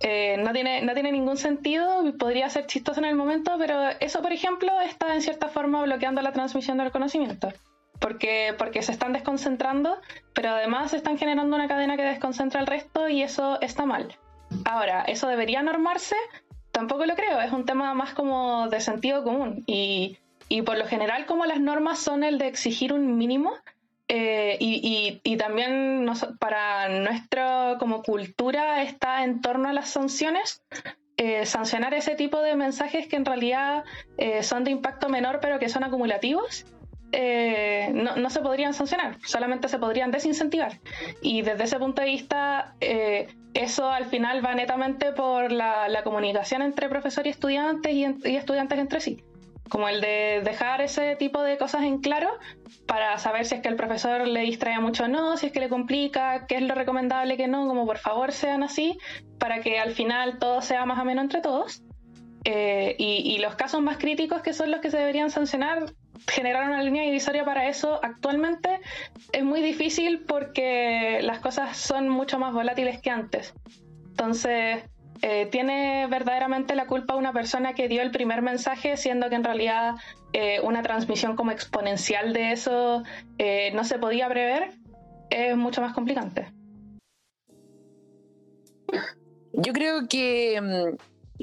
eh, 0.00 0.38
no, 0.38 0.54
tiene, 0.54 0.80
no 0.80 0.94
tiene 0.94 1.12
ningún 1.12 1.36
sentido, 1.36 2.02
podría 2.18 2.48
ser 2.48 2.66
chistoso 2.66 3.00
en 3.00 3.06
el 3.06 3.16
momento, 3.16 3.56
pero 3.58 3.90
eso, 4.00 4.22
por 4.22 4.32
ejemplo, 4.32 4.80
está 4.80 5.14
en 5.14 5.20
cierta 5.20 5.48
forma 5.48 5.82
bloqueando 5.82 6.22
la 6.22 6.32
transmisión 6.32 6.78
del 6.78 6.90
conocimiento. 6.90 7.52
Porque, 8.00 8.54
porque 8.58 8.82
se 8.82 8.92
están 8.92 9.12
desconcentrando, 9.12 9.98
pero 10.34 10.50
además 10.50 10.92
están 10.92 11.18
generando 11.18 11.56
una 11.56 11.68
cadena 11.68 11.96
que 11.96 12.02
desconcentra 12.02 12.60
al 12.60 12.66
resto 12.66 13.08
y 13.08 13.22
eso 13.22 13.60
está 13.60 13.86
mal. 13.86 14.16
Ahora, 14.64 15.02
¿eso 15.02 15.28
debería 15.28 15.62
normarse? 15.62 16.16
Tampoco 16.72 17.06
lo 17.06 17.14
creo, 17.14 17.40
es 17.40 17.52
un 17.52 17.64
tema 17.64 17.94
más 17.94 18.14
como 18.14 18.68
de 18.68 18.80
sentido 18.80 19.24
común 19.24 19.64
y, 19.66 20.18
y 20.48 20.62
por 20.62 20.76
lo 20.76 20.86
general 20.86 21.26
como 21.26 21.46
las 21.46 21.60
normas 21.60 21.98
son 21.98 22.22
el 22.22 22.38
de 22.38 22.48
exigir 22.48 22.92
un 22.92 23.16
mínimo, 23.16 23.52
eh, 24.08 24.56
y, 24.60 25.20
y, 25.24 25.36
también 25.36 26.06
para 26.38 26.88
nuestra 26.88 27.76
como 27.80 28.02
cultura 28.02 28.82
está 28.82 29.24
en 29.24 29.40
torno 29.40 29.68
a 29.68 29.72
las 29.72 29.90
sanciones. 29.90 30.62
Eh, 31.18 31.46
sancionar 31.46 31.94
ese 31.94 32.14
tipo 32.14 32.42
de 32.42 32.56
mensajes 32.56 33.08
que 33.08 33.16
en 33.16 33.24
realidad 33.24 33.84
eh, 34.18 34.42
son 34.42 34.64
de 34.64 34.70
impacto 34.70 35.08
menor 35.08 35.38
pero 35.40 35.58
que 35.58 35.70
son 35.70 35.82
acumulativos, 35.82 36.66
no, 37.12 38.16
no, 38.16 38.30
se 38.30 38.40
podrían 38.40 38.74
sancionar, 38.74 39.18
solamente 39.24 39.68
se 39.68 39.78
podrían 39.78 40.10
desincentivar. 40.10 40.80
Y 41.22 41.42
desde 41.42 41.64
ese 41.64 41.78
punto 41.78 42.02
de 42.02 42.08
vista, 42.08 42.74
eso 43.54 43.90
al 43.90 44.06
final 44.06 44.44
va 44.44 44.54
netamente 44.54 45.12
por 45.12 45.52
la, 45.52 46.02
comunicación 46.04 46.62
entre 46.62 46.88
profesor 46.88 47.26
y 47.26 47.30
estudiantes 47.30 47.92
y, 47.92 48.04
y 48.28 48.36
estudiantes 48.36 48.78
entre 48.78 49.00
sí 49.00 49.22
como 49.68 49.88
el 49.88 50.00
de 50.00 50.42
dejar 50.44 50.80
ese 50.80 51.16
tipo 51.16 51.42
de 51.42 51.58
cosas 51.58 51.82
en 51.82 51.98
claro 51.98 52.30
para 52.86 53.18
saber 53.18 53.44
si 53.44 53.56
es 53.56 53.62
que 53.62 53.68
el 53.68 53.76
profesor 53.76 54.26
le 54.26 54.40
distrae 54.40 54.78
mucho 54.78 55.04
o 55.04 55.08
no, 55.08 55.36
si 55.36 55.46
es 55.46 55.52
que 55.52 55.60
le 55.60 55.68
complica, 55.68 56.46
qué 56.46 56.56
es 56.56 56.62
lo 56.62 56.74
recomendable, 56.74 57.36
que 57.36 57.48
no, 57.48 57.66
como 57.66 57.86
por 57.86 57.98
favor 57.98 58.32
sean 58.32 58.62
así, 58.62 58.98
para 59.38 59.60
que 59.60 59.78
al 59.78 59.92
final 59.92 60.38
todo 60.38 60.60
sea 60.62 60.84
más 60.86 60.98
o 61.00 61.04
menos 61.04 61.24
entre 61.24 61.40
todos. 61.40 61.82
Eh, 62.44 62.94
y, 62.98 63.38
los 63.38 63.56
casos 63.56 63.82
más 63.82 63.98
críticos, 63.98 64.40
que 64.40 64.52
son 64.52 64.70
los 64.70 64.80
que 64.80 64.88
se 64.88 64.98
deberían 64.98 65.30
sancionar, 65.30 65.92
generar 66.28 66.68
una 66.68 66.82
línea 66.82 67.02
divisoria 67.02 67.44
para 67.44 67.68
eso 67.68 68.00
actualmente 68.02 68.80
es 69.32 69.44
muy 69.44 69.60
difícil 69.60 70.20
porque 70.26 71.20
las 71.22 71.40
cosas 71.40 71.76
son 71.76 72.08
mucho 72.08 72.38
más 72.38 72.52
volátiles 72.52 73.00
que 73.00 73.10
antes. 73.10 73.54
Entonces, 74.10 74.84
eh, 75.22 75.46
¿tiene 75.50 76.06
verdaderamente 76.08 76.74
la 76.74 76.86
culpa 76.86 77.16
una 77.16 77.32
persona 77.32 77.74
que 77.74 77.88
dio 77.88 78.02
el 78.02 78.10
primer 78.10 78.42
mensaje, 78.42 78.96
siendo 78.96 79.28
que 79.28 79.34
en 79.34 79.44
realidad 79.44 79.96
eh, 80.32 80.60
una 80.62 80.82
transmisión 80.82 81.36
como 81.36 81.50
exponencial 81.50 82.32
de 82.32 82.52
eso 82.52 83.02
eh, 83.38 83.72
no 83.74 83.84
se 83.84 83.98
podía 83.98 84.28
prever? 84.28 84.72
Es 85.30 85.56
mucho 85.56 85.80
más 85.80 85.92
complicante. 85.92 86.52
Yo 89.52 89.72
creo 89.72 90.06
que, 90.08 90.60
mm, 90.60 90.96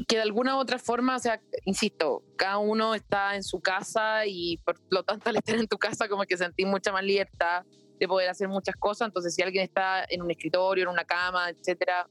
que 0.08 0.18
de 0.18 0.22
alguna 0.22 0.56
u 0.56 0.60
otra 0.60 0.80
forma, 0.80 1.16
o 1.16 1.20
sea, 1.20 1.41
insisto, 1.66 2.24
cada 2.36 2.58
uno 2.58 2.96
está 2.96 3.36
en 3.36 3.44
su 3.44 3.62
casa 3.62 4.26
y 4.26 4.58
por 4.58 4.80
lo 4.89 5.04
tanto 5.04 5.30
al 5.30 5.38
estar 5.38 5.56
en 5.56 5.68
tu 5.68 5.78
casa 5.78 6.08
como 6.08 6.24
que 6.24 6.38
sentís 6.38 6.66
mucha 6.66 6.91
más 6.91 7.04
libertad 7.04 7.64
de 8.00 8.08
poder 8.08 8.30
hacer 8.30 8.48
muchas 8.48 8.76
cosas. 8.76 9.08
Entonces, 9.08 9.36
si 9.36 9.41
alguien 9.41 9.64
está 9.64 10.06
en 10.10 10.22
un 10.22 10.32
escritorio, 10.32 10.84
en 10.84 10.89
una 10.89 11.06
cama, 11.06 11.50
etcétera, 11.50 12.08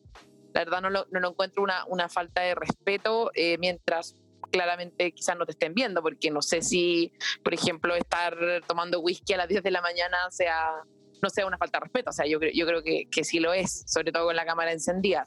la 0.54 0.60
verdad 0.60 0.80
no 0.80 0.90
lo, 0.90 1.06
no 1.10 1.20
lo 1.20 1.30
encuentro 1.30 1.62
una, 1.62 1.84
una, 1.86 2.08
falta 2.08 2.42
de 2.42 2.54
respeto 2.54 3.30
eh, 3.34 3.56
mientras 3.58 4.14
claramente 4.50 5.12
quizás 5.12 5.36
no 5.36 5.46
te 5.46 5.52
estén 5.52 5.72
viendo, 5.74 6.02
porque 6.02 6.30
no 6.30 6.42
sé 6.42 6.62
si, 6.62 7.12
por 7.42 7.54
ejemplo, 7.54 7.94
estar 7.94 8.36
tomando 8.66 9.00
whisky 9.00 9.32
a 9.32 9.38
las 9.38 9.48
10 9.48 9.62
de 9.62 9.70
la 9.70 9.80
mañana 9.80 10.30
sea 10.30 10.82
no 11.22 11.30
sea 11.30 11.46
una 11.46 11.56
falta 11.56 11.78
de 11.78 11.84
respeto, 11.84 12.10
o 12.10 12.12
sea, 12.12 12.26
yo, 12.26 12.38
yo 12.40 12.66
creo 12.66 12.82
que, 12.82 13.06
que 13.10 13.24
sí 13.24 13.38
lo 13.38 13.52
es, 13.52 13.84
sobre 13.86 14.10
todo 14.12 14.26
con 14.26 14.36
la 14.36 14.44
cámara 14.44 14.72
encendida. 14.72 15.24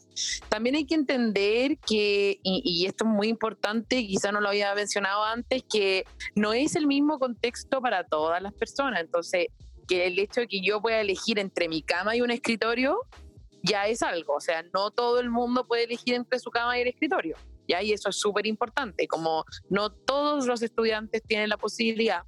También 0.49 0.75
hay 0.75 0.85
que 0.85 0.95
entender 0.95 1.77
que, 1.79 2.39
y, 2.43 2.61
y 2.63 2.85
esto 2.85 3.05
es 3.05 3.09
muy 3.09 3.27
importante, 3.27 4.05
quizás 4.05 4.33
no 4.33 4.41
lo 4.41 4.49
había 4.49 4.75
mencionado 4.75 5.23
antes, 5.23 5.63
que 5.63 6.05
no 6.35 6.53
es 6.53 6.75
el 6.75 6.85
mismo 6.85 7.17
contexto 7.17 7.81
para 7.81 8.03
todas 8.03 8.41
las 8.41 8.53
personas, 8.53 9.01
entonces 9.01 9.47
que 9.87 10.07
el 10.07 10.19
hecho 10.19 10.41
de 10.41 10.47
que 10.47 10.61
yo 10.61 10.81
pueda 10.81 10.99
elegir 10.99 11.39
entre 11.39 11.69
mi 11.69 11.81
cama 11.81 12.15
y 12.15 12.21
un 12.21 12.31
escritorio 12.31 12.99
ya 13.63 13.87
es 13.87 14.01
algo. 14.01 14.33
O 14.35 14.39
sea, 14.39 14.63
no 14.73 14.91
todo 14.91 15.19
el 15.19 15.29
mundo 15.29 15.65
puede 15.65 15.85
elegir 15.85 16.15
entre 16.15 16.39
su 16.39 16.49
cama 16.49 16.77
y 16.77 16.81
el 16.81 16.87
escritorio. 16.87 17.37
¿ya? 17.67 17.81
Y 17.81 17.93
eso 17.93 18.09
es 18.09 18.17
súper 18.17 18.45
importante, 18.47 19.07
como 19.07 19.45
no 19.69 19.91
todos 19.91 20.45
los 20.45 20.61
estudiantes 20.61 21.23
tienen 21.23 21.49
la 21.49 21.57
posibilidad 21.57 22.23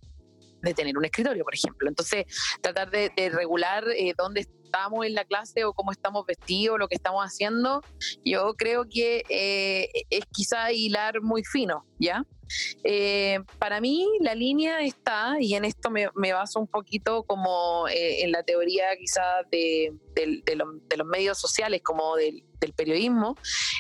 de 0.68 0.74
tener 0.74 0.98
un 0.98 1.06
escritorio, 1.06 1.44
por 1.44 1.54
ejemplo. 1.54 1.88
Entonces, 1.88 2.26
tratar 2.62 2.90
de, 2.92 3.12
regular 3.30 3.84
eh, 3.90 4.14
dónde 4.18 4.42
estamos 4.42 5.06
en 5.06 5.14
la 5.14 5.26
clase 5.26 5.66
o 5.66 5.74
cómo 5.74 5.92
estamos 5.92 6.26
vestidos, 6.26 6.80
lo 6.80 6.88
que 6.88 6.96
estamos 6.96 7.24
haciendo, 7.24 7.82
yo 8.24 8.54
creo 8.56 8.86
que 8.90 9.24
eh, 9.30 9.90
es 10.10 10.26
quizá 10.32 10.72
hilar 10.72 11.22
muy 11.22 11.44
fino, 11.44 11.86
¿ya? 12.00 12.26
Eh, 12.84 13.40
para 13.60 13.82
mí 13.82 14.08
la 14.22 14.36
línea 14.36 14.82
está, 14.82 15.36
y 15.40 15.56
en 15.56 15.66
esto 15.66 15.90
me, 15.90 16.34
baso 16.34 16.60
un 16.60 16.68
poquito 16.68 17.24
como 17.24 17.86
en 17.90 18.32
la 18.32 18.44
teoría 18.44 18.96
quizás 18.98 19.46
de, 19.52 19.94
los 20.96 21.08
medios 21.08 21.40
sociales, 21.40 21.82
como 21.84 22.16
del, 22.16 22.44
periodismo, 22.76 23.36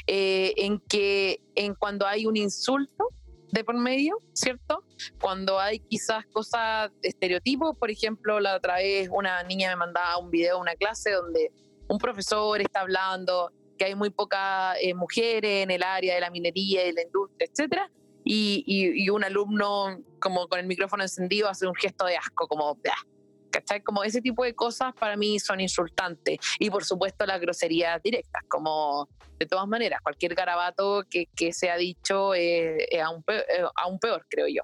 eh, 0.05 0.53
en 0.57 0.79
que 0.79 1.41
en 1.55 1.75
cuando 1.75 2.05
hay 2.05 2.25
un 2.25 2.37
insulto 2.37 3.09
de 3.51 3.63
por 3.63 3.75
medio, 3.75 4.21
¿cierto? 4.33 4.83
Cuando 5.21 5.59
hay 5.59 5.79
quizás 5.79 6.25
cosas 6.27 6.91
de 7.01 7.09
estereotipos, 7.09 7.77
por 7.77 7.89
ejemplo, 7.89 8.39
la 8.39 8.55
otra 8.55 8.75
vez 8.75 9.09
una 9.11 9.43
niña 9.43 9.69
me 9.69 9.77
mandaba 9.77 10.17
un 10.17 10.29
video 10.29 10.55
de 10.55 10.61
una 10.61 10.75
clase 10.75 11.11
donde 11.11 11.51
un 11.87 11.97
profesor 11.97 12.61
está 12.61 12.81
hablando 12.81 13.51
que 13.77 13.85
hay 13.85 13.95
muy 13.95 14.09
pocas 14.09 14.75
mujeres 14.95 15.63
en 15.63 15.71
el 15.71 15.83
área 15.83 16.15
de 16.15 16.21
la 16.21 16.29
minería 16.29 16.87
y 16.87 16.91
la 16.91 17.03
industria, 17.03 17.47
etcétera, 17.49 17.91
y, 18.23 19.09
un 19.09 19.23
alumno 19.23 19.99
como 20.19 20.47
con 20.47 20.59
el 20.59 20.67
micrófono 20.67 21.03
encendido 21.03 21.47
hace 21.47 21.67
un 21.67 21.75
gesto 21.75 22.05
de 22.05 22.17
asco, 22.17 22.47
como, 22.47 22.77
¿cachai? 23.49 23.81
Como 23.81 24.03
ese 24.03 24.21
tipo 24.21 24.43
de 24.43 24.53
cosas 24.53 24.93
para 24.93 25.15
mí 25.15 25.39
son 25.39 25.59
insultantes. 25.59 26.37
Y 26.59 26.69
por 26.69 26.83
supuesto 26.85 27.25
las 27.25 27.39
groserías 27.39 28.01
directas, 28.01 28.43
como 28.47 29.09
de 29.39 29.45
todas 29.45 29.67
maneras, 29.67 30.01
cualquier 30.01 30.35
garabato 30.35 31.03
que, 31.09 31.27
que 31.35 31.53
se 31.53 31.69
ha 31.69 31.77
dicho 31.77 32.33
es, 32.33 32.87
aún, 33.03 33.23
peor, 33.23 33.43
aún, 33.75 33.99
peor, 33.99 34.25
creo 34.29 34.47
yo. 34.47 34.63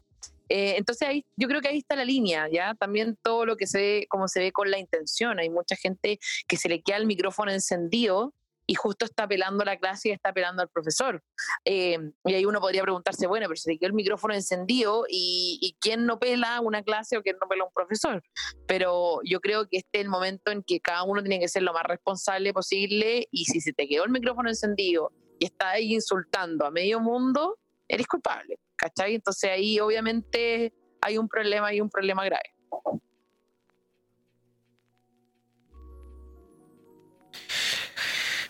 Eh, 0.49 0.75
entonces 0.77 1.07
ahí, 1.07 1.25
yo 1.35 1.47
creo 1.47 1.61
que 1.61 1.69
ahí 1.69 1.77
está 1.77 1.95
la 1.95 2.05
línea, 2.05 2.47
¿ya? 2.51 2.75
También 2.75 3.17
todo 3.21 3.45
lo 3.45 3.55
que 3.55 3.65
se 3.65 3.79
ve, 3.79 4.07
como 4.09 4.27
se 4.27 4.39
ve 4.39 4.51
con 4.51 4.69
la 4.69 4.77
intención. 4.77 5.39
Hay 5.39 5.49
mucha 5.49 5.75
gente 5.75 6.19
que 6.47 6.57
se 6.57 6.69
le 6.69 6.81
queda 6.81 6.97
el 6.97 7.05
micrófono 7.05 7.51
encendido 7.51 8.33
y 8.65 8.75
justo 8.75 9.05
está 9.05 9.23
apelando 9.23 9.63
a 9.63 9.65
la 9.65 9.77
clase 9.77 10.09
y 10.09 10.11
está 10.11 10.29
apelando 10.29 10.61
al 10.61 10.69
profesor. 10.69 11.21
Eh, 11.65 11.97
y 12.25 12.33
ahí 12.33 12.45
uno 12.45 12.59
podría 12.59 12.81
preguntarse, 12.81 13.27
bueno, 13.27 13.47
pero 13.47 13.57
se 13.57 13.77
quedó 13.77 13.87
el 13.87 13.93
micrófono 13.93 14.33
encendido 14.33 15.05
y, 15.09 15.75
quién 15.79 16.05
no 16.05 16.19
pela 16.19 16.61
una 16.61 16.81
clase 16.83 17.17
o 17.17 17.23
quién 17.23 17.35
no 17.41 17.47
pela 17.47 17.65
un 17.65 17.73
profesor. 17.73 18.23
Pero 18.67 19.19
yo 19.23 19.41
creo 19.41 19.67
que 19.67 19.77
este 19.77 19.99
es 19.99 20.03
el 20.03 20.09
momento 20.09 20.51
en 20.51 20.63
que 20.63 20.79
cada 20.79 21.03
uno 21.03 21.21
tiene 21.21 21.39
que 21.39 21.49
ser 21.49 21.63
lo 21.63 21.73
más 21.73 21.83
responsable 21.83 22.53
posible 22.53 23.27
y 23.31 23.45
si 23.45 23.59
se 23.59 23.73
te 23.73 23.87
quedó 23.87 24.05
el 24.05 24.11
micrófono 24.11 24.49
encendido 24.49 25.11
y 25.39 25.45
está 25.45 25.71
ahí 25.71 25.93
insultando 25.93 26.65
a 26.65 26.71
medio 26.71 26.99
mundo, 26.99 27.59
eres 27.87 28.07
culpable, 28.07 28.59
¿cachai? 28.77 29.15
Entonces 29.15 29.49
ahí 29.49 29.79
obviamente 29.79 30.73
hay 31.01 31.17
un 31.17 31.27
problema 31.27 31.73
y 31.73 31.81
un 31.81 31.89
problema 31.89 32.23
grave. 32.23 32.55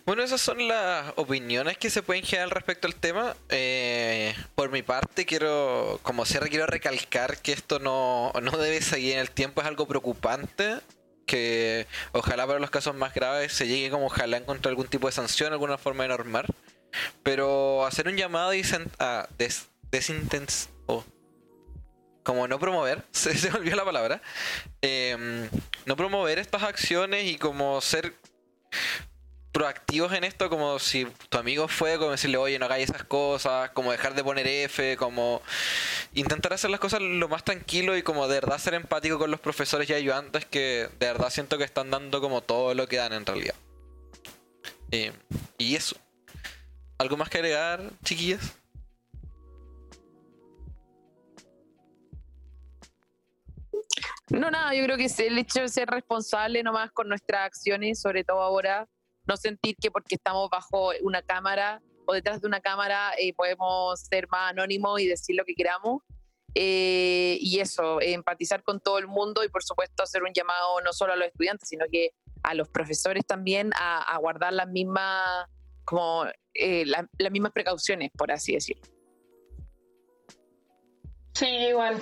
Bueno, 0.06 0.22
esas 0.22 0.42
son 0.42 0.68
las 0.68 1.14
opiniones 1.16 1.78
que 1.78 1.90
se 1.90 2.04
pueden 2.04 2.24
generar 2.24 2.50
respecto 2.50 2.88
al 2.88 2.96
tema. 2.96 3.38
Eh, 3.48 4.36
por 4.54 4.70
mi 4.70 4.82
parte, 4.82 5.26
quiero, 5.26 6.00
como 6.04 6.26
cierre, 6.26 6.50
quiero 6.50 6.66
recalcar 6.66 7.38
que 7.38 7.54
esto 7.54 7.80
no, 7.80 8.34
no 8.42 8.52
debe 8.58 8.82
seguir 8.82 9.14
en 9.14 9.20
el 9.20 9.32
tiempo, 9.32 9.62
es 9.62 9.68
algo 9.68 9.88
preocupante. 9.88 10.80
Que 11.26 11.88
ojalá 12.12 12.46
para 12.46 12.60
los 12.60 12.70
casos 12.70 12.96
más 12.96 13.14
graves 13.14 13.54
se 13.54 13.66
llegue 13.66 13.90
como 13.90 14.08
ojalá 14.08 14.36
encontrar 14.36 14.72
algún 14.72 14.88
tipo 14.88 15.08
de 15.08 15.14
sanción, 15.14 15.54
alguna 15.54 15.78
forma 15.78 16.04
de 16.04 16.10
normar. 16.10 16.48
Pero 17.24 17.86
hacer 17.86 18.10
un 18.10 18.18
llamado 18.18 18.52
a 19.00 19.28
des, 19.38 19.70
desintens 19.90 20.70
como 22.24 22.48
no 22.48 22.60
promover, 22.60 23.04
se, 23.12 23.38
se 23.38 23.52
olvidó 23.52 23.76
la 23.76 23.86
palabra, 23.86 24.22
em, 24.82 25.50
no 25.86 25.96
promover 25.96 26.40
estas 26.40 26.64
acciones 26.64 27.26
y 27.26 27.38
como 27.38 27.82
ser 27.82 28.14
proactivos 29.54 30.12
en 30.14 30.24
esto, 30.24 30.50
como 30.50 30.80
si 30.80 31.06
tu 31.30 31.38
amigo 31.38 31.68
fue, 31.68 31.98
como 32.00 32.12
decirle, 32.12 32.38
oye, 32.38 32.58
no 32.58 32.66
hagáis 32.66 32.90
esas 32.90 33.04
cosas, 33.04 33.70
como 33.70 33.92
dejar 33.92 34.16
de 34.16 34.24
poner 34.24 34.48
F, 34.48 34.98
como 34.98 35.42
intentar 36.16 36.54
hacer 36.54 36.72
las 36.72 36.80
cosas 36.80 37.02
lo 37.02 37.30
más 37.30 37.46
tranquilo 37.46 37.96
y 37.96 38.02
como 38.02 38.28
de 38.28 38.36
verdad 38.36 38.58
ser 38.58 38.74
empático 38.74 39.20
con 39.20 39.30
los 39.30 39.40
profesores 39.40 39.90
y 39.90 39.94
ayudantes 39.94 40.46
que 40.46 40.90
de 41.00 41.06
verdad 41.06 41.30
siento 41.30 41.60
que 41.60 41.64
están 41.64 41.92
dando 41.92 42.20
como 42.20 42.42
todo 42.42 42.74
lo 42.74 42.88
que 42.88 42.98
dan 42.98 43.14
en 43.14 43.26
realidad. 43.26 43.56
Eh, 44.92 45.14
y 45.60 45.76
eso. 45.76 45.96
¿Algo 46.98 47.16
más 47.16 47.30
que 47.30 47.38
agregar, 47.38 47.92
chiquillas? 48.04 48.56
No, 54.30 54.50
nada, 54.50 54.74
yo 54.74 54.84
creo 54.86 54.98
que 54.98 55.06
el 55.28 55.38
hecho 55.38 55.62
de 55.62 55.68
ser 55.68 55.88
responsable 55.90 56.64
nomás 56.64 56.92
con 56.92 57.08
nuestras 57.08 57.46
acciones, 57.46 58.02
sobre 58.02 58.24
todo 58.24 58.42
ahora, 58.42 58.88
no 59.26 59.38
sentir 59.38 59.76
que 59.82 59.92
porque 59.92 60.16
estamos 60.16 60.50
bajo 60.50 60.92
una 61.02 61.22
cámara 61.22 61.82
o 62.06 62.14
detrás 62.14 62.42
de 62.42 62.48
una 62.48 62.60
cámara 62.60 63.14
eh, 63.18 63.34
podemos 63.34 64.00
ser 64.02 64.28
más 64.30 64.52
anónimos 64.52 65.00
y 65.00 65.08
decir 65.08 65.36
lo 65.36 65.46
que 65.46 65.56
queramos. 65.56 66.02
eh, 66.56 67.38
y 67.40 67.60
eso, 67.60 68.00
empatizar 68.00 68.62
con 68.62 68.80
todo 68.80 69.00
el 69.00 69.08
mundo 69.08 69.44
y 69.44 69.50
por 69.50 69.64
supuesto 69.64 70.04
hacer 70.04 70.22
un 70.22 70.34
llamado 70.34 70.82
no 70.82 70.94
solo 70.94 71.14
a 71.14 71.16
los 71.16 71.28
estudiantes, 71.28 71.68
sino 71.68 71.86
que 71.92 72.12
a 72.44 72.54
los 72.54 72.70
profesores 72.70 73.26
también 73.26 73.72
a, 73.76 74.16
guardar 74.20 74.54
las 74.54 74.68
mismas, 74.68 75.48
como, 75.84 76.26
eh, 76.54 76.86
las 76.86 77.32
mismas 77.32 77.54
precauciones, 77.54 78.12
por 78.16 78.32
así 78.32 78.54
decirlo. 78.54 78.84
Sí, 81.34 81.48
igual. 81.48 82.00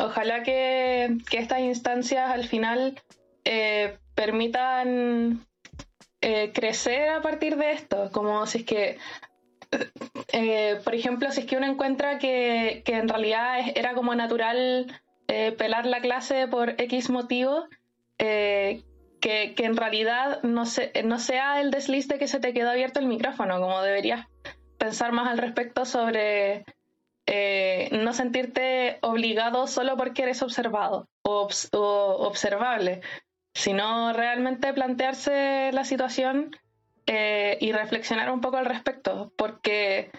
Ojalá 0.00 0.42
que, 0.42 1.16
estas 1.30 1.60
instancias 1.60 2.30
al 2.30 2.46
final 2.48 3.00
permitan 4.14 5.46
crecer 6.52 7.08
a 7.10 7.22
partir 7.22 7.56
de 7.56 7.70
esto, 7.70 8.10
como 8.12 8.46
si 8.46 8.58
es 8.58 8.64
que 8.64 8.98
eh, 10.32 10.80
por 10.84 10.94
ejemplo, 10.94 11.30
si 11.30 11.40
es 11.40 11.46
que 11.46 11.56
uno 11.56 11.66
encuentra 11.66 12.18
que, 12.18 12.82
en 12.86 13.08
realidad 13.08 13.58
era 13.74 13.94
como 13.94 14.14
natural 14.14 14.86
eh, 15.28 15.52
pelar 15.52 15.86
la 15.86 16.00
clase 16.00 16.46
por 16.48 16.80
X 16.80 17.10
motivo, 17.10 17.66
eh, 18.18 18.82
que, 19.20 19.54
en 19.58 19.76
realidad 19.76 20.42
no, 20.42 20.64
no 21.04 21.18
sea 21.18 21.60
el 21.60 21.70
desliz 21.70 22.06
de 22.08 22.18
que 22.18 22.28
se 22.28 22.40
te 22.40 22.52
quedó 22.52 22.70
abierto 22.70 23.00
el 23.00 23.06
micrófono, 23.06 23.60
como 23.60 23.82
deberías 23.82 24.26
pensar 24.78 25.12
más 25.12 25.28
al 25.28 25.38
respecto 25.38 25.84
sobre 25.84 26.64
no 27.90 28.12
sentirte 28.12 28.98
obligado 29.02 29.66
solo 29.66 29.96
porque 29.96 30.22
eres 30.22 30.42
observado 30.42 31.08
o 31.22 31.48
observable, 32.20 33.00
sino 33.56 34.12
realmente 34.12 34.72
plantearse 34.74 35.70
la 35.72 35.84
situación 35.84 36.54
eh, 37.06 37.56
y 37.58 37.72
reflexionar 37.72 38.30
un 38.30 38.42
poco 38.42 38.58
al 38.58 38.66
respecto, 38.66 39.32
porque 39.38 40.10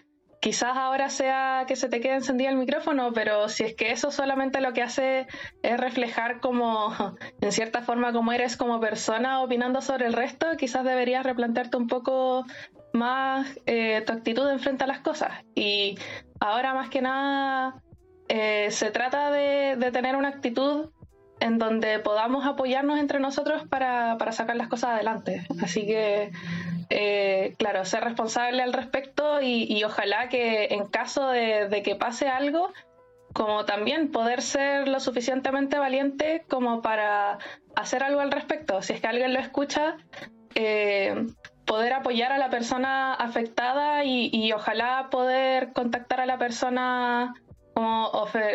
quizás 0.42 0.76
ahora 0.76 1.10
sea 1.10 1.66
que 1.68 1.76
se 1.76 1.88
te 1.88 2.02
quede 2.02 2.16
encendido 2.16 2.50
el 2.50 2.58
micrófono, 2.58 3.14
pero 3.14 3.48
si 3.48 3.64
es 3.64 3.76
que 3.76 3.92
eso 3.92 4.10
solamente 4.10 4.60
lo 4.60 4.74
que 4.74 4.82
hace 4.82 5.28
es 5.62 5.78
reflejar 5.80 6.40
como, 6.40 6.96
en 7.42 7.52
cierta 7.52 7.84
forma, 7.84 8.12
como 8.12 8.32
eres 8.32 8.58
como 8.58 8.80
persona 8.80 9.44
opinando 9.44 9.82
sobre 9.82 10.08
el 10.08 10.14
resto, 10.14 10.48
quizás 10.58 10.84
deberías 10.84 11.24
replantearte 11.24 11.78
un 11.78 11.88
poco 11.88 12.44
más 12.92 13.48
eh, 13.68 14.02
tu 14.04 14.14
actitud 14.14 14.50
en 14.50 14.60
frente 14.60 14.84
a 14.84 14.88
las 14.88 15.02
cosas. 15.02 15.46
Y 15.54 16.00
ahora 16.40 16.74
más 16.74 16.90
que 16.90 17.04
nada 17.04 17.84
eh, 18.30 18.72
se 18.72 18.90
trata 18.90 19.30
de, 19.30 19.78
tener 19.92 20.16
una 20.16 20.30
actitud 20.30 20.90
en 21.40 21.60
donde 21.60 22.00
podamos 22.00 22.46
apoyarnos 22.46 23.00
entre 23.00 23.20
nosotros 23.20 23.64
para, 23.68 24.18
para 24.18 24.32
sacar 24.32 24.56
las 24.56 24.68
cosas 24.68 24.92
adelante. 24.92 25.46
Así 25.62 25.86
que 25.86 26.32
eh, 26.90 27.56
claro, 27.58 27.84
ser 27.86 28.04
responsable 28.04 28.62
al 28.64 28.74
respecto 28.74 29.42
y, 29.42 29.84
ojalá 29.84 30.30
que 30.30 30.66
en 30.72 30.86
caso 30.88 31.30
de, 31.30 31.82
que 31.84 31.96
pase 31.96 32.28
algo, 32.28 32.72
como 33.34 33.66
también 33.66 34.12
poder 34.12 34.42
ser 34.42 34.88
lo 34.88 35.00
suficientemente 35.00 35.78
valiente 35.78 36.46
como 36.48 36.82
para 36.82 37.40
hacer 37.76 38.04
algo 38.04 38.22
al 38.22 38.32
respecto. 38.32 38.82
Si 38.82 38.94
es 38.94 39.02
que 39.02 39.08
alguien 39.08 39.34
lo 39.34 39.40
escucha, 39.40 39.98
eh, 40.56 41.28
poder 41.66 41.94
apoyar 41.94 42.32
a 42.32 42.38
la 42.38 42.50
persona 42.50 43.14
afectada 43.14 44.06
y, 44.06 44.52
ojalá 44.54 45.10
poder 45.12 45.74
contactar 45.74 46.22
a 46.22 46.26
la 46.26 46.38
persona 46.38 47.34
como 47.78 48.10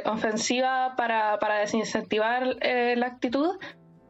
ofensiva 0.07 0.95
para, 0.97 1.39
para 1.39 1.61
desincentivar 1.61 2.57
eh, 2.61 2.97
la 2.97 3.07
actitud 3.07 3.57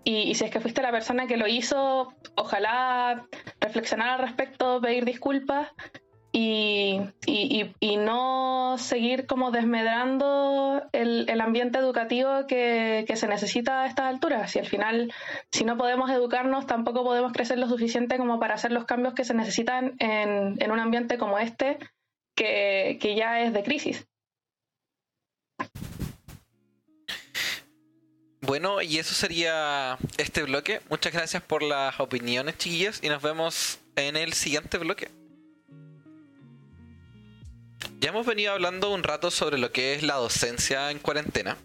y, 0.05 0.35
si 0.37 0.47
es 0.47 0.51
que 0.51 0.59
fuiste 0.59 0.81
la 0.81 0.91
persona 0.91 1.27
que 1.27 1.37
lo 1.37 1.47
hizo, 1.47 2.15
ojalá 2.35 3.27
reflexionar 3.61 4.09
al 4.09 4.27
respecto, 4.27 4.81
pedir 4.81 5.05
disculpas 5.05 5.69
y, 6.33 6.99
no 7.99 8.79
seguir 8.79 9.27
como 9.27 9.51
desmedrando 9.51 10.83
el, 10.93 11.41
ambiente 11.43 11.79
educativo 11.79 12.47
que, 12.49 13.05
se 13.15 13.29
necesita 13.29 13.83
a 13.83 13.87
estas 13.89 14.07
alturas. 14.07 14.51
Si 14.51 14.61
al 14.61 14.67
final, 14.67 15.13
si 15.51 15.65
no 15.65 15.77
podemos 15.77 16.11
educarnos, 16.11 16.67
tampoco 16.67 17.05
podemos 17.05 17.33
crecer 17.33 17.59
lo 17.59 17.69
suficiente 17.69 18.17
como 18.17 18.41
para 18.41 18.55
hacer 18.55 18.73
los 18.73 18.87
cambios 18.87 19.13
que 19.13 19.25
se 19.25 19.35
necesitan 19.35 19.93
en, 19.99 20.71
un 20.71 20.81
ambiente 20.81 21.19
como 21.19 21.39
este, 21.39 21.77
que, 22.35 22.97
que 22.99 23.15
ya 23.15 23.43
es 23.43 23.53
de 23.53 23.63
crisis. 23.63 24.09
Bueno, 28.41 28.83
y 28.83 28.99
eso 28.99 29.15
sería 29.15 29.97
este 30.19 30.43
bloque. 30.43 30.81
Muchas 30.91 31.13
gracias 31.13 31.43
por 31.43 31.63
las 31.63 31.99
opiniones, 32.01 32.59
chiquillas, 32.59 33.01
y 33.03 33.09
nos 33.09 33.23
vemos 33.23 33.79
en 33.97 34.17
el 34.17 34.33
siguiente 34.33 34.79
bloque. 34.79 35.09
Ya 38.01 38.09
hemos 38.09 38.27
venido 38.27 38.53
hablando 38.53 38.93
un 38.93 39.05
rato 39.05 39.31
sobre 39.31 39.59
lo 39.59 39.71
que 39.71 39.95
es 39.95 40.03
la 40.03 40.17
docencia 40.17 40.91
en 40.91 40.99
cuarentena. 40.99 41.57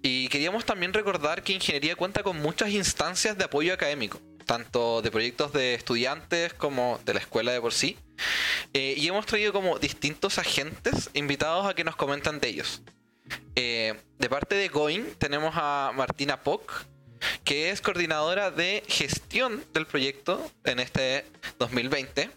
Y 0.00 0.28
queríamos 0.28 0.64
también 0.64 0.92
recordar 0.92 1.42
que 1.42 1.54
ingeniería 1.54 1.96
cuenta 1.96 2.22
con 2.22 2.38
muchas 2.38 2.70
instancias 2.70 3.36
de 3.36 3.44
apoyo 3.44 3.74
académico, 3.74 4.20
tanto 4.46 5.02
de 5.02 5.10
proyectos 5.10 5.52
de 5.52 5.74
estudiantes 5.74 6.54
como 6.54 7.00
de 7.04 7.14
la 7.14 7.20
escuela 7.20 7.50
de 7.50 7.60
por 7.60 7.72
sí. 7.72 7.98
Eh, 8.74 8.94
y 8.96 9.08
hemos 9.08 9.26
traído 9.26 9.52
como 9.52 9.78
distintos 9.80 10.38
agentes 10.38 11.10
invitados 11.14 11.66
a 11.66 11.74
que 11.74 11.84
nos 11.84 11.96
comentan 11.96 12.38
de 12.38 12.48
ellos. 12.48 12.82
Eh, 13.54 13.94
de 14.18 14.28
parte 14.28 14.54
de 14.54 14.68
Going 14.68 15.04
tenemos 15.18 15.54
a 15.56 15.92
Martina 15.94 16.42
Pock, 16.42 16.86
que 17.44 17.70
es 17.70 17.80
coordinadora 17.80 18.50
de 18.50 18.82
gestión 18.88 19.64
del 19.72 19.86
proyecto 19.86 20.50
en 20.64 20.80
este 20.80 21.24
2020. 21.58 22.30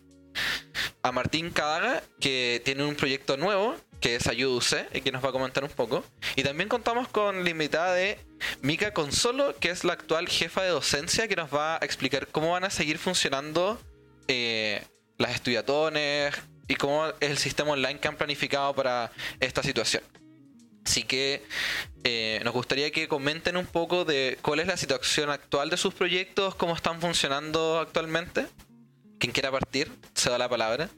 A 1.04 1.12
Martín 1.12 1.52
Cadaga, 1.52 2.04
que 2.20 2.62
tiene 2.66 2.84
un 2.84 2.96
proyecto 2.96 3.38
nuevo, 3.38 3.76
que 4.02 4.16
es 4.16 4.28
Ayúduse, 4.28 4.88
y 4.94 5.02
que 5.02 5.12
nos 5.12 5.24
va 5.24 5.30
a 5.30 5.32
comentar 5.32 5.64
un 5.64 5.70
poco. 5.70 6.04
Y 6.36 6.44
también 6.44 6.68
contamos 6.68 7.08
con 7.08 7.44
la 7.44 7.50
invitada 7.50 7.94
de 7.94 8.18
Mika 8.62 8.92
Consolo, 8.92 9.56
que 9.58 9.70
es 9.70 9.84
la 9.84 9.94
actual 9.94 10.28
jefa 10.28 10.64
de 10.64 10.70
docencia, 10.70 11.28
que 11.28 11.36
nos 11.36 11.54
va 11.54 11.76
a 11.76 11.86
explicar 11.86 12.28
cómo 12.28 12.52
van 12.52 12.66
a 12.66 12.70
seguir 12.70 12.98
funcionando 12.98 13.80
eh, 14.28 14.84
las 15.18 15.36
estudiatones 15.36 16.36
y 16.68 16.76
cómo 16.76 17.08
es 17.08 17.14
el 17.22 17.38
sistema 17.38 17.72
online 17.72 18.00
que 18.00 18.08
han 18.08 18.18
planificado 18.18 18.74
para 18.74 19.12
esta 19.40 19.64
situación. 19.64 20.04
Así 20.86 21.04
que 21.04 21.42
eh, 22.04 22.40
nos 22.44 22.54
gustaría 22.54 22.92
que 22.92 23.08
comenten 23.08 23.58
un 23.58 23.66
poco 23.66 24.06
de 24.06 24.38
cuál 24.42 24.60
es 24.60 24.68
la 24.68 24.78
situación 24.78 25.30
actual 25.30 25.70
de 25.70 25.78
sus 25.78 25.94
proyectos, 25.94 26.56
cómo 26.56 26.76
están 26.76 27.02
funcionando 27.02 27.80
actualmente. 27.80 28.46
Quien 29.18 29.32
quiera 29.32 29.52
partir, 29.52 29.92
se 30.14 30.30
da 30.30 30.38
la 30.38 30.48
palabra. 30.48 30.90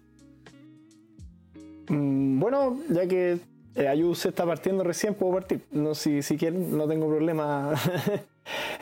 Mm, 1.87 2.39
bueno, 2.39 2.77
ya 2.89 3.07
que 3.07 3.39
eh, 3.75 4.11
se 4.15 4.29
está 4.29 4.45
partiendo 4.45 4.83
recién, 4.83 5.13
puedo 5.13 5.33
partir. 5.33 5.61
No, 5.71 5.95
si, 5.95 6.21
si 6.21 6.35
quieren, 6.37 6.77
no 6.77 6.87
tengo 6.87 7.07
problema. 7.07 7.73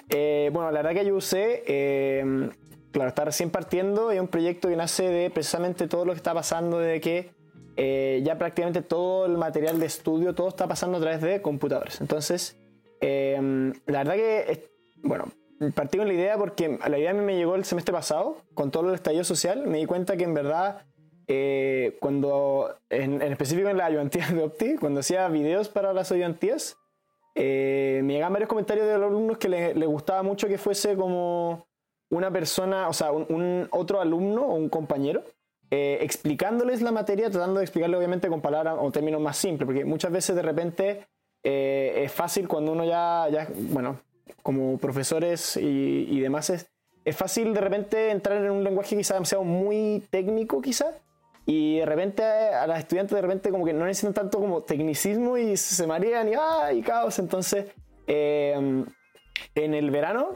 Eh, 0.09 0.51
bueno, 0.53 0.69
la 0.69 0.83
verdad 0.83 0.93
que 0.93 0.99
Ayus, 0.99 1.33
eh, 1.35 2.49
claro, 2.91 3.09
está 3.09 3.25
recién 3.25 3.49
partiendo 3.49 4.13
y 4.13 4.17
es 4.17 4.21
un 4.21 4.27
proyecto 4.27 4.69
que 4.69 4.75
nace 4.75 5.09
de 5.09 5.31
precisamente 5.31 5.87
todo 5.87 6.05
lo 6.05 6.11
que 6.11 6.17
está 6.17 6.35
pasando 6.35 6.77
de 6.77 7.01
que 7.01 7.31
eh, 7.77 8.21
ya 8.23 8.37
prácticamente 8.37 8.81
todo 8.81 9.25
el 9.25 9.37
material 9.37 9.79
de 9.79 9.85
estudio, 9.85 10.33
todo 10.33 10.47
está 10.47 10.67
pasando 10.67 10.97
a 10.97 11.01
través 11.01 11.21
de 11.21 11.41
computadores. 11.41 11.99
Entonces, 11.99 12.57
eh, 13.01 13.73
la 13.85 13.99
verdad 13.99 14.15
que, 14.15 14.69
bueno, 15.03 15.25
partí 15.73 15.97
con 15.97 16.07
la 16.07 16.13
idea 16.13 16.37
porque 16.37 16.79
la 16.87 16.97
idea 16.97 17.11
a 17.11 17.13
mí 17.13 17.21
me 17.21 17.35
llegó 17.35 17.55
el 17.55 17.65
semestre 17.65 17.93
pasado, 17.93 18.37
con 18.53 18.71
todo 18.71 18.89
el 18.89 18.95
estallido 18.95 19.25
social, 19.25 19.67
me 19.67 19.79
di 19.79 19.85
cuenta 19.85 20.15
que 20.15 20.23
en 20.23 20.33
verdad, 20.33 20.85
eh, 21.27 21.97
cuando, 21.99 22.77
en, 22.89 23.21
específico 23.21 23.67
en 23.67 23.77
la 23.77 23.87
ayudantía 23.87 24.27
de 24.27 24.43
Opti, 24.43 24.75
cuando 24.77 25.01
hacía 25.01 25.27
videos 25.27 25.67
para 25.67 25.91
las 25.91 26.11
ayudantías, 26.11 26.77
me 27.37 28.01
llegaban 28.07 28.31
varios 28.31 28.47
comentarios 28.47 28.87
de 28.87 28.97
los 28.97 29.09
alumnos 29.09 29.37
que 29.37 29.49
les 29.49 29.75
le 29.75 29.85
gustaba 29.85 30.23
mucho 30.23 30.47
que 30.47 30.57
fuese 30.57 30.95
como 30.95 31.67
una 32.09 32.31
persona, 32.31 32.87
o 32.87 32.93
sea, 32.93 33.11
un 33.11 33.67
otro 33.71 33.99
alumno 33.99 34.43
o 34.43 34.55
un 34.55 34.69
compañero 34.69 35.21
eh, 35.71 35.99
explicándoles 36.01 36.81
la 36.81 36.91
materia, 36.91 37.29
tratando 37.29 37.59
de 37.59 37.65
explicarle 37.65 37.97
obviamente 37.97 38.27
con 38.27 38.41
palabras 38.41 38.75
o 38.79 38.91
términos 38.91 39.21
más 39.21 39.37
simples, 39.37 39.65
porque 39.65 39.85
muchas 39.85 40.11
veces 40.11 40.35
de 40.35 40.41
repente 40.41 41.07
eh, 41.43 42.03
es 42.05 42.11
fácil 42.11 42.47
cuando 42.47 42.71
uno 42.71 42.85
ya, 42.85 43.27
bueno, 43.69 43.99
como 44.43 44.77
profesores 44.77 45.57
y, 45.57 46.19
demás, 46.19 46.49
es, 46.49 46.67
es, 47.03 47.15
fácil 47.15 47.53
de 47.53 47.61
repente 47.61 48.11
entrar 48.11 48.43
en 48.43 48.51
un 48.51 48.63
lenguaje 48.63 48.95
quizás 48.95 49.15
demasiado 49.15 49.43
muy 49.43 50.03
técnico 50.09 50.61
quizás, 50.61 50.95
y 51.47 51.79
de 51.79 51.85
repente 51.85 52.23
a 52.23 52.65
las 52.65 52.79
estudiantes 52.79 53.15
de 53.15 53.21
repente 53.21 53.51
como 53.51 53.65
que 53.65 53.73
no 53.73 53.85
necesitan 53.85 54.13
tanto 54.13 54.39
como 54.39 54.61
tecnicismo 54.61 55.37
y 55.37 55.57
se 55.57 55.85
marean 55.85 56.29
y, 56.29 56.33
¡ah! 56.35 56.73
y 56.73 56.81
caos, 56.81 57.19
entonces... 57.19 57.67
Eh, 58.07 58.85
en 59.55 59.73
el 59.73 59.91
verano 59.91 60.35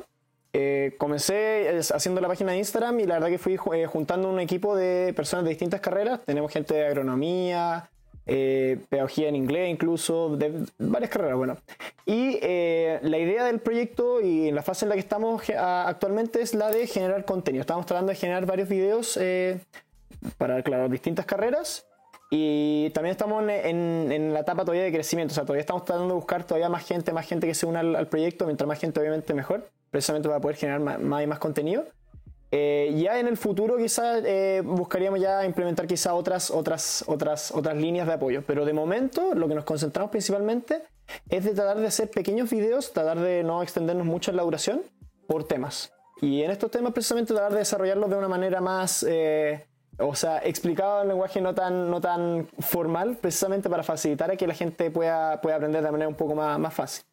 eh, 0.52 0.96
comencé 0.98 1.80
haciendo 1.94 2.22
la 2.22 2.28
página 2.28 2.54
de 2.54 2.58
Instagram 2.58 3.00
y 3.00 3.06
la 3.06 3.16
verdad 3.16 3.28
que 3.28 3.38
fui 3.38 3.60
eh, 3.74 3.86
juntando 3.86 4.30
un 4.30 4.40
equipo 4.40 4.76
de 4.76 5.14
personas 5.16 5.44
de 5.44 5.52
distintas 5.52 5.80
carreras. 5.80 6.22
Tenemos 6.26 6.52
gente 6.52 6.74
de 6.74 6.88
agronomía, 6.88 7.88
eh, 8.26 8.80
pedagogía 8.90 9.30
en 9.30 9.36
inglés 9.36 9.70
incluso, 9.70 10.36
de 10.38 10.66
varias 10.80 11.12
carreras, 11.12 11.38
bueno. 11.38 11.58
Y 12.06 12.40
la 12.42 13.18
idea 13.18 13.44
del 13.44 13.60
proyecto 13.60 14.22
y 14.22 14.48
en 14.48 14.56
la 14.56 14.64
fase 14.64 14.86
en 14.86 14.90
la 14.90 14.96
que 14.96 15.02
estamos 15.02 15.44
actualmente 15.56 16.42
es 16.42 16.56
la 16.56 16.72
de 16.72 16.88
generar 16.88 17.26
contenido. 17.26 17.62
Estamos 17.62 17.86
tratando 17.86 18.10
de 18.10 18.16
generar 18.16 18.48
varios 18.48 18.68
videos 18.68 19.20
para, 20.38 20.64
claro, 20.64 20.90
distintas 20.90 21.26
carreras 21.26 21.86
Y 22.32 22.90
también 22.92 23.12
estamos 23.12 23.44
en, 23.44 24.12
en, 24.12 24.34
la 24.34 24.40
etapa 24.40 24.64
todavía 24.64 24.84
de 24.84 24.92
crecimiento, 24.92 25.32
o 25.32 25.36
sea, 25.36 25.44
todavía 25.44 25.62
estamos 25.62 25.86
tratando 25.86 26.10
de 26.10 26.16
buscar 26.16 26.44
todavía 26.44 26.70
más 26.70 26.86
gente, 26.86 27.14
más 27.14 27.28
gente 27.28 27.46
que 27.46 27.54
se 27.54 27.68
una 27.68 27.80
al, 27.82 28.08
proyecto, 28.08 28.46
mientras 28.46 28.68
más 28.68 28.80
gente 28.80 29.00
obviamente 29.00 29.34
mejor, 29.34 29.70
precisamente 29.91 30.28
para 30.28 30.41
poder 30.41 30.57
generar 30.57 30.80
más, 30.82 31.24
y 31.24 31.28
más 31.28 31.40
contenido. 31.40 31.86
Eh, 32.52 32.95
ya 32.98 33.20
en 33.20 33.28
el 33.28 33.38
futuro 33.38 33.78
quizás 33.78 34.24
eh, 34.26 34.64
buscaríamos 34.66 35.20
ya 35.20 35.45
implementar 35.45 35.86
quizás 35.86 36.14
otras, 36.14 36.49
otras, 36.49 37.03
otras, 37.07 37.52
otras 37.52 37.78
líneas 37.78 38.07
de 38.07 38.14
apoyo, 38.14 38.44
pero 38.45 38.66
de 38.66 38.74
momento 38.74 39.36
lo 39.36 39.48
que 39.48 39.53
nos 39.53 39.66
concentramos 39.66 40.10
principalmente 40.10 40.82
es 41.30 41.45
de 41.45 41.53
tratar 41.53 41.78
de 41.78 41.88
hacer 41.88 42.10
pequeños 42.10 42.49
videos, 42.49 42.91
tratar 42.91 43.20
de 43.20 43.44
no 43.44 43.61
extendernos 43.61 44.06
mucho 44.06 44.32
en 44.32 44.38
la 44.38 44.44
duración 44.44 44.82
por 45.28 45.44
temas. 45.44 45.94
Y 46.22 46.41
en 46.41 46.52
estos 46.52 46.72
temas 46.72 46.91
precisamente 46.91 47.34
tratar 47.34 47.53
de 47.53 47.60
desarrollarlos 47.60 48.10
de 48.10 48.16
una 48.18 48.28
manera 48.28 48.60
más, 48.61 49.06
eh, 49.07 49.68
o 49.99 50.16
sea, 50.16 50.40
explicado 50.40 51.03
en 51.03 51.10
lenguaje 51.10 51.40
no 51.41 51.53
tan, 51.53 51.90
no 51.90 52.02
tan 52.02 52.48
formal, 52.60 53.18
precisamente 53.22 53.70
para 53.70 53.84
facilitar 53.84 54.32
a 54.32 54.36
que 54.36 54.48
la 54.48 54.53
gente 54.56 54.90
pueda, 54.91 55.40
pueda 55.40 55.57
aprender 55.57 55.84
de 55.84 55.91
manera 55.91 56.10
un 56.10 56.16
poco 56.16 56.36
más, 56.36 56.57
más 56.60 56.74
fácil. 56.74 57.03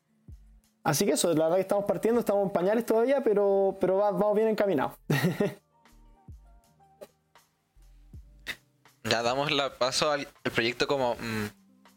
Así 0.86 1.04
que 1.04 1.12
eso, 1.14 1.34
la 1.34 1.46
verdad 1.46 1.56
que 1.56 1.62
estamos 1.62 1.84
partiendo, 1.84 2.20
estamos 2.20 2.44
en 2.44 2.50
pañales 2.50 2.86
todavía, 2.86 3.20
pero, 3.24 3.76
pero 3.80 3.96
vamos 3.96 4.36
bien 4.36 4.46
encaminados. 4.46 4.92
ya 9.02 9.20
damos 9.24 9.50
la 9.50 9.76
paso 9.76 10.12
al 10.12 10.28
proyecto 10.54 10.86
como 10.86 11.16
mm, 11.16 11.46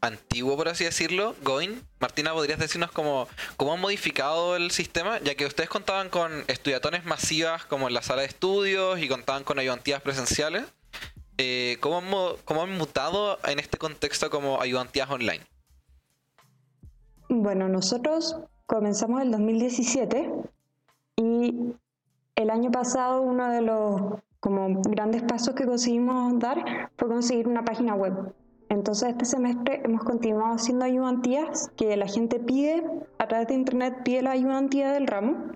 antiguo, 0.02 0.58
por 0.58 0.70
así 0.70 0.86
decirlo, 0.86 1.36
Going. 1.44 1.76
Martina, 2.00 2.34
¿podrías 2.34 2.58
decirnos 2.58 2.92
cómo, 2.92 3.28
cómo 3.58 3.74
han 3.74 3.80
modificado 3.80 4.56
el 4.56 4.72
sistema? 4.72 5.20
Ya 5.20 5.36
que 5.36 5.46
ustedes 5.46 5.70
contaban 5.70 6.10
con 6.10 6.44
estudiatones 6.48 7.06
masivas 7.06 7.66
como 7.66 7.90
en 7.90 7.94
la 7.94 8.02
sala 8.02 8.24
de 8.24 8.30
estudios 8.30 8.98
y 8.98 9.08
contaban 9.08 9.44
con 9.44 9.60
ayudantías 9.60 10.02
presenciales. 10.02 10.64
Eh, 11.38 11.78
¿cómo, 11.80 12.00
han, 12.00 12.38
¿Cómo 12.44 12.64
han 12.64 12.76
mutado 12.76 13.38
en 13.44 13.60
este 13.60 13.78
contexto 13.78 14.32
como 14.32 14.60
ayudantías 14.60 15.12
online? 15.12 15.46
Bueno, 17.30 17.70
nosotros 17.70 18.36
comenzamos 18.70 19.24
el 19.24 19.32
2017 19.32 20.32
y 21.16 21.74
el 22.36 22.50
año 22.52 22.70
pasado 22.70 23.24
uno 23.24 23.50
de 23.50 23.62
los 23.62 24.02
como 24.40 24.82
grandes 24.84 25.24
pasos 25.24 25.56
que 25.56 25.66
conseguimos 25.66 26.38
dar 26.38 26.92
fue 26.96 27.08
conseguir 27.10 27.48
una 27.48 27.66
página 27.66 27.96
web. 27.96 28.32
Entonces 28.70 29.10
este 29.10 29.26
semestre 29.26 29.82
hemos 29.84 30.04
continuado 30.04 30.54
haciendo 30.54 30.86
ayudantías 30.86 31.72
que 31.76 31.98
la 31.98 32.06
gente 32.06 32.40
pide, 32.40 32.84
a 33.18 33.28
través 33.28 33.48
de 33.48 33.56
internet 33.56 34.04
pide 34.06 34.22
la 34.22 34.32
ayudantía 34.32 34.92
del 34.92 35.08
ramo 35.08 35.52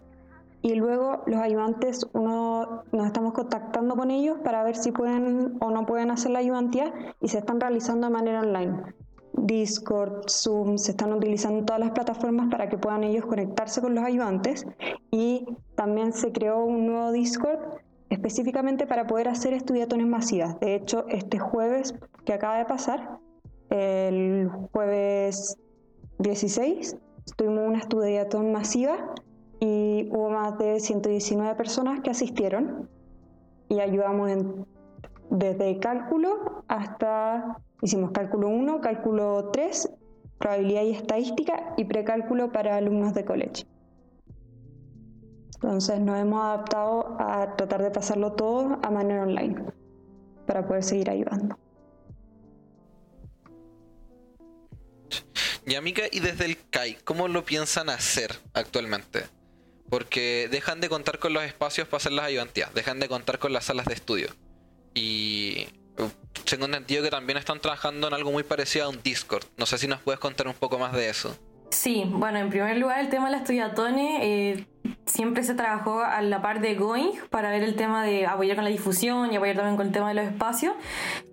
y 0.64 0.74
luego 0.74 1.22
los 1.28 1.40
ayudantes 1.40 2.08
uno 2.14 2.84
nos 2.92 3.06
estamos 3.06 3.34
contactando 3.34 3.96
con 3.96 4.10
ellos 4.10 4.40
para 4.44 4.64
ver 4.64 4.76
si 4.76 4.92
pueden 4.92 5.58
o 5.62 5.70
no 5.70 5.86
pueden 5.86 6.10
hacer 6.10 6.32
la 6.32 6.40
ayudantía 6.40 6.92
y 7.22 7.28
se 7.28 7.38
están 7.38 7.60
realizando 7.60 8.08
de 8.08 8.14
manera 8.14 8.42
online. 8.42 8.96
Discord, 9.34 10.30
Zoom, 10.30 10.78
se 10.78 10.92
están 10.92 11.14
utilizando 11.14 11.66
todas 11.66 11.80
las 11.80 11.92
plataformas 11.92 12.50
para 12.50 12.70
que 12.70 12.78
puedan 12.78 13.04
ellos 13.04 13.26
conectarse 13.26 13.82
con 13.82 13.96
los 13.96 14.04
ayudantes 14.04 14.66
y 15.12 15.46
también 15.76 16.14
se 16.14 16.32
creó 16.32 16.64
un 16.64 16.86
nuevo 16.86 17.12
Discord 17.12 17.60
específicamente 18.10 18.86
para 18.86 19.08
poder 19.08 19.28
hacer 19.28 19.54
estudiatones 19.54 20.08
masivas. 20.08 20.60
De 20.60 20.76
hecho, 20.76 21.06
este 21.10 21.40
jueves 21.40 21.96
que 22.26 22.34
acaba 22.34 22.58
de 22.58 22.66
pasar, 22.66 23.20
el 23.70 24.50
jueves 24.72 25.58
16, 26.20 26.96
tuvimos 27.36 27.68
una 27.68 27.80
estudiatón 27.80 28.52
masiva 28.52 29.14
y 29.60 30.10
hubo 30.12 30.30
más 30.30 30.58
de 30.58 30.80
119 30.80 31.56
personas 31.56 32.02
que 32.02 32.12
asistieron 32.12 32.90
y 33.70 33.80
ayudamos 33.80 34.30
en, 34.30 34.66
desde 35.30 35.80
cálculo 35.80 36.64
hasta, 36.68 37.60
hicimos 37.84 38.12
cálculo 38.12 38.48
1, 38.48 38.80
cálculo 38.80 39.50
3, 39.52 39.90
probabilidad 40.40 40.84
y 40.84 40.92
estadística 40.92 41.74
y 41.78 41.84
precálculo 41.84 42.52
para 42.52 42.78
alumnos 42.78 43.14
de 43.14 43.26
college. 43.26 43.66
Entonces 45.56 46.00
nos 46.00 46.18
hemos 46.18 46.42
adaptado 46.42 47.18
a 47.20 47.56
tratar 47.56 47.84
de 47.84 47.92
pasarlo 47.92 48.34
todo 48.34 48.80
a 48.82 48.90
manera 48.90 49.24
online 49.24 49.64
para 50.48 50.66
poder 50.66 50.84
seguir 50.84 51.10
ayudando. 51.10 51.58
Y 55.66 55.76
amiga, 55.76 56.04
y 56.12 56.20
desde 56.20 56.46
el 56.46 56.58
CAI, 56.70 56.98
¿cómo 57.04 57.28
lo 57.28 57.46
piensan 57.46 57.90
hacer 57.90 58.32
actualmente? 58.54 59.24
Porque 59.90 60.50
dejan 60.52 60.82
de 60.82 60.90
contar 60.90 61.20
con 61.20 61.34
los 61.34 61.44
espacios 61.44 61.88
para 61.88 61.98
hacer 61.98 62.12
las 62.14 62.26
ayudantías, 62.26 62.74
dejan 62.74 63.00
de 63.00 63.08
contar 63.08 63.40
con 63.40 63.54
las 63.54 63.66
salas 63.66 63.86
de 63.86 63.94
estudio. 63.94 64.28
Y 64.94 65.68
tengo 66.50 66.66
entendido 66.66 67.04
que 67.04 67.10
también 67.10 67.38
están 67.38 67.60
trabajando 67.60 68.08
en 68.08 68.14
algo 68.14 68.32
muy 68.32 68.44
parecido 68.44 68.86
a 68.86 68.90
un 68.90 69.02
Discord. 69.02 69.46
No 69.58 69.66
sé 69.66 69.78
si 69.78 69.88
nos 69.88 70.00
puedes 70.00 70.20
contar 70.20 70.48
un 70.48 70.54
poco 70.54 70.78
más 70.78 70.94
de 70.94 71.10
eso. 71.10 71.38
Sí, 71.70 72.04
bueno, 72.08 72.38
en 72.38 72.50
primer 72.50 72.78
lugar 72.78 73.00
el 73.00 73.10
tema 73.10 73.26
de 73.26 73.32
las 73.32 73.42
estudiatones 73.42 74.20
eh, 74.22 74.68
siempre 75.08 75.44
se 75.44 75.56
trabajó 75.56 76.02
a 76.02 76.22
la 76.22 76.42
par 76.42 76.62
de 76.62 76.76
Going 76.76 77.14
para 77.32 77.50
ver 77.50 77.64
el 77.64 77.76
tema 77.76 78.04
de 78.04 78.28
apoyar 78.28 78.56
con 78.56 78.64
la 78.64 78.70
difusión 78.70 79.34
y 79.34 79.38
apoyar 79.38 79.56
también 79.56 79.76
con 79.76 79.88
el 79.88 79.92
tema 79.92 80.10
de 80.10 80.14
los 80.14 80.26
espacios. 80.26 80.74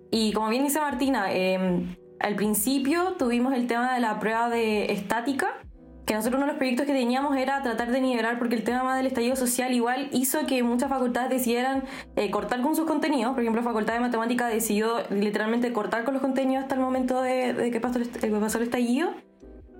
Y 0.09 0.33
como 0.33 0.49
bien 0.49 0.63
dice 0.63 0.79
Martina, 0.79 1.31
em, 1.31 1.95
al 2.19 2.35
principio 2.35 3.15
tuvimos 3.19 3.53
el 3.53 3.67
tema 3.67 3.93
de 3.93 3.99
la 3.99 4.19
prueba 4.19 4.49
de 4.49 4.91
estática, 4.91 5.57
que 6.05 6.13
nosotros 6.13 6.37
uno 6.37 6.45
de 6.45 6.51
los 6.53 6.57
proyectos 6.57 6.85
que 6.85 6.93
teníamos 6.93 7.37
era 7.37 7.61
tratar 7.61 7.91
de 7.91 8.01
nivelar, 8.01 8.39
porque 8.39 8.55
el 8.55 8.63
tema 8.63 8.95
del 8.97 9.07
estallido 9.07 9.35
social 9.35 9.71
igual 9.73 10.09
hizo 10.11 10.45
que 10.47 10.63
muchas 10.63 10.89
facultades 10.89 11.29
decidieran 11.29 11.83
eh, 12.15 12.31
cortar 12.31 12.61
con 12.61 12.75
sus 12.75 12.85
contenidos. 12.85 13.33
Por 13.33 13.41
ejemplo, 13.41 13.61
la 13.61 13.67
Facultad 13.67 13.93
de 13.93 13.99
Matemática 13.99 14.47
decidió 14.47 15.03
literalmente 15.09 15.71
cortar 15.73 16.03
con 16.03 16.13
los 16.13 16.21
contenidos 16.21 16.63
hasta 16.63 16.75
el 16.75 16.81
momento 16.81 17.21
de, 17.21 17.69
que 17.71 17.79
pasó 17.79 17.99
que 17.99 18.27
pasó 18.27 18.57
el 18.57 18.63
estallido. 18.65 19.11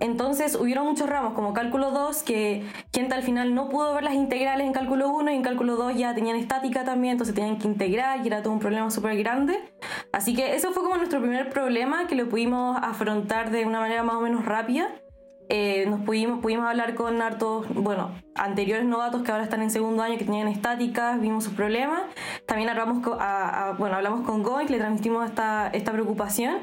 Entonces 0.01 0.55
hubieron 0.55 0.87
muchos 0.87 1.07
ramos 1.07 1.33
como 1.33 1.53
cálculo 1.53 1.91
2 1.91 2.23
que 2.23 2.65
gente 2.91 3.13
al 3.13 3.21
final 3.21 3.53
no 3.53 3.69
pudo 3.69 3.93
ver 3.93 4.03
las 4.03 4.15
integrales 4.15 4.65
en 4.65 4.73
cálculo 4.73 5.09
1 5.09 5.31
y 5.31 5.35
en 5.35 5.43
cálculo 5.43 5.75
2 5.75 5.95
ya 5.95 6.15
tenían 6.15 6.37
estática 6.37 6.83
también, 6.83 7.11
entonces 7.11 7.35
tenían 7.35 7.59
que 7.59 7.67
integrar 7.67 8.25
y 8.25 8.27
era 8.27 8.41
todo 8.41 8.51
un 8.51 8.59
problema 8.59 8.89
súper 8.89 9.15
grande. 9.17 9.59
Así 10.11 10.33
que 10.35 10.55
eso 10.55 10.71
fue 10.71 10.81
como 10.81 10.97
nuestro 10.97 11.21
primer 11.21 11.51
problema 11.51 12.07
que 12.07 12.15
lo 12.15 12.27
pudimos 12.27 12.79
afrontar 12.81 13.51
de 13.51 13.67
una 13.67 13.79
manera 13.79 14.01
más 14.01 14.15
o 14.15 14.21
menos 14.21 14.43
rápida. 14.43 14.87
Eh, 15.53 15.85
nos 15.85 15.99
pudimos, 15.99 16.39
pudimos 16.39 16.65
hablar 16.65 16.95
con 16.95 17.21
hartos, 17.21 17.67
bueno, 17.73 18.11
anteriores 18.35 18.85
novatos 18.85 19.21
que 19.21 19.33
ahora 19.33 19.43
están 19.43 19.61
en 19.61 19.69
segundo 19.69 20.01
año 20.01 20.17
que 20.17 20.23
tenían 20.23 20.47
estáticas, 20.47 21.19
vimos 21.19 21.43
sus 21.43 21.53
problemas. 21.53 22.03
También 22.45 22.69
hablamos 22.69 23.03
con, 23.03 23.17
bueno, 23.77 23.97
hablamos 23.97 24.25
con 24.25 24.43
Goink, 24.43 24.69
le 24.69 24.77
transmitimos 24.77 25.25
esta, 25.25 25.67
esta 25.73 25.91
preocupación. 25.91 26.59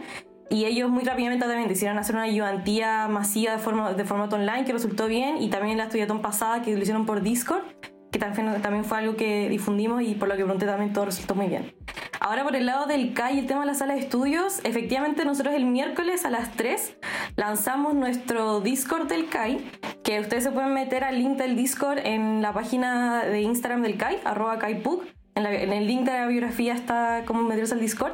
Y 0.49 0.65
ellos 0.65 0.89
muy 0.89 1.05
rápidamente 1.05 1.45
también 1.45 1.69
decidieron 1.69 1.99
hacer 1.99 2.15
una 2.15 2.25
ayudantía 2.25 3.09
masiva 3.09 3.53
de, 3.53 3.59
forma, 3.59 3.93
de 3.93 4.05
formato 4.07 4.37
online 4.37 4.65
que 4.65 4.73
resultó 4.73 5.07
bien. 5.07 5.37
Y 5.37 5.51
también 5.51 5.77
la 5.77 5.85
estudiatón 5.85 6.23
pasada 6.23 6.63
que 6.63 6.75
lo 6.75 6.81
hicieron 6.81 7.05
por 7.05 7.21
Discord, 7.21 7.65
que 8.11 8.19
también, 8.19 8.85
fue 8.85 8.99
algo 8.99 9.17
que 9.17 9.49
difundimos 9.49 10.03
y 10.03 10.15
por 10.15 10.29
lo 10.29 10.37
que 10.37 10.45
pregunté 10.45 10.67
también 10.67 10.93
todo 10.93 11.07
resultó 11.07 11.35
muy 11.35 11.47
bien. 11.47 11.75
Ahora 12.21 12.43
por 12.43 12.57
el 12.57 12.67
lado 12.67 12.87
del 12.87 13.15
CAI, 13.15 13.39
el 13.39 13.47
tema 13.47 13.61
de 13.61 13.67
la 13.67 13.75
sala 13.75 13.95
de 13.95 14.01
estudios, 14.01 14.61
efectivamente 14.65 15.25
nosotros 15.25 15.55
el 15.55 15.67
miércoles 15.67 16.25
a 16.25 16.31
las 16.31 16.53
3 16.53 16.97
lanzamos 17.37 17.95
nuestro 17.95 18.61
Discord 18.61 19.09
del 19.09 19.29
CAI, 19.29 19.71
que 20.03 20.21
ustedes 20.21 20.45
se 20.45 20.51
pueden 20.51 20.75
meter 20.75 21.05
al 21.05 21.19
link 21.19 21.37
del 21.37 21.57
Discord 21.57 21.99
en 21.99 22.43
la 22.43 22.53
página 22.53 23.25
de 23.25 23.43
Instagram 23.43 23.83
del 23.83 23.97
CAI, 23.97 24.19
arroba 24.25 24.59
CAIPUC, 24.59 25.05
en, 25.39 25.73
el 25.73 25.87
link 25.87 26.05
de 26.05 26.13
la 26.13 26.27
biografía 26.27 26.75
está 26.75 27.23
como 27.25 27.43
meterse 27.43 27.75
al 27.75 27.81
Discord. 27.81 28.13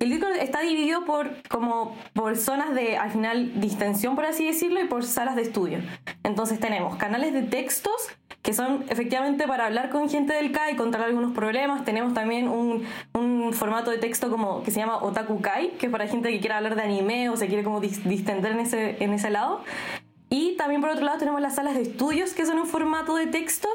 El 0.00 0.10
Discord 0.10 0.36
está 0.36 0.60
dividido 0.60 1.04
por, 1.04 1.30
como, 1.48 1.96
por 2.12 2.36
zonas 2.36 2.74
de, 2.74 2.96
al 2.96 3.10
final, 3.10 3.60
distensión, 3.60 4.16
por 4.16 4.26
así 4.26 4.46
decirlo, 4.46 4.80
y 4.80 4.86
por 4.86 5.04
salas 5.04 5.36
de 5.36 5.42
estudio. 5.42 5.78
Entonces 6.22 6.58
tenemos 6.58 6.96
canales 6.96 7.32
de 7.32 7.42
textos 7.42 8.08
que 8.44 8.52
son 8.52 8.84
efectivamente 8.90 9.48
para 9.48 9.64
hablar 9.64 9.88
con 9.88 10.10
gente 10.10 10.34
del 10.34 10.52
CAI, 10.52 10.76
contar 10.76 11.00
algunos 11.00 11.32
problemas. 11.32 11.82
Tenemos 11.86 12.12
también 12.12 12.46
un, 12.46 12.84
un, 13.14 13.54
formato 13.54 13.90
de 13.90 13.96
texto 13.96 14.30
como 14.30 14.62
que 14.62 14.70
se 14.70 14.80
llama 14.80 14.98
Otaku 15.02 15.40
Kai, 15.40 15.70
que 15.78 15.86
es 15.86 15.92
para 15.92 16.06
gente 16.06 16.30
que 16.30 16.40
quiera 16.40 16.58
hablar 16.58 16.76
de 16.76 16.82
anime 16.82 17.30
o 17.30 17.38
se 17.38 17.46
quiere 17.46 17.64
como 17.64 17.80
distender 17.80 18.52
en 18.52 18.60
ese, 18.60 19.02
en 19.02 19.14
ese 19.14 19.30
lado. 19.30 19.62
Y 20.34 20.56
también 20.56 20.80
por 20.80 20.90
otro 20.90 21.04
lado 21.04 21.16
tenemos 21.18 21.40
las 21.40 21.54
salas 21.54 21.74
de 21.74 21.82
estudios 21.82 22.32
que 22.32 22.44
son 22.44 22.58
un 22.58 22.66
formato 22.66 23.14
de 23.14 23.28
texto 23.28 23.68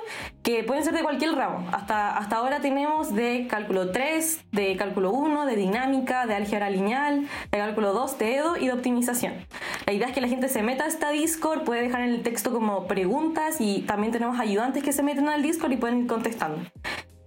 que 0.43 0.61
pueden 0.65 0.83
ser 0.83 0.93
de 0.93 1.03
cualquier 1.03 1.31
ramo. 1.31 1.65
Hasta, 1.71 2.17
hasta 2.17 2.35
ahora 2.35 2.59
tenemos 2.59 3.15
de 3.15 3.47
cálculo 3.49 3.91
3, 3.91 4.43
de 4.51 4.75
cálculo 4.75 5.13
1, 5.13 5.45
de 5.45 5.55
dinámica, 5.55 6.25
de 6.25 6.35
álgebra 6.35 6.69
lineal, 6.69 7.29
de 7.49 7.57
cálculo 7.57 7.93
2, 7.93 8.17
de 8.17 8.35
EDO 8.35 8.57
y 8.57 8.65
de 8.65 8.73
optimización. 8.73 9.35
La 9.85 9.93
idea 9.93 10.07
es 10.07 10.13
que 10.13 10.19
la 10.19 10.27
gente 10.27 10.49
se 10.49 10.61
meta 10.61 10.83
a 10.83 10.87
esta 10.87 11.11
Discord, 11.11 11.63
puede 11.63 11.83
dejar 11.83 12.01
en 12.01 12.09
el 12.09 12.23
texto 12.23 12.51
como 12.51 12.87
preguntas 12.87 13.61
y 13.61 13.83
también 13.83 14.11
tenemos 14.11 14.37
ayudantes 14.37 14.83
que 14.83 14.91
se 14.91 15.01
meten 15.01 15.29
al 15.29 15.41
Discord 15.41 15.71
y 15.71 15.77
pueden 15.77 15.99
ir 15.99 16.07
contestando. 16.07 16.59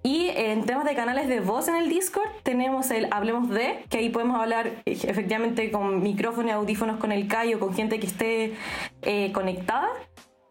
Y 0.02 0.30
en 0.34 0.64
temas 0.64 0.84
de 0.84 0.94
canales 0.96 1.28
de 1.28 1.40
voz 1.40 1.68
en 1.68 1.76
el 1.76 1.88
Discord 1.88 2.28
tenemos 2.42 2.90
el 2.90 3.06
Hablemos 3.12 3.48
de, 3.50 3.84
que 3.88 3.98
ahí 3.98 4.08
podemos 4.08 4.40
hablar 4.40 4.66
eh, 4.84 4.98
efectivamente 5.02 5.70
con 5.70 6.02
micrófono 6.02 6.48
y 6.48 6.50
audífonos 6.50 6.98
con 6.98 7.12
el 7.12 7.28
CAI 7.28 7.54
o 7.54 7.60
con 7.60 7.72
gente 7.74 8.00
que 8.00 8.06
esté 8.06 8.54
eh, 9.02 9.30
conectada. 9.32 9.88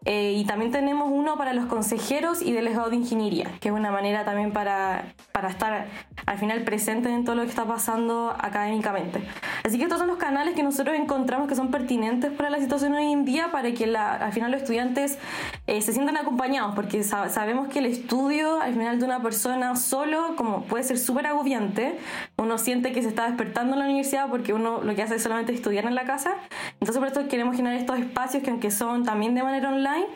Eh, 0.04 0.32
y 0.36 0.44
también 0.44 0.72
tenemos 0.72 1.08
uno 1.10 1.36
para 1.36 1.52
los 1.52 1.66
consejeros 1.66 2.42
y 2.42 2.52
delegados 2.52 2.90
de 2.90 2.96
ingeniería, 2.96 3.50
que 3.60 3.68
es 3.68 3.74
una 3.74 3.90
manera 3.90 4.24
también 4.24 4.52
para, 4.52 5.04
para 5.32 5.48
estar 5.48 5.86
al 6.26 6.38
final 6.38 6.62
presentes 6.62 7.12
en 7.12 7.24
todo 7.24 7.36
lo 7.36 7.42
que 7.42 7.50
está 7.50 7.64
pasando 7.64 8.34
académicamente. 8.38 9.22
Así 9.64 9.78
que 9.78 9.84
estos 9.84 9.98
son 9.98 10.08
los 10.08 10.18
canales 10.18 10.54
que 10.54 10.62
nosotros 10.62 10.96
encontramos 10.96 11.48
que 11.48 11.54
son 11.54 11.70
pertinentes 11.70 12.32
para 12.32 12.50
la 12.50 12.58
situación 12.58 12.94
hoy 12.94 13.12
en 13.12 13.24
día, 13.24 13.50
para 13.52 13.72
que 13.72 13.84
al 13.96 14.32
final 14.32 14.50
los 14.50 14.62
estudiantes 14.62 15.18
eh, 15.66 15.80
se 15.80 15.92
sientan 15.92 16.16
acompañados, 16.16 16.74
porque 16.74 17.02
sabemos 17.04 17.68
que 17.68 17.78
el 17.78 17.86
estudio 17.86 18.60
al 18.60 18.72
final 18.72 18.98
de 18.98 19.04
una 19.04 19.22
persona 19.22 19.76
solo 19.76 20.34
como 20.36 20.62
puede 20.64 20.84
ser 20.84 20.98
súper 20.98 21.26
agobiante, 21.26 21.98
uno 22.42 22.58
siente 22.58 22.92
que 22.92 23.02
se 23.02 23.08
está 23.08 23.26
despertando 23.26 23.74
en 23.74 23.78
la 23.78 23.84
universidad 23.86 24.28
porque 24.28 24.52
uno 24.52 24.82
lo 24.82 24.94
que 24.94 25.02
hace 25.02 25.16
es 25.16 25.22
solamente 25.22 25.52
estudiar 25.52 25.86
en 25.86 25.94
la 25.94 26.04
casa, 26.04 26.34
entonces 26.74 26.98
por 26.98 27.08
eso 27.08 27.28
queremos 27.28 27.56
generar 27.56 27.78
estos 27.78 27.98
espacios 27.98 28.42
que 28.42 28.50
aunque 28.50 28.70
son 28.70 29.04
también 29.04 29.34
de 29.34 29.42
manera 29.42 29.70
online, 29.70 30.06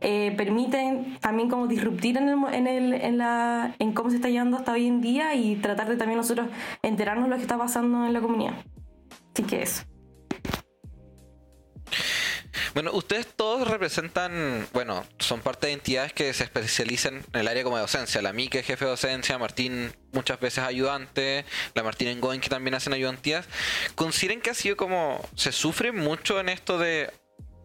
eh, 0.00 0.34
permiten 0.36 1.18
también 1.20 1.48
como 1.48 1.66
disruptir 1.66 2.18
en, 2.18 2.28
el, 2.66 2.92
en, 2.92 3.18
la, 3.18 3.74
en 3.78 3.92
cómo 3.92 4.10
se 4.10 4.16
está 4.16 4.28
llevando 4.28 4.58
hasta 4.58 4.72
hoy 4.72 4.86
en 4.86 5.00
día 5.00 5.34
y 5.34 5.56
tratar 5.56 5.88
de 5.88 5.96
también 5.96 6.18
nosotros 6.18 6.48
enterarnos 6.82 7.24
de 7.24 7.30
lo 7.30 7.36
que 7.36 7.42
está 7.42 7.56
pasando 7.56 8.04
en 8.04 8.12
la 8.12 8.20
comunidad. 8.20 8.54
Así 9.32 9.42
que 9.44 9.62
eso. 9.62 9.84
Bueno, 12.76 12.90
ustedes 12.92 13.26
todos 13.26 13.66
representan, 13.66 14.68
bueno, 14.74 15.02
son 15.18 15.40
parte 15.40 15.68
de 15.68 15.72
entidades 15.72 16.12
que 16.12 16.34
se 16.34 16.44
especializan 16.44 17.24
en 17.32 17.40
el 17.40 17.48
área 17.48 17.64
como 17.64 17.76
de 17.76 17.80
docencia. 17.80 18.20
La 18.20 18.34
Mike, 18.34 18.62
jefe 18.62 18.84
de 18.84 18.90
docencia, 18.90 19.38
Martín 19.38 19.96
muchas 20.12 20.38
veces 20.38 20.62
ayudante, 20.62 21.46
la 21.72 21.82
Martín 21.82 22.08
en 22.08 22.20
Going 22.20 22.40
que 22.40 22.50
también 22.50 22.74
hacen 22.74 22.92
ayudantías. 22.92 23.46
¿Consideren 23.94 24.42
que 24.42 24.50
ha 24.50 24.54
sido 24.54 24.76
como, 24.76 25.26
se 25.36 25.52
sufre 25.52 25.90
mucho 25.90 26.38
en 26.38 26.50
esto 26.50 26.78
de 26.78 27.10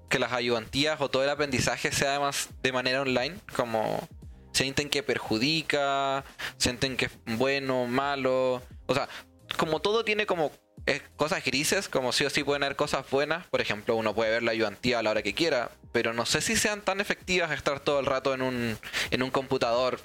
que 0.08 0.18
las 0.18 0.32
ayudantías 0.32 1.02
o 1.02 1.10
todo 1.10 1.26
el 1.26 1.30
aprendizaje 1.30 1.92
sea 1.92 2.12
además 2.12 2.48
de 2.64 2.72
manera 2.72 3.02
online, 3.02 3.36
como 3.54 4.08
sienten 4.54 4.90
que 4.90 5.04
perjudica, 5.04 6.24
sienten 6.56 6.96
que 6.96 7.08
es 7.08 7.12
bueno, 7.26 7.86
malo, 7.86 8.62
o 8.86 8.94
sea, 8.94 9.10
como 9.58 9.82
todo 9.82 10.06
tiene 10.06 10.26
como 10.26 10.54
eh, 10.88 11.02
cosas 11.16 11.44
grises, 11.44 11.88
como 11.88 12.12
sí 12.12 12.26
o 12.26 12.30
sí 12.30 12.44
pueden 12.44 12.64
haber 12.64 12.76
cosas 12.76 13.10
buenas, 13.10 13.46
por 13.48 13.62
ejemplo, 13.62 13.96
uno 13.96 14.16
puede 14.16 14.32
ver 14.32 14.44
la 14.44 14.52
ayudantía 14.52 15.00
a 15.00 15.04
la 15.04 15.12
hora 15.12 15.22
que 15.22 15.34
quiera, 15.34 15.70
pero 15.92 16.14
no 16.14 16.26
sé 16.26 16.42
si 16.42 16.56
sean 16.56 16.82
tan 16.82 17.00
efectivas 17.00 17.52
estar 17.52 17.80
todo 17.80 18.00
el 18.00 18.06
rato 18.06 18.34
en 18.34 18.42
un, 18.42 18.78
en 19.12 19.24
un 19.24 19.30
computador 19.30 20.00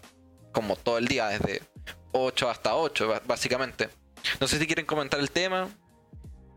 como 0.52 0.76
todo 0.76 0.98
el 0.98 1.06
día, 1.08 1.28
desde 1.28 1.62
8 2.12 2.50
hasta 2.50 2.76
8, 2.76 3.22
básicamente. 3.26 3.88
No 4.40 4.48
sé 4.48 4.58
si 4.58 4.66
quieren 4.66 4.86
comentar 4.86 5.20
el 5.20 5.30
tema. 5.30 5.68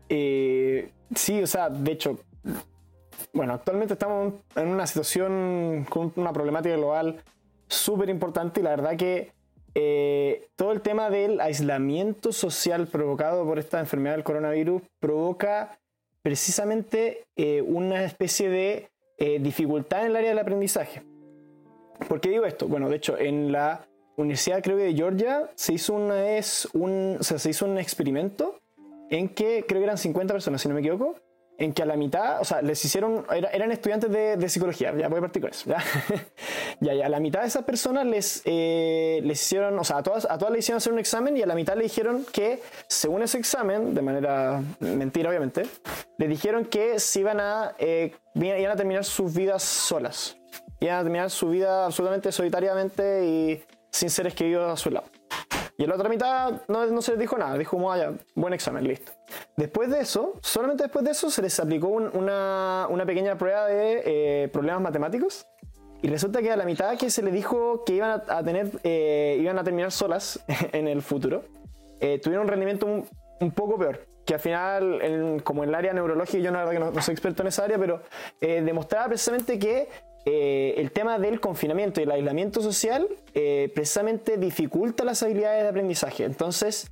Eh, 0.08 0.90
sí, 1.14 1.42
o 1.42 1.46
sea, 1.46 1.70
de 1.70 1.92
hecho, 1.92 2.18
bueno, 3.32 3.54
actualmente 3.54 3.94
estamos 3.94 4.34
en 4.56 4.68
una 4.68 4.86
situación 4.86 5.86
con 5.88 6.12
una 6.16 6.32
problemática 6.32 6.76
global 6.76 7.22
súper 7.68 8.08
importante 8.08 8.60
y 8.60 8.62
la 8.64 8.70
verdad 8.70 8.96
que 8.96 9.32
eh, 9.74 10.48
todo 10.56 10.72
el 10.72 10.80
tema 10.80 11.10
del 11.10 11.40
aislamiento 11.40 12.32
social 12.32 12.86
provocado 12.86 13.44
por 13.44 13.58
esta 13.58 13.78
enfermedad 13.78 14.16
del 14.16 14.24
coronavirus 14.24 14.82
provoca 14.98 15.78
precisamente 16.22 17.24
eh, 17.36 17.62
una 17.62 18.04
especie 18.04 18.50
de 18.50 18.90
eh, 19.18 19.38
dificultad 19.40 20.00
en 20.00 20.06
el 20.08 20.16
área 20.16 20.30
del 20.30 20.38
aprendizaje. 20.38 21.02
¿Por 22.08 22.20
qué 22.20 22.30
digo 22.30 22.46
esto? 22.46 22.66
Bueno, 22.66 22.88
de 22.88 22.96
hecho, 22.96 23.18
en 23.18 23.52
la 23.52 23.86
Universidad 24.16 24.62
creo 24.62 24.76
de 24.76 24.94
Georgia 24.94 25.50
se 25.54 25.74
hizo 25.74 25.94
una 25.94 26.14
vez 26.14 26.68
un, 26.72 27.18
se 27.20 27.50
hizo 27.50 27.66
un 27.66 27.78
experimento 27.78 28.58
en 29.10 29.28
que 29.28 29.64
creo 29.66 29.80
que 29.80 29.84
eran 29.84 29.98
50 29.98 30.32
personas, 30.34 30.62
si 30.62 30.68
no 30.68 30.74
me 30.74 30.80
equivoco, 30.80 31.16
en 31.60 31.74
que 31.74 31.82
a 31.82 31.86
la 31.86 31.94
mitad, 31.94 32.40
o 32.40 32.44
sea, 32.44 32.62
les 32.62 32.82
hicieron, 32.82 33.26
eran 33.30 33.70
estudiantes 33.70 34.10
de, 34.10 34.48
psicología, 34.48 34.94
ya 34.96 35.08
voy 35.08 35.18
a 35.18 35.20
partir 35.20 35.42
con 35.42 35.50
eso, 35.50 35.68
¿ya? 36.80 36.94
ya, 36.94 37.06
a 37.06 37.08
la 37.10 37.20
mitad 37.20 37.42
de 37.42 37.48
esas 37.48 37.64
personas 37.64 38.06
les, 38.06 38.40
eh, 38.46 39.20
les 39.22 39.42
hicieron, 39.42 39.78
o 39.78 39.84
sea, 39.84 39.98
a 39.98 40.02
todas, 40.02 40.24
a 40.24 40.38
todas 40.38 40.52
les 40.52 40.64
hicieron 40.64 40.78
hacer 40.78 40.92
un 40.92 40.98
examen 40.98 41.36
y 41.36 41.42
a 41.42 41.46
la 41.46 41.54
mitad 41.54 41.76
le 41.76 41.82
dijeron 41.82 42.24
que, 42.32 42.62
según 42.88 43.22
ese 43.22 43.36
examen, 43.36 43.94
de 43.94 44.00
manera 44.00 44.62
mentira 44.80 45.28
obviamente, 45.28 45.64
le 46.16 46.28
dijeron 46.28 46.64
que 46.64 46.98
se 46.98 47.20
iban 47.20 47.40
a, 47.40 47.74
eh, 47.78 48.14
iban 48.34 48.70
a 48.70 48.76
terminar 48.76 49.04
sus 49.04 49.34
vidas 49.34 49.62
solas, 49.62 50.38
iban 50.80 50.96
a 50.96 51.02
terminar 51.02 51.30
su 51.30 51.50
vida 51.50 51.84
absolutamente 51.84 52.32
solitariamente 52.32 53.26
y 53.26 53.62
sin 53.90 54.08
seres 54.08 54.34
queridos 54.34 54.72
a 54.72 54.76
su 54.76 54.90
lado. 54.90 55.19
Y 55.80 55.84
en 55.84 55.88
la 55.88 55.96
otra 55.96 56.10
mitad 56.10 56.60
no, 56.68 56.84
no 56.84 57.00
se 57.00 57.12
les 57.12 57.20
dijo 57.20 57.38
nada, 57.38 57.56
dijo, 57.56 57.78
vaya, 57.78 58.12
buen 58.34 58.52
examen, 58.52 58.86
listo. 58.86 59.12
Después 59.56 59.88
de 59.88 60.00
eso, 60.00 60.34
solamente 60.42 60.82
después 60.82 61.02
de 61.06 61.12
eso, 61.12 61.30
se 61.30 61.40
les 61.40 61.58
aplicó 61.58 61.88
una, 61.88 62.86
una, 62.90 63.06
pequeña 63.06 63.38
prueba 63.38 63.64
de 63.64 64.02
eh, 64.04 64.48
problemas 64.48 64.82
matemáticos. 64.82 65.46
Y 66.02 66.08
resulta 66.08 66.42
que 66.42 66.52
a 66.52 66.56
la 66.56 66.66
mitad 66.66 66.98
que 66.98 67.08
se 67.08 67.22
les 67.22 67.32
dijo 67.32 67.82
que 67.86 67.94
iban 67.94 68.22
a, 68.28 68.44
tener, 68.44 68.72
eh, 68.84 69.38
iban 69.40 69.58
a 69.58 69.64
terminar 69.64 69.90
solas 69.90 70.44
en 70.72 70.86
el 70.86 71.00
futuro, 71.00 71.44
eh, 71.98 72.18
tuvieron 72.18 72.44
un 72.44 72.50
rendimiento 72.50 72.86
un, 73.40 73.50
poco 73.52 73.78
peor. 73.78 74.06
Que 74.26 74.34
al 74.34 74.40
final, 74.40 75.40
como 75.44 75.62
en 75.62 75.70
el 75.70 75.74
área 75.74 75.94
neurológica, 75.94 76.42
yo 76.42 76.50
la 76.50 76.62
verdad 76.62 76.72
que 76.72 76.94
no, 76.94 77.02
soy 77.02 77.12
experto 77.12 77.42
en 77.42 77.48
esa 77.48 77.64
área, 77.64 77.78
pero 77.78 78.02
demostraba 78.38 79.08
precisamente 79.08 79.58
que 79.58 79.88
eh, 80.26 80.74
el 80.76 80.92
tema 80.92 81.18
del 81.18 81.40
confinamiento 81.40 82.00
y 82.00 82.04
el 82.04 82.10
aislamiento 82.10 82.60
social 82.60 83.08
eh, 83.32 83.70
precisamente 83.74 84.36
dificulta 84.36 85.04
las 85.04 85.22
habilidades 85.22 85.62
de 85.62 85.68
aprendizaje. 85.68 86.24
Entonces, 86.24 86.90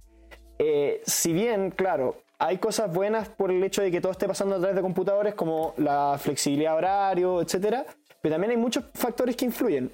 eh, 0.59 1.03
si 1.05 1.33
bien, 1.35 1.71
claro, 1.71 2.17
hay 2.39 2.59
cosas 2.59 2.93
buenas 2.93 3.29
por 3.29 3.51
el 3.51 3.63
hecho 3.63 3.83
de 3.83 3.91
que 3.91 4.01
todo 4.01 4.13
esté 4.13 4.27
pasando 4.27 4.55
a 4.55 4.59
través 4.59 4.77
de 4.77 4.83
computadores, 4.83 5.35
como 5.35 5.75
la 5.77 6.17
flexibilidad 6.19 6.77
horario, 6.77 7.43
etcétera, 7.43 7.85
pero 8.23 8.35
también 8.35 8.53
hay 8.53 8.57
muchos 8.57 8.85
factores 8.95 9.37
que 9.37 9.45
influyen. 9.45 9.93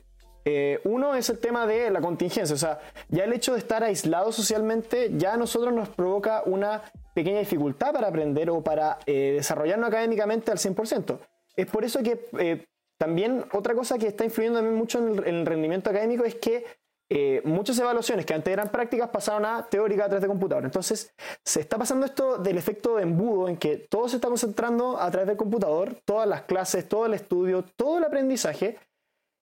uno 0.84 1.14
es 1.14 1.30
el 1.30 1.38
tema 1.38 1.66
de 1.66 1.90
la 1.90 2.00
contingencia, 2.00 2.54
o 2.54 2.58
sea, 2.58 2.78
ya 3.08 3.24
el 3.24 3.32
hecho 3.32 3.52
de 3.54 3.58
estar 3.58 3.82
aislado 3.82 4.30
socialmente 4.30 5.10
ya 5.16 5.34
a 5.34 5.36
nosotros 5.38 5.72
nos 5.72 5.88
provoca 5.88 6.42
una 6.44 6.82
pequeña 7.14 7.38
dificultad 7.38 7.92
para 7.94 8.08
aprender 8.08 8.50
o 8.50 8.62
para 8.62 8.98
desarrollarnos 9.06 9.88
académicamente 9.88 10.52
al 10.52 10.58
100%. 10.58 11.18
Es 11.56 11.66
por 11.66 11.84
eso 11.84 12.02
que 12.02 12.66
también 13.04 13.44
otra 13.52 13.74
cosa 13.74 13.98
que 13.98 14.06
está 14.06 14.24
influyendo 14.24 14.60
también 14.60 14.78
mucho 14.78 14.98
en 14.98 15.26
el, 15.26 15.44
rendimiento 15.44 15.90
académico 15.90 16.24
es 16.24 16.36
que 16.36 16.64
eh, 17.10 17.42
muchas 17.44 17.78
evaluaciones 17.78 18.24
que 18.24 18.32
antes 18.32 18.50
eran 18.50 18.70
prácticas 18.70 19.10
pasaron 19.10 19.44
a 19.44 19.68
teórica 19.68 20.06
a 20.06 20.06
través 20.06 20.22
de 20.22 20.28
computador. 20.28 20.64
Entonces, 20.64 21.12
se 21.44 21.60
está 21.60 21.76
pasando 21.76 22.06
esto 22.06 22.38
del 22.38 22.56
efecto 22.56 22.96
de 22.96 23.02
embudo 23.02 23.48
en 23.48 23.58
que 23.58 23.76
todo 23.76 24.08
se 24.08 24.16
está 24.16 24.28
concentrando 24.28 24.98
a 24.98 25.10
través 25.10 25.28
del 25.28 25.36
computador, 25.36 25.98
todas 26.06 26.26
las 26.26 26.42
clases, 26.44 26.88
todo 26.88 27.04
el 27.04 27.12
estudio, 27.12 27.62
todo 27.76 27.98
el 27.98 28.04
aprendizaje. 28.04 28.78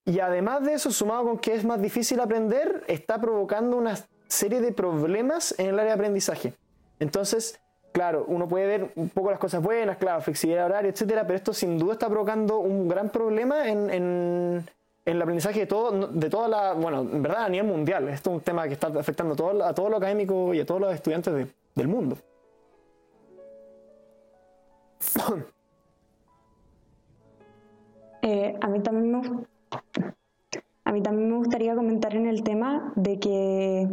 Y 0.04 0.18
además 0.18 0.64
de 0.64 0.74
eso, 0.74 0.90
sumado 0.90 1.22
con 1.22 1.38
que 1.38 1.54
es 1.54 1.64
más 1.64 1.80
difícil 1.80 2.18
aprender, 2.18 2.82
está 2.88 3.20
provocando 3.20 3.76
una 3.76 3.96
serie 4.26 4.60
de 4.60 4.72
problemas 4.72 5.54
en 5.56 5.68
el 5.68 5.78
área 5.78 5.92
de 5.92 6.00
aprendizaje. 6.00 6.54
Entonces, 6.98 7.60
claro, 7.92 8.24
uno 8.28 8.48
puede 8.48 8.66
ver 8.66 8.92
un 8.96 9.08
poco 9.08 9.30
las 9.30 9.38
cosas 9.38 9.62
buenas, 9.62 9.96
claro, 9.98 10.20
flexibilidad 10.20 10.66
horaria, 10.66 10.90
etcétera, 10.90 11.26
pero 11.26 11.36
esto 11.36 11.52
sin 11.52 11.78
duda 11.78 11.92
está 11.92 12.08
provocando 12.08 12.58
un 12.58 12.88
gran 12.88 13.10
problema 13.10 13.68
en, 13.68 13.90
en, 13.90 14.66
el 15.04 15.20
aprendizaje 15.20 15.60
de 15.60 15.66
todo, 15.66 16.08
de 16.08 16.30
toda 16.30 16.48
la, 16.48 16.72
bueno, 16.74 17.00
en 17.00 17.22
verdad 17.22 17.44
a 17.44 17.48
nivel 17.48 17.66
mundial. 17.66 18.08
Esto 18.08 18.30
es 18.30 18.36
un 18.36 18.42
tema 18.42 18.66
que 18.66 18.74
está 18.74 18.86
afectando 18.86 19.34
a 19.64 19.74
todo, 19.74 19.88
lo 19.88 19.96
académico 19.96 20.54
y 20.54 20.60
a 20.60 20.66
todos 20.66 20.80
los 20.80 20.94
estudiantes 20.94 21.48
del 21.74 21.88
mundo. 21.88 22.16
Eh, 28.24 28.54
a, 28.60 28.68
mí 28.68 28.78
también 28.78 29.10
me, 29.10 29.44
a 30.84 30.92
mí 30.92 31.02
también 31.02 31.28
me 31.28 31.36
gustaría 31.38 31.74
comentar 31.74 32.14
en 32.14 32.28
el 32.28 32.44
tema 32.44 32.92
de 32.94 33.18
que 33.18 33.88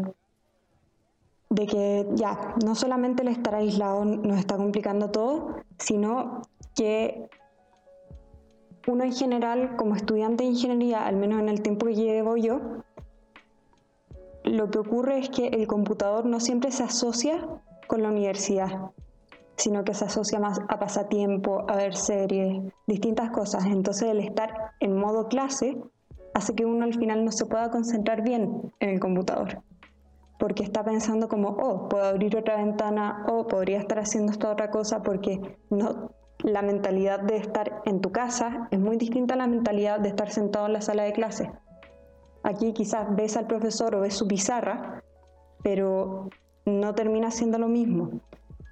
de 1.49 1.65
que 1.65 2.07
ya, 2.13 2.55
no 2.63 2.75
solamente 2.75 3.23
el 3.23 3.29
estar 3.29 3.55
aislado 3.55 4.05
nos 4.05 4.37
está 4.37 4.57
complicando 4.57 5.09
todo, 5.09 5.55
sino 5.79 6.41
que 6.75 7.27
uno 8.87 9.03
en 9.03 9.13
general, 9.13 9.75
como 9.75 9.95
estudiante 9.95 10.43
de 10.43 10.51
ingeniería, 10.51 11.05
al 11.05 11.15
menos 11.15 11.39
en 11.39 11.49
el 11.49 11.61
tiempo 11.61 11.87
que 11.87 11.95
llevo 11.95 12.37
yo, 12.37 12.59
lo 14.43 14.69
que 14.69 14.79
ocurre 14.79 15.19
es 15.19 15.29
que 15.29 15.47
el 15.47 15.67
computador 15.67 16.25
no 16.25 16.39
siempre 16.39 16.71
se 16.71 16.83
asocia 16.83 17.47
con 17.87 18.03
la 18.03 18.09
universidad, 18.09 18.91
sino 19.57 19.83
que 19.83 19.93
se 19.93 20.05
asocia 20.05 20.39
más 20.39 20.59
a 20.69 20.79
pasatiempo, 20.79 21.65
a 21.67 21.75
ver 21.75 21.95
series, 21.95 22.63
distintas 22.87 23.31
cosas. 23.31 23.65
Entonces 23.65 24.09
el 24.09 24.19
estar 24.19 24.71
en 24.79 24.95
modo 24.95 25.27
clase 25.27 25.77
hace 26.33 26.55
que 26.55 26.65
uno 26.65 26.85
al 26.85 26.93
final 26.93 27.25
no 27.25 27.31
se 27.31 27.45
pueda 27.45 27.69
concentrar 27.69 28.21
bien 28.23 28.71
en 28.79 28.89
el 28.89 28.99
computador 28.99 29.61
porque 30.39 30.63
está 30.63 30.83
pensando 30.83 31.27
como, 31.27 31.49
oh, 31.49 31.89
puedo 31.89 32.05
abrir 32.05 32.35
otra 32.37 32.55
ventana, 32.55 33.25
oh, 33.27 33.45
podría 33.45 33.77
estar 33.77 33.99
haciendo 33.99 34.31
esta 34.31 34.49
otra 34.49 34.71
cosa, 34.71 35.03
porque 35.03 35.57
no, 35.69 36.11
la 36.39 36.61
mentalidad 36.61 37.19
de 37.19 37.35
estar 37.35 37.81
en 37.85 37.99
tu 37.99 38.11
casa 38.11 38.69
es 38.71 38.79
muy 38.79 38.95
distinta 38.95 39.33
a 39.33 39.37
la 39.37 39.47
mentalidad 39.47 39.99
de 39.99 40.09
estar 40.09 40.31
sentado 40.31 40.65
en 40.65 40.73
la 40.73 40.81
sala 40.81 41.03
de 41.03 41.11
clase. 41.11 41.51
Aquí 42.43 42.71
quizás 42.71 43.13
ves 43.15 43.35
al 43.35 43.47
profesor 43.47 43.93
o 43.95 43.99
ves 43.99 44.15
su 44.15 44.27
pizarra, 44.27 45.03
pero 45.61 46.29
no 46.65 46.95
termina 46.95 47.31
siendo 47.31 47.59
lo 47.59 47.67
mismo. 47.67 48.09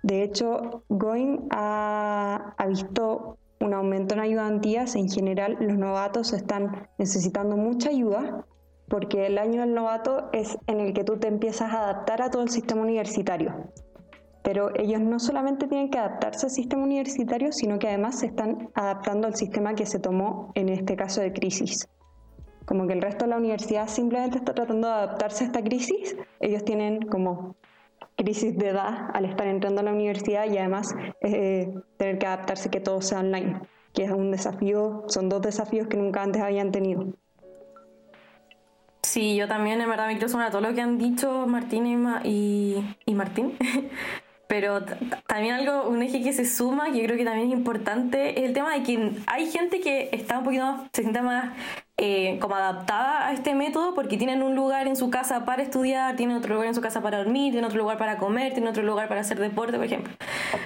De 0.03 0.23
hecho, 0.23 0.83
Going 0.87 1.49
ha, 1.51 2.55
ha 2.57 2.67
visto 2.67 3.37
un 3.59 3.73
aumento 3.73 4.13
en 4.13 4.21
ayudantías. 4.21 4.95
En 4.95 5.09
general, 5.09 5.57
los 5.59 5.77
novatos 5.77 6.31
están 6.31 6.87
necesitando 6.97 7.57
mucha 7.57 7.89
ayuda 7.89 8.45
porque 8.87 9.25
el 9.25 9.37
año 9.37 9.61
del 9.61 9.73
novato 9.73 10.29
es 10.31 10.57
en 10.67 10.79
el 10.79 10.93
que 10.93 11.03
tú 11.03 11.17
te 11.17 11.27
empiezas 11.27 11.73
a 11.73 11.83
adaptar 11.83 12.21
a 12.21 12.29
todo 12.29 12.43
el 12.43 12.49
sistema 12.49 12.81
universitario. 12.81 13.71
Pero 14.43 14.73
ellos 14.75 15.01
no 15.01 15.19
solamente 15.19 15.67
tienen 15.67 15.89
que 15.89 15.97
adaptarse 15.97 16.45
al 16.45 16.51
sistema 16.51 16.83
universitario, 16.83 17.51
sino 17.51 17.79
que 17.79 17.89
además 17.89 18.19
se 18.19 18.27
están 18.27 18.69
adaptando 18.75 19.27
al 19.27 19.35
sistema 19.35 19.75
que 19.75 19.85
se 19.85 19.99
tomó 19.99 20.51
en 20.55 20.69
este 20.69 20.95
caso 20.95 21.19
de 21.19 21.33
crisis. 21.33 21.89
Como 22.65 22.87
que 22.87 22.93
el 22.93 23.01
resto 23.01 23.25
de 23.25 23.31
la 23.31 23.37
universidad 23.37 23.87
simplemente 23.87 24.37
está 24.37 24.53
tratando 24.53 24.87
de 24.87 24.93
adaptarse 24.93 25.43
a 25.43 25.47
esta 25.47 25.63
crisis, 25.63 26.15
ellos 26.39 26.63
tienen 26.63 27.01
como 27.01 27.55
crisis 28.15 28.57
de 28.57 28.69
edad 28.69 29.09
al 29.13 29.25
estar 29.25 29.47
entrando 29.47 29.81
a 29.81 29.83
la 29.83 29.91
universidad 29.91 30.45
y 30.49 30.57
además 30.57 30.93
eh, 31.21 31.73
tener 31.97 32.17
que 32.17 32.25
adaptarse 32.25 32.69
que 32.69 32.79
todo 32.79 33.01
sea 33.01 33.19
online, 33.19 33.61
que 33.93 34.03
es 34.05 34.11
un 34.11 34.31
desafío, 34.31 35.03
son 35.07 35.29
dos 35.29 35.41
desafíos 35.41 35.87
que 35.87 35.97
nunca 35.97 36.23
antes 36.23 36.41
habían 36.41 36.71
tenido. 36.71 37.07
Sí, 39.17 39.35
yo 39.35 39.47
también 39.47 39.81
en 39.81 39.89
verdad 39.89 40.05
me 40.05 40.13
quiero 40.13 40.29
sumar 40.29 40.49
a 40.49 40.51
todo 40.51 40.61
lo 40.61 40.75
que 40.75 40.81
han 40.81 40.99
dicho 40.99 41.47
Martín 41.47 41.87
y, 42.23 42.75
y, 43.03 43.15
Martín. 43.15 43.57
Pero 44.47 44.85
también 45.25 45.55
algo, 45.55 45.89
un 45.89 46.03
eje 46.03 46.21
que 46.21 46.33
se 46.33 46.45
suma, 46.45 46.91
que 46.91 46.99
yo 46.99 47.05
creo 47.05 47.17
que 47.17 47.25
también 47.25 47.47
es 47.47 47.57
importante, 47.57 48.39
es 48.39 48.45
el 48.45 48.53
tema 48.53 48.75
de 48.75 48.83
que 48.83 49.13
hay 49.25 49.49
gente 49.49 49.79
que 49.79 50.09
está 50.11 50.37
un 50.37 50.43
poquito 50.43 50.65
más, 50.65 50.81
se 50.93 51.01
siente 51.01 51.23
más 51.23 51.51
eh, 51.97 52.37
como 52.39 52.57
adaptada 52.57 53.27
a 53.27 53.33
este 53.33 53.55
método 53.55 53.95
porque 53.95 54.17
tienen 54.17 54.43
un 54.43 54.53
lugar 54.53 54.85
en 54.85 54.95
su 54.95 55.09
casa 55.09 55.45
para 55.45 55.63
estudiar, 55.63 56.15
tienen 56.15 56.37
otro 56.37 56.53
lugar 56.53 56.67
en 56.67 56.75
su 56.75 56.81
casa 56.81 57.01
para 57.01 57.17
dormir, 57.17 57.53
tienen 57.53 57.65
otro 57.65 57.79
lugar 57.79 57.97
para 57.97 58.19
comer, 58.19 58.53
tienen 58.53 58.69
otro 58.69 58.83
lugar 58.83 59.07
para 59.07 59.21
hacer 59.21 59.39
deporte, 59.39 59.77
por 59.77 59.85
ejemplo. 59.87 60.13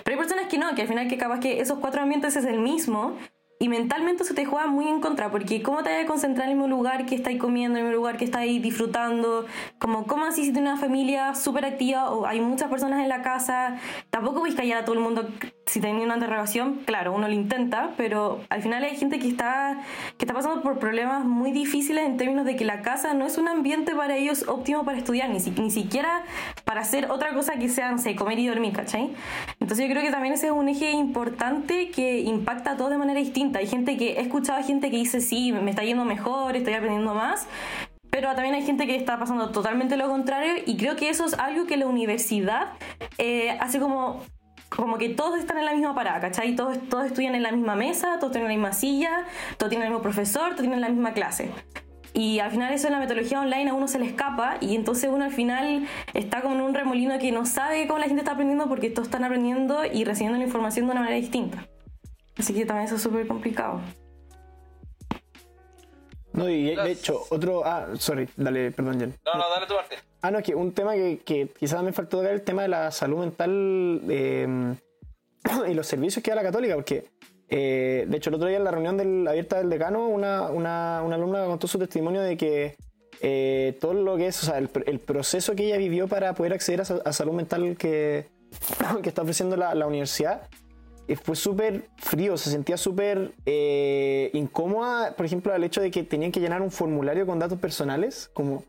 Pero 0.03 0.19
hay 0.19 0.27
personas 0.27 0.49
que 0.49 0.57
no, 0.57 0.75
que 0.75 0.81
al 0.81 0.89
final 0.89 1.07
que 1.07 1.17
capaz 1.17 1.39
que 1.39 1.61
esos 1.61 1.79
cuatro 1.79 2.01
ambientes 2.01 2.35
es 2.35 2.43
el 2.43 2.59
mismo 2.59 3.15
y 3.61 3.69
mentalmente 3.69 4.23
se 4.23 4.33
te 4.33 4.43
juega 4.43 4.65
muy 4.65 4.87
en 4.87 5.01
contra, 5.01 5.29
porque 5.29 5.61
¿cómo 5.61 5.83
te 5.83 5.91
vas 5.91 6.03
a 6.03 6.07
concentrar 6.07 6.49
en 6.49 6.57
mismo 6.57 6.67
lugar 6.67 7.05
que 7.05 7.13
estáis 7.13 7.39
comiendo, 7.39 7.77
en 7.77 7.85
mismo 7.85 7.95
lugar 7.95 8.17
que 8.17 8.25
estáis 8.25 8.59
disfrutando? 8.59 9.45
Como, 9.77 10.07
¿Cómo 10.07 10.25
así 10.25 10.43
si 10.43 10.51
tienes 10.51 10.71
una 10.71 10.81
familia 10.81 11.35
súper 11.35 11.65
activa 11.65 12.09
o 12.09 12.25
hay 12.25 12.41
muchas 12.41 12.71
personas 12.71 13.01
en 13.01 13.09
la 13.09 13.21
casa? 13.21 13.77
Tampoco 14.09 14.39
voy 14.39 14.49
a 14.49 14.79
a 14.79 14.83
todo 14.83 14.95
el 14.95 15.01
mundo 15.01 15.29
si 15.65 15.79
tenía 15.79 16.03
una 16.03 16.15
interrogación, 16.15 16.81
claro, 16.85 17.13
uno 17.13 17.27
lo 17.27 17.33
intenta, 17.33 17.91
pero 17.95 18.41
al 18.49 18.61
final 18.61 18.83
hay 18.83 18.95
gente 18.97 19.19
que 19.19 19.27
está, 19.27 19.79
que 20.17 20.25
está 20.25 20.33
pasando 20.33 20.61
por 20.61 20.79
problemas 20.79 21.23
muy 21.23 21.51
difíciles 21.51 22.05
en 22.05 22.17
términos 22.17 22.45
de 22.45 22.55
que 22.55 22.65
la 22.65 22.81
casa 22.81 23.13
no 23.13 23.25
es 23.25 23.37
un 23.37 23.47
ambiente 23.47 23.95
para 23.95 24.17
ellos 24.17 24.45
óptimo 24.47 24.83
para 24.83 24.97
estudiar, 24.97 25.29
ni, 25.29 25.37
ni 25.39 25.71
siquiera 25.71 26.23
para 26.65 26.81
hacer 26.81 27.11
otra 27.11 27.33
cosa 27.33 27.53
que 27.53 27.69
sea, 27.69 27.97
sé, 27.97 28.15
comer 28.15 28.39
y 28.39 28.47
dormir, 28.47 28.73
¿cachai? 28.73 29.13
Entonces 29.59 29.87
yo 29.87 29.91
creo 29.91 30.03
que 30.03 30.11
también 30.11 30.33
ese 30.33 30.47
es 30.47 30.51
un 30.51 30.67
eje 30.67 30.91
importante 30.91 31.89
que 31.91 32.19
impacta 32.19 32.71
a 32.71 32.77
todos 32.77 32.89
de 32.89 32.97
manera 32.97 33.19
distinta. 33.19 33.59
Hay 33.59 33.67
gente 33.67 33.97
que, 33.97 34.13
he 34.13 34.21
escuchado 34.21 34.59
a 34.59 34.63
gente 34.63 34.89
que 34.89 34.97
dice, 34.97 35.21
sí, 35.21 35.51
me 35.51 35.69
está 35.69 35.83
yendo 35.83 36.05
mejor, 36.05 36.55
estoy 36.55 36.73
aprendiendo 36.73 37.13
más, 37.13 37.47
pero 38.09 38.33
también 38.35 38.55
hay 38.55 38.63
gente 38.63 38.87
que 38.87 38.95
está 38.95 39.17
pasando 39.17 39.51
totalmente 39.51 39.95
lo 39.95 40.07
contrario 40.09 40.55
y 40.65 40.75
creo 40.75 40.95
que 40.95 41.09
eso 41.09 41.25
es 41.25 41.33
algo 41.35 41.65
que 41.65 41.77
la 41.77 41.87
universidad 41.87 42.73
eh, 43.17 43.57
hace 43.59 43.79
como 43.79 44.21
como 44.75 44.97
que 44.97 45.09
todos 45.09 45.37
están 45.37 45.57
en 45.57 45.65
la 45.65 45.73
misma 45.73 45.93
parada, 45.93 46.21
¿cachai? 46.21 46.55
Todos, 46.55 46.77
todos 46.89 47.05
estudian 47.05 47.35
en 47.35 47.43
la 47.43 47.51
misma 47.51 47.75
mesa, 47.75 48.17
todos 48.19 48.31
tienen 48.31 48.47
la 48.47 48.55
misma 48.55 48.73
silla, 48.73 49.25
todos 49.57 49.69
tienen 49.69 49.87
el 49.87 49.91
mismo 49.91 50.01
profesor, 50.01 50.51
todos 50.51 50.61
tienen 50.61 50.79
la 50.79 50.89
misma 50.89 51.13
clase. 51.13 51.51
Y 52.13 52.39
al 52.39 52.51
final 52.51 52.73
eso 52.73 52.87
en 52.87 52.93
la 52.93 52.99
metodología 52.99 53.41
online 53.41 53.69
a 53.69 53.73
uno 53.73 53.87
se 53.87 53.99
le 53.99 54.05
escapa 54.05 54.57
y 54.61 54.75
entonces 54.75 55.09
uno 55.11 55.25
al 55.25 55.31
final 55.31 55.87
está 56.13 56.41
como 56.41 56.55
en 56.55 56.61
un 56.61 56.73
remolino 56.73 57.17
que 57.19 57.31
no 57.31 57.45
sabe 57.45 57.85
cómo 57.87 57.99
la 57.99 58.05
gente 58.05 58.21
está 58.21 58.31
aprendiendo 58.31 58.67
porque 58.67 58.89
todos 58.89 59.07
están 59.07 59.23
aprendiendo 59.23 59.85
y 59.85 60.03
recibiendo 60.05 60.37
la 60.37 60.45
información 60.45 60.85
de 60.85 60.91
una 60.91 61.01
manera 61.01 61.17
distinta. 61.17 61.67
Así 62.37 62.53
que 62.53 62.65
también 62.65 62.85
eso 62.85 62.95
es 62.95 63.01
súper 63.01 63.27
complicado. 63.27 63.81
No, 66.33 66.49
y 66.49 66.75
de 66.75 66.91
hecho, 66.91 67.23
otro. 67.29 67.63
Ah, 67.65 67.87
sorry, 67.97 68.27
dale, 68.37 68.71
perdón, 68.71 68.99
Jen. 68.99 69.15
No, 69.25 69.33
no, 69.33 69.49
dale 69.49 69.67
tu 69.67 69.75
parte. 69.75 69.97
Ah, 70.21 70.29
no, 70.29 70.39
es 70.39 70.45
que 70.45 70.53
un 70.53 70.71
tema 70.71 70.93
que, 70.93 71.49
quizás 71.59 71.83
me 71.83 71.93
faltó 71.93 72.17
tocar 72.17 72.33
el 72.33 72.41
tema 72.41 72.61
de 72.61 72.67
la 72.67 72.91
salud 72.91 73.19
mental 73.19 74.01
em, 74.07 74.75
y 75.69 75.73
los 75.73 75.87
servicios 75.87 76.23
que 76.23 76.29
da 76.29 76.35
la 76.35 76.43
Católica, 76.43 76.75
porque 76.75 77.05
eh, 77.49 78.05
de 78.07 78.17
hecho 78.17 78.29
el 78.29 78.35
otro 78.35 78.47
día 78.47 78.57
en 78.57 78.63
la 78.63 78.71
reunión 78.71 79.27
abierta 79.27 79.57
del 79.57 79.69
decano, 79.69 80.07
una, 80.07 80.43
una, 80.49 81.01
una 81.03 81.15
alumna 81.15 81.45
contó 81.45 81.67
su 81.67 81.79
testimonio 81.79 82.21
de 82.21 82.37
que 82.37 82.77
eh, 83.21 83.77
todo 83.81 83.93
lo 83.93 84.15
que 84.15 84.27
es, 84.27 84.43
o 84.43 84.45
sea, 84.45 84.57
el, 84.57 84.99
proceso 84.99 85.55
que 85.55 85.65
ella 85.65 85.77
vivió 85.77 86.07
para 86.07 86.33
poder 86.33 86.53
acceder 86.53 86.81
a, 86.81 87.13
salud 87.13 87.33
mental 87.33 87.75
que, 87.77 88.27
que 89.01 89.09
está 89.09 89.23
ofreciendo 89.23 89.57
la, 89.57 89.87
universidad 89.87 90.47
fue 91.23 91.35
súper 91.35 91.89
frío, 91.97 92.37
se 92.37 92.51
sentía 92.51 92.77
súper 92.77 93.33
eh, 93.45 94.29
incómoda, 94.33 95.13
por 95.15 95.25
ejemplo, 95.25 95.53
al 95.53 95.63
hecho 95.63 95.81
de 95.81 95.91
que 95.91 96.03
tenían 96.03 96.31
que 96.31 96.39
llenar 96.39 96.61
un 96.61 96.71
formulario 96.71 97.25
con 97.25 97.37
datos 97.37 97.59
personales, 97.59 98.29
como 98.33 98.63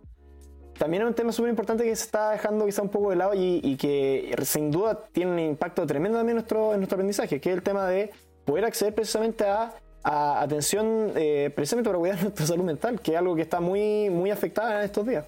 también 0.83 1.05
es 1.05 1.09
un 1.11 1.15
tema 1.15 1.31
súper 1.31 1.51
importante 1.51 1.85
que 1.85 1.95
se 1.95 2.03
está 2.03 2.31
dejando 2.31 2.67
quizá 2.67 2.83
un 2.83 2.89
poco 2.89 3.11
de 3.11 3.15
lado 3.15 3.35
y, 3.37 3.77
que 3.77 4.35
sin 4.45 4.73
duda 4.73 4.99
tiene 5.13 5.31
un 5.31 5.39
impacto 5.39 5.87
tremendo 5.87 6.19
también 6.19 6.31
en 6.31 6.43
nuestro, 6.43 6.73
en 6.73 6.81
nuestro 6.81 6.97
aprendizaje, 6.97 7.41
que 7.41 7.51
es 7.51 7.57
el 7.57 7.63
tema 7.63 7.87
de 7.87 8.11
poder 8.45 8.65
acceder 8.65 8.93
precisamente 8.93 9.45
a, 9.45 9.73
atención 10.03 11.13
eh, 11.15 11.53
precisamente 11.55 11.89
para 11.89 12.01
cuidar 12.01 12.21
nuestra 12.23 12.47
salud 12.47 12.65
mental, 12.65 13.01
que 13.01 13.13
es 13.13 13.17
algo 13.17 13.37
que 13.37 13.43
está 13.43 13.61
muy, 13.61 14.11
muy 14.11 14.33
afectada 14.33 14.81
en 14.81 14.87
estos 14.87 15.07
días. 15.07 15.25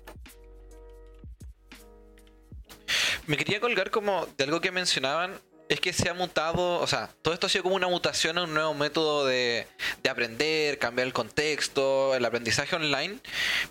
Me 3.29 3.37
quería 3.37 3.61
colgar 3.61 3.93
como 3.93 4.27
de 4.37 4.43
algo 4.43 4.61
que 4.61 4.73
mencionaban 4.73 5.35
es 5.69 5.81
que 5.81 5.93
se 5.93 6.09
ha 6.09 6.15
mutado, 6.15 6.81
o 6.81 6.87
sea, 6.89 7.11
todo 7.23 7.33
esto 7.33 7.47
ha 7.47 7.51
sido 7.51 7.63
como 7.63 7.77
una 7.77 7.87
mutación 7.87 8.39
a 8.39 8.43
un 8.43 8.55
nuevo 8.55 8.75
método 8.75 9.25
de, 9.25 9.69
aprender, 10.11 10.81
cambiar 10.81 11.07
el 11.07 11.13
contexto, 11.13 12.13
el 12.17 12.25
aprendizaje 12.25 12.75
online, 12.75 13.21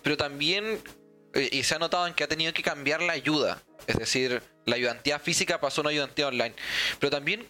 pero 0.02 0.16
también, 0.16 0.80
y 1.34 1.62
se 1.62 1.74
ha 1.74 1.78
notado 1.78 2.06
en 2.06 2.14
que 2.14 2.24
ha 2.24 2.28
tenido 2.28 2.52
que 2.52 2.62
cambiar 2.62 3.02
la 3.02 3.12
ayuda, 3.12 3.62
es 3.86 3.96
decir, 3.96 4.42
la 4.64 4.76
ayudantía 4.76 5.18
física 5.18 5.60
pasó 5.60 5.80
a 5.80 5.82
una 5.82 5.90
ayudantía 5.90 6.28
online, 6.28 6.54
pero 6.98 7.10
también 7.10 7.48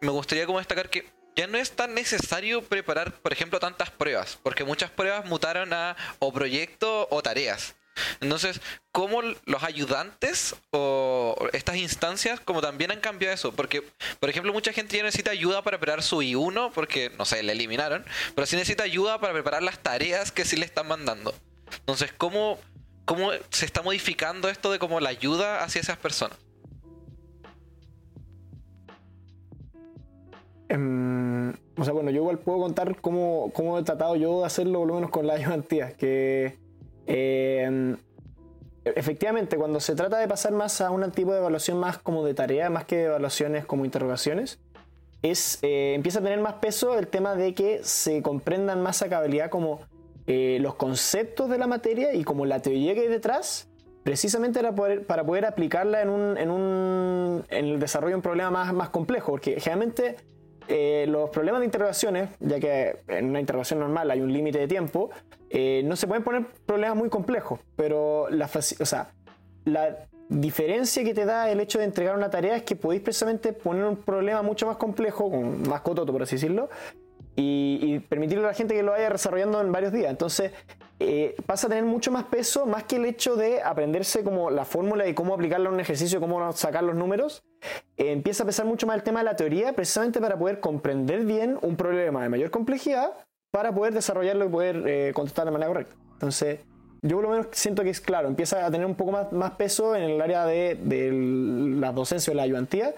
me 0.00 0.10
gustaría 0.10 0.46
como 0.46 0.58
destacar 0.58 0.90
que 0.90 1.06
ya 1.36 1.46
no 1.46 1.58
es 1.58 1.72
tan 1.72 1.94
necesario 1.94 2.62
preparar, 2.62 3.12
por 3.12 3.32
ejemplo, 3.32 3.60
tantas 3.60 3.90
pruebas, 3.90 4.38
porque 4.42 4.64
muchas 4.64 4.90
pruebas 4.90 5.26
mutaron 5.26 5.72
a 5.72 5.96
o 6.18 6.32
proyectos 6.32 7.06
o 7.10 7.22
tareas. 7.22 7.74
Entonces, 8.20 8.60
¿cómo 8.92 9.22
los 9.22 9.62
ayudantes 9.62 10.54
o 10.70 11.48
estas 11.52 11.76
instancias 11.76 12.40
como 12.40 12.60
también 12.60 12.90
han 12.90 13.00
cambiado 13.00 13.34
eso? 13.34 13.52
Porque, 13.52 13.82
por 14.20 14.28
ejemplo, 14.28 14.52
mucha 14.52 14.72
gente 14.72 14.96
ya 14.96 15.02
necesita 15.02 15.30
ayuda 15.30 15.62
para 15.62 15.78
preparar 15.78 16.02
su 16.02 16.18
I1 16.18 16.72
porque, 16.74 17.10
no 17.16 17.24
sé, 17.24 17.42
le 17.42 17.52
eliminaron, 17.52 18.04
pero 18.34 18.46
sí 18.46 18.56
necesita 18.56 18.84
ayuda 18.84 19.18
para 19.18 19.32
preparar 19.32 19.62
las 19.62 19.78
tareas 19.78 20.32
que 20.32 20.44
sí 20.44 20.56
le 20.56 20.66
están 20.66 20.88
mandando. 20.88 21.34
Entonces, 21.80 22.12
¿cómo, 22.16 22.60
cómo 23.06 23.30
se 23.48 23.64
está 23.64 23.80
modificando 23.82 24.50
esto 24.50 24.70
de 24.70 24.78
como 24.78 25.00
la 25.00 25.08
ayuda 25.08 25.64
hacia 25.64 25.80
esas 25.80 25.96
personas? 25.96 26.38
Em, 30.68 31.50
o 31.78 31.84
sea, 31.84 31.94
bueno, 31.94 32.10
yo 32.10 32.16
igual 32.16 32.38
puedo 32.38 32.58
contar 32.58 33.00
cómo, 33.00 33.50
cómo 33.54 33.78
he 33.78 33.82
tratado 33.84 34.16
yo 34.16 34.40
de 34.40 34.46
hacerlo, 34.46 34.80
por 34.80 34.88
lo 34.88 34.94
menos 34.96 35.10
con 35.10 35.26
la 35.26 35.34
ayudantía, 35.36 35.96
que 35.96 36.58
eh, 37.06 37.96
efectivamente, 38.84 39.56
cuando 39.56 39.80
se 39.80 39.94
trata 39.94 40.18
de 40.18 40.28
pasar 40.28 40.52
más 40.52 40.80
a 40.80 40.90
un 40.90 41.10
tipo 41.12 41.32
de 41.32 41.38
evaluación 41.38 41.78
más 41.78 41.98
como 41.98 42.24
de 42.24 42.34
tarea, 42.34 42.68
más 42.70 42.84
que 42.84 42.96
de 42.96 43.04
evaluaciones 43.04 43.64
como 43.64 43.84
interrogaciones, 43.84 44.58
es, 45.22 45.58
eh, 45.62 45.94
empieza 45.94 46.18
a 46.18 46.22
tener 46.22 46.40
más 46.40 46.54
peso 46.54 46.98
el 46.98 47.08
tema 47.08 47.34
de 47.34 47.54
que 47.54 47.80
se 47.82 48.22
comprendan 48.22 48.82
más 48.82 49.02
a 49.02 49.08
cabalidad 49.08 49.50
como 49.50 49.80
eh, 50.26 50.58
los 50.60 50.74
conceptos 50.74 51.48
de 51.48 51.58
la 51.58 51.66
materia 51.66 52.12
y 52.14 52.24
como 52.24 52.46
la 52.46 52.60
teoría 52.60 52.94
que 52.94 53.02
hay 53.02 53.08
detrás, 53.08 53.68
precisamente 54.02 54.60
para 54.60 55.24
poder, 55.24 55.44
aplicarla 55.44 56.02
en, 56.02 56.08
un, 56.08 56.38
en, 56.38 56.50
un, 56.50 57.44
en 57.48 57.64
el 57.66 57.78
desarrollo 57.80 58.12
de 58.12 58.16
un 58.16 58.22
problema 58.22 58.50
más, 58.50 58.72
más 58.72 58.88
complejo, 58.90 59.32
porque 59.32 59.60
generalmente 59.60 60.16
eh, 60.68 61.06
los 61.08 61.30
problemas 61.30 61.60
de 61.60 61.66
interrogaciones, 61.66 62.30
ya 62.40 62.58
que 62.58 62.96
en 63.08 63.26
una 63.26 63.40
interrogación 63.40 63.80
normal 63.80 64.10
hay 64.10 64.20
un 64.20 64.32
límite 64.32 64.58
de 64.58 64.68
tiempo, 64.68 65.10
eh, 65.50 65.82
no 65.84 65.94
se 65.96 66.06
pueden 66.06 66.24
poner 66.24 66.46
problemas 66.66 66.96
muy 66.96 67.08
complejos, 67.08 67.60
pero 67.76 68.28
la, 68.30 68.46
o 68.46 68.86
sea, 68.86 69.08
la 69.64 70.06
diferencia 70.28 71.04
que 71.04 71.14
te 71.14 71.24
da 71.24 71.50
el 71.50 71.60
hecho 71.60 71.78
de 71.78 71.84
entregar 71.84 72.16
una 72.16 72.30
tarea 72.30 72.56
es 72.56 72.62
que 72.64 72.74
podéis 72.74 73.02
precisamente 73.02 73.52
poner 73.52 73.84
un 73.84 73.96
problema 73.96 74.42
mucho 74.42 74.66
más 74.66 74.76
complejo, 74.76 75.30
más 75.30 75.82
cototo 75.82 76.12
por 76.12 76.22
así 76.22 76.34
decirlo, 76.36 76.68
y, 77.36 77.98
permitirle 78.00 78.44
a 78.44 78.48
la 78.48 78.54
gente 78.54 78.74
que 78.74 78.82
lo 78.82 78.92
vaya 78.92 79.10
desarrollando 79.10 79.60
en 79.60 79.70
varios 79.70 79.92
días. 79.92 80.10
Entonces, 80.10 80.52
eh, 80.98 81.36
pasa 81.44 81.66
a 81.66 81.70
tener 81.70 81.84
mucho 81.84 82.10
más 82.10 82.24
peso, 82.24 82.64
más 82.64 82.84
que 82.84 82.96
el 82.96 83.04
hecho 83.04 83.36
de 83.36 83.62
aprenderse 83.62 84.24
como 84.24 84.50
la 84.50 84.64
fórmula 84.64 85.06
y 85.06 85.12
cómo 85.12 85.34
aplicarla 85.34 85.68
a 85.68 85.72
un 85.72 85.80
ejercicio, 85.80 86.20
cómo 86.20 86.50
sacar 86.52 86.82
los 86.82 86.94
números. 86.94 87.44
Eh, 87.96 88.12
empieza 88.12 88.44
a 88.44 88.46
pesar 88.46 88.64
mucho 88.64 88.86
más 88.86 88.96
el 88.96 89.02
tema 89.02 89.20
de 89.20 89.24
la 89.24 89.36
teoría, 89.36 89.74
precisamente 89.74 90.20
para 90.20 90.38
poder 90.38 90.60
comprender 90.60 91.24
bien 91.24 91.58
un 91.60 91.76
problema 91.76 92.22
de 92.22 92.30
mayor 92.30 92.50
complejidad, 92.50 93.12
para 93.50 93.74
poder 93.74 93.92
desarrollarlo 93.92 94.46
y 94.46 94.48
poder 94.48 94.82
eh, 94.86 95.12
contestar 95.14 95.44
de 95.44 95.50
manera 95.50 95.68
correcta. 95.68 95.94
Entonces, 96.12 96.60
yo 97.02 97.16
por 97.16 97.24
lo 97.24 97.30
menos 97.30 97.48
siento 97.52 97.82
que 97.82 97.90
es 97.90 98.00
claro, 98.00 98.28
empieza 98.28 98.64
a 98.64 98.70
tener 98.70 98.86
un 98.86 98.94
poco 98.94 99.12
más, 99.12 99.30
más 99.32 99.52
peso 99.52 99.94
en 99.94 100.04
el 100.04 100.20
área 100.20 100.46
de, 100.46 100.78
de 100.82 101.12
la 101.78 101.92
docencia 101.92 102.32
o 102.32 102.36
la 102.36 102.42
ayudantía, 102.42 102.94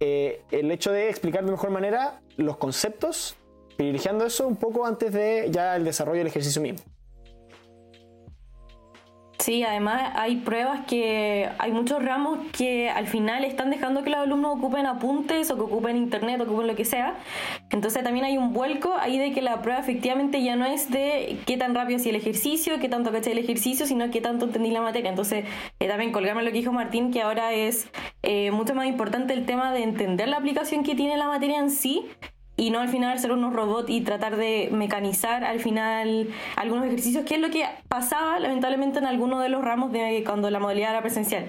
el 0.00 0.70
hecho 0.70 0.92
de 0.92 1.08
explicar 1.08 1.46
de 1.46 1.50
mejor 1.50 1.70
manera 1.70 2.20
los 2.36 2.58
conceptos 2.58 3.38
privilegiando 3.76 4.24
eso 4.26 4.46
un 4.46 4.56
poco 4.56 4.86
antes 4.86 5.12
de 5.12 5.48
ya 5.50 5.76
el 5.76 5.84
desarrollo 5.84 6.18
del 6.18 6.28
ejercicio 6.28 6.62
mismo. 6.62 6.80
Sí, 9.44 9.62
además 9.62 10.12
hay 10.14 10.36
pruebas 10.36 10.86
que 10.86 11.50
hay 11.58 11.70
muchos 11.70 12.02
ramos 12.02 12.38
que 12.56 12.88
al 12.88 13.06
final 13.06 13.44
están 13.44 13.68
dejando 13.68 14.02
que 14.02 14.08
los 14.08 14.20
alumnos 14.20 14.56
ocupen 14.56 14.86
apuntes 14.86 15.50
o 15.50 15.56
que 15.56 15.60
ocupen 15.60 15.98
internet 15.98 16.40
o 16.40 16.44
ocupen 16.44 16.66
lo 16.66 16.74
que 16.74 16.86
sea. 16.86 17.18
Entonces 17.68 18.02
también 18.02 18.24
hay 18.24 18.38
un 18.38 18.54
vuelco 18.54 18.94
ahí 18.94 19.18
de 19.18 19.32
que 19.32 19.42
la 19.42 19.60
prueba 19.60 19.78
efectivamente 19.78 20.42
ya 20.42 20.56
no 20.56 20.64
es 20.64 20.90
de 20.90 21.36
qué 21.44 21.58
tan 21.58 21.74
rápido 21.74 21.98
hacía 21.98 22.08
el 22.08 22.16
ejercicio, 22.16 22.78
qué 22.80 22.88
tanto 22.88 23.12
caché 23.12 23.32
el 23.32 23.38
ejercicio, 23.38 23.84
sino 23.84 24.10
qué 24.10 24.22
tanto 24.22 24.46
entendí 24.46 24.70
la 24.70 24.80
materia. 24.80 25.10
Entonces 25.10 25.44
eh, 25.78 25.88
también 25.88 26.10
colgarme 26.10 26.42
lo 26.42 26.50
que 26.50 26.56
dijo 26.56 26.72
Martín, 26.72 27.12
que 27.12 27.20
ahora 27.20 27.52
es 27.52 27.88
eh, 28.22 28.50
mucho 28.50 28.74
más 28.74 28.86
importante 28.86 29.34
el 29.34 29.44
tema 29.44 29.74
de 29.74 29.82
entender 29.82 30.26
la 30.26 30.38
aplicación 30.38 30.84
que 30.84 30.94
tiene 30.94 31.18
la 31.18 31.26
materia 31.26 31.58
en 31.58 31.70
sí 31.70 32.06
y 32.56 32.70
no 32.70 32.80
al 32.80 32.88
final 32.88 33.18
ser 33.18 33.32
unos 33.32 33.52
robots 33.52 33.90
y 33.90 34.00
tratar 34.02 34.36
de 34.36 34.68
mecanizar 34.72 35.44
al 35.44 35.60
final 35.60 36.28
algunos 36.56 36.86
ejercicios, 36.86 37.24
que 37.24 37.34
es 37.34 37.40
lo 37.40 37.50
que 37.50 37.64
pasaba 37.88 38.38
lamentablemente 38.38 38.98
en 39.00 39.06
algunos 39.06 39.42
de 39.42 39.48
los 39.48 39.64
ramos 39.64 39.90
de 39.92 40.22
cuando 40.24 40.50
la 40.50 40.60
modalidad 40.60 40.90
era 40.90 41.00
presencial. 41.00 41.46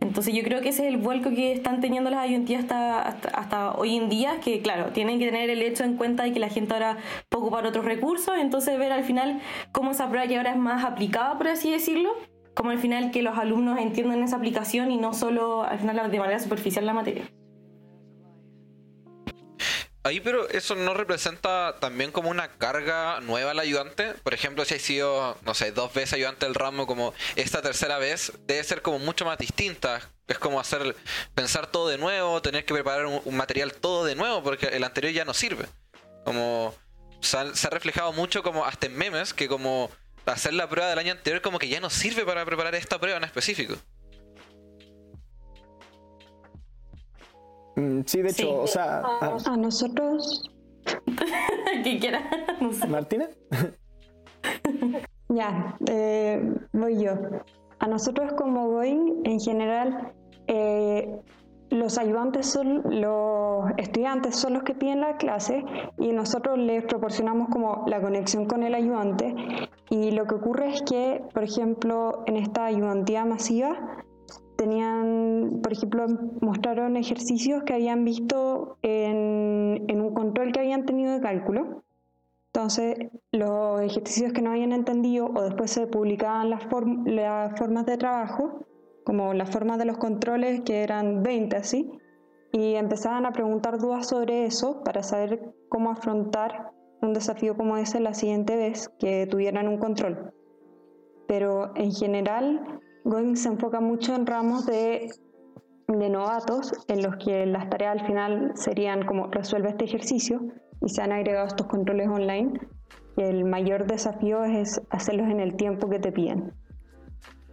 Entonces 0.00 0.34
yo 0.34 0.42
creo 0.42 0.60
que 0.60 0.70
ese 0.70 0.86
es 0.86 0.94
el 0.94 1.00
vuelco 1.00 1.30
que 1.30 1.52
están 1.52 1.80
teniendo 1.80 2.10
las 2.10 2.20
ayudantías 2.20 2.62
hasta, 2.62 3.00
hasta, 3.00 3.72
hoy 3.72 3.96
en 3.96 4.08
día, 4.08 4.40
que 4.40 4.60
claro, 4.60 4.92
tienen 4.92 5.18
que 5.18 5.26
tener 5.26 5.48
el 5.48 5.62
hecho 5.62 5.84
en 5.84 5.96
cuenta 5.96 6.24
de 6.24 6.32
que 6.32 6.40
la 6.40 6.48
gente 6.48 6.74
ahora 6.74 6.98
puede 7.28 7.44
ocupar 7.44 7.66
otros 7.66 7.84
recursos, 7.84 8.34
entonces 8.38 8.78
ver 8.78 8.92
al 8.92 9.04
final 9.04 9.40
cómo 9.72 9.92
esa 9.92 10.08
prueba 10.08 10.26
que 10.26 10.36
ahora 10.36 10.50
es 10.50 10.58
más 10.58 10.84
aplicada, 10.84 11.38
por 11.38 11.48
así 11.48 11.70
decirlo, 11.70 12.10
como 12.54 12.70
al 12.70 12.78
final 12.78 13.10
que 13.10 13.22
los 13.22 13.38
alumnos 13.38 13.78
entiendan 13.78 14.22
esa 14.22 14.36
aplicación 14.36 14.90
y 14.90 14.98
no 14.98 15.14
solo 15.14 15.62
al 15.62 15.78
final 15.78 16.10
de 16.10 16.18
manera 16.18 16.38
superficial 16.38 16.84
la 16.84 16.92
materia. 16.92 17.24
Ahí, 20.04 20.18
pero 20.18 20.48
eso 20.48 20.74
no 20.74 20.94
representa 20.94 21.76
también 21.78 22.10
como 22.10 22.28
una 22.28 22.48
carga 22.48 23.20
nueva 23.20 23.52
al 23.52 23.60
ayudante. 23.60 24.14
Por 24.24 24.34
ejemplo, 24.34 24.64
si 24.64 24.74
ha 24.74 24.78
sido, 24.80 25.38
no 25.42 25.54
sé, 25.54 25.70
dos 25.70 25.94
veces 25.94 26.14
ayudante 26.14 26.44
del 26.44 26.56
ramo, 26.56 26.88
como 26.88 27.14
esta 27.36 27.62
tercera 27.62 27.98
vez, 27.98 28.32
debe 28.40 28.64
ser 28.64 28.82
como 28.82 28.98
mucho 28.98 29.24
más 29.24 29.38
distinta. 29.38 30.00
Es 30.26 30.40
como 30.40 30.58
hacer, 30.58 30.96
pensar 31.34 31.68
todo 31.68 31.88
de 31.88 31.98
nuevo, 31.98 32.42
tener 32.42 32.64
que 32.64 32.74
preparar 32.74 33.06
un, 33.06 33.36
material 33.36 33.74
todo 33.74 34.04
de 34.04 34.16
nuevo, 34.16 34.42
porque 34.42 34.66
el 34.66 34.82
anterior 34.82 35.12
ya 35.12 35.24
no 35.24 35.34
sirve. 35.34 35.66
Como 36.24 36.74
se 37.20 37.38
ha, 37.38 37.54
se 37.54 37.66
ha, 37.68 37.70
reflejado 37.70 38.12
mucho 38.12 38.42
como 38.42 38.64
hasta 38.64 38.86
en 38.86 38.96
memes, 38.96 39.32
que 39.32 39.46
como 39.46 39.88
hacer 40.26 40.52
la 40.54 40.68
prueba 40.68 40.90
del 40.90 40.98
año 40.98 41.12
anterior 41.12 41.42
como 41.42 41.58
que 41.58 41.68
ya 41.68 41.80
no 41.80 41.90
sirve 41.90 42.24
para 42.24 42.44
preparar 42.44 42.74
esta 42.74 42.98
prueba 42.98 43.18
en 43.18 43.24
específico. 43.24 43.76
Mm, 47.76 48.00
sí, 48.06 48.22
de 48.22 48.30
hecho, 48.30 48.62
o 48.62 48.66
sea. 48.66 49.02
A, 49.20 49.36
a 49.44 49.56
nosotros. 49.56 50.50
Quien 51.82 51.98
quiera. 51.98 52.22
No 52.60 52.72
sé. 52.72 52.86
¿Martina? 52.86 53.28
ya, 55.28 55.76
eh, 55.88 56.54
voy 56.72 57.02
yo. 57.02 57.12
A 57.78 57.86
nosotros 57.86 58.32
como 58.34 58.68
Going, 58.68 59.22
en 59.24 59.40
general, 59.40 60.12
eh, 60.46 61.20
los 61.70 61.98
ayudantes 61.98 62.46
son, 62.46 62.82
los 63.00 63.64
estudiantes 63.78 64.36
son 64.36 64.54
los 64.54 64.62
que 64.62 64.74
piden 64.74 65.00
la 65.00 65.16
clase 65.16 65.64
y 65.98 66.12
nosotros 66.12 66.58
les 66.58 66.84
proporcionamos 66.84 67.48
como 67.48 67.84
la 67.86 68.00
conexión 68.00 68.46
con 68.46 68.62
el 68.62 68.74
ayudante. 68.74 69.34
Y 69.88 70.10
lo 70.10 70.26
que 70.26 70.34
ocurre 70.34 70.74
es 70.74 70.82
que, 70.82 71.22
por 71.32 71.42
ejemplo, 71.42 72.24
en 72.26 72.36
esta 72.36 72.66
ayudantía 72.66 73.24
masiva, 73.24 74.04
tenían, 74.62 75.58
por 75.60 75.72
ejemplo, 75.72 76.06
mostraron 76.40 76.96
ejercicios 76.96 77.64
que 77.64 77.74
habían 77.74 78.04
visto 78.04 78.78
en, 78.82 79.84
en, 79.88 80.00
un 80.00 80.14
control 80.14 80.52
que 80.52 80.60
habían 80.60 80.86
tenido 80.86 81.12
de 81.12 81.20
cálculo. 81.20 81.82
Entonces, 82.54 83.10
los 83.32 83.80
ejercicios 83.80 84.32
que 84.32 84.40
no 84.40 84.52
habían 84.52 84.70
entendido 84.70 85.26
o 85.34 85.42
después 85.42 85.72
se 85.72 85.88
publicaban 85.88 86.48
las, 86.48 86.62
form 86.66 87.04
las 87.06 87.58
formas 87.58 87.86
de 87.86 87.96
trabajo, 87.96 88.64
como 89.04 89.34
las 89.34 89.50
formas 89.50 89.78
de 89.78 89.86
los 89.86 89.98
controles, 89.98 90.60
que 90.60 90.84
eran 90.84 91.24
20 91.24 91.56
así, 91.56 91.90
y 92.52 92.74
empezaban 92.74 93.26
a 93.26 93.32
preguntar 93.32 93.78
dudas 93.78 94.06
sobre 94.06 94.46
eso 94.46 94.84
para 94.84 95.02
saber 95.02 95.56
cómo 95.70 95.90
afrontar 95.90 96.70
un 97.00 97.14
desafío 97.14 97.56
como 97.56 97.78
ese 97.78 97.98
la 97.98 98.14
siguiente 98.14 98.54
vez 98.56 98.90
que 99.00 99.26
tuvieran 99.26 99.66
un 99.66 99.78
control. 99.78 100.32
Pero 101.26 101.72
en 101.74 101.90
general, 101.90 102.80
Going 103.04 103.36
se 103.36 103.48
enfoca 103.48 103.80
mucho 103.80 104.14
en 104.14 104.26
ramos 104.26 104.66
de, 104.66 105.10
de 105.88 106.10
novatos, 106.10 106.72
en 106.88 107.02
los 107.02 107.16
que 107.16 107.46
las 107.46 107.68
tareas 107.68 108.00
al 108.00 108.06
final 108.06 108.52
serían 108.54 109.04
como 109.04 109.26
resuelve 109.26 109.70
este 109.70 109.84
ejercicio 109.84 110.40
y 110.80 110.88
se 110.88 111.02
han 111.02 111.12
agregado 111.12 111.46
estos 111.46 111.66
controles 111.66 112.08
online. 112.08 112.60
Y 113.16 113.22
el 113.22 113.44
mayor 113.44 113.86
desafío 113.86 114.44
es 114.44 114.80
hacerlos 114.90 115.28
en 115.28 115.40
el 115.40 115.56
tiempo 115.56 115.88
que 115.88 115.98
te 115.98 116.12
piden. 116.12 116.54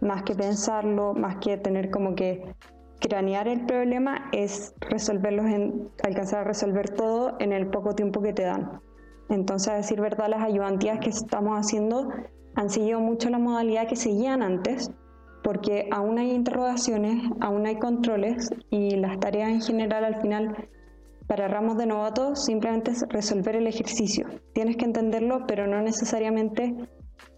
Más 0.00 0.22
que 0.22 0.34
pensarlo, 0.34 1.14
más 1.14 1.36
que 1.36 1.58
tener 1.58 1.90
como 1.90 2.14
que 2.14 2.54
cranear 3.00 3.48
el 3.48 3.66
problema, 3.66 4.28
es 4.32 4.74
resolverlos 4.80 5.46
en, 5.46 5.90
alcanzar 6.04 6.40
a 6.40 6.44
resolver 6.44 6.90
todo 6.90 7.36
en 7.40 7.52
el 7.52 7.66
poco 7.66 7.94
tiempo 7.94 8.22
que 8.22 8.32
te 8.32 8.42
dan. 8.42 8.80
Entonces, 9.28 9.68
a 9.68 9.74
decir 9.74 10.00
verdad, 10.00 10.28
las 10.28 10.42
ayudantías 10.42 10.98
que 11.00 11.10
estamos 11.10 11.58
haciendo 11.58 12.08
han 12.54 12.70
seguido 12.70 13.00
mucho 13.00 13.30
la 13.30 13.38
modalidad 13.38 13.86
que 13.86 13.96
seguían 13.96 14.42
antes, 14.42 14.90
porque 15.42 15.88
aún 15.90 16.18
hay 16.18 16.30
interrogaciones, 16.30 17.22
aún 17.40 17.66
hay 17.66 17.76
controles 17.76 18.50
y 18.70 18.96
las 18.96 19.18
tareas 19.20 19.50
en 19.50 19.62
general 19.62 20.04
al 20.04 20.20
final 20.20 20.68
para 21.26 21.46
ramos 21.46 21.78
de 21.78 21.86
novatos 21.86 22.44
simplemente 22.44 22.90
es 22.90 23.04
resolver 23.08 23.54
el 23.54 23.68
ejercicio. 23.68 24.26
Tienes 24.52 24.76
que 24.76 24.84
entenderlo, 24.84 25.46
pero 25.46 25.66
no 25.68 25.80
necesariamente 25.80 26.74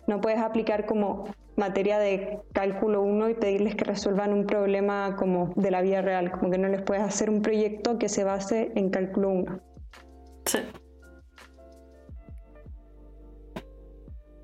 no 0.06 0.20
puedes 0.20 0.40
aplicar 0.40 0.86
como 0.86 1.24
materia 1.56 1.98
de 1.98 2.40
cálculo 2.54 3.02
1 3.02 3.28
y 3.28 3.34
pedirles 3.34 3.74
que 3.74 3.84
resuelvan 3.84 4.32
un 4.32 4.46
problema 4.46 5.14
como 5.16 5.52
de 5.56 5.70
la 5.70 5.82
vida 5.82 6.00
real, 6.00 6.30
como 6.32 6.50
que 6.50 6.58
no 6.58 6.68
les 6.68 6.80
puedes 6.82 7.02
hacer 7.02 7.28
un 7.28 7.42
proyecto 7.42 7.98
que 7.98 8.08
se 8.08 8.24
base 8.24 8.72
en 8.74 8.88
cálculo 8.88 9.28
1. 9.28 9.60
Sí. 10.46 10.58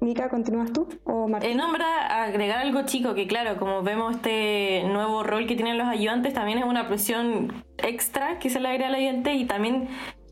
Mica, 0.01 0.29
¿continúas 0.29 0.73
tú 0.73 0.89
o 1.05 1.27
Martín? 1.29 1.59
Eh, 1.59 1.62
en 1.62 1.73
verdad, 1.73 2.23
agregar 2.23 2.59
algo 2.59 2.83
chico, 2.83 3.15
que 3.15 3.27
claro, 3.27 3.57
como 3.59 3.83
vemos 3.83 4.16
este 4.16 4.85
nuevo 4.87 5.25
rol 5.25 5.47
que 5.47 5.57
tienen 5.57 5.77
los 5.77 5.89
ayudantes, 5.89 6.35
también 6.35 6.59
es 6.59 6.65
una 6.65 6.87
presión 6.87 7.65
extra 7.79 8.39
que 8.39 8.49
se 8.49 8.61
le 8.61 8.69
agrega 8.69 8.89
al 8.89 8.95
ayudante 8.95 9.35
y 9.35 9.45
también 9.45 9.89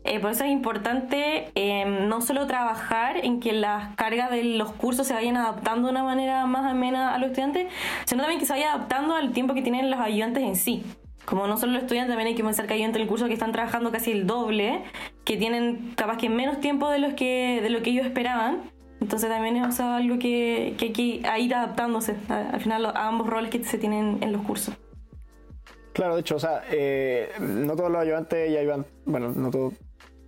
eh, 0.07 0.21
por 0.21 0.31
eso 0.31 0.45
es 0.45 0.51
importante 0.51 1.51
eh, 1.55 1.85
no 1.85 2.21
solo 2.21 2.47
trabajar 2.47 3.17
en 3.25 3.41
que 3.41 3.51
las 3.51 3.93
cargas 3.95 4.31
de 4.31 4.43
los 4.43 4.71
cursos 4.71 5.05
se 5.05 5.13
vayan 5.13 5.35
adaptando 5.35 5.87
de 5.87 5.91
una 5.91 6.03
manera 6.03 6.45
más 6.45 6.65
amena 6.65 7.13
a 7.13 7.17
los 7.17 7.27
estudiantes, 7.27 7.67
sino 8.05 8.21
también 8.21 8.39
que 8.39 8.45
se 8.45 8.53
vaya 8.53 8.73
adaptando 8.73 9.15
al 9.15 9.33
tiempo 9.33 9.53
que 9.53 9.61
tienen 9.61 9.91
los 9.91 9.99
ayudantes 9.99 10.43
en 10.43 10.55
sí. 10.55 10.83
Como 11.25 11.45
no 11.45 11.57
solo 11.57 11.73
los 11.73 11.81
estudiantes, 11.81 12.11
también 12.11 12.29
hay 12.29 12.35
que 12.35 12.43
pensar 12.43 12.67
que 12.67 12.73
hay 12.73 12.79
ayudantes 12.79 13.01
en 13.01 13.01
el 13.01 13.09
curso 13.09 13.27
que 13.27 13.33
están 13.33 13.51
trabajando 13.51 13.91
casi 13.91 14.13
el 14.13 14.25
doble, 14.25 14.83
que 15.25 15.35
tienen 15.35 15.91
capaz 15.97 16.15
que 16.15 16.29
menos 16.29 16.61
tiempo 16.61 16.89
de, 16.89 16.99
los 16.99 17.15
que, 17.15 17.59
de 17.61 17.69
lo 17.69 17.81
que 17.81 17.89
ellos 17.89 18.05
esperaban. 18.05 18.61
Entonces 18.99 19.29
también 19.29 19.57
es 19.57 19.79
algo 19.79 20.17
que, 20.17 20.75
hay 20.79 20.91
que 20.91 21.21
ir 21.39 21.55
adaptándose 21.55 22.15
al 22.29 22.59
final 22.59 22.85
a 22.85 23.07
ambos 23.07 23.27
roles 23.27 23.51
que 23.51 23.63
se 23.63 23.77
tienen 23.77 24.17
en 24.21 24.31
los 24.31 24.41
cursos. 24.41 24.75
Claro, 25.93 26.15
de 26.15 26.21
hecho, 26.21 26.35
o 26.35 26.39
sea, 26.39 26.61
eh, 26.69 27.29
no 27.39 27.75
todos 27.75 27.91
los 27.91 28.01
ayudantes 28.01 28.49
y 28.49 28.57
ayudantes, 28.57 28.91
bueno, 29.05 29.31
no 29.35 29.49
todos 29.49 29.73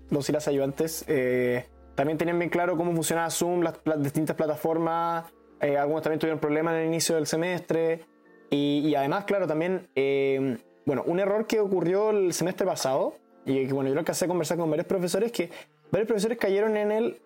los 0.10 0.28
y 0.28 0.32
las 0.32 0.48
ayudantes 0.48 1.06
eh, 1.08 1.68
también 1.96 2.18
tenían 2.18 2.40
bien 2.40 2.50
claro 2.50 2.76
cómo 2.78 2.94
funcionaba 2.94 3.30
Zoom, 3.30 3.62
las, 3.62 3.76
las 3.86 4.02
distintas 4.02 4.36
plataformas, 4.36 5.26
eh, 5.62 5.78
algunos 5.78 6.02
también 6.02 6.20
tuvieron 6.20 6.40
problemas 6.40 6.74
en 6.74 6.82
el 6.82 6.88
inicio 6.88 7.16
del 7.16 7.28
semestre 7.28 8.06
y, 8.50 8.80
y 8.86 8.96
además, 8.96 9.26
claro, 9.26 9.46
también, 9.46 9.88
eh, 9.96 10.58
bueno, 10.86 11.04
un 11.06 11.20
error 11.20 11.46
que 11.46 11.60
ocurrió 11.60 12.12
el 12.12 12.34
semestre 12.34 12.66
pasado 12.66 13.14
y 13.46 13.68
que, 13.68 13.74
bueno, 13.74 13.90
yo 13.90 13.96
lo 13.96 14.04
que 14.04 14.12
hace 14.12 14.28
conversar 14.28 14.58
con 14.58 14.70
varios 14.70 14.88
profesores 14.88 15.32
que 15.32 15.52
varios 15.92 16.08
profesores 16.08 16.38
cayeron 16.38 16.78
en 16.78 16.92
el 16.92 17.22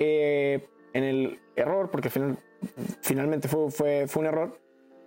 en 0.94 1.04
el 1.04 1.40
error, 1.56 1.90
porque 1.92 2.10
final, 2.10 2.38
finalmente 3.02 3.48
fue, 3.48 3.72
fue, 3.72 4.08
fue, 4.08 4.22
un 4.22 4.28
error, 4.28 4.60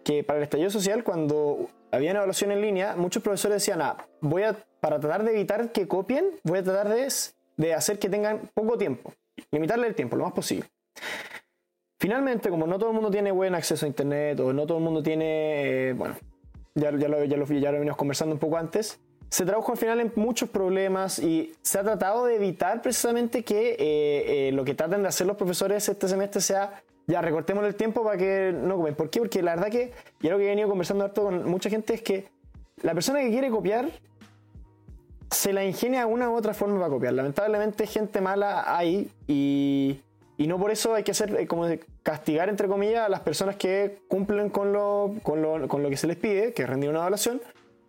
que 0.05 0.25
para 0.25 0.39
el 0.39 0.45
estallido 0.45 0.71
social, 0.71 1.05
cuando 1.05 1.69
había 1.91 2.11
una 2.11 2.19
evaluación 2.21 2.53
en 2.53 2.61
línea, 2.61 2.97
muchos 2.97 3.23
profesores 3.23 3.63
decían, 3.63 3.81
ah, 3.83 3.97
voy 4.21 4.43
a, 4.43 4.57
para 4.81 5.01
tratar 5.01 5.25
de 5.25 5.33
evitar 5.33 5.73
que 5.73 5.89
copien, 5.89 6.27
voy 6.45 6.59
a 6.59 6.63
tratar 6.63 6.89
de, 6.89 7.09
de 7.57 7.75
hacer 7.75 7.99
que 7.99 8.09
tengan 8.09 8.51
poco 8.55 8.77
tiempo, 8.77 9.13
limitarle 9.51 9.87
el 9.87 9.95
tiempo 9.95 10.17
lo 10.17 10.25
más 10.25 10.33
posible. 10.33 10.69
Finalmente, 11.99 12.51
como 12.51 12.67
no 12.67 12.79
todo 12.79 12.91
el 12.91 12.95
mundo 12.95 13.11
tiene 13.11 13.33
buen 13.33 13.55
acceso 13.55 13.87
a 13.87 13.89
Internet 13.89 14.39
o 14.41 14.53
no 14.53 14.67
todo 14.67 14.79
el 14.79 14.85
mundo 14.85 15.03
tiene, 15.03 15.89
eh, 15.89 15.93
bueno, 15.95 16.15
ya, 16.75 16.91
ya, 16.97 17.09
lo, 17.09 17.25
ya, 17.25 17.37
lo, 17.37 17.47
ya 17.47 17.73
lo 17.73 17.79
venimos 17.79 17.97
conversando 17.97 18.35
un 18.35 18.39
poco 18.39 18.59
antes, 18.59 19.01
se 19.29 19.45
tradujo 19.45 19.73
al 19.73 19.79
final 19.79 20.01
en 20.01 20.13
muchos 20.17 20.49
problemas 20.49 21.19
y 21.19 21.55
se 21.63 21.79
ha 21.79 21.83
tratado 21.83 22.27
de 22.27 22.37
evitar 22.37 22.83
precisamente 22.83 23.43
que 23.43 23.71
eh, 23.71 24.49
eh, 24.49 24.53
lo 24.53 24.65
que 24.65 24.75
traten 24.75 25.03
de 25.03 25.09
hacer 25.09 25.27
los 25.27 25.37
profesores 25.37 25.89
este 25.89 26.09
semestre 26.09 26.41
sea 26.41 26.83
ya 27.07 27.23
recortemos 27.23 27.65
el 27.65 27.75
tiempo 27.75 28.03
para 28.03 28.17
que 28.17 28.53
no 28.53 28.77
comen. 28.77 28.95
¿Por 28.95 29.11
qué? 29.11 29.21
Porque 29.21 29.43
la 29.43 29.55
verdad 29.55 29.71
que, 29.71 29.93
y 30.21 30.29
lo 30.29 30.39
que 30.39 30.45
he 30.45 30.49
venido 30.49 30.69
conversando 30.69 31.05
harto 31.05 31.23
con 31.23 31.49
mucha 31.49 31.71
gente, 31.71 31.95
es 31.95 32.03
que 32.03 32.29
la 32.83 32.95
persona 32.95 33.21
que 33.21 33.31
quiere 33.31 33.51
copiar 33.51 33.89
se 35.31 35.53
la 35.53 35.65
ingenia 35.65 36.07
una 36.07 36.31
u 36.31 36.35
otra 36.35 36.55
forma 36.55 36.79
para 36.79 36.91
copiar. 36.91 37.13
Lamentablemente 37.13 37.87
gente 37.87 38.21
mala 38.21 38.77
hay 38.77 39.11
y, 39.27 40.01
no 40.39 40.59
por 40.59 40.71
eso 40.71 40.95
hay 40.95 41.03
que 41.03 41.13
hacer 41.13 41.35
eh, 41.39 41.47
como 41.47 41.67
castigar 42.03 42.49
entre 42.49 42.69
comillas 42.69 43.07
a 43.07 43.09
las 43.09 43.21
personas 43.21 43.57
que 43.57 43.99
cumplen 44.09 44.51
con 44.51 44.73
lo, 44.73 45.15
con 45.23 45.43
lo, 45.43 45.69
con 45.69 45.83
lo 45.83 45.91
que 45.91 45.97
se 45.97 46.07
les 46.07 46.17
pide, 46.17 46.53
que 46.53 46.67
rendir 46.67 46.91
una 46.91 47.01
evaluación, 47.01 47.41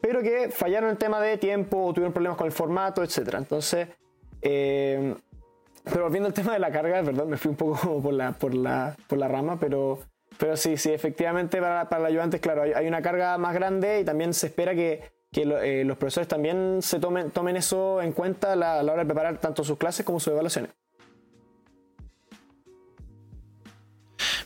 pero 0.02 0.22
que 0.22 0.50
fallaron 0.50 0.90
el 0.90 0.98
tema 0.98 1.20
de 1.22 1.38
tiempo 1.38 1.86
o 1.86 1.94
tuvieron 1.94 2.14
problemas 2.14 2.38
con 2.38 2.46
el 2.48 2.52
formato, 2.54 3.04
etc. 3.04 3.36
Entonces, 3.38 3.88
eh, 4.42 5.16
pero 5.84 6.04
volviendo 6.04 6.28
al 6.28 6.34
tema 6.34 6.54
de 6.54 6.60
la 6.60 6.72
carga, 6.72 7.02
perdón, 7.04 7.30
me 7.30 7.38
fui 7.38 7.50
un 7.52 7.58
poco 7.58 8.00
por 8.02 8.14
la, 8.14 8.32
por 8.34 8.54
la, 8.54 8.96
por 9.08 9.18
la 9.18 9.28
rama, 9.28 9.58
pero, 9.60 10.00
pero 10.38 10.56
sí, 10.58 10.78
sí, 10.78 10.92
efectivamente 10.92 11.60
para, 11.60 11.88
para 11.90 12.04
los 12.04 12.10
ayudantes, 12.10 12.42
claro, 12.42 12.64
hay, 12.64 12.74
hay 12.74 12.88
una 12.88 13.02
carga 13.02 13.38
más 13.38 13.54
grande 13.54 14.00
y 14.02 14.06
también 14.06 14.34
se 14.34 14.48
espera 14.48 14.76
que, 14.76 15.02
que 15.32 15.46
lo- 15.46 15.62
eh, 15.62 15.84
los 15.84 15.98
profesores 15.98 16.28
también 16.28 16.82
se 16.82 17.00
tomen, 17.00 17.32
tomen 17.32 17.56
eso 17.58 18.02
en 18.02 18.12
cuenta 18.12 18.54
a 18.54 18.56
la, 18.56 18.80
a 18.80 18.84
la 18.84 18.94
hora 18.94 19.04
de 19.04 19.08
preparar 19.08 19.38
tanto 19.40 19.64
sus 19.64 19.78
clases 19.78 20.06
como 20.06 20.20
sus 20.20 20.34
evaluaciones. 20.34 20.72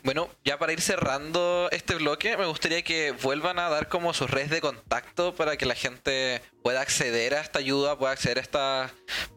Bueno, 0.03 0.29
ya 0.43 0.57
para 0.57 0.73
ir 0.73 0.81
cerrando 0.81 1.69
este 1.71 1.93
bloque, 1.95 2.35
me 2.35 2.45
gustaría 2.47 2.81
que 2.81 3.11
vuelvan 3.11 3.59
a 3.59 3.69
dar 3.69 3.87
como 3.87 4.13
sus 4.15 4.31
redes 4.31 4.49
de 4.49 4.59
contacto 4.59 5.35
para 5.35 5.57
que 5.57 5.65
la 5.67 5.75
gente 5.75 6.41
pueda 6.63 6.81
acceder 6.81 7.35
a 7.35 7.41
esta 7.41 7.59
ayuda, 7.59 7.97
pueda 7.99 8.11
acceder 8.13 8.39
a 8.39 8.41
estos 8.41 8.91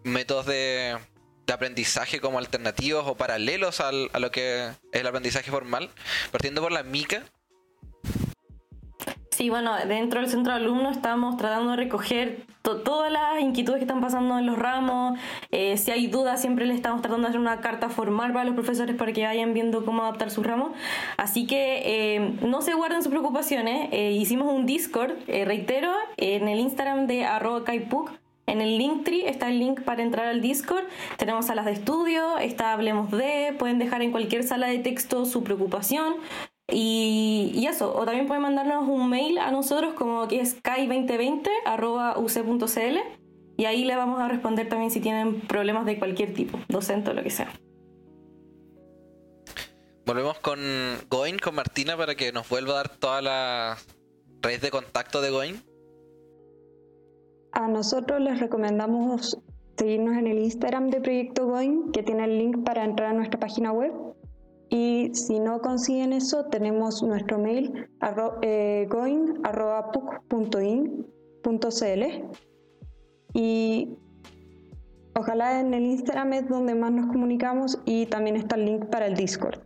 métodos 0.05 0.47
de, 0.47 0.97
de 1.47 1.53
aprendizaje 1.53 2.19
como 2.19 2.39
alternativos 2.39 3.05
o 3.07 3.15
paralelos 3.15 3.81
al- 3.81 4.09
a 4.15 4.19
lo 4.19 4.31
que 4.31 4.69
es 4.69 4.73
el 4.93 5.07
aprendizaje 5.07 5.51
formal, 5.51 5.91
partiendo 6.33 6.63
por 6.63 6.73
la 6.73 6.83
MICA. 6.83 7.25
Sí, 9.37 9.51
bueno, 9.51 9.73
dentro 9.89 10.21
del 10.21 10.31
centro 10.31 10.53
de 10.53 10.61
alumnos 10.61 10.95
estamos 10.97 11.37
tratando 11.37 11.73
de 11.73 11.77
recoger 11.77 12.43
to- 12.63 12.83
todas 12.83 13.11
las 13.11 13.41
inquietudes 13.41 13.79
que 13.79 13.85
están 13.85 14.01
pasando 14.01 14.39
en 14.39 14.47
los 14.47 14.57
ramos. 14.57 15.19
Eh, 15.51 15.77
si 15.77 15.91
hay 15.91 16.07
dudas, 16.07 16.41
siempre 16.41 16.67
le 16.67 16.75
estamos 16.75 17.03
tratando 17.03 17.25
de 17.27 17.31
hacer 17.31 17.41
una 17.41 17.61
carta 17.61 17.89
formal 17.89 18.33
para 18.33 18.45
los 18.45 18.55
profesores 18.55 18.95
para 18.95 19.13
que 19.13 19.25
vayan 19.27 19.53
viendo 19.53 19.85
cómo 19.85 20.03
adaptar 20.03 20.31
sus 20.31 20.47
ramos. 20.47 20.71
Así 21.17 21.49
que 21.49 21.83
eh, 21.85 22.37
no 22.43 22.63
se 22.63 22.75
guarden 22.75 23.03
sus 23.03 23.11
preocupaciones. 23.11 23.89
Eh, 23.91 24.13
hicimos 24.13 24.47
un 24.53 24.67
Discord, 24.67 25.15
eh, 25.27 25.45
reitero, 25.45 25.91
en 26.17 26.47
el 26.47 26.61
Instagram 26.61 27.09
de 27.09 27.25
arroba 27.25 27.65
kaipuc. 27.65 28.13
En 28.47 28.61
el 28.61 28.79
Linktree 28.79 29.27
está 29.29 29.49
el 29.49 29.59
link 29.59 29.81
para 29.81 30.05
entrar 30.05 30.27
al 30.29 30.43
Discord. 30.43 30.85
Tenemos 31.17 31.47
salas 31.47 31.65
de 31.65 31.73
estudio, 31.73 32.39
está 32.39 32.73
Hablemos 32.73 33.11
de, 33.11 33.53
pueden 33.59 33.81
dejar 33.81 34.01
en 34.03 34.13
cualquier 34.13 34.45
sala 34.45 34.69
de 34.69 34.79
texto 34.79 35.25
su 35.25 35.43
preocupación. 35.43 36.15
Y, 36.71 37.53
y 37.55 37.67
eso, 37.67 37.95
o 37.95 38.05
también 38.05 38.27
pueden 38.27 38.43
mandarnos 38.43 38.87
un 38.89 39.09
mail 39.09 39.39
a 39.39 39.51
nosotros 39.51 39.95
como 39.95 40.29
que 40.29 40.41
es 40.41 40.63
kai2020.uc.cl 40.63 42.99
y 43.57 43.65
ahí 43.67 43.85
le 43.85 43.97
vamos 43.97 44.21
a 44.21 44.29
responder 44.29 44.69
también 44.69 44.91
si 44.91 45.01
tienen 45.01 45.41
problemas 45.43 45.87
de 45.87 45.99
cualquier 45.99 46.35
tipo, 46.35 46.59
docente 46.69 47.11
o 47.11 47.15
lo 47.15 47.23
que 47.23 47.31
sea. 47.31 47.53
Volvemos 50.07 50.39
con 50.41 50.59
Goin, 51.09 51.39
con 51.39 51.55
Martina, 51.55 51.97
para 51.97 52.15
que 52.15 52.33
nos 52.33 52.49
vuelva 52.49 52.73
a 52.73 52.77
dar 52.77 52.89
todas 52.89 53.23
las 53.23 53.87
redes 54.43 54.61
de 54.61 54.71
contacto 54.71 55.23
de 55.23 55.31
Goin. 55.31 55.63
A 57.53 57.69
nosotros 57.69 58.21
les 58.21 58.41
recomendamos 58.41 59.39
seguirnos 59.79 60.17
en 60.17 60.27
el 60.27 60.41
Instagram 60.41 60.91
de 60.91 61.01
Proyecto 61.01 61.47
Going, 61.47 61.93
que 61.93 62.03
tiene 62.03 62.25
el 62.25 62.39
link 62.39 62.65
para 62.65 62.85
entrar 62.85 63.11
a 63.11 63.13
nuestra 63.15 63.41
página 63.41 63.73
web. 63.73 63.93
Y 64.71 65.15
si 65.15 65.39
no 65.39 65.61
consiguen 65.61 66.13
eso, 66.13 66.47
tenemos 66.47 67.03
nuestro 67.03 67.39
mail 67.39 67.89
arro, 68.01 68.39
eh, 68.43 68.87
going.puc.in.cl 68.89 69.25
y 73.35 73.99
ojalá 75.15 75.61
en 75.61 75.75
el 75.75 75.85
Instagram 75.85 76.33
es 76.33 76.49
donde 76.49 76.75
más 76.75 76.93
nos 76.93 77.07
comunicamos 77.07 77.79
y 77.85 78.07
también 78.07 78.37
está 78.37 78.57
el 78.57 78.65
link 78.65 78.87
para 78.87 79.07
el 79.07 79.15
Discord. 79.15 79.61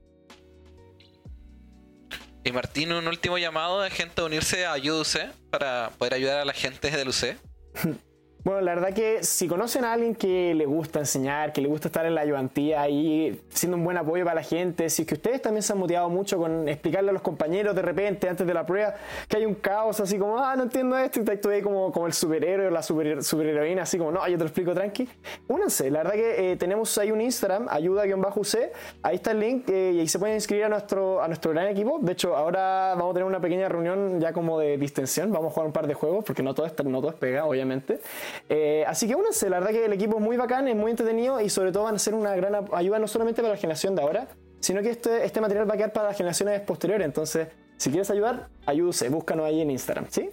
Y 2.45 2.53
Martín, 2.53 2.93
un 2.93 3.07
último 3.07 3.37
llamado 3.37 3.83
de 3.83 3.91
gente 3.91 4.23
a 4.23 4.25
unirse 4.25 4.65
a 4.65 4.77
UC 4.77 5.33
para 5.51 5.91
poder 5.99 6.15
ayudar 6.15 6.39
a 6.39 6.45
la 6.45 6.55
gente 6.55 6.91
del 6.91 7.09
UC. 7.09 7.37
Bueno, 8.45 8.61
la 8.61 8.77
verdad 8.77 8.95
que 8.95 9.25
si 9.25 9.49
conocen 9.49 9.85
a 9.85 9.93
alguien 9.93 10.15
que 10.15 10.55
le 10.55 10.65
gusta 10.65 11.01
enseñar, 11.01 11.53
que 11.53 11.61
le 11.61 11.67
gusta 11.67 11.89
estar 11.89 12.07
en 12.07 12.15
la 12.15 12.21
ayudantía 12.21 12.81
ahí, 12.81 13.43
siendo 13.51 13.77
un 13.77 13.85
buen 13.85 13.97
apoyo 13.97 14.25
para 14.25 14.37
la 14.37 14.43
gente, 14.43 14.89
si 14.91 15.03
es 15.03 15.09
que 15.09 15.15
ustedes 15.15 15.43
también 15.43 15.63
se 15.63 15.73
han 15.73 15.79
motivado 15.79 16.09
mucho 16.09 16.39
con 16.39 16.69
explicarle 16.69 17.11
a 17.11 17.13
los 17.13 17.23
compañeros 17.23 17.75
de 17.75 17.83
repente, 17.83 18.29
antes 18.29 18.47
de 18.47 18.55
la 18.55 18.65
prueba, 18.65 18.95
que 19.29 19.39
hay 19.39 19.45
un 19.45 19.55
caos 19.55 19.99
así 19.99 20.19
como, 20.19 20.39
ah, 20.39 20.55
no 20.55 20.63
entiendo 20.63 20.97
esto, 20.97 21.21
y 21.21 21.37
tú 21.37 21.49
ahí 21.51 21.63
como, 21.63 21.91
como 21.91 22.07
el 22.07 22.13
superhéroe 22.13 22.69
o 22.69 22.71
la 22.71 22.83
super, 22.83 23.25
superheroína, 23.25 23.83
así 23.83 23.99
como, 23.99 24.13
no, 24.13 24.27
yo 24.29 24.35
te 24.35 24.45
lo 24.45 24.47
explico 24.47 24.73
tranqui. 24.73 25.09
Únanse, 25.49 25.91
la 25.91 26.05
verdad 26.05 26.13
que 26.15 26.53
eh, 26.53 26.57
tenemos 26.57 26.97
ahí 26.97 27.11
un 27.11 27.21
Instagram, 27.21 27.67
ayuda-uc, 27.69 28.57
ahí 29.03 29.17
está 29.17 29.33
el 29.33 29.41
link 29.41 29.69
eh, 29.69 29.93
y 29.95 30.01
ahí 30.01 30.09
se 30.09 30.19
pueden 30.21 30.37
inscribir 30.37 30.65
a 30.65 30.69
nuestro, 30.69 31.21
a 31.21 31.27
nuestro 31.27 31.51
gran 31.51 31.67
equipo. 31.67 31.99
De 32.01 32.13
hecho, 32.13 32.37
ahora 32.37 32.95
vamos 32.97 33.11
a 33.11 33.15
tener 33.15 33.27
una 33.27 33.41
pequeña 33.41 33.69
reunión 33.69 34.21
ya 34.21 34.33
como 34.33 34.61
de 34.61 34.79
distensión, 34.79 35.33
vamos 35.33 35.51
a 35.51 35.55
jugar 35.55 35.67
un 35.67 35.73
par 35.73 35.89
de 35.89 35.95
juegos, 35.95 36.25
porque 36.25 36.45
no 36.45 36.55
todo 36.55 36.67
es, 36.67 36.73
no 36.85 37.01
todo 37.01 37.11
es 37.11 37.17
pega, 37.17 37.45
obviamente. 37.45 38.01
Eh, 38.49 38.85
así 38.87 39.07
que 39.07 39.15
únanse, 39.15 39.49
la 39.51 39.59
verdad 39.59 39.73
que 39.73 39.85
el 39.85 39.93
equipo 39.93 40.17
es 40.17 40.23
muy 40.23 40.37
bacán, 40.37 40.69
es 40.69 40.77
muy 40.77 40.91
entretenido 40.91 41.41
y 41.41 41.49
sobre 41.49 41.73
todo 41.73 41.85
van 41.85 41.97
a 41.97 41.99
ser 41.99 42.15
una 42.15 42.35
gran 42.35 42.67
ayuda 42.73 42.99
no 42.99 43.07
solamente 43.07 43.43
para 43.43 43.55
la 43.55 43.61
generación 43.61 43.95
de 43.95 44.03
ahora, 44.03 44.29
sino 44.61 44.83
que 44.83 44.91
este, 44.91 45.25
este 45.25 45.41
material 45.41 45.69
va 45.69 45.75
a 45.75 45.77
quedar 45.77 45.93
para 45.93 46.09
las 46.09 46.17
generaciones 46.17 46.61
posteriores. 46.63 47.05
Entonces, 47.05 47.49
si 47.77 47.91
quieres 47.91 48.11
ayudar, 48.11 48.49
ayúdese, 48.67 49.09
búscanos 49.09 49.47
ahí 49.47 49.61
en 49.61 49.71
Instagram, 49.71 50.07
¿sí? 50.11 50.31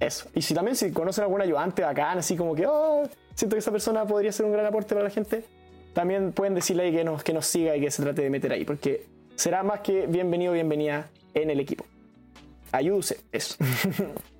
Eso. 0.00 0.28
Y 0.34 0.42
si 0.42 0.54
también 0.54 0.76
si 0.76 0.92
conocen 0.92 1.24
algún 1.24 1.40
ayudante 1.40 1.82
bacán, 1.82 2.18
así 2.18 2.36
como 2.36 2.54
que, 2.54 2.66
oh, 2.66 3.08
siento 3.34 3.54
que 3.54 3.60
esa 3.60 3.70
persona 3.70 4.04
podría 4.04 4.32
ser 4.32 4.46
un 4.46 4.52
gran 4.52 4.66
aporte 4.66 4.94
para 4.94 5.04
la 5.04 5.10
gente, 5.10 5.44
también 5.92 6.32
pueden 6.32 6.54
decirle 6.54 6.84
ahí 6.84 6.92
que 6.92 7.04
nos, 7.04 7.22
que 7.22 7.32
nos 7.32 7.46
siga 7.46 7.76
y 7.76 7.80
que 7.80 7.90
se 7.90 8.02
trate 8.02 8.22
de 8.22 8.30
meter 8.30 8.52
ahí, 8.52 8.64
porque 8.64 9.06
será 9.34 9.62
más 9.62 9.80
que 9.80 10.06
bienvenido, 10.06 10.52
bienvenida 10.52 11.08
en 11.34 11.50
el 11.50 11.60
equipo. 11.60 11.84
Ayúdese, 12.72 13.20
eso. 13.32 13.56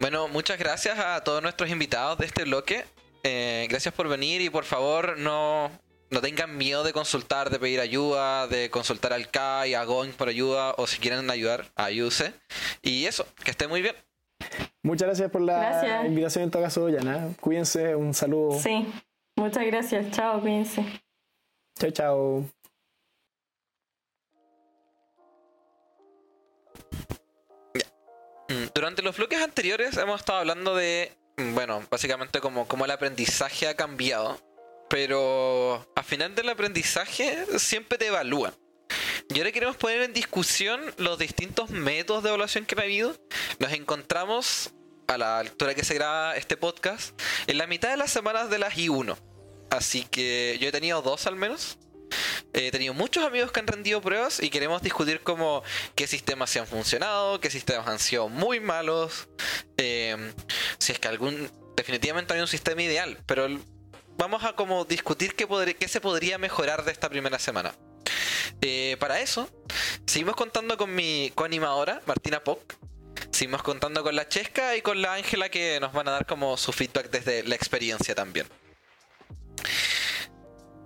Bueno, 0.00 0.28
muchas 0.28 0.58
gracias 0.58 0.98
a 0.98 1.22
todos 1.24 1.42
nuestros 1.42 1.70
invitados 1.70 2.18
de 2.18 2.26
este 2.26 2.44
bloque. 2.44 2.84
Eh, 3.24 3.66
gracias 3.68 3.92
por 3.92 4.08
venir 4.08 4.40
y 4.40 4.48
por 4.48 4.64
favor 4.64 5.18
no, 5.18 5.70
no 6.10 6.20
tengan 6.20 6.56
miedo 6.56 6.84
de 6.84 6.92
consultar, 6.92 7.50
de 7.50 7.58
pedir 7.58 7.80
ayuda, 7.80 8.46
de 8.46 8.70
consultar 8.70 9.12
al 9.12 9.28
CAI, 9.28 9.74
a 9.74 9.84
Going 9.84 10.12
por 10.12 10.28
ayuda 10.28 10.74
o 10.78 10.86
si 10.86 10.98
quieren 10.98 11.28
ayudar, 11.30 11.66
ayúdese. 11.74 12.32
Y 12.82 13.06
eso, 13.06 13.26
que 13.44 13.50
esté 13.50 13.66
muy 13.66 13.82
bien. 13.82 13.96
Muchas 14.84 15.08
gracias 15.08 15.30
por 15.30 15.40
la 15.40 15.58
Gracias. 15.58 16.06
invitación 16.06 16.44
en 16.44 16.50
todo 16.52 16.62
caso, 16.62 16.88
Yana. 16.88 17.30
Cuídense, 17.40 17.96
un 17.96 18.14
saludo. 18.14 18.58
Sí, 18.58 18.86
muchas 19.36 19.66
gracias. 19.66 20.10
Chao, 20.12 20.40
cuídense. 20.40 20.84
Chao, 21.78 21.90
chao. 21.90 22.44
Durante 28.74 29.02
los 29.02 29.16
bloques 29.16 29.40
anteriores 29.40 29.96
hemos 29.98 30.20
estado 30.20 30.38
hablando 30.38 30.74
de, 30.74 31.12
mm, 31.36 31.54
bueno, 31.54 31.86
básicamente 31.90 32.40
como, 32.40 32.66
como 32.66 32.86
el 32.86 32.90
aprendizaje 32.90 33.68
ha 33.68 33.74
cambiado, 33.74 34.40
pero 34.88 35.86
al 35.94 36.04
final 36.04 36.34
del 36.34 36.48
aprendizaje 36.48 37.44
siempre 37.58 37.98
te 37.98 38.06
evalúan. 38.06 38.54
Y 39.28 39.38
ahora 39.38 39.52
queremos 39.52 39.76
poner 39.76 40.00
en 40.00 40.14
discusión 40.14 40.80
los 40.96 41.18
distintos 41.18 41.68
métodos 41.68 42.22
de 42.22 42.30
evaluación 42.30 42.64
que 42.64 42.74
ha 42.78 42.82
habido. 42.82 43.14
Nos 43.58 43.72
encontramos 43.72 44.70
a 45.06 45.18
la 45.18 45.38
altura 45.38 45.74
que 45.74 45.84
se 45.84 45.94
graba 45.94 46.34
este 46.36 46.56
podcast 46.56 47.20
en 47.46 47.58
la 47.58 47.66
mitad 47.66 47.90
de 47.90 47.98
las 47.98 48.10
semanas 48.10 48.48
de 48.48 48.58
las 48.58 48.74
I1. 48.74 49.16
Así 49.70 50.04
que 50.04 50.56
yo 50.58 50.68
he 50.68 50.72
tenido 50.72 51.02
dos 51.02 51.26
al 51.26 51.36
menos. 51.36 51.78
He 52.54 52.70
tenido 52.70 52.94
muchos 52.94 53.24
amigos 53.24 53.52
que 53.52 53.60
han 53.60 53.66
rendido 53.66 54.00
pruebas 54.00 54.42
y 54.42 54.50
queremos 54.50 54.82
discutir 54.82 55.20
como 55.20 55.62
qué 55.94 56.06
sistemas 56.06 56.50
se 56.50 56.60
han 56.60 56.66
funcionado, 56.66 57.40
qué 57.40 57.50
sistemas 57.50 57.86
han 57.86 57.98
sido 57.98 58.28
muy 58.28 58.58
malos, 58.58 59.28
eh, 59.76 60.32
si 60.78 60.92
es 60.92 60.98
que 60.98 61.08
algún 61.08 61.50
definitivamente 61.76 62.34
hay 62.34 62.40
un 62.40 62.48
sistema 62.48 62.82
ideal, 62.82 63.18
pero 63.26 63.48
vamos 64.16 64.44
a 64.44 64.54
como 64.54 64.84
discutir 64.84 65.34
qué, 65.36 65.88
se 65.88 66.00
podría 66.00 66.36
mejorar 66.36 66.84
de 66.84 66.92
esta 66.92 67.08
primera 67.08 67.38
semana. 67.38 67.74
Eh, 68.60 68.96
para 68.98 69.20
eso, 69.20 69.48
seguimos 70.06 70.34
contando 70.34 70.76
con 70.76 70.94
mi 70.94 71.30
coanimadora, 71.34 72.02
Martina 72.06 72.42
Poc. 72.42 72.74
Seguimos 73.30 73.62
contando 73.62 74.02
con 74.02 74.16
la 74.16 74.28
Chesca 74.28 74.76
y 74.76 74.82
con 74.82 75.00
la 75.00 75.14
Ángela 75.14 75.48
que 75.48 75.78
nos 75.80 75.92
van 75.92 76.08
a 76.08 76.12
dar 76.12 76.26
como 76.26 76.56
su 76.56 76.72
feedback 76.72 77.10
desde 77.10 77.44
la 77.44 77.54
experiencia 77.54 78.14
también. 78.14 78.48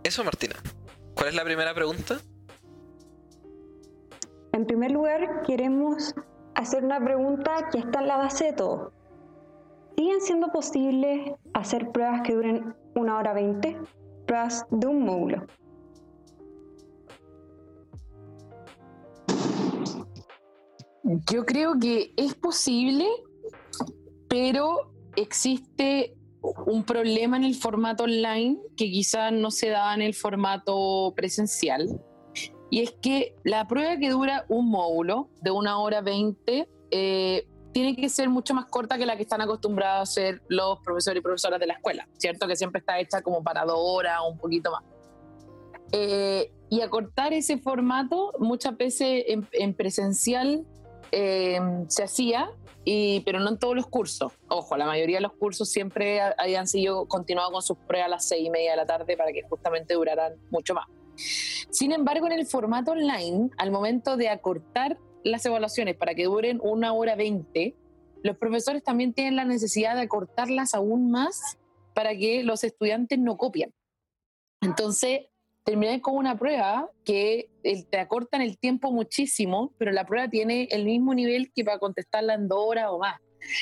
Eso, 0.05 0.25
Martina. 0.25 0.57
¿Cuál 1.15 1.29
es 1.29 1.35
la 1.35 1.45
primera 1.45 1.75
pregunta? 1.75 2.21
En 4.53 4.67
primer 4.67 4.91
lugar, 4.91 5.43
queremos 5.47 6.15
hacer 6.55 6.85
una 6.85 7.03
pregunta 7.03 7.69
que 7.71 7.79
está 7.79 8.01
en 8.01 8.09
la 8.09 8.17
base 8.17 8.47
de 8.47 8.53
todo. 8.53 8.93
¿Siguen 9.97 10.21
siendo 10.21 10.49
posibles 10.49 11.33
hacer 11.55 11.91
pruebas 11.91 12.23
que 12.23 12.35
duren 12.35 12.75
una 12.95 13.19
hora 13.19 13.33
veinte? 13.33 13.79
Pruebas 14.27 14.67
de 14.71 14.87
un 14.87 15.05
módulo. 15.05 15.47
Yo 21.31 21.45
creo 21.45 21.79
que 21.79 22.15
es 22.17 22.35
posible, 22.35 23.07
pero 24.29 24.93
existe 25.17 26.17
un 26.43 26.85
problema 26.85 27.37
en 27.37 27.45
el 27.45 27.55
formato 27.55 28.05
online 28.05 28.59
que 28.77 28.91
quizás 28.91 29.33
no 29.33 29.51
se 29.51 29.69
da 29.69 29.95
en 29.95 30.03
el 30.03 30.15
formato 30.15 31.13
presencial. 31.17 32.01
Y 32.71 32.81
es 32.81 32.93
que 33.03 33.37
la 33.45 33.69
prueba 33.69 33.97
que 33.99 34.11
dura 34.11 34.45
un 34.49 34.71
módulo 34.71 35.29
de 35.41 35.51
una 35.51 35.79
hora 35.79 36.01
veinte 36.01 36.69
eh, 36.91 37.47
tiene 37.73 37.97
que 37.97 38.09
ser 38.09 38.29
mucho 38.29 38.55
más 38.55 38.67
corta 38.67 38.99
que 38.99 39.07
la 39.07 39.17
que 39.17 39.23
están 39.23 39.41
acostumbrados 39.41 39.99
a 39.99 40.03
hacer 40.03 40.43
los 40.49 40.79
profesores 40.81 41.21
y 41.21 41.23
profesoras 41.23 41.61
de 41.61 41.67
la 41.67 41.75
escuela, 41.75 42.09
¿cierto? 42.19 42.47
Que 42.47 42.57
siempre 42.57 42.81
está 42.81 42.99
hecha 42.99 43.23
como 43.23 43.43
para 43.43 43.65
dos 43.65 43.79
horas 43.79 44.19
o 44.23 44.31
un 44.31 44.39
poquito 44.39 44.71
más. 44.71 44.83
Eh, 45.93 46.51
y 46.71 46.81
acortar 46.81 47.35
ese 47.35 47.59
formato 47.59 48.33
muchas 48.39 48.77
veces 48.77 49.25
en, 49.27 49.75
presencial 49.75 50.65
eh, 51.13 51.61
se 51.89 52.03
hacía, 52.03 52.51
y, 52.85 53.21
pero 53.21 53.39
no 53.39 53.51
en 53.51 53.59
todos 53.59 53.77
los 53.77 53.87
cursos. 53.87 54.33
Ojo, 54.49 54.77
la 54.77 54.87
mayoría 54.87 55.19
de 55.19 55.23
los 55.23 55.35
cursos 55.35 55.71
siempre 55.71 56.21
habían 56.21 56.67
sido 56.67 57.07
continuado 57.07 57.53
con 57.53 57.63
sus 57.63 57.79
pruebas 57.79 58.07
a 58.07 58.11
las 58.11 58.27
seis 58.27 58.45
y 58.47 58.51
media 58.51 58.73
de 58.73 58.79
la 58.79 58.87
tarde 58.87 59.17
para 59.17 59.33
que 59.33 59.43
justamente 59.43 59.95
duraran 59.95 60.35
mucho 60.51 60.75
más. 60.75 60.87
Sin 61.71 61.93
embargo, 61.93 62.27
en 62.27 62.33
el 62.33 62.47
formato 62.47 62.93
online, 62.93 63.51
al 63.59 63.71
momento 63.71 64.17
de 64.17 64.31
acortar 64.31 64.99
las 65.23 65.47
evaluaciones 65.47 65.95
para 65.95 66.15
que 66.15 66.25
duren 66.25 66.59
una 66.63 66.93
hora 66.93 67.15
veinte, 67.15 67.77
los 68.25 68.37
profesores 68.37 68.83
también 68.83 69.13
tienen 69.13 69.37
la 69.37 69.45
necesidad 69.45 69.95
de 69.95 70.03
acortarlas 70.03 70.75
aún 70.75 71.11
más 71.11 71.59
para 71.95 72.17
que 72.17 72.43
los 72.43 72.65
estudiantes 72.65 73.19
no 73.19 73.37
copien. 73.37 73.73
Entonces, 74.61 75.27
terminé 75.65 76.01
con 76.01 76.17
una 76.17 76.37
prueba 76.39 76.91
que 77.05 77.49
te 77.63 77.99
acortan 77.99 78.43
el 78.43 78.59
tiempo 78.59 78.91
muchísimo, 78.93 79.73
pero 79.79 79.93
la 79.93 80.05
prueba 80.05 80.29
tiene 80.29 80.69
el 80.71 80.85
mismo 80.85 81.15
nivel 81.15 81.53
que 81.55 81.65
para 81.65 81.79
contestarla 81.79 82.35
en 82.35 82.49
dos 82.49 82.59
horas 82.61 82.87
o 82.91 82.99
más. 82.99 83.21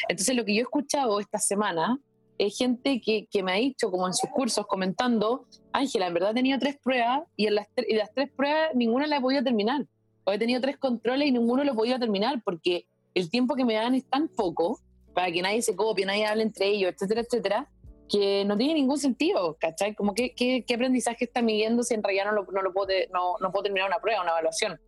Entonces, 0.09 0.35
lo 0.37 0.45
que 0.45 0.55
yo 0.55 0.61
he 0.61 0.63
escuchado 0.63 1.21
esta 1.21 1.39
semana 1.39 1.99
es 2.39 2.57
gente 2.57 3.01
que, 3.01 3.27
que 3.31 3.43
me 3.43 3.53
ha 3.53 3.57
dicho, 3.57 3.91
como 3.91 4.07
en 4.07 4.15
sus 4.15 4.31
cursos, 4.31 4.67
comentando, 4.67 5.47
Ángela, 5.73 6.07
en 6.07 6.15
verdad 6.15 6.31
he 6.31 6.35
tenido 6.35 6.59
tres 6.59 6.79
pruebas 6.83 7.23
y 7.37 7.47
en 7.47 7.57
las, 7.57 7.67
y 7.77 7.95
las 7.95 8.13
tres 8.15 8.31
pruebas 8.35 8.71
ninguna 8.75 9.07
la 9.07 9.19
he 9.19 9.21
podido 9.21 9.43
terminar. 9.43 9.87
O 10.25 10.33
he 10.33 10.39
tenido 10.39 10.61
tres 10.61 10.79
controles 10.79 11.29
y 11.29 11.33
ninguno 11.33 11.65
lo 11.65 11.73
he 11.73 11.75
podido 11.75 11.99
terminar 11.99 12.41
porque 12.45 12.87
el 13.15 13.31
tiempo 13.31 13.55
que 13.57 13.65
me 13.65 13.75
dan 13.75 13.95
es 13.95 14.07
tan 14.07 14.29
poco 14.29 14.81
para 15.13 15.31
que 15.31 15.43
nadie 15.43 15.61
se 15.61 15.77
copie, 15.77 16.07
nadie 16.07 16.27
hable 16.27 16.45
entre 16.45 16.69
ellos, 16.69 16.93
etcétera, 16.93 17.21
etcétera, 17.23 17.69
que 18.11 18.45
no 18.45 18.57
tiene 18.57 18.75
ningún 18.75 18.99
sentido, 18.99 19.57
¿cachai? 19.61 19.95
Como 19.95 20.15
que, 20.15 20.35
qué, 20.35 20.65
aprendizaje 20.75 21.27
está 21.27 21.43
midiendo 21.43 21.85
si 21.85 21.95
en 21.95 22.03
realidad 22.03 22.27
no, 22.27 22.33
lo, 22.33 22.43
no, 22.51 22.63
lo 22.63 22.73
no, 23.13 23.37
no, 23.41 23.53
puedo 23.53 23.63
terminar 23.63 23.89
una 23.89 24.01
prueba, 24.01 24.23
una 24.23 24.33
evaluación. 24.33 24.81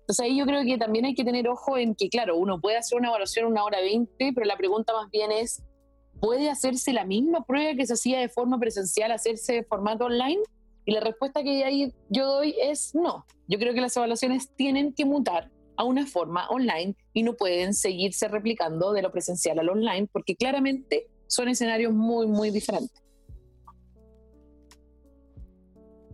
Entonces 0.00 0.24
ahí 0.24 0.38
yo 0.38 0.46
creo 0.46 0.64
que 0.64 0.78
también 0.78 1.04
hay 1.04 1.14
que 1.14 1.24
tener 1.24 1.46
ojo 1.48 1.76
en 1.76 1.94
que, 1.94 2.08
claro, 2.08 2.36
uno 2.36 2.58
puede 2.60 2.78
hacer 2.78 2.98
una 2.98 3.08
evaluación 3.08 3.46
una 3.46 3.64
hora 3.64 3.80
veinte, 3.80 4.32
pero 4.34 4.46
la 4.46 4.56
pregunta 4.56 4.94
más 4.94 5.10
bien 5.10 5.30
es, 5.30 5.62
¿puede 6.20 6.48
hacerse 6.48 6.94
la 6.94 7.04
misma 7.04 7.44
prueba 7.44 7.74
que 7.74 7.86
se 7.86 7.92
hacía 7.92 8.18
de 8.18 8.30
forma 8.30 8.58
presencial, 8.58 9.12
hacerse 9.12 9.52
de 9.52 9.64
formato 9.64 10.06
online? 10.06 10.40
Y 10.86 10.92
la 10.92 11.00
respuesta 11.00 11.42
que 11.42 11.64
ahí 11.64 11.92
yo 12.08 12.26
doy 12.26 12.56
es 12.58 12.94
no. 12.94 13.26
Yo 13.46 13.58
creo 13.58 13.74
que 13.74 13.82
las 13.82 13.96
evaluaciones 13.96 14.50
tienen 14.56 14.94
que 14.94 15.04
mutar 15.04 15.50
a 15.76 15.84
una 15.84 16.06
forma 16.06 16.48
online 16.48 16.94
y 17.12 17.22
no 17.22 17.34
pueden 17.34 17.74
seguirse 17.74 18.28
replicando 18.28 18.92
de 18.92 19.02
lo 19.02 19.12
presencial 19.12 19.58
al 19.58 19.68
online 19.68 20.08
porque 20.10 20.34
claramente 20.34 21.08
son 21.30 21.48
escenarios 21.48 21.92
muy, 21.92 22.26
muy 22.26 22.50
diferentes. 22.50 23.02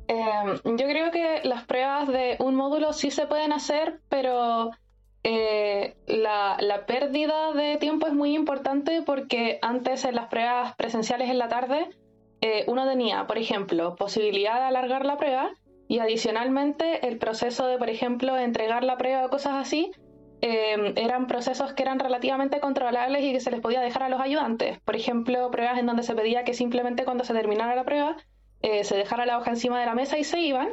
Em, 0.08 0.76
yo 0.76 0.86
creo 0.86 1.10
que 1.10 1.40
las 1.42 1.64
pruebas 1.64 2.06
de 2.06 2.36
un 2.38 2.54
módulo 2.54 2.92
sí 2.92 3.10
se 3.10 3.26
pueden 3.26 3.52
hacer, 3.52 4.00
pero 4.08 4.70
eh, 5.24 5.96
la, 6.06 6.56
la, 6.60 6.86
pérdida 6.86 7.52
de 7.52 7.76
tiempo 7.78 8.06
es 8.06 8.12
muy 8.12 8.34
importante 8.34 9.02
porque 9.02 9.58
antes 9.62 10.04
en 10.04 10.14
las 10.14 10.28
pruebas 10.28 10.76
presenciales 10.76 11.28
en 11.28 11.38
la 11.38 11.48
tarde 11.48 11.88
eh, 12.40 12.64
uno 12.68 12.86
tenía, 12.86 13.26
por 13.26 13.38
ejemplo, 13.38 13.96
posibilidad 13.96 14.60
de 14.60 14.66
alargar 14.66 15.04
la 15.04 15.16
prueba 15.16 15.50
y 15.88 15.98
adicionalmente 15.98 17.08
el 17.08 17.18
proceso 17.18 17.66
de, 17.66 17.78
por 17.78 17.88
ejemplo, 17.88 18.38
entregar 18.38 18.84
la 18.84 18.98
prueba 18.98 19.26
o 19.26 19.30
cosas 19.30 19.54
así 19.54 19.90
Em, 20.42 20.92
eran 20.96 21.26
procesos 21.26 21.72
que 21.72 21.82
eran 21.82 21.98
relativamente 21.98 22.60
controlables 22.60 23.24
y 23.24 23.32
que 23.32 23.40
se 23.40 23.50
les 23.50 23.60
podía 23.60 23.80
dejar 23.80 24.02
a 24.02 24.08
los 24.08 24.20
ayudantes. 24.20 24.78
Por 24.80 24.94
ejemplo, 24.94 25.50
pruebas 25.50 25.78
en 25.78 25.86
donde 25.86 26.02
se 26.02 26.14
pedía 26.14 26.44
que 26.44 26.52
simplemente 26.52 27.04
cuando 27.04 27.24
se 27.24 27.32
terminara 27.32 27.74
la 27.74 27.84
prueba 27.84 28.16
eh, 28.62 28.84
se 28.84 28.96
dejara 28.96 29.26
la 29.26 29.38
hoja 29.38 29.50
encima 29.50 29.80
de 29.80 29.86
la 29.86 29.94
mesa 29.94 30.18
y 30.18 30.24
se 30.24 30.40
iban. 30.40 30.68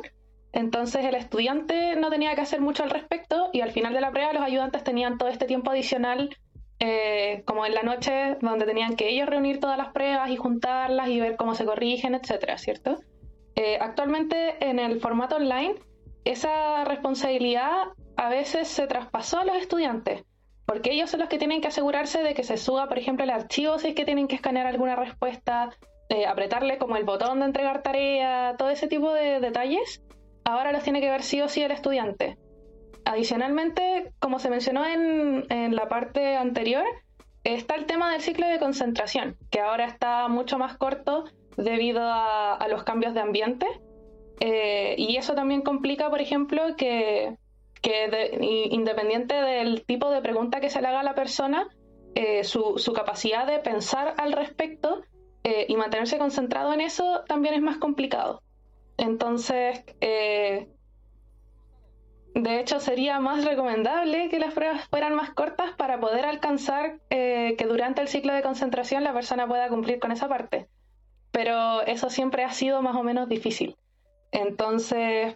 Entonces 0.52 1.06
el 1.06 1.16
estudiante 1.16 1.96
no 1.96 2.10
tenía 2.10 2.36
que 2.36 2.42
hacer 2.42 2.62
mucho 2.62 2.84
al 2.84 2.90
respecto 2.90 3.50
y 3.54 3.62
al 3.62 3.72
final 3.72 3.94
de 3.94 4.02
la 4.02 4.12
prueba 4.12 4.34
los 4.34 4.44
ayudantes 4.44 4.84
tenían 4.84 5.18
todo 5.18 5.30
este 5.30 5.46
tiempo 5.46 5.72
adicional 5.72 6.36
eh, 6.80 7.44
como 7.46 7.66
en 7.66 7.74
la 7.74 7.82
noche 7.82 8.38
donde 8.42 8.66
tenían 8.66 8.96
que 8.96 9.10
ellos 9.10 9.28
reunir 9.28 9.60
todas 9.60 9.78
las 9.78 9.94
pruebas 9.94 10.30
y 10.30 10.36
juntarlas 10.36 11.08
y 11.08 11.20
ver 11.20 11.38
cómo 11.38 11.56
se 11.56 11.66
corrigen, 11.66 12.14
etcétera, 12.14 12.58
¿cierto? 12.58 13.00
Eh, 13.56 13.78
actualmente 13.80 14.58
en 14.60 14.80
el 14.80 15.00
formato 15.00 15.38
online 15.38 15.76
esa 16.26 16.84
responsabilidad 16.84 17.88
a 18.18 18.30
veces 18.30 18.68
se 18.68 18.88
traspasó 18.88 19.40
a 19.40 19.46
los 19.46 19.56
estudiantes, 19.58 20.24
porque 20.66 20.92
ellos 20.92 21.10
son 21.10 21.20
los 21.20 21.30
que 21.30 21.38
tienen 21.38 21.62
que 21.62 21.68
asegurarse 21.68 22.24
de 22.24 22.34
que 22.34 22.44
se 22.44 22.58
suba, 22.58 22.88
por 22.88 22.98
ejemplo, 22.98 23.24
el 23.24 23.30
archivo 23.30 23.80
si 23.80 23.90
es 23.90 23.96
que 23.96 24.06
tienen 24.06 24.28
que 24.28 24.36
escanear 24.36 24.68
alguna 24.68 24.96
respuesta, 24.96 25.70
eh, 26.10 26.26
apretarle 26.26 26.78
como 26.78 26.96
el 26.96 27.06
botón 27.06 27.40
de 27.40 27.46
entregar 27.46 27.82
tarea, 27.82 28.56
todo 28.58 28.70
ese 28.70 28.88
tipo 28.88 29.14
de 29.14 29.40
detalles, 29.40 30.02
ahora 30.46 30.72
los 30.72 30.84
tiene 30.84 31.02
que 31.02 31.10
ver 31.10 31.24
sí 31.24 31.42
o 31.42 31.50
sí 31.50 31.62
el 31.62 31.72
estudiante. 31.72 32.38
Adicionalmente, 33.06 34.14
como 34.20 34.40
se 34.40 34.50
mencionó 34.50 34.86
en, 34.86 35.76
la 35.76 35.90
parte 35.90 36.38
anterior, 36.38 36.86
está 37.44 37.76
el 37.76 37.86
tema 37.86 38.12
del 38.12 38.22
ciclo 38.22 38.48
de 38.48 38.60
concentración, 38.60 39.38
que 39.52 39.60
ahora 39.60 39.86
está 39.86 40.28
mucho 40.30 40.58
más 40.58 40.78
corto 40.78 41.26
debido 41.58 42.02
a, 42.04 42.66
los 42.70 42.84
cambios 42.84 43.14
de 43.14 43.20
ambiente. 43.20 43.68
Eh, 44.40 44.96
y 44.98 45.18
eso 45.18 45.36
también 45.36 45.62
complica, 45.62 46.10
por 46.10 46.22
ejemplo, 46.22 46.76
que 46.78 47.38
que 47.84 48.40
independiente 48.72 49.36
del 49.36 49.86
tipo 49.86 50.10
de 50.10 50.22
pregunta 50.22 50.62
que 50.62 50.70
se 50.70 50.82
le 50.82 50.88
haga 50.88 51.02
a 51.02 51.04
la 51.04 51.16
persona, 51.16 51.68
eh, 52.16 52.44
su, 52.46 52.94
capacidad 52.96 53.46
de 53.46 53.60
pensar 53.60 54.16
al 54.18 54.32
respecto 54.32 55.02
eh, 55.44 55.66
y 55.68 55.76
mantenerse 55.76 56.18
concentrado 56.18 56.74
en 56.74 56.80
eso 56.80 57.24
también 57.28 57.56
es 57.56 57.62
más 57.62 57.78
complicado. 57.78 58.42
Entonces, 58.98 59.84
eh, 60.00 60.70
de 62.36 62.60
hecho, 62.60 62.80
sería 62.80 63.20
más 63.20 63.44
recomendable 63.44 64.30
que 64.30 64.40
las 64.40 64.54
pruebas 64.54 64.88
fueran 64.88 65.14
más 65.16 65.32
cortas 65.32 65.72
para 65.76 66.00
poder 66.00 66.26
alcanzar 66.26 67.00
que 67.10 67.66
durante 67.68 68.02
el 68.02 68.08
ciclo 68.08 68.34
de 68.34 68.42
concentración 68.42 69.04
la 69.04 69.14
persona 69.14 69.48
pueda 69.48 69.70
cumplir 69.70 70.00
con 70.00 70.12
esa 70.12 70.28
parte. 70.28 70.68
Pero 71.32 71.82
eso 71.82 72.10
siempre 72.10 72.44
ha 72.44 72.52
sido 72.52 72.82
más 72.82 72.96
o 72.96 73.04
menos 73.04 73.30
difícil. 73.30 73.76
Entonces, 74.32 75.36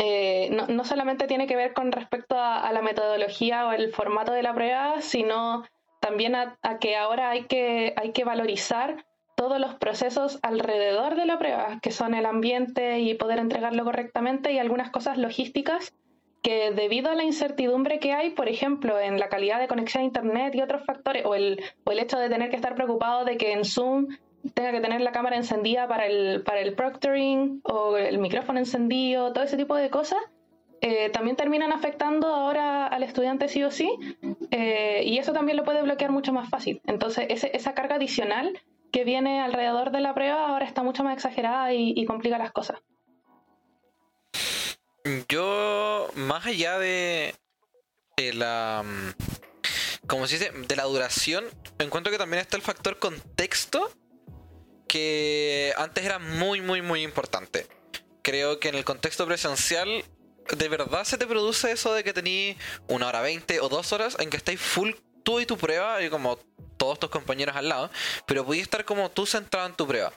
eh, 0.00 0.48
no, 0.50 0.84
solamente 0.84 1.26
tiene 1.26 1.48
que 1.48 1.56
ver 1.56 1.74
con 1.74 1.90
respecto 1.90 2.36
a, 2.38 2.72
la 2.72 2.82
metodología 2.82 3.66
o 3.66 3.72
el 3.72 3.92
formato 3.92 4.32
de 4.32 4.44
la 4.44 4.54
prueba, 4.54 5.00
sino 5.00 5.64
también 6.00 6.36
a, 6.36 6.56
que 6.80 6.96
ahora 6.96 7.30
hay 7.30 7.44
que, 7.46 7.94
hay 7.96 8.12
que 8.12 8.24
valorizar 8.24 9.04
todos 9.36 9.58
los 9.58 9.74
procesos 9.74 10.38
alrededor 10.42 11.16
de 11.16 11.26
la 11.26 11.38
prueba, 11.38 11.80
que 11.82 11.90
son 11.90 12.14
el 12.14 12.26
ambiente 12.26 13.00
y 13.00 13.14
poder 13.14 13.40
entregarlo 13.40 13.84
correctamente 13.84 14.52
y 14.52 14.58
algunas 14.58 14.90
cosas 14.90 15.18
logísticas 15.18 15.92
que 16.42 16.70
debido 16.70 17.10
a 17.10 17.16
la 17.16 17.24
incertidumbre 17.24 17.98
que 17.98 18.12
hay, 18.12 18.30
por 18.30 18.48
ejemplo, 18.48 19.00
en 19.00 19.18
la 19.18 19.28
calidad 19.28 19.58
de 19.58 19.66
conexión 19.66 20.02
a 20.02 20.06
Internet 20.06 20.54
y 20.54 20.62
otros 20.62 20.84
factores, 20.86 21.24
o 21.26 21.34
el, 21.34 21.60
o 21.84 21.90
el 21.90 21.98
hecho 21.98 22.18
de 22.18 22.28
tener 22.28 22.50
que 22.50 22.56
estar 22.56 22.76
preocupado 22.76 23.24
de 23.24 23.36
que 23.36 23.52
en 23.52 23.64
Zoom 23.64 24.06
tenga 24.54 24.72
que 24.72 24.80
tener 24.80 25.00
la 25.00 25.12
cámara 25.12 25.36
encendida 25.36 25.88
para 25.88 26.06
el, 26.06 26.42
para 26.42 26.60
el 26.60 26.74
proctoring 26.74 27.60
o 27.64 27.96
el 27.96 28.18
micrófono 28.18 28.58
encendido, 28.58 29.32
todo 29.32 29.44
ese 29.44 29.56
tipo 29.56 29.74
de 29.74 29.90
cosas, 29.90 30.18
eh, 30.80 31.10
también 31.10 31.36
terminan 31.36 31.72
afectando 31.72 32.28
ahora 32.28 32.86
al 32.86 33.02
estudiante 33.02 33.48
sí 33.48 33.64
o 33.64 33.70
sí, 33.70 33.90
eh, 34.50 35.02
y 35.04 35.18
eso 35.18 35.32
también 35.32 35.56
lo 35.56 35.64
puede 35.64 35.82
bloquear 35.82 36.12
mucho 36.12 36.32
más 36.32 36.48
fácil. 36.48 36.80
Entonces, 36.86 37.26
esa 37.28 37.74
carga 37.74 37.96
adicional 37.96 38.60
que 38.92 39.04
viene 39.04 39.40
alrededor 39.40 39.90
de 39.90 40.00
la 40.00 40.14
prueba 40.14 40.46
ahora 40.46 40.64
está 40.64 40.82
mucho 40.82 41.02
más 41.02 41.14
exagerada 41.14 41.74
y, 41.74 42.04
complica 42.06 42.38
las 42.38 42.52
cosas. 42.52 42.78
Yo, 45.28 46.08
más 46.14 46.46
allá 46.46 46.78
de, 46.78 47.34
de 48.16 48.34
la 48.34 48.84
como 50.06 50.26
se 50.26 50.38
dice, 50.38 50.52
de 50.52 50.76
la 50.76 50.84
duración, 50.84 51.44
encuentro 51.78 52.10
que 52.10 52.18
también 52.18 52.40
está 52.40 52.56
el 52.56 52.62
factor 52.62 52.98
contexto 52.98 53.90
que 54.88 55.72
antes 55.76 56.04
era 56.04 56.18
muy, 56.18 56.60
muy, 56.60 56.82
muy 56.82 57.02
importante. 57.02 57.66
Creo 58.22 58.58
que 58.58 58.68
en 58.68 58.74
el 58.74 58.84
contexto 58.84 59.26
presencial, 59.26 60.04
de 60.56 60.68
verdad 60.68 61.04
se 61.04 61.18
te 61.18 61.26
produce 61.26 61.70
eso 61.70 61.92
de 61.92 62.02
que 62.02 62.12
tenéis 62.12 62.56
una 62.88 63.08
hora 63.08 63.20
veinte 63.20 63.60
o 63.60 63.68
dos 63.68 63.92
horas 63.92 64.16
en 64.18 64.30
que 64.30 64.36
estáis 64.36 64.60
full 64.60 64.92
tú 65.22 65.40
y 65.40 65.46
tu 65.46 65.56
prueba 65.58 66.02
y 66.02 66.08
como 66.08 66.38
todos 66.78 66.98
tus 66.98 67.10
compañeros 67.10 67.54
al 67.54 67.68
lado, 67.68 67.90
pero 68.26 68.46
podías 68.46 68.62
estar 68.62 68.84
como 68.84 69.10
tú 69.10 69.26
centrado 69.26 69.66
en 69.68 69.74
tu 69.74 69.86
prueba. 69.86 70.12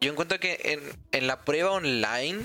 Yo 0.00 0.12
encuentro 0.12 0.38
que 0.38 0.60
en, 0.64 0.98
en 1.12 1.26
la 1.26 1.40
prueba 1.40 1.70
online 1.70 2.44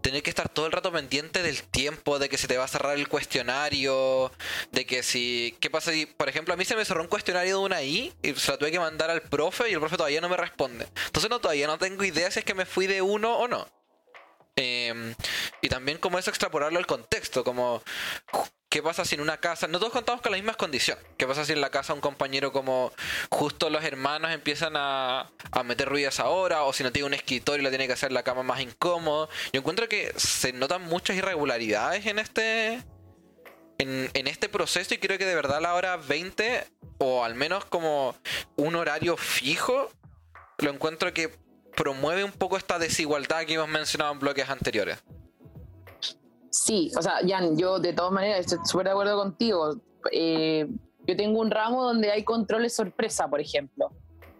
tener 0.00 0.22
que 0.22 0.30
estar 0.30 0.48
todo 0.48 0.66
el 0.66 0.72
rato 0.72 0.90
pendiente 0.90 1.42
del 1.42 1.62
tiempo, 1.62 2.18
de 2.18 2.28
que 2.28 2.38
se 2.38 2.48
te 2.48 2.56
va 2.56 2.64
a 2.64 2.68
cerrar 2.68 2.96
el 2.96 3.08
cuestionario, 3.08 4.32
de 4.72 4.86
que 4.86 5.02
si, 5.02 5.56
¿qué 5.60 5.70
pasa 5.70 5.92
si, 5.92 6.06
por 6.06 6.28
ejemplo, 6.28 6.54
a 6.54 6.56
mí 6.56 6.64
se 6.64 6.76
me 6.76 6.84
cerró 6.84 7.02
un 7.02 7.08
cuestionario 7.08 7.58
de 7.58 7.64
una 7.64 7.82
I 7.82 8.14
y 8.22 8.34
se 8.34 8.50
la 8.50 8.58
tuve 8.58 8.70
que 8.70 8.80
mandar 8.80 9.10
al 9.10 9.22
profe 9.22 9.68
y 9.68 9.74
el 9.74 9.80
profe 9.80 9.96
todavía 9.96 10.20
no 10.20 10.28
me 10.28 10.36
responde? 10.36 10.86
Entonces 11.06 11.30
no, 11.30 11.40
todavía 11.40 11.66
no 11.66 11.78
tengo 11.78 12.04
idea 12.04 12.30
si 12.30 12.38
es 12.38 12.44
que 12.44 12.54
me 12.54 12.66
fui 12.66 12.86
de 12.86 13.02
uno 13.02 13.36
o 13.36 13.48
no. 13.48 13.77
Em, 14.60 15.14
y 15.62 15.68
también 15.68 15.98
como 15.98 16.18
eso 16.18 16.30
extrapolarlo 16.30 16.80
al 16.80 16.86
contexto, 16.86 17.44
como 17.44 17.80
¿Qué 18.68 18.82
pasa 18.82 19.06
si 19.06 19.14
en 19.14 19.22
una 19.22 19.38
casa, 19.38 19.66
no 19.66 19.78
todos 19.78 19.94
contamos 19.94 20.20
con 20.20 20.30
las 20.30 20.40
mismas 20.40 20.56
condiciones? 20.56 21.02
¿Qué 21.16 21.26
pasa 21.26 21.42
si 21.46 21.52
en 21.52 21.62
la 21.62 21.70
casa 21.70 21.94
un 21.94 22.02
compañero 22.02 22.52
como 22.52 22.92
justo 23.30 23.70
los 23.70 23.82
hermanos 23.82 24.30
empiezan 24.30 24.74
a, 24.76 25.30
meter 25.64 25.88
ruidos 25.88 26.20
ahora? 26.20 26.64
O 26.64 26.74
si 26.74 26.82
no 26.82 26.92
tiene 26.92 27.06
un 27.06 27.14
escritorio 27.14 27.62
y 27.62 27.64
la 27.64 27.70
tiene 27.70 27.86
que 27.86 27.94
hacer 27.94 28.12
la 28.12 28.24
cama 28.24 28.42
más 28.42 28.60
incómodo. 28.60 29.30
Yo 29.54 29.60
encuentro 29.60 29.88
que 29.88 30.12
se 30.16 30.52
notan 30.52 30.82
muchas 30.82 31.16
irregularidades 31.16 32.04
en 32.04 32.18
este, 32.18 32.82
en, 33.78 34.10
en 34.12 34.26
este 34.26 34.50
proceso 34.50 34.92
y 34.92 34.98
creo 34.98 35.16
que 35.16 35.24
de 35.24 35.34
verdad 35.34 35.62
la 35.62 35.72
hora 35.72 35.96
20, 35.96 36.66
o 36.98 37.24
al 37.24 37.34
menos 37.36 37.64
como 37.64 38.16
un 38.56 38.76
horario 38.76 39.16
fijo, 39.16 39.90
lo 40.58 40.70
encuentro 40.70 41.14
que 41.14 41.30
promueve 41.78 42.24
un 42.24 42.32
poco 42.32 42.56
esta 42.56 42.76
desigualdad 42.76 43.44
que 43.46 43.54
hemos 43.54 43.68
mencionado 43.68 44.12
en 44.12 44.18
bloques 44.18 44.50
anteriores. 44.50 44.98
Sí, 46.50 46.90
o 46.98 47.00
sea, 47.00 47.20
Jan, 47.26 47.56
yo 47.56 47.78
de 47.78 47.92
todas 47.92 48.10
maneras 48.10 48.40
estoy 48.40 48.58
súper 48.64 48.86
de 48.86 48.92
acuerdo 48.92 49.16
contigo. 49.16 49.76
Eh, 50.10 50.66
yo 51.06 51.16
tengo 51.16 51.40
un 51.40 51.52
ramo 51.52 51.84
donde 51.84 52.10
hay 52.10 52.24
controles 52.24 52.74
sorpresa, 52.74 53.28
por 53.28 53.40
ejemplo, 53.40 53.92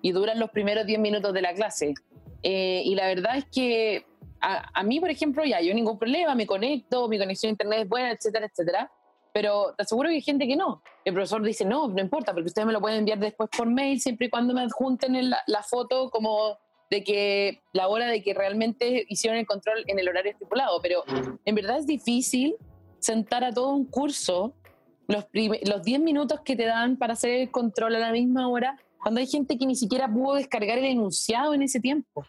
y 0.02 0.10
duran 0.10 0.40
los 0.40 0.50
primeros 0.50 0.84
10 0.84 0.98
minutos 0.98 1.32
de 1.32 1.42
la 1.42 1.54
clase. 1.54 1.94
Eh, 2.42 2.82
y 2.84 2.96
la 2.96 3.06
verdad 3.06 3.36
es 3.36 3.44
que 3.44 4.04
a, 4.40 4.82
mí, 4.82 4.98
por 4.98 5.10
ejemplo, 5.10 5.44
ya, 5.44 5.60
yo 5.60 5.72
ningún 5.74 5.98
problema, 5.98 6.34
me 6.34 6.46
conecto, 6.46 7.08
mi 7.08 7.18
conexión 7.18 7.50
a 7.50 7.52
internet 7.52 7.80
es 7.82 7.88
buena, 7.88 8.10
etcétera, 8.12 8.46
etcétera. 8.46 8.90
Pero 9.32 9.74
te 9.76 9.84
aseguro 9.84 10.08
que 10.08 10.16
hay 10.16 10.22
gente 10.22 10.46
que 10.48 10.56
no. 10.56 10.82
El 11.04 11.14
profesor 11.14 11.42
dice, 11.42 11.64
no, 11.64 11.86
no 11.86 12.00
importa, 12.00 12.32
porque 12.32 12.48
ustedes 12.48 12.66
me 12.66 12.72
lo 12.72 12.80
pueden 12.80 12.98
enviar 12.98 13.18
después 13.18 13.48
por 13.56 13.68
mail, 13.68 14.00
siempre 14.00 14.26
y 14.26 14.30
cuando 14.30 14.54
me 14.54 14.62
adjunten 14.62 15.30
la, 15.30 15.40
la 15.46 15.62
foto 15.62 16.10
como 16.10 16.58
de 16.90 17.04
que 17.04 17.60
la 17.72 17.88
hora 17.88 18.06
de 18.06 18.22
que 18.22 18.34
realmente 18.34 19.04
hicieron 19.08 19.38
el 19.38 19.46
control 19.46 19.84
en 19.86 19.98
el 19.98 20.08
horario 20.08 20.32
estipulado, 20.32 20.80
pero 20.80 21.04
en 21.44 21.54
verdad 21.54 21.78
es 21.78 21.86
difícil 21.86 22.56
sentar 22.98 23.44
a 23.44 23.52
todo 23.52 23.70
un 23.70 23.84
curso 23.84 24.54
los, 25.06 25.26
los 25.32 25.82
10 25.82 26.00
minutos 26.00 26.40
que 26.44 26.56
te 26.56 26.66
dan 26.66 26.96
para 26.96 27.14
hacer 27.14 27.30
el 27.30 27.50
control 27.50 27.96
a 27.96 27.98
la 27.98 28.12
misma 28.12 28.48
hora, 28.48 28.78
cuando 29.02 29.20
hay 29.20 29.26
gente 29.26 29.56
que 29.56 29.66
ni 29.66 29.74
siquiera 29.74 30.12
pudo 30.12 30.34
descargar 30.34 30.78
el 30.78 30.84
enunciado 30.84 31.54
en 31.54 31.62
ese 31.62 31.80
tiempo 31.80 32.26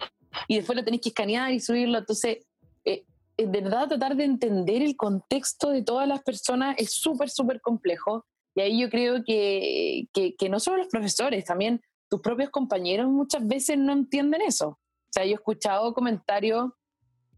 y 0.47 0.57
después 0.57 0.77
lo 0.77 0.85
tenés 0.85 1.01
que 1.01 1.09
escanear 1.09 1.51
y 1.51 1.59
subirlo. 1.59 1.97
Entonces, 1.97 2.45
eh, 2.85 3.03
en 3.37 3.51
verdad 3.51 3.87
tratar 3.87 4.15
de 4.15 4.23
entender 4.23 4.81
el 4.81 4.95
contexto 4.95 5.71
de 5.71 5.83
todas 5.83 6.07
las 6.07 6.21
personas 6.23 6.75
es 6.77 6.93
súper, 6.93 7.29
súper 7.29 7.59
complejo. 7.61 8.25
Y 8.55 8.61
ahí 8.61 8.81
yo 8.81 8.89
creo 8.89 9.23
que, 9.23 10.07
que, 10.13 10.35
que 10.35 10.49
no 10.49 10.59
solo 10.59 10.77
los 10.77 10.87
profesores, 10.87 11.45
también 11.45 11.81
tus 12.09 12.21
propios 12.21 12.49
compañeros 12.49 13.07
muchas 13.07 13.45
veces 13.45 13.77
no 13.77 13.93
entienden 13.93 14.41
eso. 14.41 14.69
O 14.69 15.11
sea, 15.11 15.23
yo 15.25 15.31
he 15.31 15.35
escuchado 15.35 15.93
comentarios 15.93 16.71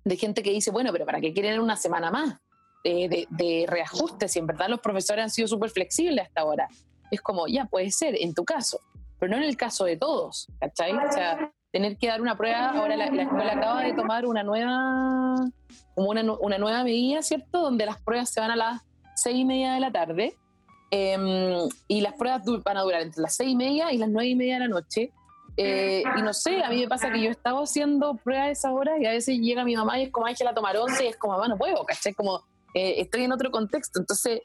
de 0.03 0.17
gente 0.17 0.41
que 0.41 0.51
dice, 0.51 0.71
bueno, 0.71 0.91
pero 0.91 1.05
¿para 1.05 1.21
qué 1.21 1.33
quieren 1.33 1.59
una 1.59 1.75
semana 1.75 2.09
más 2.09 2.39
de, 2.83 3.65
reajuste? 3.67 4.27
Si 4.27 4.39
en 4.39 4.47
verdad 4.47 4.69
los 4.69 4.79
profesores 4.79 5.23
han 5.23 5.29
sido 5.29 5.47
súper 5.47 5.69
flexibles 5.69 6.25
hasta 6.25 6.41
ahora. 6.41 6.67
Es 7.11 7.21
como, 7.21 7.47
ya, 7.47 7.65
puede 7.65 7.91
ser, 7.91 8.15
en 8.19 8.33
tu 8.33 8.45
caso, 8.45 8.79
pero 9.19 9.31
no 9.31 9.37
en 9.37 9.43
el 9.43 9.57
caso 9.57 9.83
de 9.85 9.97
todos, 9.97 10.47
¿cachai? 10.59 10.93
O 10.95 11.11
sea, 11.11 11.51
tener 11.71 11.97
que 11.97 12.07
dar 12.07 12.21
una 12.21 12.37
prueba, 12.37 12.69
ahora 12.69 12.95
la, 12.95 13.05
escuela 13.05 13.53
acaba 13.53 13.83
de 13.83 13.93
tomar 13.93 14.25
una 14.25 14.43
nueva, 14.43 15.35
como 15.93 16.09
una 16.09 16.57
nueva 16.57 16.83
medida, 16.83 17.21
¿cierto? 17.21 17.61
Donde 17.61 17.85
las 17.85 18.01
pruebas 18.01 18.29
se 18.29 18.39
van 18.39 18.51
a 18.51 18.55
las 18.55 18.81
seis 19.15 19.37
y 19.37 19.45
media 19.45 19.73
de 19.73 19.81
la 19.81 19.91
tarde 19.91 20.37
Em, 20.93 21.69
y 21.87 22.01
las 22.01 22.13
pruebas 22.15 22.43
van 22.65 22.77
a 22.77 22.81
durar 22.81 23.01
entre 23.01 23.21
las 23.21 23.35
seis 23.35 23.51
y 23.51 23.55
media 23.55 23.93
y 23.93 23.97
las 23.97 24.09
nueve 24.09 24.27
y 24.27 24.35
media 24.35 24.55
de 24.55 24.59
la 24.59 24.67
noche. 24.67 25.13
Eh, 25.57 26.03
y 26.17 26.21
no 26.21 26.33
sé, 26.33 26.61
a 26.63 26.69
mí 26.69 26.81
me 26.81 26.87
pasa 26.87 27.11
que 27.11 27.21
yo 27.21 27.29
estaba 27.29 27.61
haciendo 27.61 28.15
pruebas 28.15 28.47
a 28.47 28.51
esa 28.51 28.71
hora 28.71 28.97
y 28.99 29.05
a 29.05 29.11
veces 29.11 29.37
llega 29.39 29.63
mi 29.63 29.75
mamá 29.75 29.99
y 29.99 30.03
es 30.03 30.11
como, 30.11 30.25
hay 30.25 30.35
que 30.35 30.43
la 30.43 30.53
tomar 30.53 30.75
once 30.77 31.05
y 31.05 31.07
es 31.07 31.17
como, 31.17 31.33
mamá, 31.33 31.47
no 31.47 31.57
puedo, 31.57 31.83
¿cachai? 31.85 32.13
Como, 32.13 32.43
eh, 32.73 32.95
estoy 32.97 33.23
en 33.23 33.31
otro 33.31 33.51
contexto. 33.51 33.99
Entonces, 33.99 34.41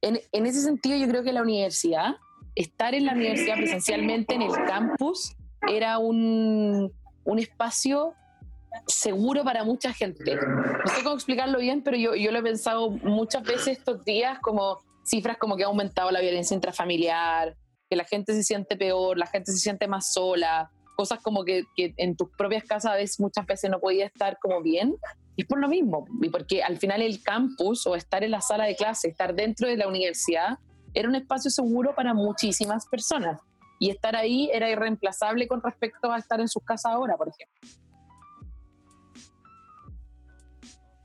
en, 0.00 0.20
en, 0.32 0.46
ese 0.46 0.62
sentido, 0.62 0.96
yo 0.96 1.06
creo 1.06 1.22
que 1.22 1.32
la 1.32 1.42
universidad, 1.42 2.16
estar 2.54 2.94
en 2.94 3.04
la 3.04 3.12
universidad 3.12 3.56
presencialmente 3.56 4.34
en 4.34 4.42
el 4.42 4.52
campus, 4.66 5.34
era 5.68 5.98
un, 5.98 6.92
un 7.24 7.38
espacio 7.38 8.14
seguro 8.86 9.44
para 9.44 9.64
mucha 9.64 9.92
gente. 9.92 10.36
No 10.36 10.90
sé 10.94 11.02
cómo 11.02 11.14
explicarlo 11.14 11.58
bien, 11.58 11.82
pero 11.82 11.96
yo, 11.96 12.14
yo 12.14 12.32
lo 12.32 12.38
he 12.38 12.42
pensado 12.42 12.90
muchas 12.90 13.42
veces 13.42 13.78
estos 13.78 14.04
días 14.04 14.38
como 14.40 14.78
cifras 15.04 15.36
como 15.38 15.56
que 15.56 15.64
ha 15.64 15.66
aumentado 15.66 16.10
la 16.10 16.20
violencia 16.20 16.54
intrafamiliar, 16.54 17.56
que 17.88 17.96
la 17.96 18.04
gente 18.04 18.32
se 18.32 18.42
siente 18.42 18.76
peor, 18.76 19.18
la 19.18 19.26
gente 19.26 19.52
se 19.52 19.58
siente 19.58 19.86
más 19.86 20.12
sola, 20.12 20.70
cosas 20.96 21.20
como 21.20 21.44
que, 21.44 21.64
en 21.76 22.16
tus 22.16 22.30
propias 22.36 22.64
casas 22.64 23.20
muchas 23.20 23.46
veces 23.46 23.70
no 23.70 23.78
podía 23.80 24.06
estar 24.06 24.38
como 24.40 24.62
bien. 24.62 24.96
Y 25.36 25.42
es 25.42 25.48
por 25.48 25.58
lo 25.58 25.68
mismo, 25.68 26.06
y 26.22 26.28
porque 26.28 26.62
al 26.62 26.78
final 26.78 27.02
el 27.02 27.22
campus 27.22 27.86
o 27.86 27.96
estar 27.96 28.22
en 28.22 28.30
la 28.30 28.40
sala 28.40 28.66
de 28.66 28.76
clase, 28.76 29.08
estar 29.08 29.34
dentro 29.34 29.68
de 29.68 29.76
la 29.76 29.88
universidad, 29.88 30.58
era 30.94 31.08
un 31.08 31.16
espacio 31.16 31.50
seguro 31.50 31.94
para 31.94 32.14
muchísimas 32.14 32.86
personas. 32.86 33.40
Y 33.80 33.90
estar 33.90 34.14
ahí 34.14 34.48
era 34.52 34.70
irreemplazable 34.70 35.48
con 35.48 35.60
respecto 35.60 36.12
a 36.12 36.18
estar 36.18 36.40
en 36.40 36.48
sus 36.48 36.62
casas 36.62 36.92
ahora, 36.92 37.16
por 37.16 37.28
ejemplo. 37.28 37.68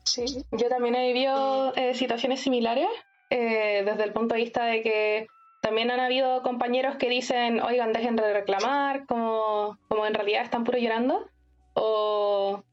Sí, 0.06 0.46
yo 0.52 0.70
también 0.70 0.96
he 0.96 1.08
vivido 1.08 1.76
eh, 1.76 1.96
situaciones 1.96 2.42
similares 2.42 2.88
eh, 3.30 3.84
desde 3.86 4.04
el 4.04 4.14
punto 4.14 4.36
de 4.36 4.42
vista 4.42 4.66
de 4.66 4.82
que 4.82 5.28
también 5.62 5.92
han 5.92 6.00
habido 6.00 6.42
compañeros 6.42 6.96
que 6.96 7.10
dicen, 7.10 7.62
oigan, 7.62 7.94
dejen 7.94 8.16
de 8.16 8.34
reclamar, 8.34 9.06
como, 9.06 9.78
como 9.88 10.06
en 10.06 10.14
realidad 10.14 10.44
están 10.44 10.64
puro 10.64 10.78
llorando. 10.78 11.30
O, 11.74 12.64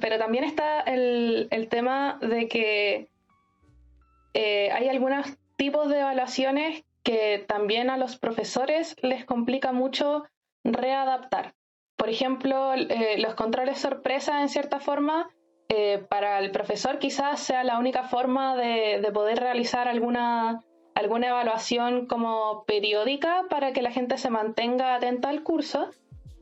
pero 0.00 0.18
también 0.18 0.44
está 0.44 0.80
el, 0.80 1.48
el 1.50 1.68
tema 1.68 2.18
de 2.20 2.48
que 2.48 3.08
eh, 4.34 4.70
hay 4.72 4.88
algunos 4.88 5.26
tipos 5.56 5.88
de 5.88 6.00
evaluaciones 6.00 6.84
que 7.02 7.44
también 7.46 7.90
a 7.90 7.96
los 7.96 8.16
profesores 8.16 8.96
les 9.02 9.24
complica 9.24 9.72
mucho 9.72 10.24
readaptar. 10.64 11.54
Por 11.96 12.08
ejemplo, 12.08 12.74
eh, 12.74 13.16
los 13.18 13.34
controles 13.34 13.78
sorpresa, 13.78 14.42
en 14.42 14.48
cierta 14.48 14.80
forma, 14.80 15.28
eh, 15.74 16.04
para 16.06 16.38
el 16.38 16.50
profesor 16.50 16.98
quizás 16.98 17.40
sea 17.40 17.64
la 17.64 17.78
única 17.78 18.02
forma 18.02 18.54
de, 18.56 19.10
poder 19.14 19.40
realizar 19.40 19.88
alguna, 19.88 20.60
alguna 20.94 21.28
evaluación 21.28 22.04
como 22.04 22.64
periódica 22.66 23.46
para 23.48 23.72
que 23.72 23.80
la 23.80 23.90
gente 23.90 24.18
se 24.18 24.28
mantenga 24.28 24.94
atenta 24.94 25.30
al 25.30 25.42
curso 25.42 25.88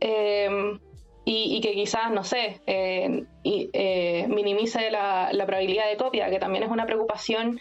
em, 0.00 0.80
y, 1.24 1.60
que 1.60 1.74
quizás, 1.74 2.10
no 2.10 2.24
sé, 2.24 2.60
eh, 2.66 3.22
eh, 3.44 4.26
minimice 4.28 4.90
la, 4.90 5.30
probabilidad 5.46 5.88
de 5.88 5.96
copia, 5.96 6.28
que 6.28 6.40
también 6.40 6.64
es 6.64 6.70
una 6.70 6.86
preocupación 6.86 7.60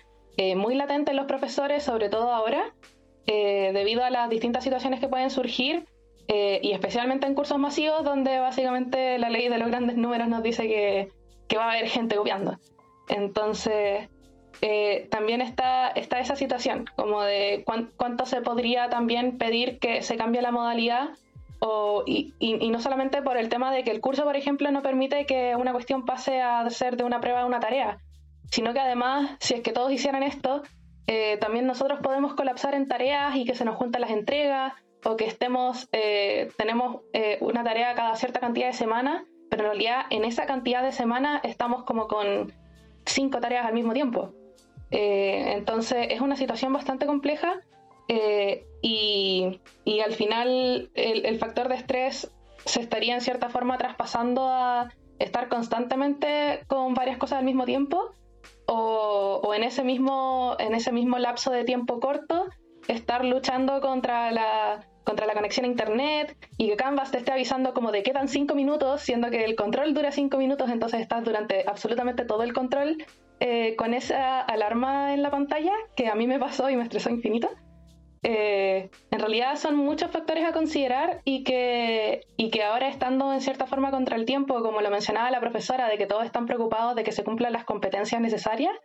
muy 0.56 0.74
latente 0.74 1.12
en 1.12 1.18
los 1.18 1.28
profesores, 1.28 1.84
sobre 1.84 2.10
todo 2.10 2.32
ahora, 2.32 2.74
debido 3.28 4.04
a 4.04 4.10
las 4.10 4.28
distintas 4.30 4.64
situaciones 4.64 5.00
que 5.00 5.08
pueden 5.08 5.30
surgir. 5.30 5.86
y 6.28 6.72
especialmente 6.72 7.28
en 7.28 7.36
cursos 7.36 7.60
masivos 7.60 8.04
donde 8.04 8.40
básicamente 8.40 9.20
la 9.20 9.30
ley 9.30 9.50
de 9.50 9.60
los 9.60 9.68
grandes 9.68 9.98
números 9.98 10.30
nos 10.30 10.42
dice 10.42 10.68
que, 10.68 11.10
que 11.50 11.58
va 11.58 11.66
a 11.66 11.72
haber 11.72 11.90
gente 11.90 12.16
copiando. 12.16 12.58
Entonces, 13.10 14.08
eh, 14.62 15.08
también 15.10 15.42
está, 15.42 15.90
está 15.90 16.20
esa 16.20 16.36
situación, 16.36 16.86
como 16.96 17.22
de 17.24 17.66
cuánto 17.98 18.26
se 18.26 18.42
podría 18.42 18.90
también 18.90 19.38
pedir 19.38 19.80
que 19.80 20.02
se 20.04 20.16
cambie 20.16 20.42
la 20.42 20.52
modalidad, 20.52 21.10
o, 21.62 22.04
y, 22.06 22.34
y, 22.40 22.70
no 22.70 22.80
solamente 22.80 23.22
por 23.22 23.36
el 23.36 23.50
tema 23.50 23.74
de 23.74 23.84
que 23.84 23.92
el 23.92 24.00
curso, 24.00 24.24
por 24.24 24.38
ejemplo, 24.38 24.72
no 24.72 24.82
permite 24.82 25.26
que 25.26 25.58
una 25.58 25.74
cuestión 25.74 26.06
pase 26.06 26.42
a 26.42 26.70
ser 26.70 26.96
de 26.96 27.04
una 27.04 27.20
prueba 27.20 27.42
a 27.42 27.46
una 27.46 27.60
tarea, 27.60 27.98
sino 28.50 28.72
que 28.72 28.80
además, 28.80 29.32
si 29.42 29.56
es 29.56 29.62
que 29.62 29.74
todos 29.74 29.92
hicieran 29.92 30.24
esto, 30.24 30.62
eh, 31.08 31.38
también 31.38 31.66
nosotros 31.66 32.00
podemos 32.02 32.34
colapsar 32.34 32.76
en 32.76 32.88
tareas 32.88 33.36
y 33.36 33.44
que 33.44 33.56
se 33.56 33.66
nos 33.66 33.76
juntan 33.76 34.02
las 34.02 34.12
entregas, 34.12 34.74
o 35.04 35.16
que 35.16 35.26
estemos, 35.26 35.88
eh, 35.92 36.50
tenemos 36.58 37.02
una 37.40 37.64
tarea 37.64 37.94
cada 37.94 38.16
cierta 38.16 38.42
cantidad 38.42 38.68
de 38.68 38.74
semanas 38.74 39.24
pero 39.50 39.64
en 39.64 39.70
realidad 39.70 40.02
en 40.10 40.26
esa 40.26 40.46
cantidad 40.46 40.84
de 40.84 40.92
semanas 40.92 41.42
estamos 41.44 41.84
como 41.84 42.08
con 42.08 42.54
cinco 43.06 43.40
tareas 43.40 43.66
al 43.66 43.74
mismo 43.74 43.94
tiempo. 43.94 44.34
Eh, 44.92 45.54
entonces 45.54 46.08
es 46.10 46.22
una 46.22 46.36
situación 46.36 46.74
bastante 46.74 47.06
compleja 47.06 47.60
eh, 48.08 48.66
y, 48.82 49.60
y, 49.86 50.00
al 50.00 50.14
final 50.14 50.90
el, 50.96 51.26
el, 51.26 51.38
factor 51.38 51.70
de 51.70 51.76
estrés 51.76 52.32
se 52.66 52.82
estaría 52.82 53.14
en 53.14 53.22
cierta 53.22 53.50
forma 53.50 53.78
traspasando 53.78 54.48
a 54.48 54.90
estar 55.20 55.48
constantemente 55.48 56.62
con 56.68 56.96
varias 56.96 57.18
cosas 57.18 57.40
al 57.40 57.46
mismo 57.46 57.66
tiempo 57.66 58.14
o, 58.66 59.42
o 59.44 59.54
en, 59.54 59.64
ese 59.64 59.84
mismo, 59.84 60.56
en 60.58 60.74
ese 60.74 60.92
mismo 60.92 61.20
lapso 61.20 61.52
de 61.52 61.66
tiempo 61.66 62.00
corto 62.00 62.46
estar 62.88 63.24
luchando 63.24 63.82
contra 63.82 64.32
la 64.32 64.88
contra 65.10 65.26
la 65.26 65.34
conexión 65.34 65.66
a 65.66 65.70
internet 65.70 66.38
y 66.56 66.70
que 66.70 66.76
Canvas 66.76 67.10
te 67.10 67.18
esté 67.18 67.32
avisando 67.32 67.74
como 67.74 67.92
de 67.92 68.04
quedan 68.04 68.28
cinco 68.28 68.54
minutos, 68.54 69.02
siendo 69.02 69.32
que 69.32 69.44
el 69.44 69.56
control 69.56 69.96
dura 69.96 70.12
cinco 70.12 70.38
minutos, 70.38 70.70
entonces 70.70 71.02
estás 71.02 71.24
durante 71.24 71.64
absolutamente 71.68 72.26
todo 72.26 72.44
el 72.44 72.54
control 72.54 73.04
eh, 73.40 73.76
con 73.76 73.96
esa 73.96 74.42
alarma 74.42 75.16
en 75.16 75.24
la 75.24 75.32
pantalla, 75.32 75.74
que 75.96 76.10
a 76.10 76.14
mí 76.14 76.28
me 76.28 76.38
pasó 76.38 76.70
y 76.70 76.76
me 76.76 76.84
estresó 76.84 77.10
infinito. 77.10 77.50
Eh, 78.22 78.92
en 79.10 79.20
realidad 79.20 79.56
son 79.56 79.78
muchos 79.78 80.12
factores 80.12 80.46
a 80.46 80.52
considerar 80.52 81.22
y 81.24 81.44
que, 81.44 82.22
y 82.38 82.52
que 82.52 82.64
ahora 82.64 82.88
estando 82.88 83.34
en 83.34 83.42
cierta 83.42 83.66
forma 83.66 83.90
contra 83.90 84.16
el 84.16 84.26
tiempo, 84.26 84.62
como 84.62 84.80
lo 84.82 84.92
mencionaba 84.92 85.32
la 85.32 85.40
profesora, 85.40 85.88
de 85.88 85.98
que 85.98 86.06
todos 86.06 86.24
están 86.24 86.46
preocupados 86.46 86.96
de 86.96 87.04
que 87.04 87.12
se 87.12 87.24
cumplan 87.24 87.54
las 87.54 87.64
competencias 87.64 88.22
necesarias, 88.22 88.76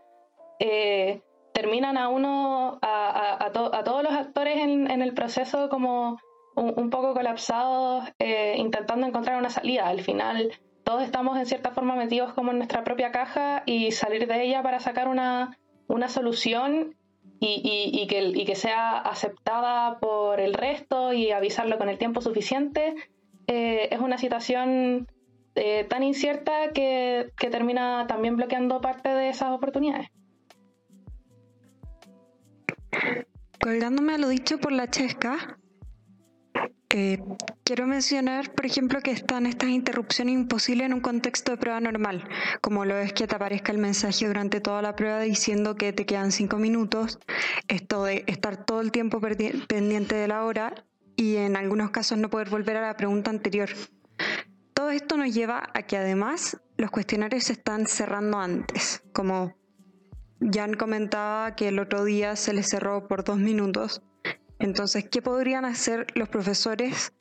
eh, 0.58 1.20
terminan 1.54 1.96
a 1.96 2.08
uno, 2.08 2.78
a, 2.82 3.50
todos 3.52 4.02
los 4.02 4.12
actores 4.12 4.58
en, 4.58 4.90
el 5.00 5.14
proceso 5.14 5.68
como 5.68 6.18
un, 6.56 6.90
poco 6.90 7.14
colapsados, 7.14 8.08
eh, 8.18 8.56
intentando 8.58 9.06
encontrar 9.06 9.38
una 9.38 9.50
salida. 9.50 9.86
Al 9.86 10.00
final, 10.00 10.50
todos 10.82 11.04
estamos 11.04 11.38
en 11.38 11.46
cierta 11.46 11.70
forma 11.70 11.94
metidos 11.94 12.34
como 12.34 12.50
en 12.50 12.58
nuestra 12.58 12.82
propia 12.82 13.12
caja 13.12 13.62
y 13.66 13.92
salir 13.92 14.26
de 14.26 14.42
ella 14.42 14.64
para 14.64 14.80
sacar 14.80 15.06
una, 15.06 15.56
una 15.86 16.08
solución 16.08 16.96
y, 17.38 18.06
que, 18.08 18.54
sea 18.56 18.98
aceptada 18.98 20.00
por 20.00 20.40
el 20.40 20.54
resto 20.54 21.12
y 21.12 21.30
avisarlo 21.30 21.78
con 21.78 21.88
el 21.88 21.98
tiempo 21.98 22.20
suficiente, 22.20 22.94
eh, 23.46 23.88
es 23.92 24.00
una 24.00 24.18
situación 24.18 25.06
eh, 25.54 25.84
tan 25.84 26.02
incierta 26.02 26.72
que 26.72 27.30
termina 27.38 28.06
también 28.08 28.34
bloqueando 28.34 28.80
parte 28.80 29.10
de 29.10 29.28
esas 29.28 29.52
oportunidades. 29.52 30.08
Colgándome 33.64 34.12
a 34.12 34.18
lo 34.18 34.28
dicho 34.28 34.58
por 34.58 34.72
la 34.72 34.90
Chesca, 34.90 35.58
eh, 36.90 37.18
quiero 37.64 37.86
mencionar, 37.86 38.52
por 38.52 38.66
ejemplo, 38.66 39.00
que 39.00 39.10
están 39.10 39.46
estas 39.46 39.70
interrupciones 39.70 40.34
imposibles 40.34 40.84
en 40.84 40.92
un 40.92 41.00
contexto 41.00 41.52
de 41.52 41.56
prueba 41.56 41.80
normal, 41.80 42.28
como 42.60 42.84
lo 42.84 42.98
es 42.98 43.14
que 43.14 43.26
te 43.26 43.34
aparezca 43.34 43.72
el 43.72 43.78
mensaje 43.78 44.26
durante 44.26 44.60
toda 44.60 44.82
la 44.82 44.94
prueba 44.94 45.20
diciendo 45.20 45.76
que 45.76 45.94
te 45.94 46.04
quedan 46.04 46.30
cinco 46.30 46.58
minutos, 46.58 47.18
esto 47.66 48.04
de 48.04 48.24
estar 48.26 48.66
todo 48.66 48.82
el 48.82 48.92
tiempo 48.92 49.18
pendiente 49.18 50.14
de 50.14 50.28
la 50.28 50.44
hora 50.44 50.84
y 51.16 51.36
en 51.36 51.56
algunos 51.56 51.88
casos 51.88 52.18
no 52.18 52.28
poder 52.28 52.50
volver 52.50 52.76
a 52.76 52.88
la 52.88 52.98
pregunta 52.98 53.30
anterior. 53.30 53.70
Todo 54.74 54.90
esto 54.90 55.16
nos 55.16 55.32
lleva 55.32 55.70
a 55.72 55.84
que 55.84 55.96
además 55.96 56.60
los 56.76 56.90
cuestionarios 56.90 57.44
se 57.44 57.54
están 57.54 57.86
cerrando 57.86 58.38
antes, 58.38 59.02
como 59.14 59.54
Jan 60.52 60.74
comentaba 60.74 61.54
que 61.56 61.68
el 61.68 61.78
otro 61.78 62.04
día 62.04 62.36
se 62.36 62.52
les 62.52 62.68
cerró 62.68 63.08
por 63.08 63.24
dos 63.24 63.38
minutos. 63.38 64.02
Entonces, 64.58 65.08
¿qué 65.08 65.22
podrían 65.22 65.64
hacer 65.64 66.06
los 66.14 66.28
profesores 66.28 67.12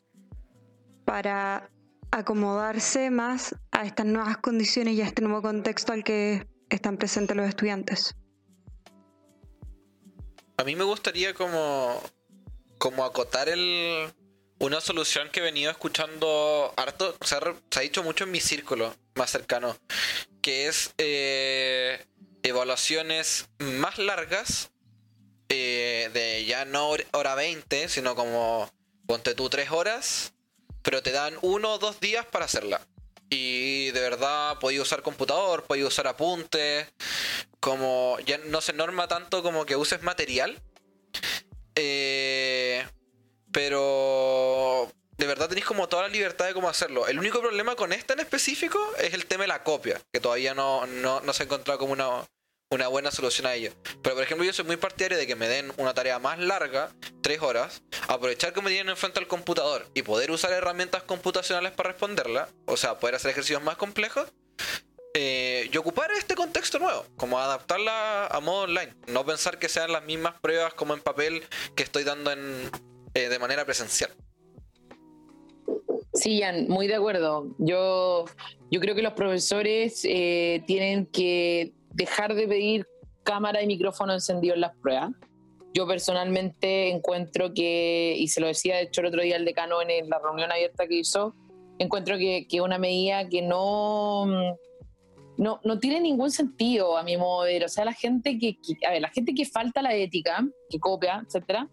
para 1.06 1.70
acomodarse 2.12 3.10
más 3.10 3.56
a 3.72 3.86
estas 3.86 4.06
nuevas 4.06 4.38
condiciones 4.38 4.96
y 4.96 5.02
a 5.02 5.06
este 5.06 5.22
nuevo 5.22 5.42
contexto 5.42 5.94
al 5.94 6.04
que 6.04 6.48
están 6.70 6.98
presentes 6.98 7.36
los 7.36 7.48
estudiantes? 7.48 8.16
A 10.58 10.64
mí 10.64 10.76
me 10.76 10.84
gustaría 10.84 11.34
como, 11.34 12.02
como 12.78 13.04
acotar 13.04 13.50
el, 13.50 14.14
una 14.60 14.80
solución 14.82 15.30
que 15.32 15.40
he 15.40 15.44
venido 15.44 15.72
escuchando 15.72 16.74
harto, 16.78 17.16
se 17.22 17.36
ha 17.36 17.82
dicho 17.82 18.04
mucho 18.04 18.26
en 18.26 18.32
mi 18.32 18.40
círculo 18.40 18.94
más 19.16 19.32
cercano, 19.32 19.76
que 20.42 20.68
es 20.68 20.94
eh, 20.98 22.06
evaluaciones 22.44 23.50
más 23.60 23.98
largas, 23.98 24.72
eh, 25.50 26.10
de 26.14 26.46
ya 26.46 26.66
no 26.66 26.92
hora 27.12 27.36
20, 27.36 27.90
sino 27.90 28.16
como 28.16 28.70
ponte 29.08 29.34
tú 29.34 29.50
3 29.50 29.72
horas, 29.72 30.34
pero 30.82 31.02
te 31.02 31.12
dan 31.12 31.38
uno 31.42 31.74
o 31.74 31.80
dos 31.80 32.00
días 32.00 32.26
para 32.26 32.46
hacerla. 32.46 32.82
Y 33.30 33.92
de 33.92 34.00
verdad 34.00 34.60
podéis 34.60 34.82
usar 34.82 35.02
computador, 35.02 35.64
podéis 35.64 35.88
usar 35.88 36.08
apuntes, 36.08 36.88
como 37.60 38.18
ya 38.26 38.38
no 38.38 38.62
se 38.62 38.74
norma 38.74 39.08
tanto 39.08 39.42
como 39.42 39.66
que 39.66 39.76
uses 39.76 40.04
material. 40.04 40.62
Eh, 41.76 42.86
pero 43.52 44.92
de 45.24 45.28
verdad 45.28 45.48
tenéis 45.48 45.66
como 45.66 45.88
toda 45.88 46.04
la 46.04 46.10
libertad 46.10 46.48
de 46.48 46.54
cómo 46.54 46.68
hacerlo. 46.68 47.08
El 47.08 47.18
único 47.18 47.40
problema 47.40 47.78
con 47.78 47.94
esta 47.94 48.12
en 48.12 48.20
específico 48.20 48.78
es 48.98 49.14
el 49.14 49.26
tema 49.26 49.46
de 49.46 49.48
la 49.48 49.64
copia, 49.64 50.02
que 50.12 50.20
todavía 50.20 50.54
no, 50.54 50.86
no, 50.86 51.22
se 51.32 51.44
ha 51.44 51.46
encontrado 51.46 51.80
como 51.80 51.94
una, 51.94 52.28
una 52.70 52.90
buena 52.90 53.10
solución 53.10 53.48
a 53.48 53.54
ello. 53.54 53.72
Pero 54.02 54.16
por 54.16 54.24
ejemplo, 54.26 54.46
yo 54.46 54.52
soy 54.52 54.66
muy 54.66 54.76
partidario 54.76 55.18
de 55.18 55.26
que 55.26 55.38
me 55.38 55.48
den 55.48 55.72
una 55.78 55.94
tarea 55.94 56.20
más 56.20 56.40
larga, 56.40 56.92
tres 57.22 57.42
horas, 57.42 57.84
aprovechar 58.10 58.52
que 58.52 58.62
me 58.62 58.70
tienen 58.70 58.90
enfrente 58.90 59.20
al 59.20 59.28
computador 59.28 59.88
y 59.94 60.02
poder 60.02 60.30
usar 60.30 60.52
herramientas 60.52 61.04
computacionales 61.04 61.72
para 61.72 61.92
responderla, 61.92 62.50
o 62.66 62.76
sea, 62.76 63.00
poder 63.00 63.16
hacer 63.16 63.32
ejercicios 63.32 63.64
más 63.64 63.78
complejos. 63.78 64.30
Eh, 65.16 65.70
y 65.72 65.78
ocupar 65.78 66.12
este 66.12 66.36
contexto 66.36 66.80
nuevo, 66.80 67.06
como 67.16 67.40
adaptarla 67.40 68.26
a 68.28 68.40
modo 68.42 68.64
online, 68.64 68.94
no 69.08 69.26
pensar 69.26 69.58
que 69.58 69.70
sean 69.70 69.94
las 69.94 70.04
mismas 70.04 70.34
pruebas 70.42 70.74
como 70.74 70.96
en 70.96 71.02
papel 71.02 71.48
que 71.76 71.84
estoy 71.84 72.04
dando 72.04 72.32
en, 72.32 72.70
eh, 73.14 73.30
de 73.30 73.40
manera 73.40 73.64
presencial. 73.64 74.12
Sí, 76.14 76.40
Jan, 76.42 76.68
muy 76.68 76.88
de 76.88 76.96
acuerdo. 76.96 77.56
Yo, 77.58 78.26
yo 78.70 78.80
creo 78.80 78.96
que 78.96 79.02
los 79.02 79.14
profesores 79.14 80.06
eh, 80.06 80.64
tienen 80.68 81.08
que 81.08 81.74
dejar 81.92 82.36
de 82.36 82.48
pedir 82.48 82.88
cámara 83.24 83.64
y 83.64 83.68
micrófono 83.68 84.14
encendido 84.14 84.54
en 84.54 84.62
las 84.62 84.76
pruebas. 84.78 85.12
Yo 85.74 85.88
personalmente 85.88 86.90
encuentro 86.90 87.52
que, 87.54 88.16
y 88.18 88.28
se 88.28 88.42
lo 88.42 88.48
decía 88.48 88.76
de 88.76 88.84
hecho 88.84 89.02
el 89.02 89.08
otro 89.08 89.24
día 89.24 89.38
el 89.38 89.46
decano 89.46 89.82
en 89.82 90.08
la 90.08 90.20
reunión 90.20 90.52
abierta 90.52 90.88
que 90.88 91.00
hizo, 91.00 91.34
encuentro 91.80 92.18
que 92.18 92.46
es 92.48 92.62
una 92.62 92.78
medida 92.78 93.28
que 93.28 93.42
no, 93.42 94.28
no, 95.38 95.60
no, 95.64 95.80
tiene 95.80 96.00
ningún 96.00 96.30
sentido 96.30 96.96
a 96.96 97.02
mi 97.02 97.18
modo 97.18 97.44
de 97.44 97.54
ver. 97.54 97.66
O 97.66 97.70
sea, 97.70 97.86
la 97.86 97.94
gente 97.94 98.38
que, 98.38 98.58
a 98.88 98.92
ver, 98.92 99.02
la 99.02 99.10
gente 99.10 99.34
que 99.34 99.46
falta 99.46 99.82
la 99.82 99.96
ética, 99.96 100.46
que 100.70 100.80
copia, 100.80 101.24
etcétera, 101.26 101.68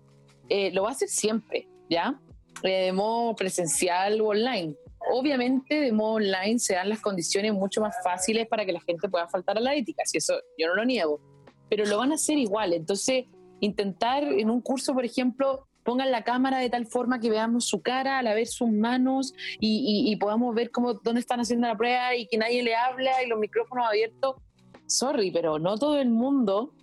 eh, 0.49 0.71
lo 0.73 0.85
va 0.85 0.91
a 0.91 0.93
hacer 0.93 1.09
siempre, 1.09 1.69
¿ya? 1.91 2.19
Eh, 2.62 2.87
de 2.87 2.93
modo 2.93 3.35
presencial 3.35 4.20
o 4.20 4.28
online. 4.28 4.74
Obviamente, 5.12 5.81
de 5.81 5.93
modo 5.93 6.15
online 6.15 6.59
se 6.59 6.74
dan 6.74 6.89
las 6.89 7.01
condiciones 7.01 7.53
mucho 7.55 7.81
más 7.81 7.97
fáciles 8.05 8.47
para 8.47 8.66
que 8.66 8.73
la 8.73 8.81
gente 8.81 9.09
pueda 9.09 9.28
faltar 9.28 9.57
a 9.57 9.61
la 9.61 9.74
ética, 9.74 10.03
si 10.05 10.19
eso 10.19 10.35
yo 10.59 10.69
no 10.69 10.74
lo 10.74 10.85
niego, 10.85 11.20
pero 11.69 11.87
lo 11.87 11.99
van 11.99 12.12
a 12.12 12.16
hacer 12.16 12.39
igual. 12.39 12.74
Entonces, 12.74 13.24
intentar 13.61 14.24
en 14.24 14.51
un 14.51 14.61
curso, 14.61 14.93
por 14.93 15.05
ejemplo, 15.05 15.66
pongan 15.85 16.11
la 16.11 16.23
cámara 16.23 16.59
de 16.59 16.69
tal 16.69 16.87
forma 16.87 17.19
que 17.19 17.31
veamos 17.31 17.65
su 17.65 17.81
cara, 17.81 18.19
a 18.19 18.23
la 18.23 18.35
vez 18.35 18.53
sus 18.53 18.70
manos 18.70 19.35
y, 19.59 20.15
podamos 20.16 20.55
ver 20.55 20.70
cómo, 20.70 20.95
dónde 20.95 21.20
están 21.20 21.41
haciendo 21.41 21.66
la 21.66 21.77
prueba 21.77 22.15
y 22.15 22.27
que 22.27 22.37
nadie 22.37 22.62
le 22.62 22.77
habla 22.77 23.23
y 23.24 23.28
los 23.28 23.39
micrófonos 23.39 23.87
abiertos. 23.87 24.37
Sorry, 24.87 25.31
pero 25.31 25.59
no 25.59 25.78
todo 25.78 25.99
el 25.99 26.11
mundo 26.11 26.74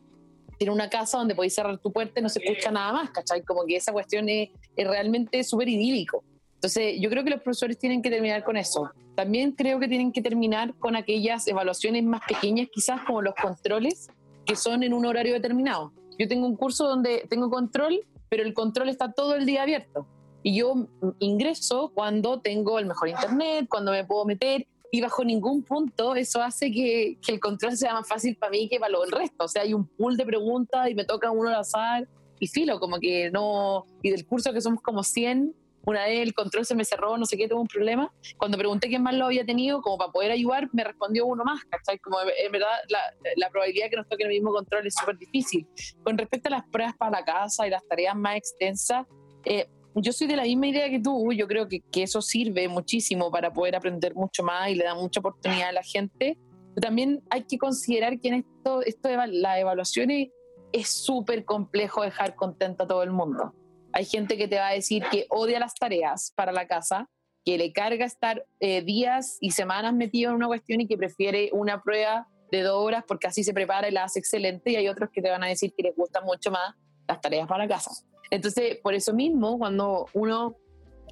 tiene 0.57 0.73
una 0.73 0.89
casa 0.89 1.17
donde 1.17 1.35
podéis 1.35 1.55
cerrar 1.55 1.77
tu 1.77 1.91
puerta 1.91 2.19
y 2.19 2.23
no 2.23 2.29
se 2.29 2.39
escucha 2.43 2.71
nada 2.71 2.93
más, 2.93 3.09
¿cachai? 3.11 3.43
Como 3.43 3.65
que 3.65 3.75
esa 3.75 3.91
cuestión 3.91 4.27
es, 4.29 4.49
es 4.75 4.87
realmente 4.87 5.43
súper 5.43 5.69
idílico. 5.69 6.23
Entonces, 6.55 6.95
yo 6.99 7.09
creo 7.09 7.23
que 7.23 7.29
los 7.29 7.41
profesores 7.41 7.77
tienen 7.77 8.01
que 8.01 8.09
terminar 8.09 8.43
con 8.43 8.57
eso. 8.57 8.91
También 9.15 9.51
creo 9.51 9.79
que 9.79 9.87
tienen 9.87 10.11
que 10.11 10.21
terminar 10.21 10.73
con 10.75 10.95
aquellas 10.95 11.47
evaluaciones 11.47 12.03
más 12.03 12.21
pequeñas, 12.27 12.67
quizás 12.71 13.01
como 13.05 13.21
los 13.21 13.35
controles, 13.35 14.09
que 14.45 14.55
son 14.55 14.81
en 14.81 14.93
un 14.93 15.05
horario 15.05 15.33
determinado. 15.33 15.93
Yo 16.17 16.27
tengo 16.27 16.47
un 16.47 16.55
curso 16.55 16.87
donde 16.87 17.27
tengo 17.29 17.49
control, 17.49 17.99
pero 18.29 18.43
el 18.43 18.53
control 18.53 18.89
está 18.89 19.11
todo 19.11 19.35
el 19.35 19.45
día 19.45 19.63
abierto. 19.63 20.07
Y 20.41 20.55
yo 20.55 20.87
ingreso 21.19 21.91
cuando 21.93 22.39
tengo 22.39 22.79
el 22.79 22.85
mejor 22.85 23.09
internet, 23.09 23.67
cuando 23.69 23.91
me 23.91 24.03
puedo 24.05 24.25
meter, 24.25 24.65
y 24.91 25.01
bajo 25.01 25.23
ningún 25.23 25.63
punto 25.63 26.15
eso 26.15 26.41
hace 26.41 26.71
que, 26.71 27.17
que 27.25 27.33
el 27.33 27.39
control 27.39 27.75
sea 27.75 27.93
más 27.93 28.07
fácil 28.07 28.35
para 28.37 28.51
mí 28.51 28.69
que 28.69 28.79
para 28.79 28.93
el 29.03 29.11
resto. 29.11 29.45
O 29.45 29.47
sea, 29.47 29.63
hay 29.63 29.73
un 29.73 29.87
pool 29.87 30.17
de 30.17 30.25
preguntas 30.25 30.89
y 30.89 30.95
me 30.95 31.05
toca 31.05 31.31
uno 31.31 31.49
al 31.49 31.55
azar 31.55 32.07
y 32.39 32.47
filo, 32.47 32.79
como 32.79 32.99
que 32.99 33.29
no. 33.31 33.85
Y 34.01 34.11
del 34.11 34.25
curso 34.25 34.53
que 34.53 34.61
somos 34.61 34.81
como 34.81 35.03
100, 35.03 35.53
una 35.85 36.05
vez 36.05 36.21
el 36.21 36.33
control 36.33 36.65
se 36.65 36.75
me 36.75 36.83
cerró, 36.83 37.17
no 37.17 37.25
sé 37.25 37.37
qué, 37.37 37.47
tuve 37.47 37.61
un 37.61 37.67
problema. 37.67 38.13
Cuando 38.37 38.57
pregunté 38.57 38.89
quién 38.89 39.03
más 39.03 39.15
lo 39.15 39.25
había 39.25 39.45
tenido, 39.45 39.81
como 39.81 39.97
para 39.97 40.11
poder 40.11 40.31
ayudar, 40.31 40.69
me 40.73 40.83
respondió 40.83 41.25
uno 41.25 41.43
más, 41.43 41.63
¿cachai? 41.65 41.97
Como 41.99 42.17
en 42.21 42.51
verdad 42.51 42.67
la, 42.89 42.99
la 43.37 43.49
probabilidad 43.49 43.85
de 43.85 43.89
que 43.91 43.95
nos 43.97 44.07
toque 44.07 44.23
el 44.23 44.29
mismo 44.29 44.51
control 44.51 44.85
es 44.85 44.95
súper 44.95 45.17
difícil. 45.17 45.65
Con 46.03 46.17
respecto 46.17 46.49
a 46.49 46.51
las 46.51 46.67
pruebas 46.69 46.95
para 46.97 47.11
la 47.19 47.25
casa 47.25 47.65
y 47.65 47.69
las 47.69 47.87
tareas 47.87 48.15
más 48.15 48.35
extensas, 48.35 49.05
eh, 49.45 49.69
yo 50.01 50.13
soy 50.13 50.27
de 50.27 50.35
la 50.35 50.43
misma 50.43 50.67
idea 50.67 50.89
que 50.89 50.99
tú, 50.99 51.31
yo 51.33 51.47
creo 51.47 51.67
que, 51.67 51.81
que, 51.91 52.03
eso 52.03 52.21
sirve 52.21 52.67
muchísimo 52.67 53.31
para 53.31 53.51
poder 53.51 53.75
aprender 53.75 54.15
mucho 54.15 54.43
más 54.43 54.69
y 54.69 54.75
le 54.75 54.83
da 54.83 54.95
mucha 54.95 55.19
oportunidad 55.19 55.69
a 55.69 55.71
la 55.71 55.83
gente. 55.83 56.37
Pero 56.75 56.87
también 56.87 57.23
hay 57.29 57.43
que 57.43 57.57
considerar 57.57 58.19
que 58.19 58.27
en 58.29 58.33
esto, 58.35 58.81
esto 58.83 59.09
de 59.09 59.27
las 59.27 59.57
evaluaciones 59.57 60.29
es 60.71 60.89
súper 60.89 61.45
complejo 61.45 62.03
dejar 62.03 62.35
contento 62.35 62.83
a 62.83 62.87
todo 62.87 63.03
el 63.03 63.11
mundo. 63.11 63.53
Hay 63.93 64.05
gente 64.05 64.37
que 64.37 64.47
te 64.47 64.57
va 64.57 64.67
a 64.67 64.73
decir 64.73 65.03
que 65.09 65.25
odia 65.29 65.59
las 65.59 65.73
tareas 65.73 66.31
para 66.35 66.51
la 66.51 66.67
casa, 66.67 67.09
que 67.43 67.57
le 67.57 67.71
carga 67.71 68.05
estar 68.05 68.45
eh, 68.59 68.81
días 68.81 69.37
y 69.41 69.51
semanas 69.51 69.93
metido 69.93 70.29
en 70.29 70.35
una 70.35 70.47
cuestión 70.47 70.81
y 70.81 70.87
que 70.87 70.97
prefiere 70.97 71.49
una 71.53 71.81
prueba 71.81 72.27
de 72.51 72.61
dos 72.61 72.83
horas 72.83 73.03
porque 73.07 73.27
así 73.27 73.43
se 73.43 73.53
prepara 73.53 73.87
y 73.87 73.91
la 73.91 74.03
hace 74.03 74.19
excelente. 74.19 74.71
Y 74.71 74.75
hay 74.75 74.87
otros 74.87 75.09
que 75.11 75.21
te 75.21 75.29
van 75.29 75.43
a 75.43 75.47
decir 75.47 75.73
que 75.75 75.83
les 75.83 75.95
gustan 75.95 76.25
mucho 76.25 76.51
más 76.51 76.75
las 77.07 77.21
tareas 77.21 77.47
para 77.47 77.63
la 77.63 77.69
casa. 77.69 77.91
Entonces, 78.29 78.77
por 78.81 78.93
eso 78.93 79.13
mismo, 79.13 79.57
cuando 79.57 80.07
uno 80.13 80.57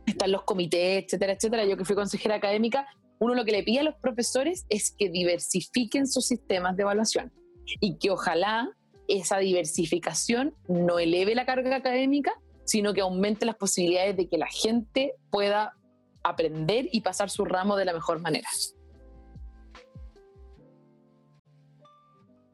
está 0.06 0.26
en 0.26 0.32
los 0.32 0.44
comités, 0.44 1.06
etcétera, 1.06 1.34
etcétera, 1.34 1.66
yo 1.66 1.78
que 1.78 1.86
fui 1.86 1.96
consejera 1.96 2.36
académica, 2.36 2.88
uno 3.20 3.34
lo 3.34 3.46
que 3.46 3.52
le 3.52 3.64
pide 3.64 3.80
a 3.80 3.84
los 3.84 3.96
profesores 3.96 4.66
es 4.70 4.92
que 4.92 5.10
diversifiquen 5.10 6.08
sus 6.08 6.28
sistemas 6.28 6.76
de 6.76 6.84
evaluación 6.84 7.32
y 7.80 7.98
que 7.98 8.12
ojalá 8.12 8.70
esa 9.08 9.38
diversificación 9.38 10.54
no 10.68 11.00
eleve 11.00 11.36
la 11.36 11.46
carga 11.46 11.76
académica, 11.76 12.34
sino 12.66 12.94
que 12.94 13.02
aumente 13.02 13.46
las 13.46 13.56
posibilidades 13.56 14.18
de 14.18 14.28
que 14.28 14.38
la 14.38 14.48
gente 14.48 15.14
pueda 15.30 15.74
aprender 16.24 16.90
y 16.92 17.02
pasar 17.02 17.30
su 17.30 17.46
ramo 17.46 17.76
de 17.76 17.86
la 17.86 17.94
mejor 17.94 18.20
manera. 18.20 18.50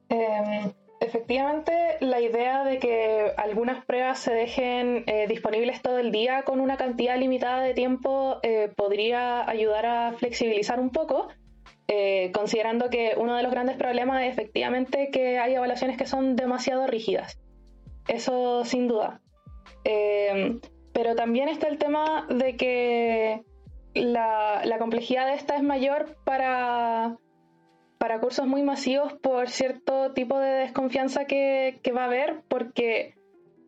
Em, 0.10 0.74
efectivamente, 1.02 1.98
la 2.00 2.22
idea 2.22 2.64
de 2.64 2.78
que 2.78 3.34
algunas 3.36 3.84
pruebas 3.86 4.20
se 4.20 4.32
dejen 4.34 5.04
eh, 5.08 5.26
disponibles 5.28 5.82
todo 5.82 5.98
el 5.98 6.12
día 6.12 6.44
con 6.44 6.60
una 6.60 6.78
cantidad 6.78 7.18
limitada 7.18 7.62
de 7.62 7.74
tiempo 7.74 8.40
eh, 8.44 8.72
podría 8.78 9.50
ayudar 9.50 9.86
a 9.86 10.14
flexibilizar 10.14 10.80
un 10.80 10.92
poco, 10.92 11.28
eh, 11.88 12.32
considerando 12.34 12.90
que 12.90 13.16
uno 13.18 13.36
de 13.36 13.44
los 13.44 13.52
grandes 13.52 13.78
problemas 13.78 14.24
es 14.24 14.34
efectivamente 14.34 15.10
que 15.12 15.40
hay 15.40 15.56
evaluaciones 15.56 15.98
que 15.98 16.06
son 16.06 16.36
demasiado 16.36 16.86
rígidas. 16.88 17.40
Eso 18.08 18.64
sin 18.64 18.88
duda. 18.88 19.22
Pero 20.94 21.16
también 21.16 21.50
está 21.50 21.68
el 21.68 21.80
tema 21.80 22.28
de 22.30 22.56
que 22.56 23.42
la 23.94 24.78
complejidad 24.80 25.28
de 25.28 25.34
esta 25.34 25.56
es 25.56 25.64
mayor 25.64 26.16
para 26.24 27.18
para 28.02 28.20
cursos 28.20 28.48
muy 28.48 28.64
masivos 28.64 29.14
por 29.14 29.48
cierto 29.52 30.12
tipo 30.14 30.40
de 30.40 30.50
desconfianza 30.50 31.26
que, 31.26 31.80
va 31.96 32.02
a 32.02 32.06
haber, 32.06 32.42
porque 32.48 33.14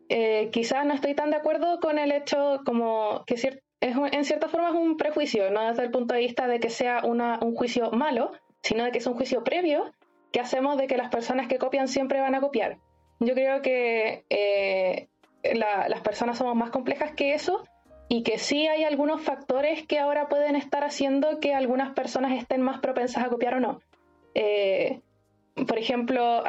eh, 0.08 0.50
quizás 0.50 0.84
no 0.84 0.92
estoy 0.92 1.14
tan 1.14 1.30
de 1.30 1.36
acuerdo 1.36 1.78
con 1.78 2.00
el 2.00 2.10
hecho 2.10 2.58
como 2.66 3.22
que 3.28 3.34
es, 3.34 3.46
en 3.80 4.24
cierta 4.24 4.48
forma 4.48 4.70
es 4.70 4.74
un 4.74 4.96
prejuicio, 4.96 5.52
no 5.52 5.64
desde 5.68 5.84
el 5.84 5.92
punto 5.92 6.14
de 6.14 6.20
vista 6.20 6.48
de 6.48 6.58
que 6.58 6.68
sea 6.68 7.02
una, 7.04 7.38
un 7.42 7.54
juicio 7.54 7.92
malo, 7.92 8.32
sino 8.60 8.82
de 8.82 8.90
que 8.90 8.98
es 8.98 9.06
un 9.06 9.14
juicio 9.14 9.44
previo 9.44 9.92
que 10.32 10.40
hacemos 10.40 10.78
de 10.78 10.88
que 10.88 10.96
las 10.96 11.10
personas 11.10 11.46
que 11.46 11.58
copian 11.58 11.86
siempre 11.86 12.20
van 12.20 12.34
a 12.34 12.40
copiar. 12.40 12.78
Yo 13.20 13.34
creo 13.34 13.62
que 13.62 14.24
eh, 14.30 15.06
las 15.44 16.00
personas 16.00 16.38
somos 16.38 16.56
más 16.56 16.72
complejas 16.72 17.12
que 17.12 17.34
eso 17.34 17.62
y 18.08 18.24
que 18.24 18.38
sí 18.38 18.66
hay 18.66 18.82
algunos 18.82 19.20
factores 19.22 19.86
que 19.86 20.00
ahora 20.00 20.28
pueden 20.28 20.56
estar 20.56 20.82
haciendo 20.82 21.38
que 21.38 21.54
algunas 21.54 21.92
personas 21.92 22.32
estén 22.32 22.62
más 22.62 22.80
propensas 22.80 23.24
a 23.24 23.28
copiar 23.28 23.54
o 23.54 23.60
no. 23.60 23.78
Eh, 24.34 25.00
por 25.54 25.78
ejemplo, 25.78 26.42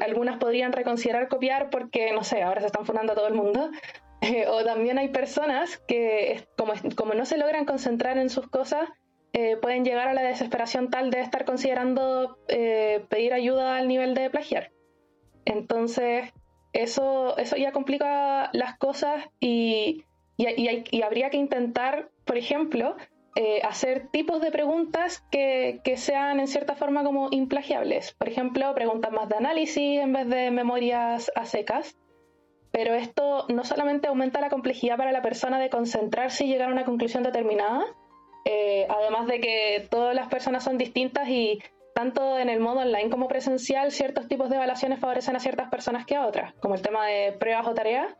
algunas 0.00 0.38
podrían 0.38 0.72
reconsiderar 0.72 1.28
copiar 1.28 1.70
porque, 1.70 2.12
no 2.12 2.22
sé, 2.22 2.42
ahora 2.42 2.60
se 2.60 2.68
están 2.68 2.86
fundando 2.86 3.12
a 3.12 3.16
todo 3.16 3.28
el 3.28 3.34
mundo. 3.34 3.70
Eh, 4.24 4.46
o 4.46 4.64
también 4.64 4.98
hay 4.98 5.08
personas 5.08 5.78
que, 5.88 6.46
como, 6.94 7.12
no 7.12 7.24
se 7.26 7.36
logran 7.36 7.64
concentrar 7.64 8.18
en 8.18 8.30
sus 8.30 8.48
cosas, 8.48 8.88
eh, 9.32 9.56
pueden 9.56 9.84
llegar 9.84 10.06
a 10.06 10.14
la 10.14 10.22
desesperación 10.22 10.90
tal 10.90 11.10
de 11.10 11.22
estar 11.22 11.44
considerando 11.44 12.38
pedir 12.46 13.32
ayuda 13.32 13.78
al 13.78 13.88
nivel 13.88 14.14
de 14.14 14.30
plagiar. 14.30 14.70
Entonces, 15.44 16.32
eso, 16.72 17.36
eso 17.36 17.56
ya 17.56 17.72
complica 17.72 18.50
las 18.52 18.78
cosas 18.78 19.24
y, 19.40 20.04
y 20.36 21.02
habría 21.02 21.30
que 21.30 21.38
intentar, 21.38 22.08
por 22.24 22.36
ejemplo, 22.36 22.94
eh, 23.34 23.62
hacer 23.62 24.08
tipos 24.08 24.42
de 24.42 24.50
preguntas 24.50 25.24
que, 25.30 25.80
que, 25.84 25.96
sean 25.96 26.38
en 26.38 26.48
cierta 26.48 26.74
forma 26.74 27.02
como 27.02 27.28
implagiables. 27.30 28.12
Por 28.12 28.28
ejemplo, 28.28 28.74
preguntas 28.74 29.10
más 29.10 29.28
de 29.28 29.36
análisis 29.36 30.00
en 30.00 30.12
vez 30.12 30.28
de 30.28 30.50
memorias 30.50 31.32
a 31.34 31.46
secas. 31.46 31.96
Pero 32.72 32.94
esto 32.94 33.46
no 33.48 33.64
solamente 33.64 34.08
aumenta 34.08 34.40
la 34.40 34.50
complejidad 34.50 34.96
para 34.96 35.12
la 35.12 35.22
persona 35.22 35.58
de 35.58 35.70
concentrarse 35.70 36.44
y 36.44 36.48
llegar 36.48 36.70
a 36.70 36.72
una 36.72 36.84
conclusión 36.84 37.22
determinada, 37.22 37.84
eh, 38.44 38.86
además 38.88 39.26
de 39.26 39.40
que 39.40 39.86
todas 39.90 40.14
las 40.14 40.28
personas 40.28 40.64
son 40.64 40.78
distintas 40.78 41.28
y 41.28 41.62
tanto 41.94 42.38
en 42.38 42.48
el 42.48 42.60
modo 42.60 42.80
online 42.80 43.10
como 43.10 43.28
presencial, 43.28 43.92
ciertos 43.92 44.26
tipos 44.26 44.48
de 44.48 44.56
evaluaciones 44.56 45.00
favorecen 45.00 45.36
a 45.36 45.40
ciertas 45.40 45.68
personas 45.68 46.06
que 46.06 46.16
a 46.16 46.26
otras, 46.26 46.54
como 46.54 46.74
el 46.74 46.82
tema 46.82 47.06
de 47.06 47.32
pruebas 47.32 47.66
o 47.66 47.74
tareas. 47.74 48.14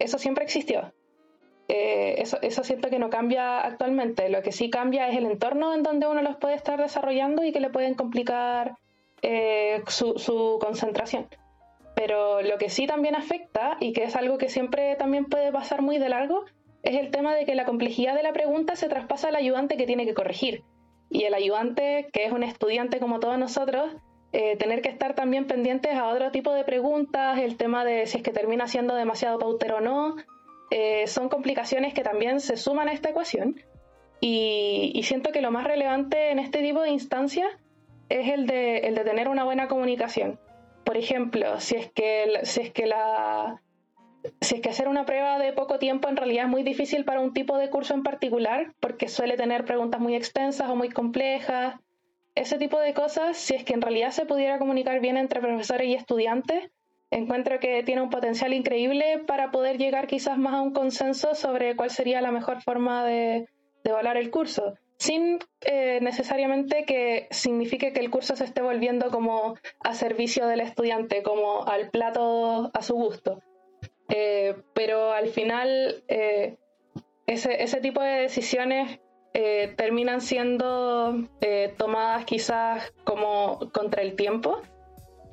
Eso 0.00 0.18
siempre 0.18 0.44
existió. 0.44 0.92
Eh, 1.68 2.22
eso, 2.22 2.64
siento 2.64 2.90
que 2.90 2.98
no 2.98 3.10
cambia 3.10 3.60
actualmente. 3.60 4.28
Lo 4.28 4.42
que 4.42 4.52
sí 4.52 4.70
cambia 4.70 5.08
es 5.08 5.16
el 5.16 5.26
entorno 5.26 5.74
en 5.74 5.82
donde 5.82 6.06
uno 6.06 6.22
los 6.22 6.36
puede 6.36 6.54
estar 6.54 6.80
desarrollando 6.80 7.44
y 7.44 7.52
que 7.52 7.60
le 7.60 7.70
pueden 7.70 7.94
complicar 7.94 8.76
eh, 9.22 9.82
su, 9.86 10.58
concentración. 10.60 11.28
Pero 11.94 12.42
lo 12.42 12.58
que 12.58 12.68
sí 12.68 12.86
también 12.86 13.14
afecta, 13.14 13.76
y 13.80 13.92
que 13.92 14.04
es 14.04 14.16
algo 14.16 14.38
que 14.38 14.48
siempre 14.48 14.96
también 14.96 15.26
puede 15.26 15.52
pasar 15.52 15.82
muy 15.82 15.98
de 15.98 16.08
largo, 16.08 16.44
es 16.82 16.96
el 16.96 17.10
tema 17.10 17.34
de 17.34 17.44
que 17.44 17.54
la 17.54 17.64
complejidad 17.64 18.14
de 18.16 18.22
la 18.22 18.32
pregunta 18.32 18.76
se 18.76 18.88
traspasa 18.88 19.28
al 19.28 19.36
ayudante 19.36 19.76
que 19.76 19.86
tiene 19.86 20.04
que 20.04 20.14
corregir. 20.14 20.64
Y 21.10 21.24
el 21.24 21.34
ayudante, 21.34 22.08
que 22.12 22.24
es 22.24 22.32
un 22.32 22.42
estudiante 22.42 22.98
como 22.98 23.20
todos 23.20 23.38
nosotros, 23.38 23.92
eh, 24.32 24.56
tener 24.56 24.80
que 24.80 24.88
estar 24.88 25.14
también 25.14 25.46
pendientes 25.46 25.94
a 25.94 26.08
otro 26.08 26.30
tipo 26.30 26.52
de 26.54 26.64
preguntas, 26.64 27.38
el 27.38 27.58
tema 27.58 27.84
de 27.84 28.06
si 28.06 28.16
es 28.16 28.22
que 28.22 28.30
termina 28.30 28.66
siendo 28.66 28.94
demasiado 28.94 29.38
pautero 29.38 29.76
o 29.76 29.80
no, 29.80 30.16
eh, 30.74 31.06
son 31.06 31.28
complicaciones 31.28 31.92
que 31.92 32.02
también 32.02 32.40
se 32.40 32.56
suman 32.56 32.88
a 32.88 32.94
esta 32.94 33.10
ecuación. 33.10 33.60
Y, 34.20 34.98
siento 35.04 35.30
que 35.30 35.42
lo 35.42 35.50
más 35.50 35.64
relevante 35.64 36.30
en 36.30 36.38
este 36.38 36.62
tipo 36.62 36.80
de 36.80 36.88
instancias 36.88 37.48
es 38.08 38.28
el 38.28 38.46
de, 38.46 38.78
el 38.78 38.94
de 38.94 39.04
tener 39.04 39.28
una 39.28 39.44
buena 39.44 39.68
comunicación. 39.68 40.40
Por 40.84 40.96
ejemplo, 40.96 41.60
si 41.60 41.76
es 41.76 41.90
que, 41.90 42.40
si 42.44 42.62
es 42.62 42.70
que 42.70 42.86
la, 42.86 43.60
si 44.40 44.54
es 44.54 44.60
que 44.62 44.70
hacer 44.70 44.88
una 44.88 45.04
prueba 45.04 45.38
de 45.38 45.52
poco 45.52 45.78
tiempo 45.78 46.08
en 46.08 46.16
realidad 46.16 46.44
es 46.44 46.50
muy 46.50 46.62
difícil 46.62 47.04
para 47.04 47.20
un 47.20 47.34
tipo 47.34 47.58
de 47.58 47.68
curso 47.68 47.92
en 47.92 48.02
particular, 48.02 48.72
porque 48.80 49.08
suele 49.08 49.36
tener 49.36 49.66
preguntas 49.66 50.00
muy 50.00 50.14
extensas 50.14 50.70
o 50.70 50.76
muy 50.76 50.88
complejas, 50.88 51.74
ese 52.34 52.56
tipo 52.56 52.80
de 52.80 52.94
cosas, 52.94 53.36
si 53.36 53.54
es 53.54 53.64
que 53.64 53.74
en 53.74 53.82
realidad 53.82 54.10
se 54.10 54.24
pudiera 54.24 54.58
comunicar 54.58 55.00
bien 55.00 55.18
entre 55.18 55.40
profesores 55.40 55.86
y 55.86 55.94
estudiantes, 55.94 56.70
encuentro 57.12 57.60
que 57.60 57.82
tiene 57.82 58.02
un 58.02 58.10
potencial 58.10 58.52
increíble 58.54 59.22
para 59.26 59.50
poder 59.50 59.78
llegar 59.78 60.06
quizás 60.06 60.38
más 60.38 60.54
a 60.54 60.62
un 60.62 60.72
consenso 60.72 61.34
sobre 61.34 61.76
cuál 61.76 61.90
sería 61.90 62.20
la 62.20 62.32
mejor 62.32 62.62
forma 62.62 63.04
de, 63.04 63.48
evaluar 63.84 64.16
el 64.16 64.30
curso, 64.30 64.74
sin 64.96 65.40
eh, 65.62 65.98
necesariamente 66.00 66.84
que 66.84 67.26
signifique 67.30 67.92
que 67.92 68.00
el 68.00 68.10
curso 68.10 68.36
se 68.36 68.44
esté 68.44 68.62
volviendo 68.62 69.10
como 69.10 69.56
a 69.80 69.94
servicio 69.94 70.46
del 70.46 70.60
estudiante, 70.60 71.22
como 71.22 71.66
al 71.66 71.90
plato 71.90 72.70
a 72.72 72.82
su 72.82 72.94
gusto. 72.94 73.42
Eh, 74.08 74.54
pero 74.72 75.12
al 75.12 75.28
final 75.28 76.04
eh, 76.08 76.56
ese, 77.26 77.62
ese, 77.62 77.80
tipo 77.80 78.00
de 78.00 78.22
decisiones 78.22 79.00
terminan 79.76 80.20
siendo 80.20 81.26
tomadas 81.78 82.26
quizás 82.26 82.92
como 83.04 83.70
contra 83.72 84.02
el 84.02 84.14
tiempo 84.14 84.60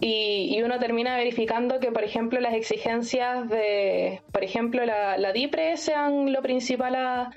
y, 0.02 0.62
uno 0.64 0.80
termina 0.80 1.18
verificando 1.18 1.80
que, 1.80 1.92
por 1.92 2.04
ejemplo, 2.04 2.40
las 2.40 2.54
exigencias 2.54 3.50
de, 3.50 4.22
por 4.32 4.44
ejemplo, 4.44 4.86
la, 4.86 5.18
la 5.18 5.34
DIPRE 5.34 5.76
sean 5.76 6.32
lo 6.32 6.42
principal 6.42 6.96
a, 6.96 7.32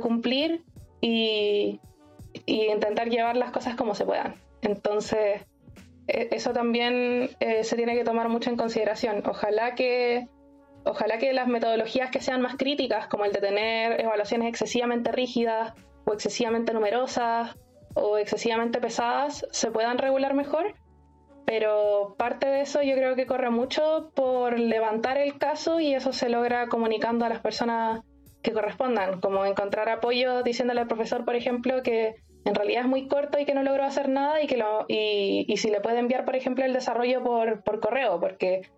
cumplir 0.00 0.62
y, 1.00 1.80
intentar 2.46 3.08
llevar 3.08 3.36
las 3.36 3.52
cosas 3.52 3.76
como 3.76 3.94
se 3.94 4.04
puedan. 4.04 4.34
Entonces, 4.62 5.42
e, 6.08 6.28
eso 6.32 6.52
también 6.52 7.30
eh, 7.40 7.62
se 7.62 7.76
tiene 7.76 7.94
que 7.94 8.04
tomar 8.04 8.28
mucho 8.28 8.50
en 8.50 8.56
consideración. 8.56 9.22
Ojalá 9.24 9.76
que, 9.76 10.26
ojalá 10.84 11.18
que 11.18 11.32
las 11.32 11.46
metodologías 11.46 12.10
que 12.10 12.20
sean 12.20 12.42
más 12.42 12.56
críticas, 12.56 13.06
como 13.06 13.26
el 13.26 13.32
de 13.32 13.40
tener 13.40 14.00
evaluaciones 14.00 14.48
excesivamente 14.48 15.12
rígidas 15.12 15.72
o 16.04 16.14
excesivamente 16.14 16.72
numerosas 16.72 17.56
o 17.94 18.18
excesivamente 18.18 18.80
pesadas, 18.80 19.46
se 19.52 19.70
puedan 19.70 19.98
regular 19.98 20.34
mejor 20.34 20.74
pero 21.48 22.14
parte 22.18 22.46
de 22.46 22.60
eso 22.60 22.82
yo 22.82 22.94
creo 22.94 23.16
que 23.16 23.24
corre 23.24 23.48
mucho 23.48 24.12
por 24.14 24.58
levantar 24.58 25.16
el 25.16 25.38
caso 25.38 25.80
y 25.80 25.94
eso 25.94 26.12
se 26.12 26.28
logra 26.28 26.66
comunicando 26.68 27.24
a 27.24 27.30
las 27.30 27.40
personas 27.40 28.02
que 28.42 28.52
correspondan, 28.52 29.22
como 29.22 29.46
encontrar 29.46 29.88
apoyo 29.88 30.42
diciéndole 30.42 30.82
al 30.82 30.88
profesor, 30.88 31.24
por 31.24 31.36
ejemplo, 31.36 31.82
que 31.82 32.16
en 32.44 32.54
realidad 32.54 32.82
es 32.82 32.88
muy 32.88 33.08
corto 33.08 33.38
y 33.38 33.46
que 33.46 33.54
no 33.54 33.62
logró 33.62 33.84
hacer 33.84 34.10
nada 34.10 34.42
y 34.42 34.46
que 34.46 34.58
lo, 34.58 34.84
y, 34.88 35.46
y 35.48 35.56
si 35.56 35.70
le 35.70 35.80
puede 35.80 36.00
enviar, 36.00 36.26
por 36.26 36.36
ejemplo, 36.36 36.66
el 36.66 36.74
desarrollo 36.74 37.24
por, 37.24 37.62
por 37.62 37.80
correo, 37.80 38.20
porque 38.20 38.68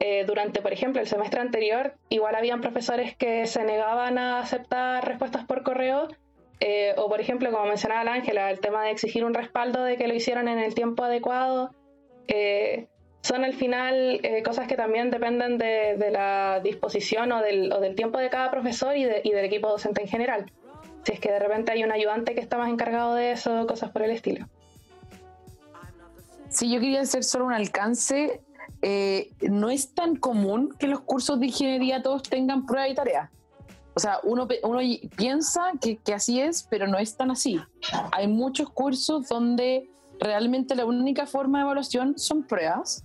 eh, 0.00 0.24
durante, 0.26 0.60
por 0.60 0.72
ejemplo, 0.72 1.00
el 1.00 1.06
semestre 1.06 1.40
anterior, 1.40 1.94
igual 2.08 2.34
habían 2.34 2.60
profesores 2.60 3.16
que 3.16 3.46
se 3.46 3.62
negaban 3.62 4.18
a 4.18 4.40
aceptar 4.40 5.06
respuestas 5.06 5.44
por 5.44 5.62
correo, 5.62 6.08
eh, 6.58 6.92
o 6.96 7.08
por 7.08 7.20
ejemplo, 7.20 7.52
como 7.52 7.66
mencionaba 7.66 8.02
la 8.02 8.14
Ángela, 8.14 8.50
el 8.50 8.58
tema 8.58 8.82
de 8.82 8.90
exigir 8.90 9.24
un 9.24 9.32
respaldo 9.32 9.84
de 9.84 9.96
que 9.96 10.08
lo 10.08 10.14
hicieron 10.14 10.48
en 10.48 10.58
el 10.58 10.74
tiempo 10.74 11.04
adecuado 11.04 11.70
eh, 12.28 12.88
son 13.22 13.44
al 13.44 13.54
final 13.54 14.20
eh, 14.22 14.42
cosas 14.44 14.68
que 14.68 14.76
también 14.76 15.10
dependen 15.10 15.58
de, 15.58 16.10
la 16.10 16.60
disposición 16.62 17.32
o 17.32 17.42
del, 17.42 17.94
tiempo 17.96 18.18
de 18.18 18.30
cada 18.30 18.50
profesor 18.50 18.96
y, 18.96 19.04
del 19.04 19.44
equipo 19.44 19.68
docente 19.68 20.02
en 20.02 20.08
general. 20.08 20.52
Si 21.04 21.12
es 21.12 21.20
que 21.20 21.30
de 21.30 21.38
repente 21.38 21.72
hay 21.72 21.84
un 21.84 21.92
ayudante 21.92 22.34
que 22.34 22.40
está 22.40 22.56
más 22.56 22.70
encargado 22.70 23.14
de 23.14 23.32
eso, 23.32 23.66
cosas 23.66 23.90
por 23.90 24.02
el 24.02 24.10
estilo. 24.10 24.46
Sí, 26.48 26.72
yo 26.72 26.80
quería 26.80 27.00
hacer 27.00 27.24
solo 27.24 27.46
un 27.46 27.52
alcance 27.52 28.40
eh, 28.82 29.32
no 29.40 29.70
es 29.70 29.94
tan 29.94 30.16
común 30.16 30.74
que 30.78 30.86
los 30.86 31.00
cursos 31.00 31.40
de 31.40 31.46
ingeniería 31.46 32.02
todos 32.02 32.22
tengan 32.22 32.66
pruebas 32.66 32.90
y 32.90 32.94
tareas. 32.94 33.30
O 33.94 34.00
sea, 34.00 34.20
uno, 34.24 34.46
uno 34.62 34.80
piensa 35.16 35.72
que, 35.80 35.96
que, 35.96 36.12
así 36.12 36.40
es, 36.40 36.66
pero 36.70 36.86
no 36.86 36.98
es 36.98 37.16
tan 37.16 37.30
así. 37.30 37.58
Hay 38.12 38.28
muchos 38.28 38.68
cursos 38.70 39.26
donde 39.28 39.88
realmente 40.20 40.74
la 40.74 40.84
única 40.84 41.26
forma 41.26 41.58
de 41.58 41.64
evaluación 41.64 42.18
son 42.18 42.42
pruebas 42.42 43.04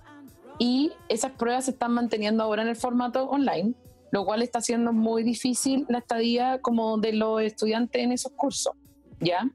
y 0.59 0.91
esas 1.09 1.31
pruebas 1.31 1.65
se 1.65 1.71
están 1.71 1.93
manteniendo 1.93 2.43
ahora 2.43 2.61
en 2.61 2.67
el 2.67 2.75
formato 2.75 3.29
online, 3.29 3.73
lo 4.11 4.25
cual 4.25 4.41
está 4.41 4.59
haciendo 4.59 4.93
muy 4.93 5.23
difícil 5.23 5.85
la 5.89 5.99
estadía 5.99 6.59
como 6.61 6.97
de 6.97 7.13
los 7.13 7.41
estudiantes 7.41 8.03
en 8.03 8.11
esos 8.11 8.31
cursos, 8.33 8.73
¿ya? 9.19 9.49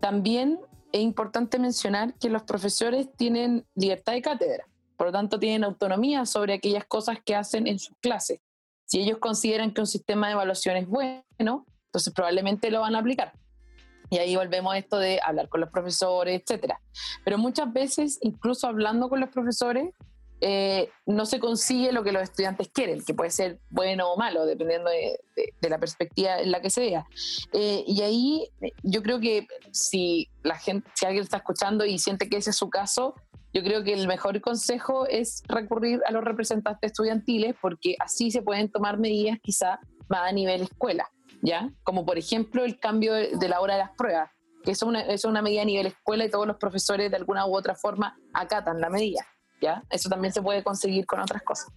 También 0.00 0.58
es 0.92 1.00
importante 1.00 1.58
mencionar 1.58 2.14
que 2.14 2.28
los 2.30 2.42
profesores 2.42 3.08
tienen 3.16 3.64
libertad 3.74 4.12
de 4.12 4.22
cátedra, 4.22 4.64
por 4.96 5.08
lo 5.08 5.12
tanto 5.12 5.38
tienen 5.38 5.64
autonomía 5.64 6.26
sobre 6.26 6.54
aquellas 6.54 6.84
cosas 6.84 7.18
que 7.24 7.34
hacen 7.34 7.66
en 7.66 7.78
sus 7.78 7.96
clases. 8.00 8.40
Si 8.86 9.00
ellos 9.00 9.18
consideran 9.18 9.72
que 9.72 9.80
un 9.80 9.86
sistema 9.86 10.26
de 10.26 10.34
evaluación 10.34 10.76
es 10.76 10.86
bueno, 10.86 11.66
entonces 11.86 12.12
probablemente 12.12 12.70
lo 12.70 12.80
van 12.80 12.94
a 12.96 12.98
aplicar. 12.98 13.32
Y 14.10 14.18
ahí 14.18 14.36
volvemos 14.36 14.74
a 14.74 14.78
esto 14.78 14.98
de 14.98 15.20
hablar 15.24 15.48
con 15.48 15.60
los 15.60 15.70
profesores, 15.70 16.40
etcétera. 16.40 16.80
Pero 17.24 17.38
muchas 17.38 17.72
veces, 17.72 18.18
incluso 18.22 18.66
hablando 18.66 19.08
con 19.08 19.20
los 19.20 19.30
profesores, 19.30 19.90
eh, 20.40 20.90
no 21.06 21.24
se 21.24 21.40
consigue 21.40 21.92
lo 21.92 22.04
que 22.04 22.12
los 22.12 22.22
estudiantes 22.22 22.68
quieren, 22.68 23.02
que 23.02 23.14
puede 23.14 23.30
ser 23.30 23.60
bueno 23.70 24.12
o 24.12 24.16
malo, 24.18 24.44
dependiendo 24.44 24.90
de, 24.90 25.18
la 25.68 25.78
perspectiva 25.78 26.38
en 26.38 26.50
la 26.50 26.60
que 26.60 26.68
se 26.68 26.80
vea. 26.80 27.06
Eh, 27.52 27.82
y 27.86 28.02
ahí 28.02 28.48
yo 28.82 29.02
creo 29.02 29.20
que 29.20 29.46
si 29.72 30.28
la 30.42 30.56
gente, 30.56 30.90
si 30.94 31.06
alguien 31.06 31.24
está 31.24 31.38
escuchando 31.38 31.86
y 31.86 31.98
siente 31.98 32.28
que 32.28 32.36
ese 32.36 32.50
es 32.50 32.56
su 32.56 32.68
caso, 32.68 33.14
yo 33.54 33.62
creo 33.62 33.84
que 33.84 33.94
el 33.94 34.08
mejor 34.08 34.40
consejo 34.40 35.06
es 35.06 35.42
recurrir 35.46 36.00
a 36.06 36.12
los 36.12 36.24
representantes 36.24 36.90
estudiantiles 36.90 37.54
porque 37.60 37.96
así 38.00 38.30
se 38.30 38.42
pueden 38.42 38.68
tomar 38.68 38.98
medidas 38.98 39.38
quizá 39.42 39.78
más 40.08 40.28
a 40.28 40.32
nivel 40.32 40.62
escuela, 40.62 41.08
¿ya? 41.44 41.70
Como 41.82 42.04
por 42.04 42.18
ejemplo 42.18 42.64
el 42.64 42.80
cambio 42.80 43.12
de, 43.12 43.48
la 43.48 43.60
hora 43.60 43.74
de 43.74 43.80
las 43.80 43.90
pruebas, 43.96 44.30
que 44.64 44.70
es 44.70 44.82
una, 44.82 45.02
es 45.02 45.24
una 45.24 45.42
medida 45.42 45.62
a 45.62 45.66
nivel 45.66 45.86
escuela 45.86 46.24
y 46.24 46.30
todos 46.30 46.46
los 46.46 46.56
profesores 46.56 47.10
de 47.10 47.16
alguna 47.16 47.46
u 47.46 47.54
otra 47.54 47.74
forma 47.74 48.18
acatan 48.32 48.80
la 48.80 48.88
medida. 48.88 49.26
Eso 49.90 50.08
también 50.08 50.32
se 50.32 50.42
puede 50.42 50.62
conseguir 50.62 51.06
con 51.06 51.20
otras 51.20 51.42
cosas. 51.42 51.68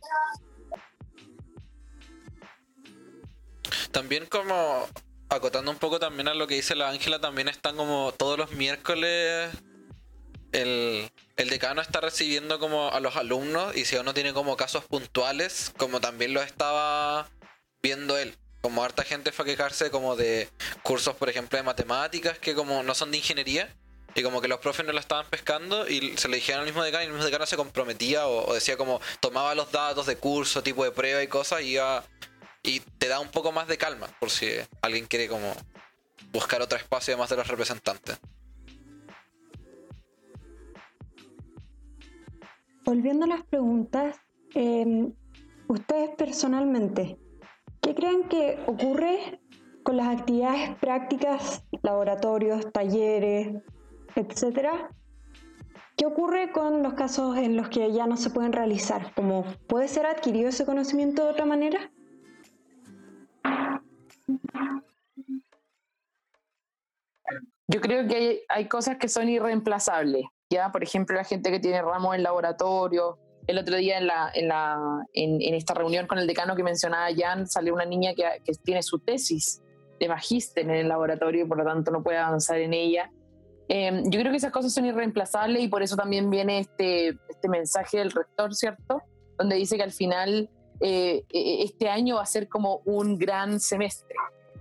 También 3.92 4.26
como 4.26 4.86
acotando 5.30 5.72
un 5.72 5.78
poco 5.78 6.00
también 6.00 6.28
a 6.28 6.34
lo 6.34 6.48
que 6.48 6.56
dice 6.56 6.76
la 6.76 6.90
Ángela, 6.90 7.20
también 7.20 7.48
están 7.48 7.78
como 7.78 8.12
todos 8.12 8.38
los 8.38 8.52
miércoles 8.52 9.50
el, 10.52 11.10
el, 11.36 11.50
decano 11.50 11.82
está 11.82 12.00
recibiendo 12.00 12.60
como 12.60 12.90
a 12.90 13.00
los 13.00 13.16
alumnos 13.16 13.76
y 13.76 13.86
si 13.86 13.98
uno 13.98 14.14
tiene 14.14 14.34
como 14.34 14.56
casos 14.56 14.86
puntuales, 14.86 15.74
como 15.78 16.00
también 16.00 16.34
lo 16.34 16.42
estaba 16.42 17.30
viendo 17.82 18.18
él. 18.18 18.38
Como 18.68 18.84
harta 18.84 19.04
gente 19.04 19.32
fue 19.32 19.44
a 19.44 19.46
quejarse 19.46 19.90
como 19.92 20.18
de 20.18 20.50
cursos, 20.84 21.16
por 21.16 21.30
ejemplo, 21.30 21.58
de 21.58 21.64
matemáticas 21.64 22.38
que 22.38 22.54
como 22.54 22.84
no 22.84 22.94
son 22.96 23.12
de 23.12 23.18
ingeniería 23.20 23.74
y 24.14 24.22
como 24.22 24.42
que 24.42 24.50
los 24.50 24.60
profes 24.60 24.86
no 24.86 24.92
lo 24.92 25.00
estaban 25.00 25.26
pescando 25.30 25.88
y 25.88 26.18
se 26.18 26.28
le 26.28 26.36
dijeron 26.36 26.60
al 26.60 26.66
mismo 26.66 26.84
decano 26.84 27.04
y 27.04 27.06
el 27.06 27.14
mismo 27.14 27.24
decano 27.24 27.46
se 27.46 27.56
comprometía 27.56 28.28
o, 28.28 28.54
decía 28.54 28.76
como 28.76 29.00
tomaba 29.22 29.56
los 29.56 29.72
datos 29.72 30.06
de 30.06 30.18
curso, 30.18 30.62
tipo 30.62 30.84
de 30.84 30.92
prueba 30.92 31.24
y 31.24 31.28
cosas 31.28 31.62
y 31.62 31.76
iba 31.76 32.04
y 32.62 32.82
te 32.82 33.08
da 33.08 33.22
un 33.22 33.30
poco 33.30 33.54
más 33.54 33.70
de 33.70 33.78
calma 33.78 34.08
por 34.20 34.30
si 34.30 34.50
alguien 34.82 35.06
quiere 35.06 35.30
como 35.30 35.54
buscar 36.34 36.62
otro 36.62 36.78
espacio 36.78 37.14
además 37.14 37.30
de 37.30 37.38
los 37.38 37.48
representantes. 37.48 38.20
Volviendo 42.84 43.24
a 43.24 43.30
las 43.30 43.44
preguntas, 43.46 44.18
em, 44.54 45.14
ustedes 45.70 46.10
personalmente, 46.18 47.18
¿qué 47.82 47.96
creen 47.96 48.24
que 48.30 48.60
ocurre 48.68 49.40
con 49.88 49.96
las 49.96 50.20
actividades 50.20 50.76
prácticas, 50.82 51.64
laboratorios, 51.82 52.74
talleres, 52.74 53.64
etcétera. 54.16 54.90
¿Qué 55.96 56.06
ocurre 56.06 56.52
con 56.52 56.84
los 56.84 56.94
casos 56.94 57.38
en 57.38 57.56
los 57.56 57.70
que 57.70 57.94
ya 57.94 58.06
no 58.06 58.18
se 58.18 58.30
pueden 58.30 58.52
realizar? 58.52 59.14
¿Cómo 59.16 59.46
puede 59.68 59.88
ser 59.88 60.06
adquirido 60.06 60.50
ese 60.50 60.66
conocimiento 60.66 61.24
de 61.24 61.30
otra 61.30 61.46
manera? 61.46 61.90
Yo 67.70 67.80
creo 67.80 68.06
que 68.10 68.44
hay, 68.50 68.68
cosas 68.68 68.98
que 68.98 69.08
son 69.08 69.30
irreemplazables. 69.30 70.26
Ya, 70.50 70.70
por 70.72 70.84
ejemplo, 70.84 71.16
la 71.16 71.24
gente 71.24 71.50
que 71.50 71.62
tiene 71.62 71.82
ramos 71.82 72.14
en 72.14 72.24
laboratorio. 72.24 73.20
El 73.48 73.58
otro 73.58 73.78
día 73.78 73.98
en, 74.34 75.54
esta 75.54 75.74
reunión 75.74 76.06
con 76.06 76.20
el 76.20 76.28
decano 76.28 76.56
que 76.56 76.64
mencionaba 76.64 77.08
Jan, 77.16 77.48
salió 77.48 77.74
una 77.74 77.86
niña 77.86 78.14
que, 78.14 78.26
tiene 78.64 78.84
su 78.84 79.00
tesis 79.00 79.62
de 80.00 80.10
magíster 80.10 80.66
en 80.66 80.72
el 80.72 80.90
laboratorio 80.90 81.46
y 81.46 81.48
por 81.48 81.58
lo 81.58 81.64
tanto 81.64 81.90
no 81.92 82.04
puede 82.04 82.18
avanzar 82.18 82.60
en 82.60 82.74
ella. 82.74 83.10
Em, 83.70 84.10
yo 84.10 84.20
creo 84.20 84.32
que 84.32 84.38
esas 84.38 84.52
cosas 84.52 84.74
son 84.74 84.86
irreemplazables 84.86 85.64
y 85.64 85.68
por 85.70 85.82
eso 85.82 85.96
también 85.96 86.30
viene 86.30 86.60
este, 86.60 87.18
este 87.30 87.50
mensaje 87.50 87.98
del 87.98 88.12
rector, 88.12 88.54
¿cierto? 88.54 89.02
Donde 89.38 89.56
dice 89.56 89.78
que 89.78 89.84
al 89.84 89.92
final 89.92 90.50
eh, 90.82 91.24
e, 91.30 91.64
este 91.64 91.90
año 91.90 92.16
va 92.16 92.24
a 92.24 92.26
ser 92.26 92.50
como 92.50 92.82
un 92.86 93.18
gran 93.18 93.60
semestre, 93.60 94.16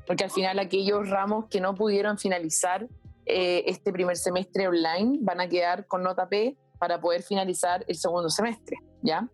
porque 0.07 0.25
al 0.25 0.31
final 0.31 0.59
aquellos 0.61 1.11
ramos 1.11 1.47
que 1.49 1.61
no 1.61 1.75
pudieron 1.75 2.19
finalizar 2.19 2.87
eh, 3.27 3.65
este 3.67 3.93
primer 3.93 4.17
semestre 4.17 4.69
online 4.69 5.19
van 5.21 5.41
a 5.41 5.49
quedar 5.49 5.87
con 5.87 6.05
nota 6.05 6.29
P 6.29 6.57
para 6.78 7.01
poder 7.01 7.23
finalizar 7.23 7.85
el 7.89 7.97
segundo 7.97 8.31
semestre, 8.31 8.78
¿ya? 9.03 9.28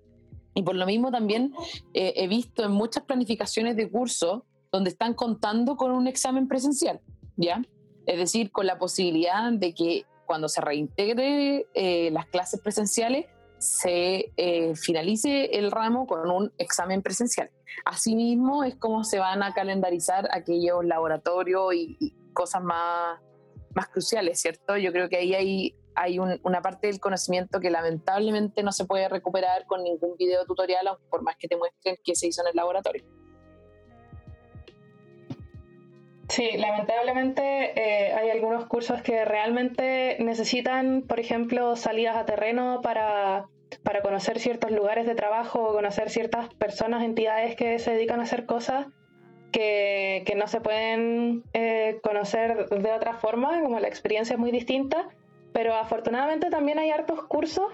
Y 0.55 0.63
por 0.63 0.75
lo 0.75 0.87
mismo 0.87 1.11
también 1.11 1.55
eh, 1.95 2.13
he 2.17 2.29
visto 2.29 2.65
en 2.65 2.73
muchas 2.73 3.05
planificaciones 3.05 3.77
de 3.77 3.91
curso 3.91 4.45
donde 4.71 4.91
están 4.91 5.15
contando 5.15 5.77
con 5.77 5.93
un 5.93 6.07
examen 6.07 6.49
presencial, 6.49 7.01
¿ya? 7.37 7.63
Es 8.07 8.19
decir, 8.19 8.51
con 8.51 8.67
la 8.67 8.79
posibilidad 8.79 9.53
de 9.53 9.75
que 9.75 10.05
cuando 10.27 10.49
se 10.49 10.61
reintegre 10.61 11.67
eh, 11.75 12.11
las 12.11 12.27
clases 12.27 12.61
presenciales, 12.61 13.27
se 13.59 14.33
eh, 14.37 14.75
finalice 14.75 15.45
el 15.57 15.71
ramo 15.71 16.07
con 16.07 16.29
un 16.31 16.53
examen 16.59 17.01
presencial. 17.01 17.51
Asimismo, 17.85 18.65
es 18.65 18.75
como 18.77 19.05
se 19.05 19.19
van 19.19 19.43
a 19.43 19.55
calendarizar 19.55 20.29
aquellos 20.33 20.85
laboratorios 20.85 21.75
y, 21.75 22.15
cosas 22.33 22.63
más, 22.63 23.21
más 23.75 23.89
cruciales, 23.89 24.41
¿cierto? 24.41 24.79
Yo 24.79 24.91
creo 24.91 25.11
que 25.11 25.19
ahí 25.19 25.35
hay, 25.35 25.77
hay 25.95 26.19
una 26.19 26.63
parte 26.63 26.87
del 26.87 27.01
conocimiento 27.01 27.61
que 27.61 27.71
lamentablemente 27.71 28.63
no 28.63 28.73
se 28.73 28.85
puede 28.85 29.09
recuperar 29.09 29.67
con 29.67 29.83
ningún 29.83 30.17
video 30.17 30.45
tutorial, 30.47 30.87
por 31.11 31.23
más 31.23 31.37
que 31.37 31.49
te 31.49 31.57
muestren 31.57 31.97
qué 32.03 32.15
se 32.15 32.29
hizo 32.29 32.43
en 32.43 32.49
el 32.49 32.57
laboratorio. 32.57 33.05
Sí, 36.33 36.57
lamentablemente 36.57 37.43
eh, 37.77 38.15
hay 38.15 38.31
algunos 38.31 38.65
cursos 38.65 39.03
que 39.03 39.23
realmente 39.27 40.17
necesitan, 40.21 41.03
por 41.03 41.21
ejemplo, 41.21 41.77
salidas 41.77 42.17
a 42.17 42.25
terreno 42.25 42.81
para, 42.83 43.49
conocer 44.03 44.39
ciertos 44.39 44.71
lugares 44.71 45.07
de 45.07 45.15
trabajo 45.15 45.63
o 45.63 45.75
conocer 45.75 46.09
ciertas 46.09 46.49
personas, 46.55 47.05
entidades 47.05 47.55
que 47.55 47.79
se 47.79 47.91
dedican 47.91 48.21
a 48.21 48.23
hacer 48.23 48.47
cosas 48.47 48.87
que, 49.51 50.25
no 50.35 50.49
se 50.49 50.63
pueden 50.63 51.43
eh, 51.53 52.01
conocer 52.03 52.67
de 52.71 52.93
otra 52.93 53.13
forma, 53.13 53.61
como 53.61 53.79
la 53.79 53.89
experiencia 53.89 54.33
es 54.33 54.41
muy 54.41 54.53
distinta, 54.53 55.09
pero 55.53 55.75
afortunadamente 55.75 56.51
también 56.51 56.79
hay 56.79 56.91
hartos 56.91 57.23
cursos 57.25 57.73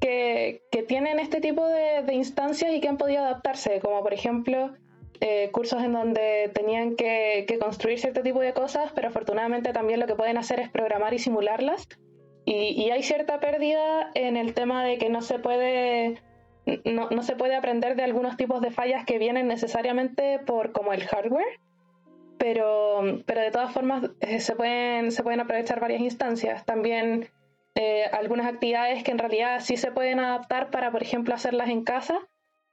que, 0.00 0.62
tienen 0.88 1.18
este 1.18 1.40
tipo 1.40 1.66
de, 1.66 2.02
de 2.02 2.14
instancias 2.14 2.72
y 2.72 2.80
que 2.80 2.88
han 2.88 2.96
podido 2.96 3.24
adaptarse, 3.24 3.80
como 3.80 4.02
por 4.02 4.14
ejemplo 4.14 4.72
eh, 5.20 5.50
cursos 5.50 5.82
en 5.82 5.92
donde 5.92 6.50
tenían 6.54 6.94
que, 6.96 7.46
construir 7.60 7.98
cierto 7.98 8.22
tipo 8.22 8.40
de 8.40 8.52
cosas, 8.52 8.92
pero 8.94 9.08
afortunadamente 9.08 9.72
también 9.72 10.00
lo 10.00 10.06
que 10.06 10.14
pueden 10.14 10.36
hacer 10.36 10.60
es 10.60 10.68
programar 10.68 11.14
y 11.14 11.18
simularlas. 11.18 11.88
Y, 12.44 12.90
hay 12.90 13.02
cierta 13.02 13.40
pérdida 13.40 14.10
en 14.14 14.36
el 14.36 14.54
tema 14.54 14.84
de 14.84 14.98
que 14.98 15.08
no 15.08 15.20
se 15.20 15.40
puede 15.40 16.22
no, 16.84 17.22
se 17.22 17.34
puede 17.34 17.56
aprender 17.56 17.96
de 17.96 18.04
algunos 18.04 18.36
tipos 18.36 18.60
de 18.60 18.70
fallas 18.70 19.04
que 19.04 19.18
vienen 19.18 19.48
necesariamente 19.48 20.38
por 20.40 20.72
como 20.72 20.92
el 20.92 21.04
hardware, 21.04 21.60
pero, 22.38 23.22
pero 23.26 23.40
de 23.40 23.50
todas 23.50 23.72
formas 23.72 24.10
eh, 24.20 24.40
se, 24.40 24.54
pueden, 24.54 25.12
se 25.12 25.22
pueden 25.22 25.40
aprovechar 25.40 25.80
varias 25.80 26.00
instancias. 26.00 26.64
También 26.64 27.28
eh, 27.74 28.04
algunas 28.12 28.46
actividades 28.46 29.02
que 29.04 29.10
en 29.10 29.18
realidad 29.18 29.60
sí 29.60 29.76
se 29.76 29.92
pueden 29.92 30.20
adaptar 30.20 30.70
para, 30.70 30.90
por 30.90 31.02
ejemplo, 31.02 31.34
hacerlas 31.34 31.68
en 31.68 31.84
casa, 31.84 32.18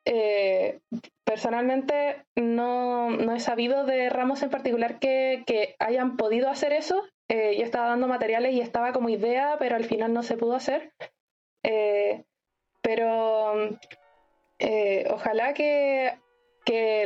eh, 0.06 0.82
personalmente 1.24 2.26
no, 2.36 3.10
he 3.34 3.40
sabido 3.40 3.86
de 3.86 4.10
ramos 4.10 4.44
en 4.44 4.50
particular 4.50 5.00
que, 5.00 5.76
hayan 5.80 6.18
podido 6.18 6.50
hacer 6.50 6.74
eso. 6.74 7.04
Eh, 7.30 7.56
yo 7.58 7.64
estaba 7.64 7.88
dando 7.88 8.08
materiales 8.08 8.54
y 8.54 8.62
estaba 8.62 8.92
como 8.92 9.10
idea, 9.10 9.56
pero 9.60 9.76
al 9.76 9.86
final 9.86 10.14
no 10.14 10.24
se 10.24 10.38
pudo 10.38 10.56
hacer. 10.56 10.92
Eh, 11.64 12.24
pero 12.82 13.78
ojalá 15.10 15.54
que, 15.54 16.18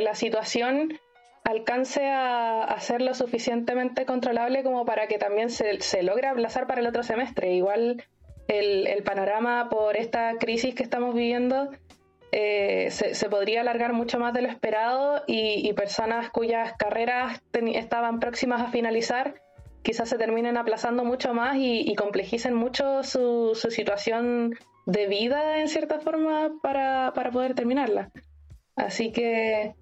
la 0.00 0.14
situación 0.14 0.98
alcance 1.48 2.06
a, 2.06 2.76
ser 2.80 3.00
lo 3.02 3.14
suficientemente 3.14 4.06
controlable 4.06 4.62
como 4.62 4.84
para 4.84 5.06
que 5.06 5.18
también 5.18 5.50
se, 5.50 5.80
se 5.80 6.02
logre 6.02 6.28
aplazar 6.28 6.66
para 6.66 6.80
el 6.80 6.86
otro 6.86 7.02
semestre. 7.02 7.54
Igual 7.54 8.04
el, 8.48 9.02
panorama 9.02 9.68
por 9.70 9.96
esta 9.96 10.34
crisis 10.38 10.74
que 10.74 10.82
estamos 10.82 11.14
viviendo 11.14 11.70
eh, 12.32 12.88
se, 12.90 13.28
podría 13.30 13.62
alargar 13.62 13.92
mucho 13.92 14.18
más 14.18 14.34
de 14.34 14.42
lo 14.42 14.48
esperado 14.48 15.22
y, 15.26 15.72
personas 15.72 16.30
cuyas 16.30 16.74
carreras 16.78 17.40
estaban 17.52 18.20
próximas 18.20 18.62
a 18.62 18.70
finalizar 18.70 19.34
quizás 19.82 20.08
se 20.08 20.18
terminen 20.18 20.58
aplazando 20.58 21.04
mucho 21.04 21.32
más 21.32 21.56
y, 21.56 21.94
complejicen 21.94 22.54
mucho 22.54 23.02
su, 23.02 23.54
situación 23.54 24.54
de 24.84 25.06
vida 25.06 25.60
en 25.60 25.68
cierta 25.68 26.00
forma 26.00 26.50
para, 26.62 27.12
poder 27.32 27.54
terminarla. 27.54 28.10
Así 28.76 29.12
que 29.12 29.74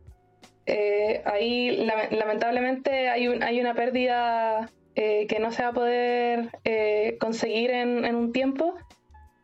eh, 0.66 1.22
ahí 1.24 1.86
lamentablemente 2.10 3.08
hay, 3.08 3.26
hay 3.26 3.60
una 3.60 3.74
pérdida 3.74 4.70
eh, 4.96 5.28
que 5.28 5.38
no 5.38 5.52
se 5.52 5.62
va 5.62 5.68
a 5.68 5.72
poder 5.72 6.50
eh, 6.64 7.16
conseguir 7.20 7.70
en, 7.70 8.14
un 8.14 8.32
tiempo, 8.32 8.74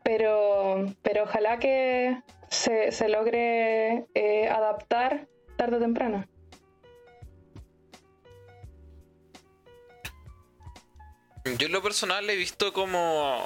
pero, 0.03 0.87
pero 1.03 1.23
ojalá 1.23 1.61
que 1.61 2.21
se, 2.51 2.91
se 2.91 3.09
logre 3.09 4.07
adaptar 4.51 5.29
tarde 5.57 5.77
o 5.77 5.81
temprano. 5.81 6.27
Yo 11.45 11.67
en 11.67 11.73
lo 11.73 11.83
personal 11.83 12.29
he 12.31 12.37
visto 12.37 12.73
como 12.73 13.45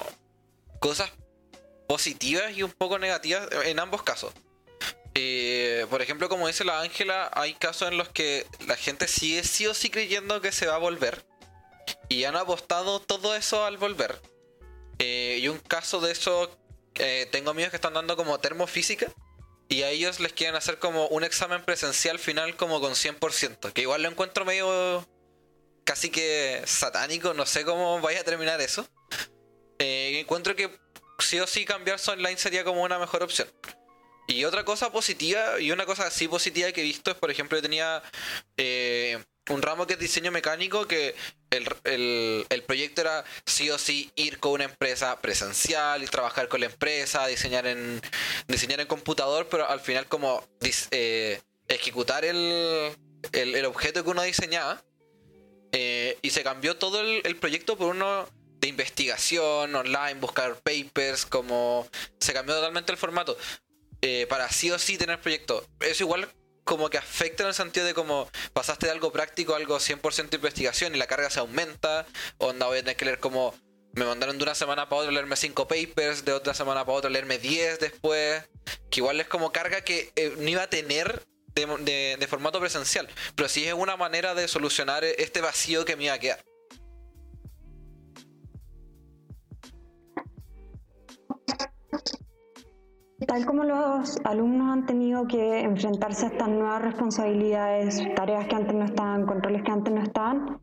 cosas 0.80 1.12
positivas 1.86 2.56
y 2.56 2.62
un 2.62 2.70
poco 2.70 2.98
negativas 2.98 3.48
en 3.64 3.78
ambos 3.78 4.02
casos. 4.02 4.32
Por 5.90 6.02
ejemplo, 6.02 6.28
como 6.28 6.46
dice 6.46 6.64
la 6.64 6.80
Ángela, 6.80 7.30
hay 7.32 7.54
casos 7.54 7.88
en 7.88 7.96
los 7.96 8.08
que 8.08 8.46
la 8.66 8.76
gente 8.76 9.08
sigue 9.08 9.44
sí 9.44 9.66
o 9.66 9.74
sí 9.74 9.90
creyendo 9.90 10.40
que 10.40 10.52
se 10.52 10.66
va 10.66 10.74
a 10.74 10.78
volver 10.78 11.24
y 12.08 12.24
han 12.24 12.36
apostado 12.36 13.00
todo 13.00 13.34
eso 13.34 13.64
al 13.64 13.76
volver. 13.76 14.20
Eh, 14.98 15.38
y 15.40 15.48
un 15.48 15.58
caso 15.58 16.00
de 16.00 16.12
eso, 16.12 16.50
eh, 16.96 17.28
tengo 17.30 17.50
amigos 17.50 17.70
que 17.70 17.76
están 17.76 17.94
dando 17.94 18.16
como 18.16 18.38
termofísica 18.38 19.12
y 19.68 19.82
a 19.82 19.90
ellos 19.90 20.20
les 20.20 20.32
quieren 20.32 20.56
hacer 20.56 20.78
como 20.78 21.08
un 21.08 21.24
examen 21.24 21.64
presencial 21.64 22.18
final 22.18 22.56
como 22.56 22.80
con 22.80 22.92
100%, 22.94 23.72
que 23.72 23.82
igual 23.82 24.02
lo 24.02 24.08
encuentro 24.08 24.44
medio 24.44 25.06
casi 25.84 26.10
que 26.10 26.62
satánico, 26.66 27.34
no 27.34 27.46
sé 27.46 27.64
cómo 27.64 28.00
vaya 28.00 28.20
a 28.20 28.24
terminar 28.24 28.60
eso. 28.60 28.86
Eh, 29.78 30.18
encuentro 30.20 30.56
que 30.56 30.70
sí 31.18 31.38
o 31.40 31.46
sí 31.46 31.64
cambiarse 31.64 32.10
online 32.10 32.38
sería 32.38 32.64
como 32.64 32.82
una 32.82 32.98
mejor 32.98 33.22
opción. 33.22 33.48
Y 34.26 34.44
otra 34.44 34.64
cosa 34.64 34.90
positiva, 34.90 35.60
y 35.60 35.70
una 35.70 35.86
cosa 35.86 36.06
así 36.06 36.26
positiva 36.26 36.72
que 36.72 36.80
he 36.80 36.84
visto 36.84 37.10
es, 37.10 37.16
por 37.16 37.30
ejemplo, 37.30 37.56
yo 37.58 37.62
tenía 37.62 38.02
un 39.50 39.62
ramo 39.62 39.86
que 39.86 39.94
es 39.94 39.98
diseño 39.98 40.32
mecánico 40.32 40.86
que 40.86 41.14
el, 41.50 42.62
proyecto 42.66 43.00
era 43.02 43.24
sí 43.44 43.70
o 43.70 43.78
sí 43.78 44.10
ir 44.16 44.38
con 44.38 44.52
una 44.52 44.64
empresa 44.64 45.20
presencial 45.20 46.02
y 46.02 46.06
trabajar 46.06 46.48
con 46.48 46.60
la 46.60 46.66
empresa, 46.66 47.26
diseñar 47.26 47.66
en 47.66 48.00
diseñar 48.48 48.80
en 48.80 48.86
computador, 48.86 49.48
pero 49.48 49.68
al 49.68 49.80
final 49.80 50.06
como 50.06 50.42
eh, 50.90 51.40
ejecutar 51.68 52.24
el, 52.24 52.92
objeto 53.66 54.02
que 54.04 54.10
uno 54.10 54.22
diseñaba. 54.22 54.82
Eh, 55.72 56.16
y 56.22 56.30
se 56.30 56.42
cambió 56.42 56.76
todo 56.76 57.00
el, 57.00 57.36
proyecto 57.36 57.76
por 57.76 57.88
uno 57.88 58.26
de 58.60 58.68
investigación 58.68 59.74
online, 59.74 60.14
buscar 60.14 60.56
papers, 60.60 61.26
como 61.26 61.86
se 62.18 62.32
cambió 62.32 62.54
totalmente 62.54 62.92
el 62.92 62.98
formato. 62.98 63.36
Eh, 64.02 64.26
para 64.28 64.50
sí 64.50 64.70
o 64.70 64.78
sí 64.78 64.98
tener 64.98 65.20
proyecto. 65.20 65.66
Eso 65.80 66.04
igual 66.04 66.28
como 66.64 66.90
que 66.90 66.98
afecta 66.98 67.44
en 67.44 67.48
el 67.48 67.54
sentido 67.54 67.86
de 67.86 67.94
como 67.94 68.28
pasaste 68.52 68.86
de 68.86 68.92
algo 68.92 69.12
práctico 69.12 69.54
a 69.54 69.56
algo 69.56 69.78
100% 69.78 70.34
investigación 70.34 70.94
y 70.94 70.98
la 70.98 71.06
carga 71.06 71.30
se 71.30 71.40
aumenta. 71.40 72.06
Onda, 72.38 72.66
voy 72.66 72.78
a 72.78 72.80
tener 72.80 72.96
que 72.96 73.04
leer 73.04 73.20
como. 73.20 73.54
Me 73.92 74.04
mandaron 74.04 74.36
de 74.36 74.44
una 74.44 74.54
semana 74.54 74.90
para 74.90 75.02
otra 75.02 75.12
leerme 75.12 75.36
5 75.36 75.68
papers, 75.68 76.24
de 76.24 76.32
otra 76.32 76.52
semana 76.52 76.84
para 76.84 76.98
otra 76.98 77.08
leerme 77.08 77.38
10 77.38 77.78
después. 77.80 78.42
Que 78.90 79.00
igual 79.00 79.20
es 79.20 79.28
como 79.28 79.52
carga 79.52 79.80
que 79.80 80.12
eh, 80.16 80.34
no 80.36 80.48
iba 80.50 80.64
a 80.64 80.68
tener 80.68 81.22
de, 81.54 82.16
de, 82.18 82.26
formato 82.26 82.60
presencial. 82.60 83.08
Pero 83.34 83.48
sí 83.48 83.64
es 83.64 83.72
una 83.72 83.96
manera 83.96 84.34
de 84.34 84.48
solucionar 84.48 85.04
este 85.04 85.40
vacío 85.40 85.84
que 85.86 85.96
me 85.96 86.04
iba 86.04 86.14
a 86.14 86.18
quedar. 86.18 86.44
Tal 93.24 93.46
como 93.46 93.64
los 93.64 94.18
alumnos 94.24 94.72
han 94.72 94.84
tenido 94.84 95.26
que 95.26 95.60
enfrentarse 95.60 96.26
a 96.26 96.28
estas 96.28 96.48
nuevas 96.48 96.82
responsabilidades, 96.82 98.02
tareas 98.14 98.46
que 98.46 98.56
antes 98.56 98.74
no 98.74 98.84
estaban, 98.84 99.24
controles 99.24 99.62
que 99.62 99.72
antes 99.72 99.94
no 99.94 100.02
estaban, 100.02 100.60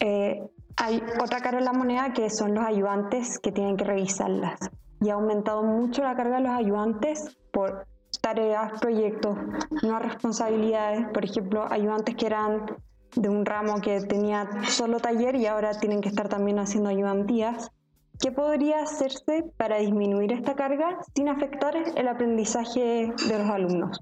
eh, 0.00 0.42
hay 0.76 1.02
otra 1.22 1.40
cara 1.40 1.58
de 1.58 1.64
la 1.64 1.72
moneda 1.72 2.12
que 2.12 2.30
son 2.30 2.54
los 2.54 2.64
ayudantes 2.64 3.38
que 3.38 3.52
tienen 3.52 3.76
que 3.76 3.84
revisarlas. 3.84 4.58
Y 5.00 5.10
ha 5.10 5.14
aumentado 5.14 5.62
mucho 5.62 6.02
la 6.02 6.16
carga 6.16 6.36
de 6.36 6.42
los 6.42 6.52
ayudantes 6.52 7.38
por 7.52 7.86
tareas, 8.20 8.80
proyectos, 8.80 9.36
nuevas 9.82 10.02
responsabilidades. 10.02 11.06
Por 11.12 11.24
ejemplo, 11.24 11.64
ayudantes 11.70 12.16
que 12.16 12.26
eran 12.26 12.66
de 13.14 13.28
un 13.28 13.46
ramo 13.46 13.80
que 13.80 14.00
tenía 14.00 14.48
solo 14.64 14.98
taller 14.98 15.36
y 15.36 15.46
ahora 15.46 15.72
tienen 15.78 16.00
que 16.00 16.08
estar 16.08 16.28
también 16.28 16.58
haciendo 16.58 16.90
ayudantías. 16.90 17.70
¿Qué 18.20 18.32
podría 18.32 18.80
hacerse 18.82 19.44
para 19.56 19.78
disminuir 19.78 20.32
esta 20.32 20.56
carga 20.56 20.98
sin 21.14 21.28
afectar 21.28 21.76
el 21.76 22.08
aprendizaje 22.08 23.12
de 23.28 23.38
los 23.38 23.48
alumnos? 23.48 24.00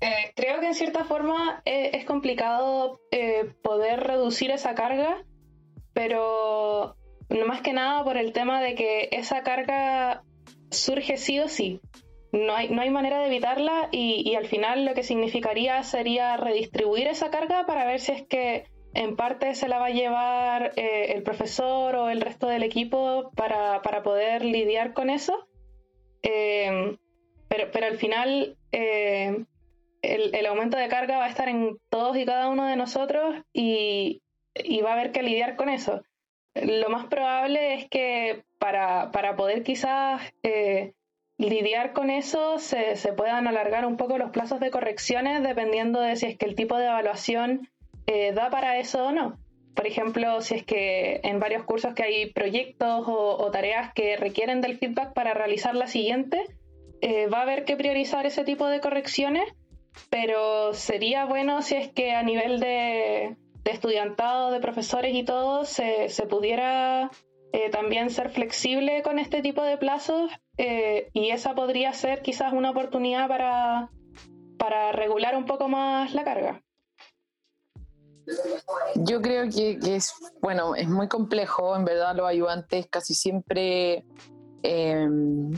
Eh, 0.00 0.32
creo 0.34 0.60
que 0.60 0.68
en 0.68 0.74
cierta 0.74 1.04
forma 1.04 1.60
eh, 1.66 1.90
es 1.92 2.06
complicado 2.06 3.00
eh, 3.10 3.52
poder 3.62 4.00
reducir 4.00 4.50
esa 4.50 4.74
carga, 4.74 5.22
pero 5.92 6.96
más 7.46 7.60
que 7.60 7.74
nada 7.74 8.02
por 8.02 8.16
el 8.16 8.32
tema 8.32 8.62
de 8.62 8.74
que 8.74 9.10
esa 9.12 9.42
carga 9.42 10.22
surge 10.70 11.18
sí 11.18 11.40
o 11.40 11.48
sí. 11.48 11.82
No 12.32 12.54
hay, 12.54 12.70
no 12.70 12.80
hay 12.80 12.90
manera 12.90 13.18
de 13.18 13.26
evitarla 13.26 13.88
y, 13.92 14.22
y 14.24 14.36
al 14.36 14.46
final 14.46 14.86
lo 14.86 14.94
que 14.94 15.02
significaría 15.02 15.82
sería 15.82 16.38
redistribuir 16.38 17.08
esa 17.08 17.30
carga 17.30 17.66
para 17.66 17.84
ver 17.84 18.00
si 18.00 18.12
es 18.12 18.22
que 18.22 18.64
en 18.94 19.16
parte 19.16 19.54
se 19.54 19.68
la 19.68 19.78
va 19.78 19.86
a 19.86 19.90
llevar 19.90 20.72
eh, 20.76 21.12
el 21.12 21.22
profesor 21.22 21.94
o 21.94 22.08
el 22.08 22.20
resto 22.20 22.48
del 22.48 22.62
equipo 22.62 23.30
para, 23.36 23.80
poder 24.02 24.44
lidiar 24.44 24.94
con 24.94 25.10
eso. 25.10 25.48
Eh, 26.22 26.96
pero, 27.48 27.70
pero, 27.72 27.86
al 27.86 27.96
final 27.96 28.56
eh, 28.72 29.44
el, 30.02 30.46
aumento 30.46 30.76
de 30.76 30.88
carga 30.88 31.18
va 31.18 31.26
a 31.26 31.30
estar 31.30 31.48
en 31.48 31.78
todos 31.88 32.16
y 32.16 32.24
cada 32.24 32.48
uno 32.48 32.66
de 32.66 32.76
nosotros 32.76 33.36
y, 33.52 34.22
va 34.84 34.90
a 34.90 34.92
haber 34.94 35.12
que 35.12 35.22
lidiar 35.22 35.56
con 35.56 35.68
eso. 35.68 36.02
Lo 36.54 36.88
más 36.90 37.06
probable 37.06 37.74
es 37.74 37.88
que 37.88 38.42
para, 38.58 39.10
poder 39.36 39.62
quizás 39.62 40.20
lidiar 41.38 41.92
con 41.92 42.10
eso 42.10 42.58
se, 42.58 42.96
se 42.96 43.12
puedan 43.12 43.46
alargar 43.46 43.86
un 43.86 43.96
poco 43.96 44.18
los 44.18 44.30
plazos 44.30 44.60
de 44.60 44.70
correcciones 44.70 45.42
dependiendo 45.42 46.00
de 46.00 46.16
si 46.16 46.26
es 46.26 46.36
que 46.36 46.44
el 46.44 46.54
tipo 46.54 46.76
de 46.76 46.86
evaluación 46.86 47.70
eh, 48.06 48.32
da 48.32 48.50
para 48.50 48.78
eso 48.78 49.06
o 49.06 49.12
no. 49.12 49.38
Por 49.74 49.86
ejemplo, 49.86 50.40
si 50.42 50.56
es 50.56 50.64
que 50.64 51.20
en 51.22 51.38
varios 51.38 51.64
cursos 51.64 51.94
que 51.94 52.02
hay 52.02 52.32
proyectos 52.32 53.04
o, 53.06 53.50
tareas 53.50 53.92
que 53.94 54.16
requieren 54.16 54.60
del 54.60 54.76
feedback 54.76 55.12
para 55.14 55.32
realizar 55.32 55.74
la 55.74 55.86
siguiente, 55.86 56.44
eh, 57.00 57.28
va 57.28 57.38
a 57.38 57.42
haber 57.42 57.64
que 57.64 57.76
priorizar 57.76 58.26
ese 58.26 58.44
tipo 58.44 58.66
de 58.66 58.80
correcciones, 58.80 59.44
pero 60.10 60.74
sería 60.74 61.24
bueno 61.24 61.62
si 61.62 61.76
es 61.76 61.88
que 61.88 62.12
a 62.12 62.22
nivel 62.22 62.60
de, 62.60 63.36
estudiantado, 63.64 64.50
de 64.50 64.60
profesores 64.60 65.14
y 65.14 65.22
todo, 65.22 65.64
se, 65.64 66.08
pudiera 66.28 67.10
eh, 67.52 67.70
también 67.70 68.10
ser 68.10 68.30
flexible 68.30 69.02
con 69.02 69.18
este 69.18 69.40
tipo 69.40 69.62
de 69.62 69.78
plazos 69.78 70.30
y 71.14 71.30
esa 71.30 71.54
podría 71.54 71.94
ser 71.94 72.20
quizás 72.20 72.52
una 72.52 72.70
oportunidad 72.70 73.28
para, 73.28 73.88
para 74.58 74.92
regular 74.92 75.34
un 75.34 75.46
poco 75.46 75.68
más 75.68 76.12
la 76.12 76.22
carga. 76.22 76.60
Yo 78.96 79.20
creo 79.20 79.48
que, 79.48 79.78
es, 79.82 80.14
bueno, 80.40 80.74
es 80.74 80.88
muy 80.88 81.08
complejo, 81.08 81.76
en 81.76 81.84
verdad 81.84 82.14
los 82.14 82.26
ayudantes 82.26 82.86
casi 82.88 83.14
siempre 83.14 84.04
em, 84.62 85.52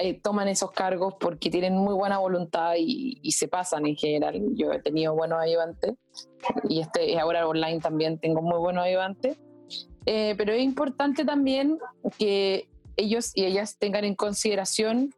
eh, 0.00 0.20
toman 0.22 0.48
esos 0.48 0.72
cargos 0.72 1.14
porque 1.20 1.50
tienen 1.50 1.76
muy 1.76 1.94
buena 1.94 2.18
voluntad 2.18 2.74
y, 2.78 3.30
se 3.32 3.48
pasan 3.48 3.86
en 3.86 3.96
general. 3.96 4.40
Yo 4.54 4.72
he 4.72 4.80
tenido 4.80 5.14
buenos 5.14 5.38
ayudantes 5.40 5.94
y 6.68 6.80
este 6.80 7.18
ahora 7.18 7.46
online 7.46 7.80
también 7.80 8.18
tengo 8.18 8.42
muy 8.42 8.58
buenos 8.58 8.84
ayudantes. 8.84 9.38
Eh, 10.06 10.34
pero 10.36 10.52
es 10.52 10.62
importante 10.62 11.24
también 11.24 11.78
que 12.18 12.68
ellos 12.96 13.30
y 13.34 13.44
ellas 13.44 13.78
tengan 13.78 14.04
en 14.04 14.14
consideración 14.14 15.14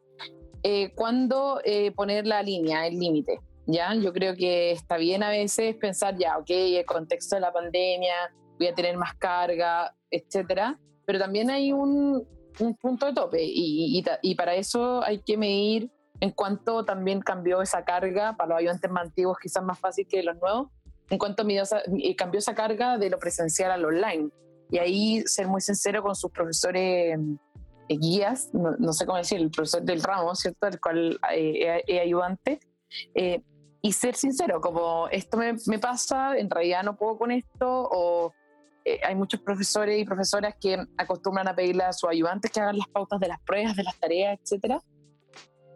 eh, 0.63 0.93
cuándo 0.95 1.61
poner 1.95 2.25
la 2.25 2.41
línea, 2.41 2.87
el 2.87 2.99
límite. 2.99 3.39
¿Ya? 3.65 3.93
Yo 3.95 4.13
creo 4.13 4.35
que 4.35 4.71
está 4.71 4.97
bien 4.97 5.23
a 5.23 5.29
veces 5.29 5.75
pensar, 5.75 6.15
ya, 6.17 6.37
ok, 6.37 6.49
el 6.49 6.85
contexto 6.85 7.35
de 7.35 7.41
la 7.41 7.51
pandemia, 7.51 8.13
voy 8.57 8.67
a 8.67 8.73
tener 8.73 8.97
más 8.97 9.15
carga, 9.15 9.95
etcétera, 10.09 10.79
pero 11.05 11.19
también 11.19 11.49
hay 11.49 11.71
un, 11.71 12.27
un 12.59 12.75
punto 12.75 13.05
de 13.05 13.13
tope 13.13 13.43
y, 13.43 14.03
y, 14.21 14.35
para 14.35 14.55
eso 14.55 15.03
hay 15.03 15.19
que 15.19 15.37
medir 15.37 15.91
en 16.19 16.31
cuánto 16.31 16.85
también 16.85 17.21
cambió 17.21 17.61
esa 17.61 17.83
carga 17.83 18.35
para 18.37 18.49
los 18.49 18.59
ayudantes 18.59 18.89
más 18.89 19.03
antiguos, 19.05 19.37
quizás 19.41 19.63
más 19.63 19.77
fácil 19.79 20.07
que 20.07 20.23
los 20.23 20.37
nuevos, 20.37 20.69
en 21.09 21.17
cuanto 21.17 21.45
cambió 22.17 22.39
esa 22.39 22.55
carga 22.55 22.97
de 22.97 23.09
lo 23.09 23.19
presencial 23.19 23.71
al 23.71 23.85
online. 23.85 24.29
Y 24.71 24.79
ahí 24.79 25.21
ser 25.25 25.47
muy 25.47 25.61
sincero 25.61 26.01
con 26.01 26.15
sus 26.15 26.31
profesores 26.31 27.19
eh, 27.87 27.97
guías, 27.97 28.49
no, 28.53 28.93
sé 28.93 29.05
cómo 29.05 29.17
decir, 29.17 29.39
el 29.39 29.51
profesor 29.51 29.83
del 29.83 30.01
ramo, 30.01 30.33
¿cierto? 30.33 30.67
El 30.67 30.79
cual 30.79 31.19
eh, 31.33 31.83
es 31.85 32.01
ayudante. 32.01 32.59
Eh, 33.85 33.89
y 33.89 33.91
ser 33.91 34.15
sincero, 34.15 34.61
como 34.61 35.07
esto 35.09 35.37
me, 35.37 35.55
me, 35.67 35.79
pasa, 35.79 36.37
en 36.37 36.49
realidad 36.49 36.83
no 36.83 36.95
puedo 36.95 37.17
con 37.17 37.31
esto, 37.31 37.89
o 37.91 38.33
hay 39.03 39.15
muchos 39.15 39.41
profesores 39.41 39.99
y 39.99 40.05
profesoras 40.05 40.55
que 40.61 40.77
acostumbran 40.97 41.47
a 41.47 41.55
pedirle 41.55 41.83
a 41.83 41.93
sus 41.93 42.09
ayudantes 42.09 42.51
que 42.51 42.59
hagan 42.59 42.77
las 42.77 42.87
pautas 42.87 43.19
de 43.19 43.27
las 43.27 43.41
pruebas, 43.41 43.75
de 43.75 43.83
las 43.83 43.99
tareas, 43.99 44.39
etcétera. 44.43 44.81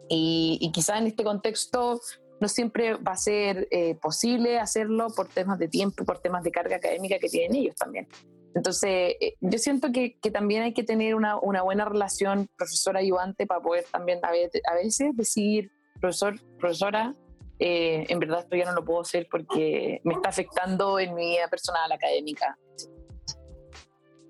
Y, 0.08 0.58
y 0.60 0.70
quizás 0.70 1.00
en 1.00 1.08
este 1.08 1.24
contexto 1.24 2.00
no 2.40 2.48
siempre 2.48 2.94
va 2.94 3.12
a 3.12 3.16
ser 3.16 3.68
posible 4.00 4.58
hacerlo 4.58 5.08
por 5.14 5.28
temas 5.28 5.58
de 5.58 5.68
tiempo, 5.68 6.04
por 6.04 6.20
temas 6.20 6.42
de 6.44 6.50
carga 6.50 6.76
académica 6.76 7.18
que 7.18 7.28
tienen 7.28 7.56
ellos 7.56 7.74
también. 7.74 8.08
Entonces, 8.54 9.14
eh, 9.20 9.36
yo 9.40 9.58
siento 9.58 9.92
que, 9.92 10.18
que, 10.20 10.30
también 10.30 10.62
hay 10.62 10.72
que 10.72 10.82
tener 10.82 11.14
una, 11.14 11.38
una 11.38 11.62
buena 11.62 11.84
relación 11.84 12.48
profesor-ayudante 12.56 13.46
para 13.46 13.60
poder 13.60 13.84
también 13.90 14.18
a 14.24 14.32
veces, 14.74 15.16
decir, 15.16 15.70
profesor, 16.00 16.34
profesora, 16.58 17.14
eh, 17.60 18.06
en 18.08 18.18
verdad 18.18 18.40
esto 18.40 18.56
ya 18.56 18.64
no 18.64 18.72
lo 18.72 18.84
puedo 18.84 19.02
hacer 19.02 19.28
porque 19.30 20.00
me 20.04 20.14
está 20.14 20.30
afectando 20.30 20.98
en 20.98 21.14
mi 21.14 21.28
vida 21.28 21.48
personal 21.48 21.92
académica. 21.92 22.58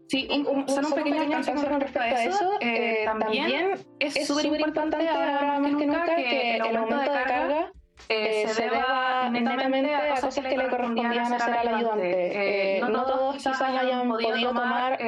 Sí, 0.08 0.28
un, 0.32 0.44
un, 0.48 0.68
solo 0.68 0.88
un 0.88 0.94
pequeño 0.94 1.40
con 1.44 1.80
respecto 1.80 2.00
a 2.00 2.24
eso. 2.24 2.50
Eh, 2.60 3.02
también 3.04 3.78
es 4.00 4.26
súper 4.26 4.46
importante 4.46 5.08
ahora 5.08 5.60
más 5.60 5.76
que 5.76 5.86
nunca 5.86 6.16
que 6.16 6.56
el 6.56 6.76
aumento 6.76 7.12
de 7.12 7.22
carga 7.22 7.72
eh, 8.08 8.48
se 8.48 8.62
deba 8.62 9.28
netamente 9.30 9.94
a 9.94 10.20
cosas 10.20 10.44
que 10.44 10.56
le 10.56 10.68
correspondían 10.68 11.32
hacer 11.32 11.54
al 11.54 11.74
ayudante. 11.74 12.10
Eh, 12.10 12.78
eh, 12.78 12.80
no 12.80 13.04
todos 13.04 13.36
quizás 13.36 13.60
hayan 13.60 14.08
podido 14.08 14.52
tomar 14.52 14.98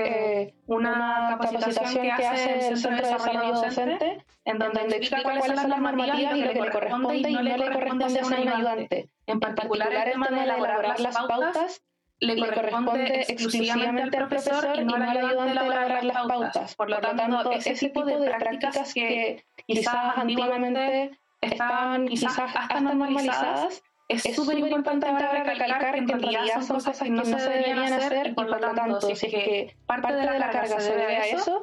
una 0.66 1.36
capacitación 1.38 2.02
que 2.02 2.12
hace 2.12 2.68
el 2.68 2.76
Centro 2.76 2.90
de 2.90 3.12
Desarrollo 3.12 3.54
Docente, 3.54 4.24
en 4.44 4.58
donde 4.58 4.96
explica 4.96 5.22
cuáles 5.22 5.46
son 5.46 5.56
las 5.56 5.66
normativas 5.68 6.20
y 6.20 6.42
lo 6.42 6.52
que 6.52 6.60
le 6.60 6.70
corresponde 6.70 7.30
y 7.30 7.34
no 7.34 7.42
le 7.42 7.72
corresponde 7.72 8.04
hacer 8.04 8.22
a 8.22 8.26
un 8.26 8.34
ayudante. 8.34 9.10
En 9.26 9.40
particular, 9.40 9.92
el 9.92 10.12
tema 10.12 10.28
de 10.28 10.42
elaborar 10.42 11.00
las 11.00 11.16
pautas 11.16 11.82
le 12.20 12.38
corresponde 12.38 13.24
exclusivamente 13.28 14.16
al 14.16 14.28
profesor 14.28 14.78
y 14.80 14.84
no 14.84 14.94
al 14.94 15.02
ayudante 15.02 15.52
elaborar 15.52 16.04
las 16.04 16.26
pautas. 16.26 16.74
Por 16.76 16.90
lo 16.90 17.00
tanto, 17.00 17.50
ese 17.50 17.74
tipo 17.74 18.04
de 18.04 18.30
prácticas 18.30 18.94
que 18.94 19.44
quizás 19.66 20.16
antiguamente 20.16 21.18
estaban 21.42 22.08
quizás 22.08 22.38
hasta 22.38 22.80
normalizadas, 22.80 23.82
es 24.08 24.34
súper 24.34 24.58
importante 24.58 25.06
ahora 25.06 25.44
recalcar 25.44 25.94
que 25.94 25.98
en 26.00 26.08
realidad 26.08 26.62
son 26.62 26.76
cosas 26.76 26.98
que 26.98 27.10
no 27.10 27.24
se 27.24 27.36
deberían 27.36 27.92
hacer 27.92 28.28
y 28.28 28.32
por 28.32 28.48
lo 28.48 28.58
tanto, 28.58 29.00
si 29.00 29.12
es 29.12 29.20
que 29.20 29.76
parte 29.86 30.14
de 30.14 30.24
la 30.24 30.50
carga 30.50 30.80
se 30.80 30.94
debe 30.94 31.16
a 31.16 31.26
eso, 31.26 31.62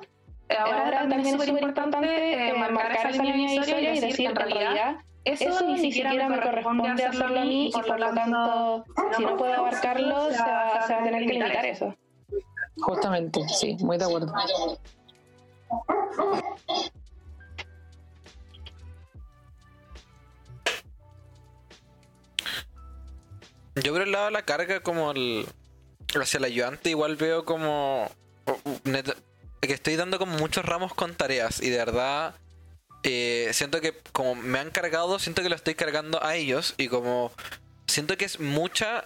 ahora 0.57 0.99
también 0.99 1.22
es 1.22 1.31
súper 1.31 1.49
importante 1.49 2.53
marcar 2.57 2.91
esa 2.91 3.10
línea 3.10 3.35
divisoria 3.35 3.95
y 3.95 3.99
decir 3.99 4.30
en 4.30 4.35
realidad 4.35 4.97
eso, 5.26 5.65
ni 5.65 5.91
siquiera 5.91 6.30
me 6.30 6.41
corresponde 6.41 6.89
hacerlo 6.89 7.26
a 7.26 7.45
mí 7.45 7.68
y 7.68 7.72
por 7.72 7.99
lo 7.99 8.14
tanto, 8.14 8.85
si 9.15 9.23
no 9.23 9.38
puedo 9.38 9.53
abarcarlo, 9.53 10.31
se 10.31 10.39
va, 10.39 10.81
se 10.88 10.93
va 10.93 10.99
a 11.01 11.03
tener 11.03 11.26
que 11.26 11.34
limitar 11.34 11.65
eso. 11.65 11.95
Justamente, 12.77 13.41
sí, 13.49 13.76
muy 13.81 13.97
de 13.97 14.06
acuerdo. 14.06 14.34
Yo 23.84 23.93
por 23.93 24.01
el 24.01 24.11
lado 24.11 24.26
de 24.26 24.31
la 24.31 24.43
carga, 24.43 24.81
como 24.81 25.11
el, 25.11 25.45
hacia 26.19 26.38
el 26.38 26.43
ayudante, 26.43 26.89
igual 26.89 27.15
veo 27.15 27.45
como 27.45 28.11
que 29.61 29.73
estoy 29.73 29.95
dando 29.95 30.18
como 30.18 30.38
muchos 30.38 30.65
ramos 30.65 30.93
con 30.93 31.15
tareas 31.15 31.61
y 31.61 31.69
de 31.69 31.77
verdad 31.77 32.34
eh, 33.03 33.49
siento 33.53 33.81
que 33.81 33.93
como 34.11 34.35
me 34.35 34.60
han 34.60 34.72
cargado, 34.72 35.19
siento 35.19 35.43
que 35.43 35.49
lo 35.49 35.56
estoy 35.56 35.76
cargando 35.76 36.23
a 36.23 36.35
ellos 36.35 36.73
y 36.77 36.88
como 36.88 37.31
siento 37.88 38.18
que 38.18 38.26
es 38.26 38.39
mucha 38.39 39.06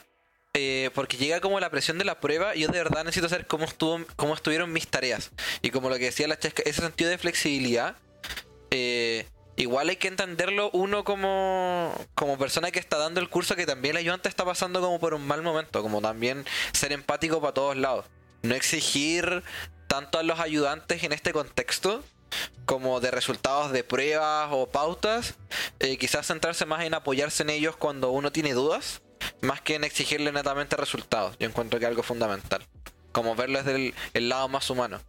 eh, 0.53 0.91
porque 0.93 1.17
llega 1.17 1.41
como 1.41 1.59
la 1.59 1.69
presión 1.69 1.97
de 1.97 2.05
la 2.05 2.19
prueba 2.19 2.55
y 2.55 2.61
yo 2.61 2.67
de 2.67 2.77
verdad 2.77 3.03
necesito 3.03 3.27
saber 3.27 3.47
cómo 3.47 3.65
estuvo 3.65 3.99
cómo 4.15 4.33
estuvieron 4.33 4.71
mis 4.71 4.87
tareas. 4.87 5.31
Y 5.61 5.71
como 5.71 5.89
lo 5.89 5.97
que 5.97 6.05
decía 6.05 6.27
la 6.27 6.39
chesca 6.39 6.63
ese 6.65 6.81
sentido 6.81 7.09
de 7.09 7.17
flexibilidad 7.17 7.95
eh, 8.71 9.25
igual 9.55 9.89
hay 9.89 9.97
que 9.97 10.07
entenderlo 10.07 10.69
uno 10.71 11.03
como, 11.03 11.93
como 12.15 12.37
persona 12.37 12.71
que 12.71 12.79
está 12.79 12.97
dando 12.97 13.19
el 13.19 13.29
curso 13.29 13.55
que 13.55 13.65
también 13.65 13.95
el 13.95 14.01
ayudante 14.01 14.29
está 14.29 14.45
pasando 14.45 14.81
como 14.81 14.99
por 14.99 15.13
un 15.13 15.25
mal 15.25 15.41
momento, 15.41 15.81
como 15.81 16.01
también 16.01 16.45
ser 16.71 16.91
empático 16.91 17.41
para 17.41 17.53
todos 17.53 17.77
lados. 17.77 18.05
No 18.41 18.55
exigir 18.55 19.43
tanto 19.87 20.19
a 20.19 20.23
los 20.23 20.39
ayudantes 20.39 21.03
en 21.03 21.13
este 21.13 21.33
contexto 21.33 22.03
como 22.65 22.99
de 22.99 23.11
resultados 23.11 23.71
de 23.71 23.83
pruebas 23.83 24.49
o 24.51 24.67
pautas, 24.67 25.35
eh, 25.79 25.97
quizás 25.97 26.27
centrarse 26.27 26.65
más 26.65 26.83
en 26.83 26.93
apoyarse 26.93 27.43
en 27.43 27.51
ellos 27.51 27.75
cuando 27.75 28.09
uno 28.09 28.31
tiene 28.31 28.53
dudas, 28.53 29.01
más 29.41 29.61
que 29.61 29.75
en 29.75 29.83
exigirle 29.83 30.31
netamente 30.31 30.75
resultados. 30.75 31.37
Yo 31.39 31.47
encuentro 31.47 31.79
que 31.79 31.85
es 31.85 31.89
algo 31.89 32.03
fundamental, 32.03 32.65
como 33.11 33.35
verlo 33.35 33.61
desde 33.61 33.93
el 34.13 34.29
lado 34.29 34.47
más 34.47 34.69
humano. 34.69 34.99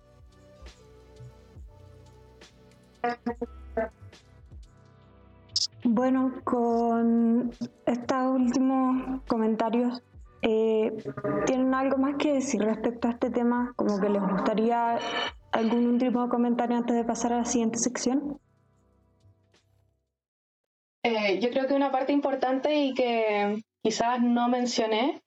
Bueno, 5.87 6.33
con 6.45 7.51
estos 7.85 8.27
últimos 8.35 9.21
comentarios, 9.29 10.03
eh, 10.41 10.97
¿tienen 11.45 11.75
algo 11.75 11.99
más 11.99 12.15
que 12.17 12.33
decir 12.33 12.63
respecto 12.63 13.07
a 13.07 13.11
este 13.11 13.29
tema? 13.29 13.75
Como 13.77 14.01
que 14.01 14.09
les 14.09 14.23
gustaría 14.23 14.99
algún 15.53 15.87
último 15.87 16.31
comentario 16.31 16.79
antes 16.79 16.97
de 16.97 17.05
pasar 17.05 17.35
a 17.35 17.39
la 17.39 17.45
siguiente 17.45 17.77
sección. 17.77 18.41
Eh, 21.03 21.39
yo 21.41 21.51
creo 21.51 21.67
que 21.67 21.75
una 21.75 21.93
parte 21.93 22.15
importante 22.15 22.75
y 22.77 22.95
que 22.95 23.63
quizás 23.83 24.23
no 24.23 24.49
mencioné 24.49 25.23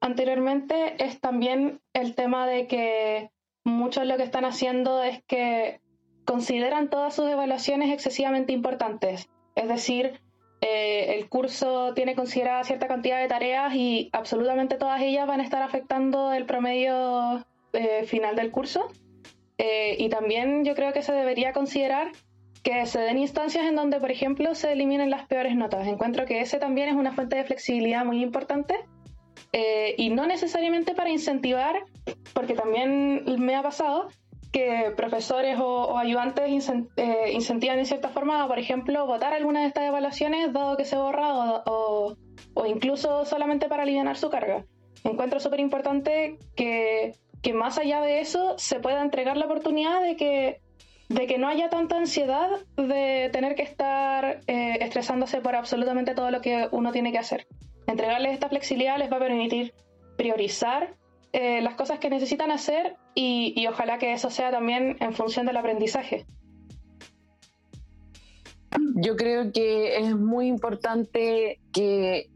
anteriormente 0.00 1.04
es 1.04 1.20
también 1.20 1.80
el 1.94 2.14
tema 2.14 2.46
de 2.46 2.68
que 2.68 3.32
muchos 3.64 4.06
lo 4.06 4.16
que 4.16 4.22
están 4.22 4.44
haciendo 4.44 5.02
es 5.02 5.24
que 5.24 5.80
consideran 6.24 6.90
todas 6.90 7.12
sus 7.12 7.26
evaluaciones 7.26 7.92
excesivamente 7.92 8.52
importantes 8.52 9.28
es 9.56 9.68
decir, 9.68 10.20
eh, 10.60 11.16
el 11.16 11.28
curso 11.28 11.92
tiene 11.94 12.14
considerada 12.14 12.64
cierta 12.64 12.88
cantidad 12.88 13.20
de 13.20 13.28
tareas 13.28 13.74
y 13.74 14.10
absolutamente 14.12 14.76
todas 14.76 15.00
ellas 15.00 15.26
van 15.26 15.40
a 15.40 15.44
estar 15.44 15.62
afectando 15.62 16.32
el 16.32 16.46
promedio 16.46 17.44
eh, 17.72 18.04
final 18.04 18.36
del 18.36 18.50
curso. 18.50 18.88
Eh, 19.58 19.96
y 19.98 20.08
también 20.10 20.64
yo 20.64 20.74
creo 20.74 20.92
que 20.92 21.02
se 21.02 21.12
debería 21.12 21.52
considerar 21.52 22.12
que 22.62 22.84
se 22.84 23.00
den 23.00 23.18
instancias 23.18 23.64
en 23.66 23.76
donde, 23.76 23.98
por 24.00 24.10
ejemplo, 24.10 24.54
se 24.54 24.72
eliminen 24.72 25.10
las 25.10 25.26
peores 25.26 25.56
notas. 25.56 25.86
Encuentro 25.86 26.26
que 26.26 26.40
ese 26.40 26.58
también 26.58 26.88
es 26.88 26.94
una 26.94 27.12
fuente 27.12 27.36
de 27.36 27.44
flexibilidad 27.44 28.04
muy 28.04 28.22
importante 28.22 28.74
y 29.96 30.10
no 30.10 30.26
necesariamente 30.26 30.94
para 30.94 31.08
incentivar, 31.08 31.76
porque 32.34 32.52
también 32.52 33.24
me 33.38 33.54
ha 33.54 33.62
pasado, 33.62 34.08
que 34.56 34.90
profesores 34.96 35.58
o, 35.60 35.98
ayudantes 35.98 36.70
eh, 36.96 37.30
incentivan 37.34 37.78
en 37.78 37.84
cierta 37.84 38.08
forma, 38.08 38.48
por 38.48 38.58
ejemplo, 38.58 39.06
votar 39.06 39.34
alguna 39.34 39.60
de 39.60 39.66
estas 39.66 39.84
evaluaciones 39.84 40.50
dado 40.50 40.78
que 40.78 40.86
se 40.86 40.96
borra 40.96 41.62
o, 41.66 42.16
o 42.54 42.66
incluso 42.66 43.26
solamente 43.26 43.68
para 43.68 43.82
aliviar 43.82 44.16
su 44.16 44.30
carga. 44.30 44.64
Encuentro 45.04 45.40
súper 45.40 45.60
importante 45.60 46.38
que, 46.56 47.12
que, 47.42 47.52
más 47.52 47.76
allá 47.76 48.00
de 48.00 48.20
eso 48.20 48.54
se 48.56 48.80
pueda 48.80 49.02
entregar 49.02 49.36
la 49.36 49.44
oportunidad 49.44 50.00
de 50.00 50.16
que, 50.16 50.62
de 51.10 51.26
que 51.26 51.36
no 51.36 51.48
haya 51.48 51.68
tanta 51.68 51.98
ansiedad 51.98 52.48
de 52.78 53.28
tener 53.34 53.56
que 53.56 53.62
estar 53.62 54.40
eh, 54.46 54.78
estresándose 54.80 55.42
por 55.42 55.54
absolutamente 55.54 56.14
todo 56.14 56.30
lo 56.30 56.40
que 56.40 56.66
uno 56.70 56.92
tiene 56.92 57.12
que 57.12 57.18
hacer. 57.18 57.46
Entregarles 57.86 58.32
esta 58.32 58.48
flexibilidad 58.48 58.96
les 58.96 59.12
va 59.12 59.16
a 59.16 59.20
permitir 59.20 59.74
priorizar 60.16 60.94
eh, 61.38 61.60
las 61.60 61.74
cosas 61.74 61.98
que 61.98 62.08
necesitan 62.08 62.50
hacer 62.50 62.96
y, 63.14 63.66
ojalá 63.66 63.98
que 63.98 64.14
eso 64.14 64.30
sea 64.30 64.50
también 64.50 64.96
en 65.00 65.12
función 65.12 65.44
del 65.44 65.58
aprendizaje. 65.58 66.24
Yo 68.94 69.16
creo 69.16 69.52
que 69.52 69.98
es 69.98 70.16
muy 70.16 70.46
importante 70.46 71.60
que 71.74 72.30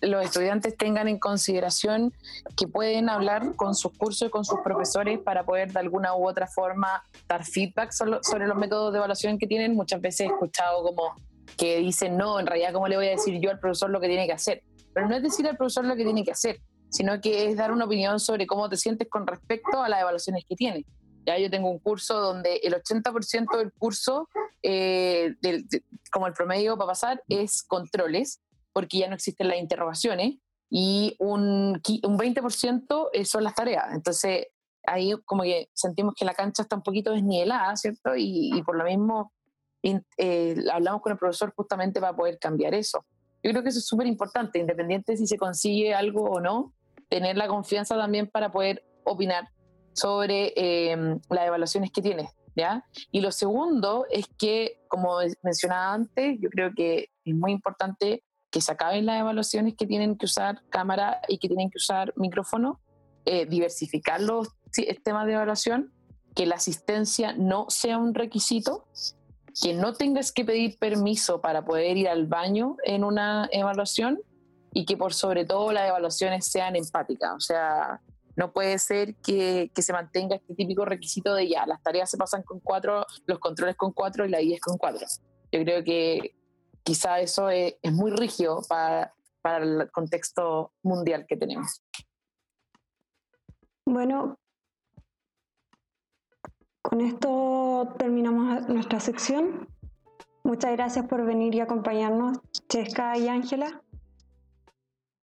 los 0.00 0.24
estudiantes 0.24 0.78
tengan 0.78 1.08
en 1.08 1.18
consideración 1.18 2.14
que 2.56 2.66
pueden 2.66 3.10
hablar 3.10 3.54
con 3.54 3.74
sus 3.74 3.92
cursos 3.92 4.28
y 4.28 4.30
con 4.30 4.46
sus 4.46 4.60
profesores 4.64 5.18
para 5.18 5.44
poder 5.44 5.70
de 5.70 5.80
alguna 5.80 6.16
u 6.16 6.26
otra 6.26 6.46
forma 6.46 7.02
dar 7.28 7.44
feedback 7.44 7.92
sobre 7.92 8.46
los 8.46 8.56
métodos 8.56 8.94
de 8.94 8.98
evaluación 8.98 9.36
que 9.38 9.46
tienen. 9.46 9.74
Muchas 9.74 10.00
veces 10.00 10.20
he 10.20 10.26
escuchado 10.32 10.82
como 10.82 11.16
que 11.58 11.80
dicen, 11.80 12.16
no, 12.16 12.40
en 12.40 12.46
realidad, 12.46 12.72
¿cómo 12.72 12.88
le 12.88 12.96
voy 12.96 13.08
a 13.08 13.10
decir 13.10 13.38
yo 13.42 13.50
al 13.50 13.58
profesor 13.58 13.90
lo 13.90 14.00
que 14.00 14.08
tiene 14.08 14.26
que 14.26 14.32
hacer? 14.32 14.62
Pero 14.94 15.06
no 15.06 15.16
es 15.16 15.22
decir 15.22 15.46
al 15.46 15.58
profesor 15.58 15.84
lo 15.84 15.96
que 15.96 16.04
tiene 16.04 16.24
que 16.24 16.32
hacer, 16.32 16.62
sino 16.90 17.20
que 17.20 17.46
es 17.46 17.56
dar 17.56 17.72
una 17.72 17.84
opinión 17.84 18.20
sobre 18.20 18.46
cómo 18.46 18.68
te 18.68 18.76
sientes 18.76 19.08
con 19.08 19.26
respecto 19.26 19.82
a 19.82 19.88
las 19.88 20.00
evaluaciones 20.00 20.44
que 20.48 20.56
tienes. 20.56 20.84
Ya 21.26 21.38
yo 21.38 21.50
tengo 21.50 21.70
un 21.70 21.78
curso 21.78 22.20
donde 22.20 22.56
el 22.62 22.74
80% 22.74 23.58
del 23.58 23.72
curso, 23.72 24.28
eh, 24.62 25.34
como 26.10 26.26
el 26.26 26.32
promedio 26.32 26.76
para 26.78 26.88
pasar, 26.88 27.22
es 27.28 27.62
controles, 27.62 28.40
porque 28.72 28.98
ya 28.98 29.08
no 29.08 29.14
existen 29.14 29.48
las 29.48 29.58
interrogaciones. 29.58 30.36
y 30.70 31.16
un, 31.18 31.80
un 32.02 32.18
20% 32.18 33.08
eh, 33.12 33.24
son 33.24 33.44
las 33.44 33.54
tareas. 33.54 33.86
Entonces, 33.94 34.48
ahí 34.88 35.12
como 35.24 35.42
que 35.42 35.68
sentimos 35.74 36.14
que 36.14 36.24
la 36.24 36.34
cancha 36.34 36.62
está 36.62 36.76
un 36.76 36.82
poquito 36.82 37.12
desnivelada, 37.12 37.76
¿cierto? 37.76 38.12
Y, 38.16 38.62
por 38.64 38.76
lo 38.76 38.84
mismo 38.84 39.32
eh, 39.82 40.56
hablamos 40.72 41.00
con 41.02 41.12
el 41.12 41.18
profesor 41.18 41.52
justamente 41.54 42.00
para 42.00 42.16
poder 42.16 42.38
cambiar 42.38 42.74
eso. 42.74 43.04
Yo 43.42 43.50
creo 43.50 43.62
que 43.62 43.68
eso 43.68 43.78
es 43.78 43.86
súper 43.86 44.06
importante, 44.06 44.58
independiente 44.58 45.16
si 45.16 45.26
se 45.26 45.38
consigue 45.38 45.94
algo 45.94 46.24
o 46.24 46.40
no, 46.40 46.74
tener 47.08 47.36
la 47.36 47.48
confianza 47.48 47.96
también 47.96 48.26
para 48.26 48.50
poder 48.50 48.84
opinar 49.04 49.48
sobre 49.92 50.52
em, 50.56 51.20
las 51.30 51.46
evaluaciones 51.46 51.90
que 51.90 52.02
tienes. 52.02 52.30
¿ya? 52.54 52.84
Y 53.10 53.20
lo 53.20 53.32
segundo 53.32 54.06
es 54.10 54.26
que, 54.38 54.80
como 54.88 55.18
mencionaba 55.42 55.94
antes, 55.94 56.38
yo 56.40 56.50
creo 56.50 56.72
que 56.74 57.10
es 57.24 57.34
muy 57.34 57.52
importante 57.52 58.22
que 58.50 58.60
se 58.60 58.72
acaben 58.72 59.06
las 59.06 59.20
evaluaciones 59.20 59.74
que 59.76 59.86
tienen 59.86 60.16
que 60.16 60.26
usar 60.26 60.62
cámara 60.70 61.20
y 61.28 61.38
que 61.38 61.48
tienen 61.48 61.70
que 61.70 61.78
usar 61.78 62.12
micrófono, 62.16 62.80
eh, 63.24 63.46
diversificar 63.46 64.20
los 64.20 64.48
temas 65.04 65.26
de 65.26 65.34
evaluación, 65.34 65.92
que 66.34 66.46
la 66.46 66.56
asistencia 66.56 67.32
no 67.32 67.66
sea 67.68 67.98
un 67.98 68.14
requisito, 68.14 68.86
que 69.60 69.74
no 69.74 69.92
tengas 69.94 70.32
que 70.32 70.44
pedir 70.44 70.78
permiso 70.78 71.40
para 71.40 71.64
poder 71.64 71.96
ir 71.96 72.08
al 72.08 72.26
baño 72.26 72.76
en 72.84 73.04
una 73.04 73.48
evaluación 73.52 74.20
y 74.72 74.84
que 74.84 74.96
por 74.96 75.14
sobre 75.14 75.44
todo 75.44 75.72
las 75.72 75.88
evaluaciones 75.88 76.46
sean 76.46 76.76
empáticas. 76.76 77.32
O 77.34 77.40
sea, 77.40 78.00
no 78.36 78.52
puede 78.52 78.78
ser 78.78 79.16
que, 79.16 79.70
se 79.74 79.92
mantenga 79.92 80.36
este 80.36 80.54
típico 80.54 80.84
requisito 80.84 81.34
de 81.34 81.48
ya, 81.48 81.66
las 81.66 81.82
tareas 81.82 82.10
se 82.10 82.16
pasan 82.16 82.42
con 82.42 82.60
cuatro, 82.60 83.04
los 83.26 83.38
controles 83.38 83.76
con 83.76 83.92
cuatro 83.92 84.24
y 84.24 84.28
la 84.28 84.40
I 84.40 84.54
es 84.54 84.60
con 84.60 84.78
cuatro. 84.78 85.06
Yo 85.50 85.60
creo 85.62 85.82
que 85.82 86.34
quizá 86.84 87.20
eso 87.20 87.50
es, 87.50 87.74
es 87.82 87.92
muy 87.92 88.10
rígido 88.12 88.62
para, 88.68 89.12
para 89.42 89.64
el 89.64 89.90
contexto 89.90 90.72
mundial 90.82 91.26
que 91.26 91.36
tenemos. 91.36 91.82
Bueno, 93.84 94.38
con 96.82 97.00
esto 97.00 97.94
terminamos 97.98 98.68
nuestra 98.68 99.00
sección. 99.00 99.66
Muchas 100.44 100.72
gracias 100.72 101.06
por 101.06 101.24
venir 101.26 101.54
y 101.54 101.60
acompañarnos, 101.60 102.38
Chesca 102.68 103.18
y 103.18 103.28
Ángela. 103.28 103.82